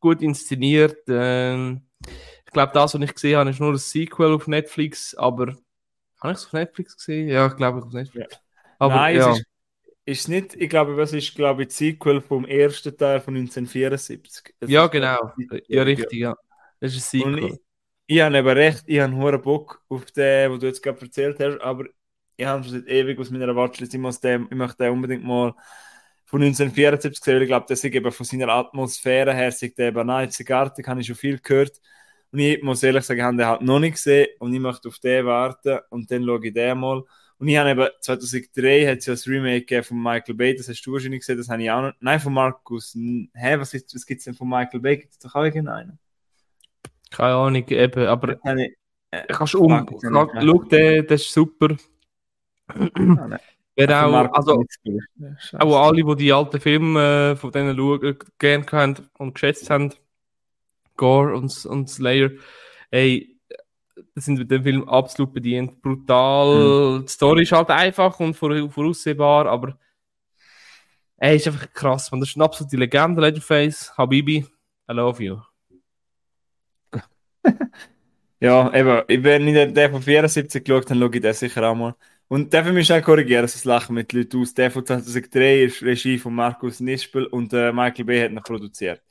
gut 0.00 0.22
inszeniert. 0.22 1.06
Äh, 1.06 1.72
ich 1.72 2.52
glaube, 2.52 2.72
das, 2.72 2.94
was 2.94 3.02
ich 3.02 3.14
gesehen 3.14 3.36
habe, 3.36 3.50
ist 3.50 3.60
nur 3.60 3.72
ein 3.72 3.78
Sequel 3.78 4.32
auf 4.32 4.46
Netflix. 4.46 5.14
Aber 5.14 5.48
habe 6.20 6.32
ich 6.32 6.38
es 6.38 6.46
auf 6.46 6.52
Netflix 6.54 6.96
gesehen? 6.96 7.28
Ja, 7.28 7.46
ich 7.48 7.56
glaube, 7.56 7.82
auf 7.82 7.92
Netflix. 7.92 8.32
Ja. 8.32 8.38
Aber, 8.78 8.94
Nein, 8.94 9.16
ja. 9.16 9.32
es 9.32 9.38
ist, 9.38 9.46
ist 10.04 10.28
nicht, 10.28 10.54
ich 10.54 10.70
glaube, 10.70 10.96
was 10.96 11.12
ist, 11.12 11.34
glaube 11.34 11.64
ich, 11.64 11.72
Sequel 11.72 12.22
vom 12.22 12.46
ersten 12.46 12.96
Teil 12.96 13.20
von 13.20 13.36
1974. 13.36 14.54
Das 14.58 14.70
ja, 14.70 14.86
genau. 14.86 15.30
Ja, 15.68 15.82
richtig, 15.82 16.12
ja. 16.12 16.34
Das 16.80 16.96
ist 16.96 17.14
ein 17.14 17.20
Sequel 17.20 17.58
ich 18.12 18.20
habe 18.20 18.36
eben 18.36 18.48
recht, 18.48 18.84
ich 18.86 19.00
habe 19.00 19.14
einen 19.14 19.42
Bock 19.42 19.82
auf 19.88 20.04
den, 20.10 20.52
was 20.52 20.58
du 20.58 20.66
jetzt 20.66 20.82
gerade 20.82 21.00
erzählt 21.00 21.40
hast, 21.40 21.60
aber 21.62 21.86
ich 22.36 22.44
habe 22.44 22.62
schon 22.62 22.72
seit 22.72 22.86
ewig 22.88 23.18
aus 23.18 23.30
meiner 23.30 23.56
Watchlist, 23.56 23.94
ich, 23.94 24.00
muss 24.00 24.20
den, 24.20 24.48
ich 24.50 24.56
möchte 24.56 24.84
den 24.84 24.92
unbedingt 24.92 25.24
mal 25.24 25.54
von 26.26 26.42
1974 26.42 27.24
sehen, 27.24 27.42
ich 27.42 27.48
glaube, 27.48 27.66
das 27.68 27.82
ist 27.82 27.94
eben 27.94 28.12
von 28.12 28.26
seiner 28.26 28.48
Atmosphäre 28.48 29.34
her, 29.34 29.50
sich 29.50 29.74
der 29.74 29.88
eben 29.88 30.10
einzigartig, 30.10 30.86
habe 30.86 31.00
ich 31.00 31.06
schon 31.06 31.16
viel 31.16 31.38
gehört. 31.38 31.80
Und 32.32 32.38
ich 32.40 32.62
muss 32.62 32.82
ehrlich 32.82 33.04
sagen, 33.04 33.20
ich 33.20 33.24
habe 33.24 33.36
den 33.36 33.46
halt 33.46 33.62
noch 33.62 33.78
nicht 33.78 33.94
gesehen 33.94 34.28
und 34.38 34.52
ich 34.54 34.60
möchte 34.60 34.88
auf 34.88 34.98
den 34.98 35.24
warten 35.26 35.78
und 35.90 36.10
dann 36.10 36.24
schaue 36.24 36.46
ich 36.46 36.52
den 36.52 36.78
mal. 36.78 37.02
Und 37.38 37.48
ich 37.48 37.56
habe 37.56 37.70
eben 37.70 37.88
2003 38.00 38.86
hat 38.88 38.98
es 38.98 39.06
ja 39.06 39.14
das 39.14 39.26
Remake 39.26 39.82
von 39.82 40.02
Michael 40.02 40.34
Bay, 40.34 40.54
das 40.54 40.68
hast 40.68 40.82
du 40.82 40.92
wahrscheinlich 40.92 41.20
gesehen, 41.20 41.38
das 41.38 41.48
habe 41.48 41.62
ich 41.62 41.70
auch 41.70 41.82
noch. 41.82 41.92
Nein, 42.00 42.20
von 42.20 42.34
Markus. 42.34 42.94
Hä, 42.94 43.58
was, 43.58 43.74
was 43.74 44.06
gibt 44.06 44.18
es 44.18 44.24
denn 44.26 44.34
von 44.34 44.48
Michael 44.48 44.80
Bay? 44.80 44.98
Gibt 44.98 45.12
es 45.12 45.18
doch 45.18 45.34
auch 45.34 45.44
irgendeinen? 45.44 45.98
Keine 47.12 47.34
Ahnung, 47.34 47.68
eben, 47.68 48.06
aber 48.06 48.36
ich, 48.44 48.76
äh, 49.10 49.24
kannst 49.28 49.54
um, 49.54 49.86
kann, 49.86 49.86
schau, 50.40 50.62
der, 50.64 51.02
das 51.02 51.22
ist 51.22 51.32
super. 51.32 51.76
Ah, 52.68 53.38
Wer 53.74 54.06
auch, 54.06 54.32
also, 54.34 54.64
auch 55.58 55.86
alle, 55.86 56.04
die 56.04 56.16
die 56.16 56.32
alten 56.32 56.60
Filme 56.60 57.32
äh, 57.32 57.36
von 57.36 57.50
denen 57.52 57.76
schauen, 57.76 58.18
gerne 58.38 58.66
haben 58.70 58.96
und 59.18 59.34
geschätzt 59.34 59.70
haben, 59.70 59.94
Gore 60.96 61.34
und, 61.34 61.64
und 61.64 61.88
Slayer, 61.88 62.30
ey, 62.90 63.32
sind 64.14 64.38
mit 64.38 64.50
dem 64.50 64.62
Film 64.62 64.88
absolut 64.88 65.32
bedient. 65.32 65.80
Brutal. 65.80 66.98
Mhm. 66.98 67.06
Die 67.06 67.12
Story 67.12 67.42
ist 67.42 67.52
halt 67.52 67.70
einfach 67.70 68.20
und 68.20 68.34
voraussehbar, 68.34 69.46
aber 69.46 69.78
er 71.16 71.34
ist 71.34 71.46
einfach 71.46 71.72
krass, 71.72 72.10
man. 72.10 72.20
Das 72.20 72.30
ist 72.30 72.36
eine 72.36 72.44
absolute 72.44 72.76
Legende, 72.76 73.20
Leatherface. 73.20 73.96
Habibi, 73.96 74.44
I 74.90 74.92
love 74.92 75.22
you. 75.22 75.38
Ja, 78.40 78.72
eben, 78.74 79.24
wenn 79.24 79.48
ich 79.48 79.74
den 79.74 79.90
von 79.90 80.02
74 80.02 80.64
geschaut 80.64 80.90
habe, 80.90 81.00
schaue 81.00 81.14
ich 81.14 81.20
den 81.20 81.34
sicher 81.34 81.68
auch 81.68 81.74
mal. 81.74 81.94
Und 82.28 82.54
darf 82.54 82.66
ich 82.66 82.72
mich 82.72 82.86
schnell 82.86 83.02
korrigieren, 83.02 83.42
das 83.42 83.64
Lachen 83.64 83.94
mit 83.94 84.12
Leuten 84.12 84.40
aus. 84.40 84.54
Der 84.54 84.70
von 84.70 84.86
2003 84.86 85.64
ist 85.64 85.82
Regie 85.82 86.18
von 86.18 86.34
Markus 86.34 86.80
Nispel 86.80 87.26
und 87.26 87.52
äh, 87.52 87.72
Michael 87.72 88.04
Bay 88.06 88.20
hat 88.22 88.30
ihn 88.30 88.42
produziert. 88.42 89.02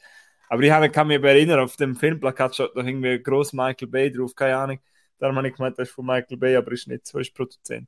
Aber 0.49 0.63
ich 0.63 0.91
kann 0.91 1.07
mich 1.07 1.23
erinnern, 1.23 1.59
auf 1.59 1.75
dem 1.77 1.95
Filmplakat 1.95 2.55
schaut 2.55 2.75
noch 2.75 2.85
irgendwie 2.85 3.21
groß 3.21 3.53
Michael 3.53 3.87
Bay 3.87 4.11
drauf, 4.11 4.35
keine 4.35 4.57
Ahnung. 4.57 4.79
Darum 5.19 5.37
habe 5.37 5.47
ich 5.47 5.55
gemeint, 5.55 5.77
das 5.77 5.89
ist 5.89 5.93
von 5.93 6.05
Michael 6.05 6.37
Bay, 6.37 6.55
aber 6.55 6.71
ist 6.71 6.87
nicht 6.87 7.07
so, 7.07 7.19
ist 7.19 7.33
Produzent. 7.33 7.87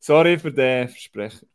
Sorry 0.00 0.38
für 0.38 0.52
den 0.52 0.88
Versprechen. 0.88 1.48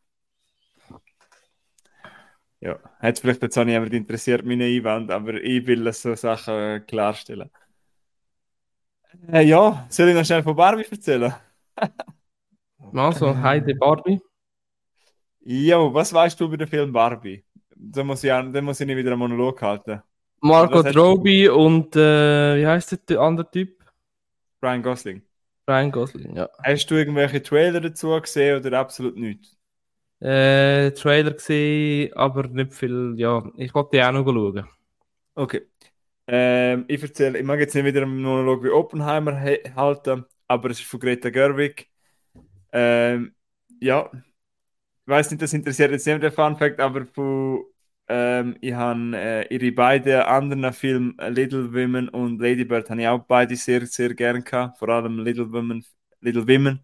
Ja, 2.60 2.78
hat 3.00 3.18
vielleicht 3.18 3.42
jetzt 3.42 3.58
auch 3.58 3.64
nicht 3.64 3.72
jemand 3.74 3.92
interessiert, 3.92 4.44
meine 4.44 4.64
Einwand, 4.64 5.10
aber 5.10 5.34
ich 5.34 5.66
will 5.66 5.92
so 5.92 6.14
Sachen 6.14 6.54
äh, 6.54 6.80
klarstellen. 6.80 7.50
Äh, 9.32 9.42
ja, 9.42 9.86
soll 9.88 10.08
ich 10.08 10.14
noch 10.14 10.24
schnell 10.24 10.42
von 10.42 10.56
Barbie 10.56 10.84
erzählen? 10.90 11.34
Also, 12.94 13.34
Heide 13.34 13.74
Barbie. 13.74 14.20
Ja, 15.40 15.78
was 15.92 16.12
weißt 16.12 16.38
du 16.38 16.44
über 16.44 16.56
den 16.56 16.68
Film 16.68 16.92
Barbie? 16.92 17.44
Da 17.74 18.04
muss 18.04 18.22
ich, 18.22 18.30
da 18.30 18.60
muss 18.60 18.80
ich 18.80 18.86
nicht 18.86 18.96
wieder 18.96 19.10
einen 19.12 19.18
Monolog 19.18 19.60
halten. 19.62 20.02
Margot 20.40 20.94
Robbie 20.94 21.48
und 21.48 21.96
äh, 21.96 22.56
wie 22.58 22.66
heißt 22.66 23.08
der 23.08 23.20
andere 23.20 23.50
Typ? 23.50 23.82
Ryan 24.62 24.82
Gosling. 24.82 25.22
Ryan 25.68 25.90
Gosling, 25.90 26.36
ja. 26.36 26.48
Hast 26.62 26.90
du 26.90 26.94
irgendwelche 26.96 27.42
Trailer 27.42 27.80
dazu 27.80 28.08
gesehen 28.20 28.58
oder 28.58 28.78
absolut 28.78 29.16
nichts? 29.16 29.56
Äh, 30.20 30.92
Trailer 30.92 31.32
gesehen, 31.32 32.12
aber 32.14 32.46
nicht 32.48 32.74
viel. 32.74 33.14
Ja, 33.16 33.42
ich 33.56 33.74
wollte 33.74 33.90
die 33.94 34.02
auch 34.02 34.12
noch 34.12 34.24
schauen. 34.24 34.68
Okay. 35.34 35.62
Ähm, 36.26 36.84
ich 36.88 37.02
erzähle, 37.02 37.38
ich 37.38 37.44
mag 37.44 37.58
jetzt 37.60 37.74
nicht 37.74 37.84
wieder 37.84 38.02
einen 38.02 38.22
Monolog 38.22 38.62
wie 38.64 38.70
Oppenheimer 38.70 39.40
halten, 39.40 40.24
aber 40.48 40.70
es 40.70 40.80
ist 40.80 40.86
von 40.88 41.00
Greta 41.00 41.30
Gerwig. 41.30 41.90
Ähm, 42.72 43.34
ja, 43.80 44.10
ich 44.12 45.08
weiß 45.08 45.30
nicht, 45.30 45.42
das 45.42 45.52
interessiert 45.52 45.90
jetzt 45.90 46.06
nicht 46.06 46.22
der 46.22 46.32
Fun 46.32 46.56
Fact, 46.56 46.80
aber 46.80 47.06
von, 47.06 47.64
ähm, 48.08 48.56
ich 48.60 48.72
habe 48.72 49.16
äh, 49.16 49.54
ihre 49.54 49.72
beiden 49.72 50.22
anderen 50.22 50.72
Filme 50.72 51.14
Little 51.30 51.72
Women 51.72 52.08
und 52.08 52.40
Lady 52.40 52.64
Bird 52.64 52.88
habe 52.90 53.00
ich 53.02 53.08
auch 53.08 53.24
beide 53.24 53.56
sehr, 53.56 53.86
sehr 53.86 54.14
gern 54.14 54.44
gehabt. 54.44 54.78
Vor 54.78 54.88
allem 54.90 55.18
Little 55.18 55.50
Women, 55.52 55.84
Little 56.20 56.46
Women 56.46 56.80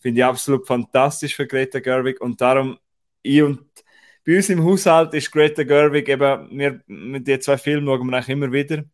finde 0.00 0.20
ich 0.20 0.24
absolut 0.24 0.66
fantastisch 0.66 1.34
für 1.36 1.46
Greta 1.46 1.80
Gerwig 1.80 2.20
und 2.20 2.40
darum 2.40 2.78
ich 3.22 3.42
und 3.42 3.66
bei 4.26 4.36
uns 4.36 4.48
im 4.48 4.64
Haushalt 4.64 5.14
ist 5.14 5.30
Greta 5.30 5.62
Gerwig 5.62 6.08
eben, 6.08 6.58
wir, 6.58 6.80
mit 6.86 7.26
den 7.26 7.40
zwei 7.40 7.56
Filmen 7.56 7.86
schauen 7.86 8.10
wir 8.10 8.16
eigentlich 8.16 8.28
immer 8.28 8.52
wieder. 8.52 8.84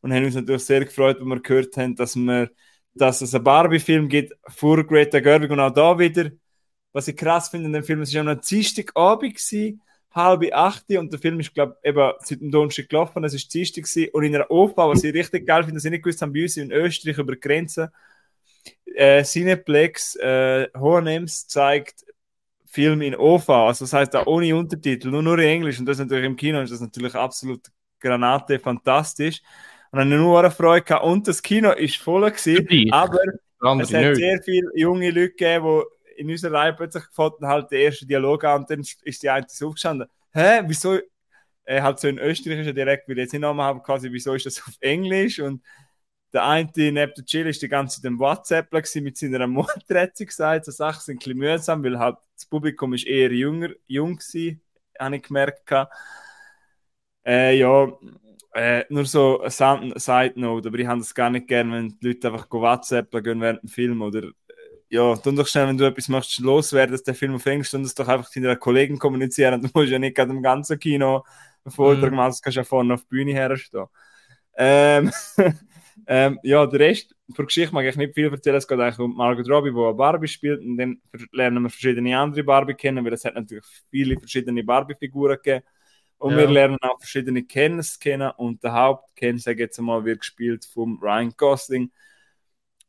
Und 0.00 0.12
haben 0.12 0.24
uns 0.24 0.34
natürlich 0.34 0.64
sehr 0.64 0.84
gefreut, 0.84 1.18
wenn 1.20 1.28
wir 1.28 1.40
gehört 1.40 1.76
haben, 1.76 1.94
dass 1.94 2.16
wir 2.16 2.50
dass 2.94 3.20
es 3.20 3.34
einen 3.34 3.44
Barbie-Film 3.44 4.08
gibt 4.08 4.34
vor 4.48 4.84
Greta 4.84 5.20
Gerwig 5.20 5.50
und 5.50 5.60
auch 5.60 5.70
da 5.70 5.98
wieder. 5.98 6.30
Was 6.92 7.08
ich 7.08 7.16
krass 7.16 7.48
finde 7.48 7.66
in 7.66 7.72
dem 7.72 7.84
Film, 7.84 8.02
es 8.02 8.12
war 8.14 8.26
am 8.26 8.40
Dienstagabend, 8.40 9.34
gewesen, 9.34 9.80
halb 10.10 10.42
acht. 10.52 10.90
Und 10.90 11.12
der 11.12 11.20
Film 11.20 11.38
ist, 11.38 11.54
glaube 11.54 11.76
ich, 11.82 11.90
eben 11.90 12.12
seit 12.20 12.40
dem 12.40 12.50
Donnerstag 12.50 12.88
gelaufen, 12.88 13.22
es 13.22 13.32
war 13.32 13.40
Dienstag 13.52 14.12
und 14.12 14.24
in 14.24 14.34
einer 14.34 14.50
OFA, 14.50 14.88
was 14.88 15.04
ich 15.04 15.14
richtig 15.14 15.46
geil 15.46 15.62
finde, 15.62 15.76
dass 15.76 15.84
ich 15.84 15.90
nicht 15.92 16.02
gewusst 16.02 16.20
habe, 16.20 16.32
bei 16.32 16.42
uns 16.42 16.56
in 16.56 16.72
Österreich 16.72 17.18
über 17.18 17.34
die 17.34 17.40
Grenze, 17.40 17.92
äh, 18.86 19.22
Cineplex 19.22 20.16
äh, 20.16 20.68
Hohenems 20.76 21.46
zeigt 21.46 22.04
Film 22.70 23.02
in 23.02 23.16
OFA, 23.16 23.66
also 23.66 23.84
das 23.84 23.92
heißt 23.92 24.14
auch 24.14 24.26
ohne 24.26 24.54
Untertitel, 24.54 25.10
nur, 25.10 25.22
nur 25.22 25.38
in 25.38 25.48
Englisch 25.48 25.80
und 25.80 25.86
das 25.86 25.98
natürlich 25.98 26.24
im 26.24 26.36
Kino 26.36 26.60
ist 26.60 26.72
das 26.72 26.80
natürlich 26.80 27.14
absolut 27.14 27.66
Granate, 27.98 28.58
fantastisch. 28.58 29.42
Und 29.90 29.98
dann 29.98 30.08
nur 30.08 30.38
eine 30.38 30.52
Freude 30.52 30.84
gehabt. 30.84 31.04
Und 31.04 31.26
das 31.26 31.42
Kino 31.42 31.72
ist 31.72 31.96
voll 31.96 32.30
gewesen, 32.30 32.92
aber 32.92 33.18
es 33.80 33.92
hat 33.92 34.02
nicht. 34.02 34.16
sehr 34.16 34.40
viele 34.42 34.70
junge 34.74 35.10
Leute 35.10 35.30
gegeben, 35.30 35.82
die 36.16 36.20
in 36.20 36.30
unserer 36.30 36.52
Reihe 36.52 36.72
plötzlich 36.72 37.06
gefunden 37.06 37.46
halt 37.46 37.70
den 37.72 37.80
ersten 37.80 38.06
Dialog 38.06 38.44
an 38.44 38.60
und 38.60 38.70
dann 38.70 38.80
ist 38.80 39.22
die 39.22 39.28
eine 39.28 39.46
so 39.48 39.68
aufgestanden. 39.68 40.08
Hä, 40.32 40.62
wieso? 40.66 40.98
Er 41.64 41.82
hat 41.82 41.98
so 41.98 42.08
in 42.08 42.18
österreichischer 42.18 42.72
Direkt, 42.72 43.08
weil 43.08 43.18
ich 43.18 43.22
jetzt 43.24 43.32
nicht 43.32 43.42
nochmal 43.42 43.66
habe, 43.66 43.80
quasi, 43.80 44.12
wieso 44.12 44.34
ist 44.34 44.46
das 44.46 44.62
auf 44.66 44.74
Englisch? 44.80 45.40
Und 45.40 45.62
der 46.32 46.46
eine 46.46 46.70
neben 46.76 46.94
der 46.94 47.24
Chill 47.24 47.46
ist 47.46 47.62
die 47.62 47.68
ganze 47.68 48.00
Zeit 48.00 48.08
im 48.08 48.18
WhatsApp 48.18 48.72
mit 48.72 49.16
seiner 49.16 49.46
Mutter, 49.46 50.00
hat 50.00 50.16
sie 50.16 50.26
gesagt. 50.26 50.64
So 50.64 50.72
Sachen 50.72 51.00
sind 51.00 51.16
ein 51.16 51.18
bisschen 51.18 51.38
mühsam, 51.38 51.84
weil 51.84 51.98
halt 51.98 52.16
das 52.34 52.46
Publikum 52.46 52.94
ist 52.94 53.06
eher 53.06 53.32
jünger, 53.32 53.70
jung 53.86 54.18
war, 54.18 54.56
habe 55.06 55.16
ich 55.16 55.22
gemerkt. 55.22 55.72
Äh, 57.26 57.58
ja, 57.58 57.92
äh, 58.54 58.84
nur 58.88 59.04
so 59.06 59.40
eine 59.40 59.50
Side 59.50 60.32
Note, 60.36 60.68
aber 60.68 60.78
ich 60.78 60.86
habe 60.86 61.00
das 61.00 61.14
gar 61.14 61.30
nicht 61.30 61.46
gerne, 61.48 61.72
wenn 61.72 61.98
die 61.98 62.08
Leute 62.08 62.28
einfach 62.28 62.50
WhatsApp 62.50 63.10
gehen 63.22 63.40
während 63.40 63.62
dem 63.62 63.68
Film 63.68 64.02
oder 64.02 64.24
äh, 64.24 64.32
ja, 64.88 65.14
dann 65.16 65.36
doch 65.36 65.46
schnell, 65.46 65.68
wenn 65.68 65.78
du 65.78 65.84
etwas 65.84 66.08
machst, 66.08 66.38
loswerden, 66.40 66.92
dass 66.92 67.02
der 67.02 67.14
Film 67.14 67.34
auf 67.34 67.46
Englisch, 67.46 67.70
dann 67.70 67.82
das 67.82 67.94
doch 67.94 68.08
einfach 68.08 68.30
deiner 68.32 68.56
Kollegen 68.56 68.98
kommunizieren. 68.98 69.60
Du 69.62 69.68
musst 69.72 69.90
ja 69.90 69.98
nicht 69.98 70.16
gerade 70.16 70.30
im 70.32 70.42
ganzen 70.42 70.78
Kino 70.78 71.24
einen 71.64 71.72
Vortrag 71.72 72.10
mhm. 72.10 72.16
machen, 72.16 72.30
das 72.30 72.42
kannst 72.42 72.56
du 72.56 72.60
ja 72.60 72.64
vorne 72.64 72.94
auf 72.94 73.02
die 73.02 73.08
Bühne 73.08 73.32
herstehen. 73.32 73.86
Ähm, 74.56 75.12
ähm, 76.06 76.38
ja, 76.42 76.66
der 76.66 76.80
Rest 76.80 77.14
von 77.34 77.46
Geschichte 77.46 77.74
mag 77.74 77.84
ich 77.84 77.96
nicht 77.96 78.14
viel 78.14 78.30
erzählen. 78.30 78.56
Es 78.56 78.66
geht 78.66 78.78
eigentlich 78.78 78.98
um 78.98 79.16
Margot 79.16 79.48
Robbie, 79.48 79.70
die 79.70 79.78
eine 79.78 79.94
Barbie 79.94 80.28
spielt 80.28 80.60
und 80.60 80.76
dann 80.76 81.00
lernen 81.32 81.62
wir 81.62 81.70
verschiedene 81.70 82.18
andere 82.18 82.44
Barbie 82.44 82.74
kennen, 82.74 83.04
weil 83.04 83.12
es 83.12 83.24
hat 83.24 83.34
natürlich 83.34 83.64
viele 83.90 84.18
verschiedene 84.18 84.64
Barbie-Figuren 84.64 85.36
gegeben. 85.36 85.64
Und 86.18 86.32
ja. 86.32 86.38
wir 86.38 86.48
lernen 86.48 86.78
auch 86.82 86.98
verschiedene 86.98 87.44
Kenns 87.44 87.98
kennen 87.98 88.30
und 88.36 88.62
der 88.62 88.74
Hauptkenn, 88.74 89.38
sage 89.38 89.62
jetzt 89.62 89.80
mal, 89.80 90.04
wird 90.04 90.20
gespielt 90.20 90.66
von 90.66 90.98
Ryan 91.00 91.32
Gosling. 91.36 91.90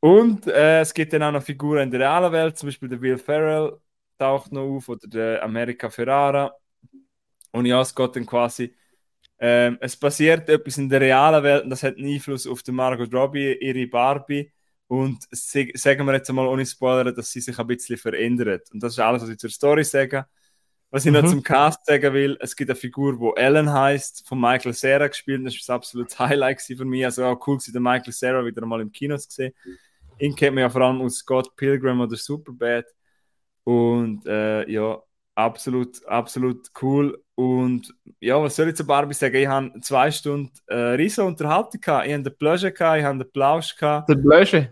Und 0.01 0.47
äh, 0.47 0.81
es 0.81 0.93
gibt 0.93 1.13
dann 1.13 1.23
auch 1.23 1.31
noch 1.31 1.43
Figuren 1.43 1.83
in 1.83 1.91
der 1.91 2.01
realen 2.01 2.31
Welt, 2.33 2.57
zum 2.57 2.67
Beispiel 2.67 2.89
der 2.89 3.01
Will 3.01 3.17
Ferrell 3.17 3.77
taucht 4.17 4.51
noch 4.51 4.63
auf 4.63 4.89
oder 4.89 5.07
der 5.07 5.43
America 5.43 5.89
Ferrara. 5.89 6.53
Und 7.51 7.65
ja, 7.65 7.81
es 7.81 7.95
geht 7.95 8.15
dann 8.15 8.25
quasi, 8.25 8.75
ähm, 9.43 9.80
es 9.81 9.97
passiert 9.97 10.47
etwas 10.49 10.77
in 10.77 10.88
der 10.88 11.01
realen 11.01 11.43
Welt 11.43 11.63
und 11.63 11.72
das 11.72 11.81
hat 11.81 11.97
einen 11.97 12.13
Einfluss 12.13 12.45
auf 12.45 12.61
die 12.61 12.72
Margot 12.72 13.11
Robbie, 13.11 13.57
ihre 13.59 13.88
Barbie. 13.88 14.51
Und 14.85 15.23
sagen 15.31 16.05
wir 16.05 16.13
jetzt 16.13 16.30
einmal 16.30 16.47
ohne 16.47 16.65
Spoiler, 16.65 17.11
dass 17.11 17.31
sie 17.31 17.41
sich 17.41 17.57
ein 17.57 17.65
bisschen 17.65 17.97
verändert. 17.97 18.69
Und 18.72 18.84
das 18.84 18.93
ist 18.93 18.99
alles, 18.99 19.23
was 19.23 19.30
ich 19.30 19.39
zur 19.39 19.49
Story 19.49 19.84
sage. 19.84 20.27
Was 20.91 21.05
ich 21.05 21.11
mhm. 21.11 21.22
noch 21.22 21.30
zum 21.30 21.41
Cast 21.41 21.85
sagen 21.85 22.13
will, 22.13 22.38
es 22.39 22.55
gibt 22.55 22.69
eine 22.69 22.76
Figur, 22.76 23.18
die 23.18 23.41
Ellen 23.41 23.72
heißt, 23.72 24.27
von 24.27 24.39
Michael 24.39 24.73
Cera 24.76 25.07
gespielt. 25.07 25.43
Das 25.43 25.55
war 25.55 25.76
ein 25.76 25.77
absolutes 25.77 26.19
Highlight 26.19 26.61
für 26.61 26.85
mich. 26.85 27.05
Also 27.05 27.26
auch 27.26 27.47
cool, 27.47 27.57
den 27.65 27.81
Michael 27.81 28.13
Cera 28.13 28.45
wieder 28.45 28.63
mal 28.65 28.81
im 28.81 28.91
Kino 28.91 29.18
zu 29.18 29.31
sehen. 29.31 29.53
Ihn 30.19 30.35
kennt 30.35 30.53
man 30.53 30.63
ja 30.63 30.69
vor 30.69 30.81
allem 30.81 31.01
aus 31.01 31.15
Scott 31.15 31.55
Pilgrim 31.55 32.01
oder 32.01 32.15
Superbad. 32.15 32.85
Und 33.63 34.26
äh, 34.27 34.69
ja, 34.69 35.01
absolut, 35.35 36.05
absolut 36.05 36.67
cool. 36.81 37.21
Und 37.35 37.93
ja, 38.19 38.41
was 38.41 38.55
soll 38.55 38.69
ich 38.69 38.75
zu 38.75 38.85
Barbie 38.85 39.13
sagen? 39.13 39.35
Ich 39.35 39.47
habe 39.47 39.79
zwei 39.81 40.11
Stunden 40.11 40.51
äh, 40.67 40.75
riesen 40.75 41.25
Unterhaltung 41.25 41.81
gehabt. 41.81 42.07
Ich 42.07 42.13
habe 42.13 42.23
den 42.23 42.37
Pleasure 42.37 42.71
gehabt, 42.71 42.99
ich 42.99 43.05
habe 43.05 43.17
den 43.17 43.31
Plausch 43.31 43.75
gehabt. 43.75 44.09
Den 44.09 44.21
Pleasure? 44.21 44.67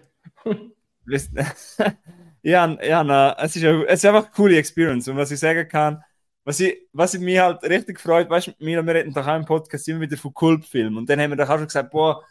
ja, 2.43 2.77
ja, 2.83 3.35
es, 3.39 3.55
ist, 3.55 3.63
es 3.63 3.93
ist 3.93 4.05
einfach 4.05 4.25
eine 4.25 4.33
coole 4.35 4.57
Experience. 4.57 5.07
Und 5.07 5.17
was 5.17 5.31
ich 5.31 5.39
sagen 5.39 5.67
kann, 5.67 6.03
was 6.43 6.59
ich, 6.59 6.87
was 6.93 7.13
ich 7.13 7.21
mich 7.21 7.39
halt 7.39 7.63
richtig 7.63 7.99
freut, 7.99 8.29
weißt 8.29 8.47
du, 8.47 8.51
wir, 8.59 8.85
wir 8.85 8.95
reden 8.95 9.13
doch 9.13 9.27
auch 9.27 9.35
im 9.35 9.45
Podcast 9.45 9.87
immer 9.87 10.01
wieder 10.01 10.17
von 10.17 10.33
Kultfilmen. 10.33 10.97
Und 10.97 11.09
dann 11.09 11.19
haben 11.19 11.31
wir 11.31 11.37
doch 11.37 11.49
auch 11.49 11.57
schon 11.57 11.67
gesagt, 11.67 11.91
boah, 11.91 12.23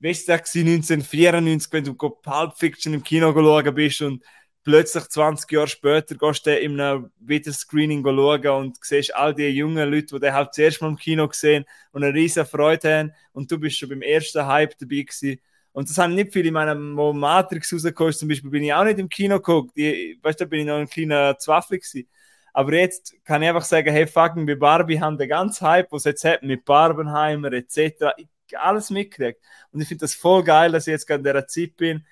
weißt 0.00 0.28
du, 0.28 0.32
1994, 0.32 1.72
wenn 1.72 1.84
du 1.84 1.94
Pulp 1.94 2.56
Fiction 2.56 2.94
im 2.94 3.02
Kino 3.02 3.32
schauen 3.32 3.74
bist 3.74 4.02
und 4.02 4.24
plötzlich 4.64 5.04
20 5.04 5.50
Jahre 5.50 5.68
später 5.68 6.14
gehst 6.14 6.46
du 6.46 6.56
in 6.56 6.80
einem 6.80 7.10
Videoscreening 7.18 8.04
schauen 8.04 8.46
und 8.46 8.76
siehst 8.82 9.14
all 9.14 9.34
die 9.34 9.48
jungen 9.48 9.90
Leute, 9.90 10.14
die 10.14 10.20
den 10.20 10.32
halt 10.32 10.54
zuerst 10.54 10.80
mal 10.80 10.88
im 10.88 10.96
Kino 10.96 11.28
gesehen 11.28 11.64
und 11.92 12.04
eine 12.04 12.14
riesige 12.14 12.46
Freude 12.46 12.98
haben 12.98 13.12
und 13.32 13.50
du 13.50 13.58
bist 13.58 13.78
schon 13.78 13.88
beim 13.88 14.02
ersten 14.02 14.46
Hype 14.46 14.78
dabei 14.78 15.02
gewesen. 15.02 15.40
Und 15.72 15.88
das 15.88 15.98
haben 15.98 16.14
nicht 16.14 16.32
viele, 16.32 16.48
in 16.48 16.54
meinem 16.54 16.92
Matrix 16.92 17.72
rausgekommen 17.72 18.12
zum 18.12 18.28
Beispiel, 18.28 18.50
bin 18.50 18.62
ich 18.62 18.74
auch 18.74 18.84
nicht 18.84 18.98
im 18.98 19.08
Kino 19.08 19.36
geguckt. 19.36 19.76
weißt 19.76 20.40
du, 20.40 20.44
da 20.44 20.48
bin 20.48 20.60
ich 20.60 20.66
noch 20.66 20.76
ein 20.76 20.88
kleiner 20.88 21.38
Zwaffel 21.38 21.78
gewesen. 21.78 22.08
Aber 22.52 22.74
jetzt 22.74 23.14
kann 23.24 23.42
ich 23.42 23.48
einfach 23.48 23.64
sagen, 23.64 23.90
hey, 23.90 24.06
fucking, 24.06 24.44
bei 24.44 24.54
Barbie 24.54 25.00
haben 25.00 25.16
den 25.16 25.30
ganzen 25.30 25.66
Hype, 25.66 25.90
was 25.90 26.04
jetzt 26.04 26.24
hat 26.24 26.42
mit 26.42 26.64
Barbenheimer 26.66 27.52
etc., 27.52 28.12
alles 28.54 28.90
mitgekriegt. 28.90 29.40
Und 29.72 29.80
ich 29.80 29.88
finde 29.88 30.02
das 30.02 30.14
voll 30.14 30.44
geil, 30.44 30.72
dass 30.72 30.86
ich 30.86 30.92
jetzt 30.92 31.06
gerade 31.06 31.20
in 31.20 31.24
dieser 31.24 31.46
Zeit 31.46 31.76
bin. 31.78 32.06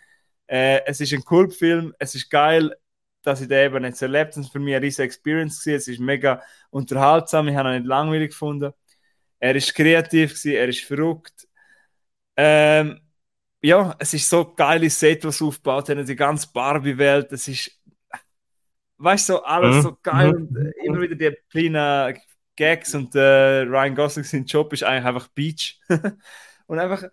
Äh, 0.51 0.83
es 0.87 1.01
ist 1.01 1.13
ein 1.13 1.25
Kultfilm, 1.25 1.95
es 1.99 2.15
ist 2.15 2.31
geil, 2.31 2.75
dass 3.23 3.41
ich 3.41 3.49
den 3.49 3.67
eben 3.67 3.85
jetzt 3.85 4.03
erlebt 4.03 4.33
habe. 4.35 4.41
Es 4.41 4.47
war 4.49 4.53
für 4.53 4.59
mich 4.61 4.75
eine 4.75 4.85
riesige 4.85 5.05
Experience. 5.05 5.61
Gewesen. 5.63 5.77
Es 5.77 5.89
ist 5.89 6.01
mega 6.01 6.43
unterhaltsam, 6.71 7.49
ich 7.49 7.57
habe 7.57 7.71
ihn 7.71 7.83
nicht 7.83 7.87
langweilig 7.89 8.31
gefunden. 8.31 8.73
Er 9.39 9.57
ist 9.57 9.75
kreativ, 9.75 10.31
gewesen, 10.31 10.53
er 10.53 10.69
ist 10.69 10.81
verrückt. 10.85 11.49
Ähm, 12.37 13.01
ja, 13.63 13.95
es 13.99 14.15
ist 14.15 14.29
so 14.29 14.49
ein 14.51 14.57
geiles 14.57 14.99
Set, 14.99 15.25
was 15.25 15.43
aufgebaut 15.43 15.89
haben, 15.91 16.05
die 16.07 16.17
ganze 16.17 16.49
Barbie-Welt, 16.53 17.33
es 17.33 17.49
ist, 17.49 17.71
weißt 18.99 19.29
du, 19.29 19.33
so 19.35 19.43
alles 19.45 19.77
Mhm. 19.77 19.83
so 19.83 19.99
geil 20.03 20.33
Mhm. 20.33 20.49
und 20.49 20.57
äh, 20.57 20.73
immer 20.85 21.01
wieder 21.01 21.15
die 21.17 21.37
kleinen 21.51 22.19
Gags 22.57 22.95
und 22.95 23.15
äh, 23.15 23.63
Ryan 23.63 23.95
Gosling, 23.95 24.25
sein 24.25 24.45
Job 24.45 24.73
ist 24.73 24.83
eigentlich 24.83 25.05
einfach 25.07 25.29
Beach. 25.29 25.81
und 26.67 26.79
einfach, 26.79 27.05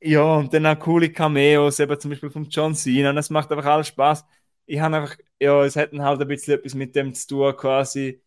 ja, 0.00 0.22
und 0.36 0.52
dann 0.54 0.66
auch 0.66 0.78
coole 0.78 1.10
Cameos, 1.12 1.78
eben 1.80 1.98
zum 2.00 2.10
Beispiel 2.10 2.30
von 2.30 2.44
John 2.48 2.74
Cena, 2.74 3.10
und 3.10 3.18
es 3.18 3.30
macht 3.30 3.50
einfach 3.50 3.66
alles 3.66 3.88
Spaß. 3.88 4.24
Ich 4.66 4.80
habe 4.80 4.96
einfach, 4.96 5.16
ja, 5.40 5.64
es 5.64 5.76
hätten 5.76 6.02
halt 6.02 6.20
ein 6.20 6.28
bisschen 6.28 6.54
etwas 6.54 6.74
mit 6.74 6.94
dem 6.96 7.14
zu 7.14 7.26
tun, 7.28 7.56
quasi, 7.56 8.22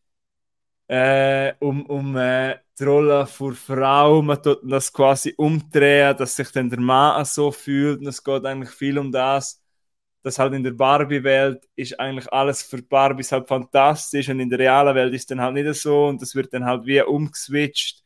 äh, 0.87 1.53
um, 1.59 1.85
um 1.87 2.17
äh, 2.17 2.57
die 2.79 2.83
Rolle 2.85 3.25
für 3.27 3.53
Frau, 3.53 4.21
man 4.21 4.41
tut 4.41 4.59
das 4.63 4.91
quasi 4.93 5.33
umdrehen, 5.37 6.17
dass 6.17 6.35
sich 6.35 6.51
dann 6.51 6.69
der 6.69 6.79
Mann 6.79 7.25
so 7.25 7.51
fühlt, 7.51 7.99
und 8.01 8.07
es 8.07 8.23
geht 8.23 8.45
eigentlich 8.45 8.71
viel 8.71 8.97
um 8.99 9.11
das, 9.11 9.61
dass 10.23 10.39
halt 10.39 10.53
in 10.53 10.63
der 10.63 10.71
Barbie-Welt 10.71 11.67
ist 11.75 11.99
eigentlich 11.99 12.31
alles 12.33 12.61
für 12.63 12.81
Barbies 12.81 13.31
halt 13.31 13.47
fantastisch 13.47 14.29
und 14.29 14.39
in 14.39 14.49
der 14.49 14.59
realen 14.59 14.95
Welt 14.95 15.13
ist 15.13 15.31
dann 15.31 15.41
halt 15.41 15.55
nicht 15.55 15.73
so. 15.81 16.07
Und 16.07 16.21
das 16.21 16.35
wird 16.35 16.53
dann 16.53 16.65
halt 16.65 16.85
wie 16.85 17.01
umgeswitcht 17.01 18.03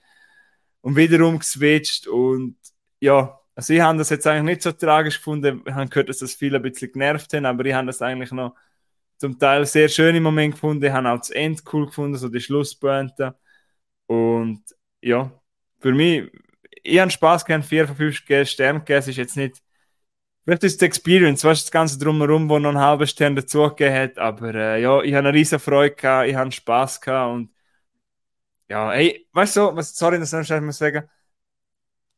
und 0.81 0.95
wieder 0.95 1.25
umgeswitcht 1.27 2.07
und 2.07 2.57
ja, 3.01 3.39
also 3.56 3.73
ich 3.73 3.82
habe 3.82 3.98
das 3.98 4.10
jetzt 4.10 4.27
eigentlich 4.27 4.44
nicht 4.44 4.61
so 4.64 4.72
tragisch 4.72 5.18
gefunden, 5.18 5.64
ich 5.65 5.73
habe 5.73 5.90
gehört, 5.90 6.10
dass 6.10 6.19
das 6.19 6.36
viele 6.36 6.57
ein 6.57 6.64
bisschen 6.64 6.91
genervt 6.91 7.34
haben, 7.34 7.45
aber 7.45 7.65
ich 7.65 7.73
habe 7.73 7.88
das 7.88 8.02
eigentlich 8.02 8.32
noch 8.32 8.56
zum 9.18 9.40
Teil 9.40 9.65
sehr 9.65 9.90
schön 9.90 10.15
im 10.15 10.23
Moment 10.23 10.56
gefunden, 10.56 10.84
ich 10.86 10.91
habe 10.91 11.10
auch 11.10 11.18
das 11.19 11.30
Ende 11.32 11.61
cool 11.73 11.88
gefunden, 11.88 12.18
so 12.18 12.30
die 12.30 12.41
Schlusspointe 12.41 13.36
und 14.07 14.64
ja, 15.02 15.32
für 15.80 15.94
mich, 15.94 16.32
ich 16.84 16.99
habe 16.99 17.11
Spaß 17.11 17.45
gehabt, 17.45 17.65
4 17.65 17.88
von 17.88 17.95
5 17.95 18.18
Sternen 18.49 18.80
gegeben, 18.80 18.99
es 18.99 19.07
ist 19.07 19.18
jetzt 19.18 19.38
nicht 19.38 19.61
Vielleicht 20.45 20.64
ist 20.64 20.80
die 20.82 20.86
Experience, 20.86 21.41
du, 21.41 21.48
das 21.49 21.72
Ganze 21.72 21.98
drumherum, 21.98 22.48
wo 22.49 22.60
noch 22.60 22.69
einen 22.69 22.80
halben 22.80 23.07
Stern 23.07 23.36
dazugegeben 23.36 23.95
hat. 23.95 24.18
Aber 24.19 24.53
äh, 24.53 24.82
ja, 24.82 25.02
ich 25.02 25.14
habe 25.15 25.27
eine 25.27 25.34
riesen 25.38 25.60
Freude 25.60 25.95
gehabt, 25.95 26.27
ich 26.30 26.36
habe 26.36 26.52
Spaß 26.52 27.02
gehabt 27.02 27.34
und 27.34 27.49
ja, 28.69 28.94
ey, 28.94 29.27
weißt 29.34 29.57
du, 29.57 29.76
was, 29.76 29.95
sorry, 29.95 30.19
das 30.19 30.32
muss 30.34 30.49
ich 30.49 30.76
sagen. 30.76 31.10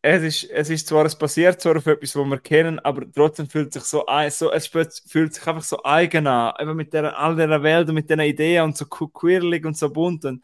Es 0.10 0.24
ist, 0.24 0.50
es 0.52 0.70
ist 0.70 0.88
zwar, 0.88 1.06
es 1.06 1.18
basiert 1.18 1.60
zwar 1.60 1.76
auf 1.78 1.86
etwas, 1.86 2.16
was 2.16 2.26
wir 2.28 2.40
kennen, 2.40 2.80
aber 2.80 3.12
trotzdem 3.12 3.50
fühlt 3.50 3.74
sich 3.74 3.84
so, 3.84 4.06
so 4.30 4.52
es 4.54 4.68
fühlt 4.68 5.34
sich 5.34 5.46
einfach 5.48 5.64
so 5.64 5.84
eigen 5.84 6.28
an, 6.28 6.54
eben 6.62 6.78
mit 6.78 6.94
der, 6.94 7.20
all 7.20 7.36
dieser 7.36 7.62
Welt 7.62 7.90
und 7.90 7.96
mit 7.96 8.10
diesen 8.10 8.22
Ideen 8.22 8.64
und 8.64 8.78
so 8.78 8.86
queerlig 8.86 9.66
und 9.66 9.76
so 9.78 9.90
bunt 9.92 10.24
und 10.24 10.42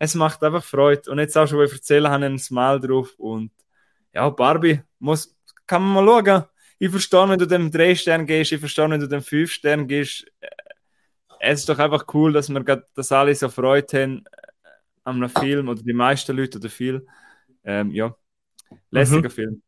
es 0.00 0.16
macht 0.16 0.42
einfach 0.42 0.64
Freude. 0.64 1.10
Und 1.12 1.20
jetzt 1.20 1.36
auch 1.38 1.46
schon, 1.46 1.58
wo 1.58 1.62
ich 1.62 1.72
erzähle, 1.72 2.10
habe 2.10 2.24
ich 2.26 2.32
ein 2.32 2.38
Smile 2.40 2.80
drauf 2.80 3.14
und 3.18 3.52
ja, 4.12 4.28
Barbie, 4.30 4.80
muss, 4.98 5.36
kann 5.66 5.82
man 5.82 6.04
mal 6.04 6.24
schauen. 6.24 6.44
Ich 6.80 6.90
verstehe, 6.90 7.28
wenn 7.28 7.38
du 7.38 7.46
dem 7.46 7.70
3 7.70 7.94
Stern 7.94 8.26
gehst, 8.26 8.52
ich 8.52 8.60
verstehe, 8.60 8.90
wenn 8.90 9.00
du 9.00 9.08
dem 9.08 9.22
5 9.22 9.52
Stern 9.52 9.86
gehst. 9.88 10.26
Äh, 10.40 10.48
Es 11.40 11.60
ist 11.60 11.68
doch 11.68 11.78
einfach 11.78 12.06
cool, 12.14 12.32
dass 12.32 12.48
wir 12.50 12.62
grad, 12.64 12.84
dass 12.94 13.12
alle 13.12 13.34
so 13.34 13.48
Freude 13.48 13.86
haben 14.02 14.24
an 15.04 15.16
einem 15.16 15.30
Film 15.30 15.68
oder 15.68 15.82
die 15.82 15.92
meisten 15.92 16.36
Leute 16.36 16.58
oder 16.58 16.70
viel. 16.70 17.06
Ähm, 17.64 17.90
ja, 17.92 18.14
lässiger 18.90 19.30
Film. 19.30 19.62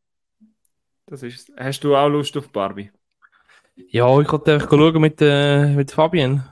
Das 1.07 1.23
ist. 1.23 1.53
Hast 1.57 1.83
du 1.85 1.97
auch 1.97 2.09
Lust 2.09 2.37
auf 2.37 2.51
Barbie? 2.51 2.91
Ja, 3.89 4.21
ich 4.21 4.31
wollte 4.31 4.55
einfach 4.55 4.71
schauen 4.71 5.01
mit, 5.01 5.21
äh, 5.21 5.75
mit 5.75 5.91
Fabian. 5.91 6.45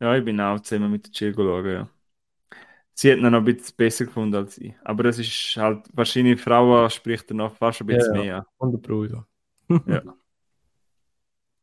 Ja, 0.00 0.16
ich 0.16 0.24
bin 0.24 0.40
auch 0.40 0.60
zusammen 0.60 0.90
mit 0.90 1.06
der 1.06 1.12
Jill 1.12 1.34
schauen, 1.34 1.66
ja. 1.66 1.88
Sie 2.94 3.10
hat 3.10 3.18
ihn 3.18 3.24
noch 3.30 3.38
ein 3.38 3.44
bisschen 3.44 3.74
besser 3.76 4.04
gefunden 4.04 4.36
als 4.36 4.58
ich. 4.58 4.74
Aber 4.84 5.02
das 5.02 5.18
ist 5.18 5.56
halt, 5.56 5.86
wahrscheinlich 5.92 6.40
Frauen 6.40 6.88
spricht 6.90 7.30
er 7.30 7.34
noch 7.36 7.56
fast 7.56 7.80
ein 7.80 7.86
bisschen 7.86 8.14
Ja, 8.14 8.20
mehr 8.20 8.36
an. 8.38 8.44
Und 8.58 8.72
der 8.72 8.78
Bruder. 8.78 9.26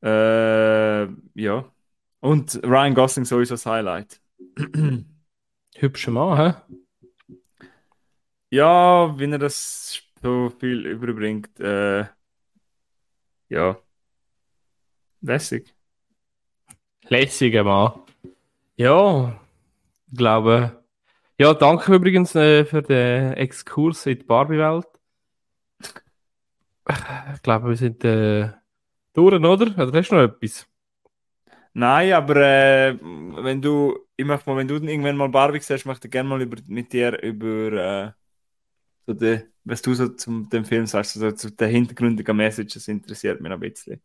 Äh, 0.04 1.08
ja. 1.36 1.72
Und 2.22 2.60
Ryan 2.64 2.96
Gosling 2.96 3.26
sowieso 3.26 3.54
das 3.54 3.66
Highlight. 3.66 4.20
Hübscher 5.76 6.12
Mann, 6.12 6.38
hä? 6.38 6.54
Ja, 8.52 9.18
wenn 9.18 9.34
er 9.34 9.40
das 9.40 10.04
so 10.22 10.52
viel 10.60 10.86
überbringt, 10.86 11.60
äh, 11.60 12.06
ja. 13.50 13.78
Lässig. 15.22 15.74
Lässiger 17.10 17.64
Mann. 17.64 17.94
Ja, 18.76 19.40
ich 20.08 20.18
glaube. 20.18 20.84
Ja, 21.38 21.54
danke 21.54 21.96
übrigens 21.96 22.36
äh, 22.36 22.66
für 22.66 22.82
den 22.82 23.34
Exkurs 23.34 24.06
in 24.06 24.20
die 24.20 24.26
Barbie-Welt. 24.26 24.88
Ich 27.36 27.42
glaube, 27.42 27.70
wir 27.70 27.76
sind 27.76 28.04
äh, 28.04 28.50
durch, 29.14 29.34
oder? 29.34 29.52
Oder 29.52 29.76
hast 29.76 30.12
du 30.12 30.16
noch 30.16 30.24
etwas? 30.24 30.68
Nein, 31.74 32.14
aber 32.14 32.36
äh, 32.36 32.98
wenn 33.02 33.62
du, 33.62 33.98
ich 34.18 34.26
möchte 34.26 34.50
mal, 34.50 34.58
wenn 34.58 34.68
du 34.68 34.76
irgendwann 34.76 35.16
mal 35.16 35.30
Barbie 35.30 35.60
siehst, 35.60 35.86
möchte 35.86 36.08
ich 36.08 36.12
gerne 36.12 36.30
mal 36.30 36.42
über, 36.42 36.58
mit 36.68 36.92
dir 36.92 37.22
über 37.24 37.72
äh, 37.74 38.12
so 39.08 39.14
die, 39.14 39.42
was 39.64 39.82
du 39.82 39.94
so 39.94 40.10
zum 40.10 40.50
dem 40.50 40.66
Film 40.66 40.86
sagst, 40.88 41.14
so 41.14 41.32
zu 41.32 41.52
den 41.52 41.70
hintergründigen 41.70 42.36
Messages 42.36 42.88
interessiert 42.88 43.42
mich 43.42 43.50
noch 43.50 43.58
ein 43.58 43.62
bisschen. 43.62 44.02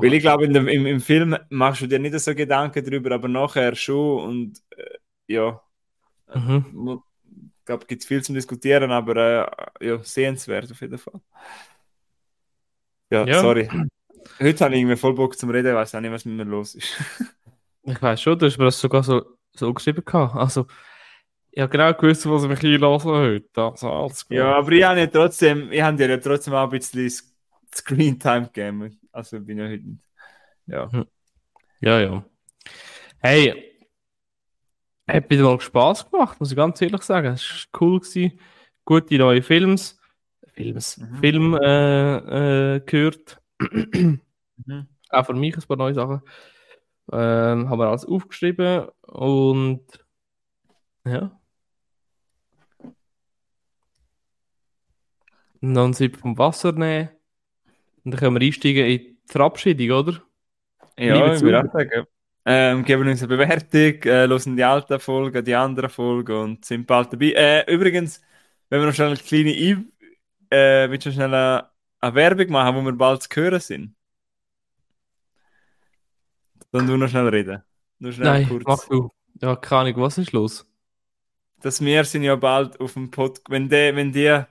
Weil 0.00 0.14
ich 0.14 0.20
glaube, 0.22 0.44
in 0.44 0.52
dem, 0.54 0.68
im, 0.68 0.86
im 0.86 1.00
Film 1.00 1.36
machst 1.50 1.82
du 1.82 1.86
dir 1.86 1.98
nicht 1.98 2.18
so 2.18 2.34
Gedanken 2.34 2.84
drüber, 2.84 3.12
aber 3.14 3.28
nachher 3.28 3.74
schon 3.76 4.24
und 4.24 4.62
äh, 4.76 4.98
ja, 5.28 5.62
Mhm. 6.34 6.64
ich 7.58 7.64
glaube, 7.64 7.86
gibt 7.86 8.02
es 8.02 8.08
viel 8.08 8.22
zum 8.22 8.34
Diskutieren, 8.34 8.90
aber 8.90 9.16
äh, 9.80 9.86
ja, 9.88 10.02
sehenswert 10.02 10.70
auf 10.70 10.80
jeden 10.80 10.98
Fall. 10.98 11.20
Ja, 13.10 13.26
Ja. 13.26 13.32
sorry. 13.32 13.68
Heute 14.40 14.64
habe 14.64 14.74
ich 14.74 14.80
irgendwie 14.80 14.96
voll 14.96 15.14
Bock 15.14 15.38
zum 15.38 15.50
Reden, 15.50 15.68
ich 15.68 15.74
weiß 15.74 15.94
auch 15.94 16.00
nicht, 16.00 16.12
was 16.12 16.24
mit 16.24 16.36
mir 16.36 16.44
los 16.44 16.74
ist. 16.74 16.94
Ich 17.84 18.00
weiß 18.00 18.20
schon, 18.22 18.38
du 18.38 18.46
hast 18.46 18.58
mir 18.58 18.66
das 18.66 18.80
sogar 18.80 19.02
so, 19.02 19.24
so 19.54 19.72
geschrieben 19.74 20.04
gehabt. 20.04 20.36
Also, 20.36 20.66
ich 21.52 21.60
habe 21.60 21.70
genau 21.70 21.92
gewusst, 21.92 22.28
was 22.28 22.42
ich 22.44 22.48
mich 22.48 22.64
einlassen 22.64 23.10
heute. 23.10 23.62
Also, 23.62 23.90
alles 23.90 24.26
gut. 24.26 24.36
Ja, 24.36 24.56
aber 24.56 24.72
ich 24.72 24.82
habe 24.82 25.00
ja 25.00 25.06
trotzdem, 25.06 25.70
ich 25.70 25.82
habe 25.82 25.96
dir 25.96 26.08
ja 26.08 26.16
trotzdem 26.16 26.54
auch 26.54 26.64
ein 26.64 26.70
bisschen 26.70 27.06
S- 27.06 27.34
Screen-Time 27.74 28.46
gegeben. 28.46 28.98
Also 29.12 29.38
bin 29.40 29.58
ja 29.58 29.68
heute. 29.68 29.84
Ja. 30.66 30.90
Ja, 31.80 32.00
ja. 32.00 32.24
Hey, 33.20 33.72
hat 35.08 35.28
wieder 35.30 35.44
mal 35.44 35.60
Spaß 35.60 36.10
gemacht, 36.10 36.40
muss 36.40 36.50
ich 36.50 36.56
ganz 36.56 36.80
ehrlich 36.80 37.02
sagen. 37.02 37.34
Es 37.34 37.68
war 37.72 37.80
cool 37.82 38.00
gewesen. 38.00 38.38
Gute 38.84 39.18
neue 39.18 39.42
Films. 39.42 39.98
Films. 40.54 40.98
Mhm. 40.98 41.16
Film 41.16 41.54
äh, 41.54 42.76
äh, 42.76 42.80
gehört. 42.80 43.40
Mhm. 43.60 44.20
Auch 45.10 45.26
für 45.26 45.34
mich 45.34 45.56
ein 45.56 45.62
paar 45.62 45.76
neue 45.76 45.94
Sachen. 45.94 46.22
Ähm, 47.12 47.68
haben 47.68 47.78
wir 47.78 47.88
alles 47.88 48.06
aufgeschrieben 48.06 48.88
und 49.02 49.82
ja. 51.04 51.41
Und 55.62 55.74
dann 55.74 55.92
Sipp 55.94 56.18
vom 56.18 56.36
Wasser 56.36 56.72
nehmen. 56.72 57.08
Und 58.04 58.12
dann 58.12 58.20
können 58.20 58.38
wir 58.38 58.46
einsteigen 58.46 58.84
in 58.84 58.98
die 58.98 59.16
Verabschiedung, 59.26 59.98
oder? 59.98 60.22
Ja, 60.98 61.32
ich 61.34 61.40
würde 61.40 61.60
auch 61.60 61.72
sagen. 61.72 62.06
Ähm, 62.44 62.84
geben 62.84 63.08
uns 63.08 63.22
eine 63.22 63.28
Bewertung, 63.28 64.02
äh, 64.02 64.26
hören 64.26 64.56
die 64.56 64.64
alten 64.64 64.98
Folgen, 64.98 65.44
die 65.44 65.54
anderen 65.54 65.88
Folgen 65.88 66.36
und 66.36 66.64
sind 66.64 66.88
bald 66.88 67.12
dabei. 67.12 67.32
Äh, 67.36 67.72
übrigens, 67.72 68.20
wenn 68.68 68.80
wir 68.80 68.88
noch 68.88 68.94
schnell 68.94 69.08
eine 69.08 69.16
kleine 69.16 69.52
Ein 69.52 69.92
äh, 70.50 70.90
willst 70.90 71.06
du 71.06 71.12
schnell 71.12 71.32
eine, 71.32 71.70
eine 72.00 72.14
Werbung 72.14 72.50
machen, 72.50 72.76
wo 72.76 72.82
wir 72.82 72.92
bald 72.92 73.22
zu 73.22 73.28
hören 73.32 73.60
sind? 73.60 73.94
Dann 76.72 76.86
du 76.86 76.96
noch 76.96 77.08
schnell 77.08 77.28
reden. 77.28 77.62
Nur 78.00 78.12
schnell 78.12 78.26
Nein, 78.26 78.48
kurz. 78.48 78.64
mach 78.66 78.88
du. 78.88 79.10
Ja, 79.40 79.56
keine 79.56 79.90
Ahnung, 79.90 80.02
was 80.02 80.18
ist 80.18 80.32
los? 80.32 80.66
Dass 81.60 81.80
wir 81.80 82.04
sind 82.04 82.24
ja 82.24 82.34
bald 82.34 82.80
auf 82.80 82.94
dem 82.94 83.10
Podcast, 83.10 83.48
wenn 83.50 83.68
der, 83.68 83.94
wenn 83.94 84.12
die, 84.12 84.44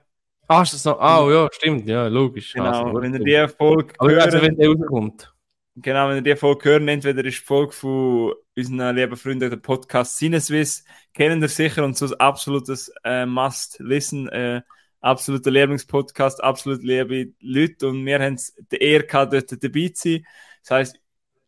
Ah, 0.53 0.63
ist 0.63 0.73
das 0.73 0.83
noch? 0.83 0.99
Ah, 0.99 1.25
ja, 1.31 1.47
stimmt, 1.53 1.87
ja, 1.87 2.07
logisch. 2.07 2.51
genau, 2.51 2.65
Also, 2.65 3.01
wenn 3.01 3.13
ihr 3.13 3.19
die 3.47 3.53
Folge 3.55 3.93
Aber 3.99 4.09
also, 4.21 4.37
hören, 4.37 4.47
wenn 4.47 4.57
der 4.57 4.67
rauskommt. 4.67 5.33
Genau, 5.77 6.09
wenn 6.09 6.17
ihr 6.17 6.21
die 6.21 6.35
Folge 6.35 6.69
hören, 6.69 6.87
entweder 6.89 7.23
ist 7.23 7.39
die 7.39 7.45
Folge 7.45 7.71
von 7.71 8.33
unseren 8.57 8.93
lieben 8.97 9.15
Freunden 9.15 9.49
der 9.49 9.55
Podcast 9.55 10.17
Cineswiss, 10.17 10.83
kennen 11.13 11.41
ihr 11.41 11.47
sicher 11.47 11.85
und 11.85 11.95
so 11.95 12.07
ein 12.07 12.19
absolutes 12.19 12.91
äh, 13.05 13.25
Must-Listen, 13.25 14.27
äh, 14.27 14.61
absoluter 14.99 15.51
Lieblingspodcast, 15.51 16.43
absolut 16.43 16.83
liebe 16.83 17.31
Leute 17.39 17.87
und 17.87 18.05
wir 18.05 18.19
haben 18.19 18.37
die 18.73 18.75
Ehre 18.75 19.05
gehabt, 19.05 19.31
dort 19.31 19.63
dabei 19.63 19.87
zu 19.93 20.09
sein. 20.09 20.25
Das 20.63 20.71
heisst, 20.71 20.99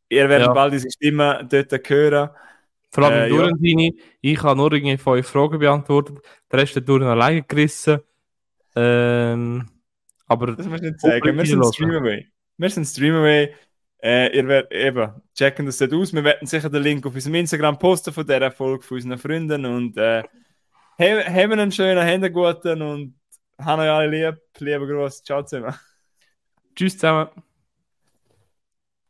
ihr 0.08 0.30
werdet 0.30 0.48
Ja. 0.48 0.54
bald 0.54 0.72
unsere 0.72 0.92
Stimme 0.92 1.46
dort 1.52 1.90
hören. 1.90 2.30
Vor 2.90 3.04
allem 3.04 3.34
Äh, 3.34 3.36
äh, 3.36 3.86
ja. 3.88 3.92
Ich 4.22 4.42
habe 4.44 4.56
nur 4.56 4.72
irgendwie 4.72 4.96
fünf 4.98 5.28
Fragen 5.28 5.60
beantwortet. 5.60 6.20
Der 6.50 6.60
Rest 6.62 6.78
hat 6.78 6.88
Duren 6.88 7.04
alleine 7.04 7.44
gerissen. 7.44 8.00
Ähm, 8.76 9.68
aber 10.28 10.56
Das 10.56 10.68
musst 10.68 10.84
du 10.84 10.88
nicht 10.88 11.00
sagen. 11.00 11.38
Wir 11.38 11.45
sind. 11.45 11.66
Streamaway. 11.66 12.28
Wir 12.58 12.70
sind 12.70 12.86
Streamaway. 12.86 13.54
Äh, 14.02 14.36
ihr 14.36 14.48
werdet 14.48 14.72
eben 14.74 15.12
checken 15.34 15.66
das 15.66 15.78
dort 15.78 15.94
aus. 15.94 16.14
Wir 16.14 16.24
werden 16.24 16.45
sicher 16.45 16.70
den 16.70 16.84
Link 16.84 17.06
auf 17.06 17.14
unserem 17.14 17.36
Instagram 17.36 17.80
posten 17.80 18.14
von 18.14 18.26
dieser 18.26 18.52
Folge 18.52 18.84
von 18.84 18.95
unseren 18.95 19.18
Freunden 19.18 19.66
und 19.66 19.98
äh, 19.98 20.24
haben 21.00 21.34
haben 21.36 21.52
einen 21.54 21.72
schönen, 21.72 22.00
haben 22.00 22.24
einen 22.24 22.34
guten 22.34 22.82
und 22.82 23.16
Haben 23.58 23.82
euch 23.82 23.90
alle 23.90 24.08
lieb. 24.10 24.41
Lieber 24.60 24.88
Gruß. 24.88 25.24
Ciao 25.24 25.44
zusammen. 25.44 25.74
Tschüss 26.76 26.98
zusammen. 26.98 27.30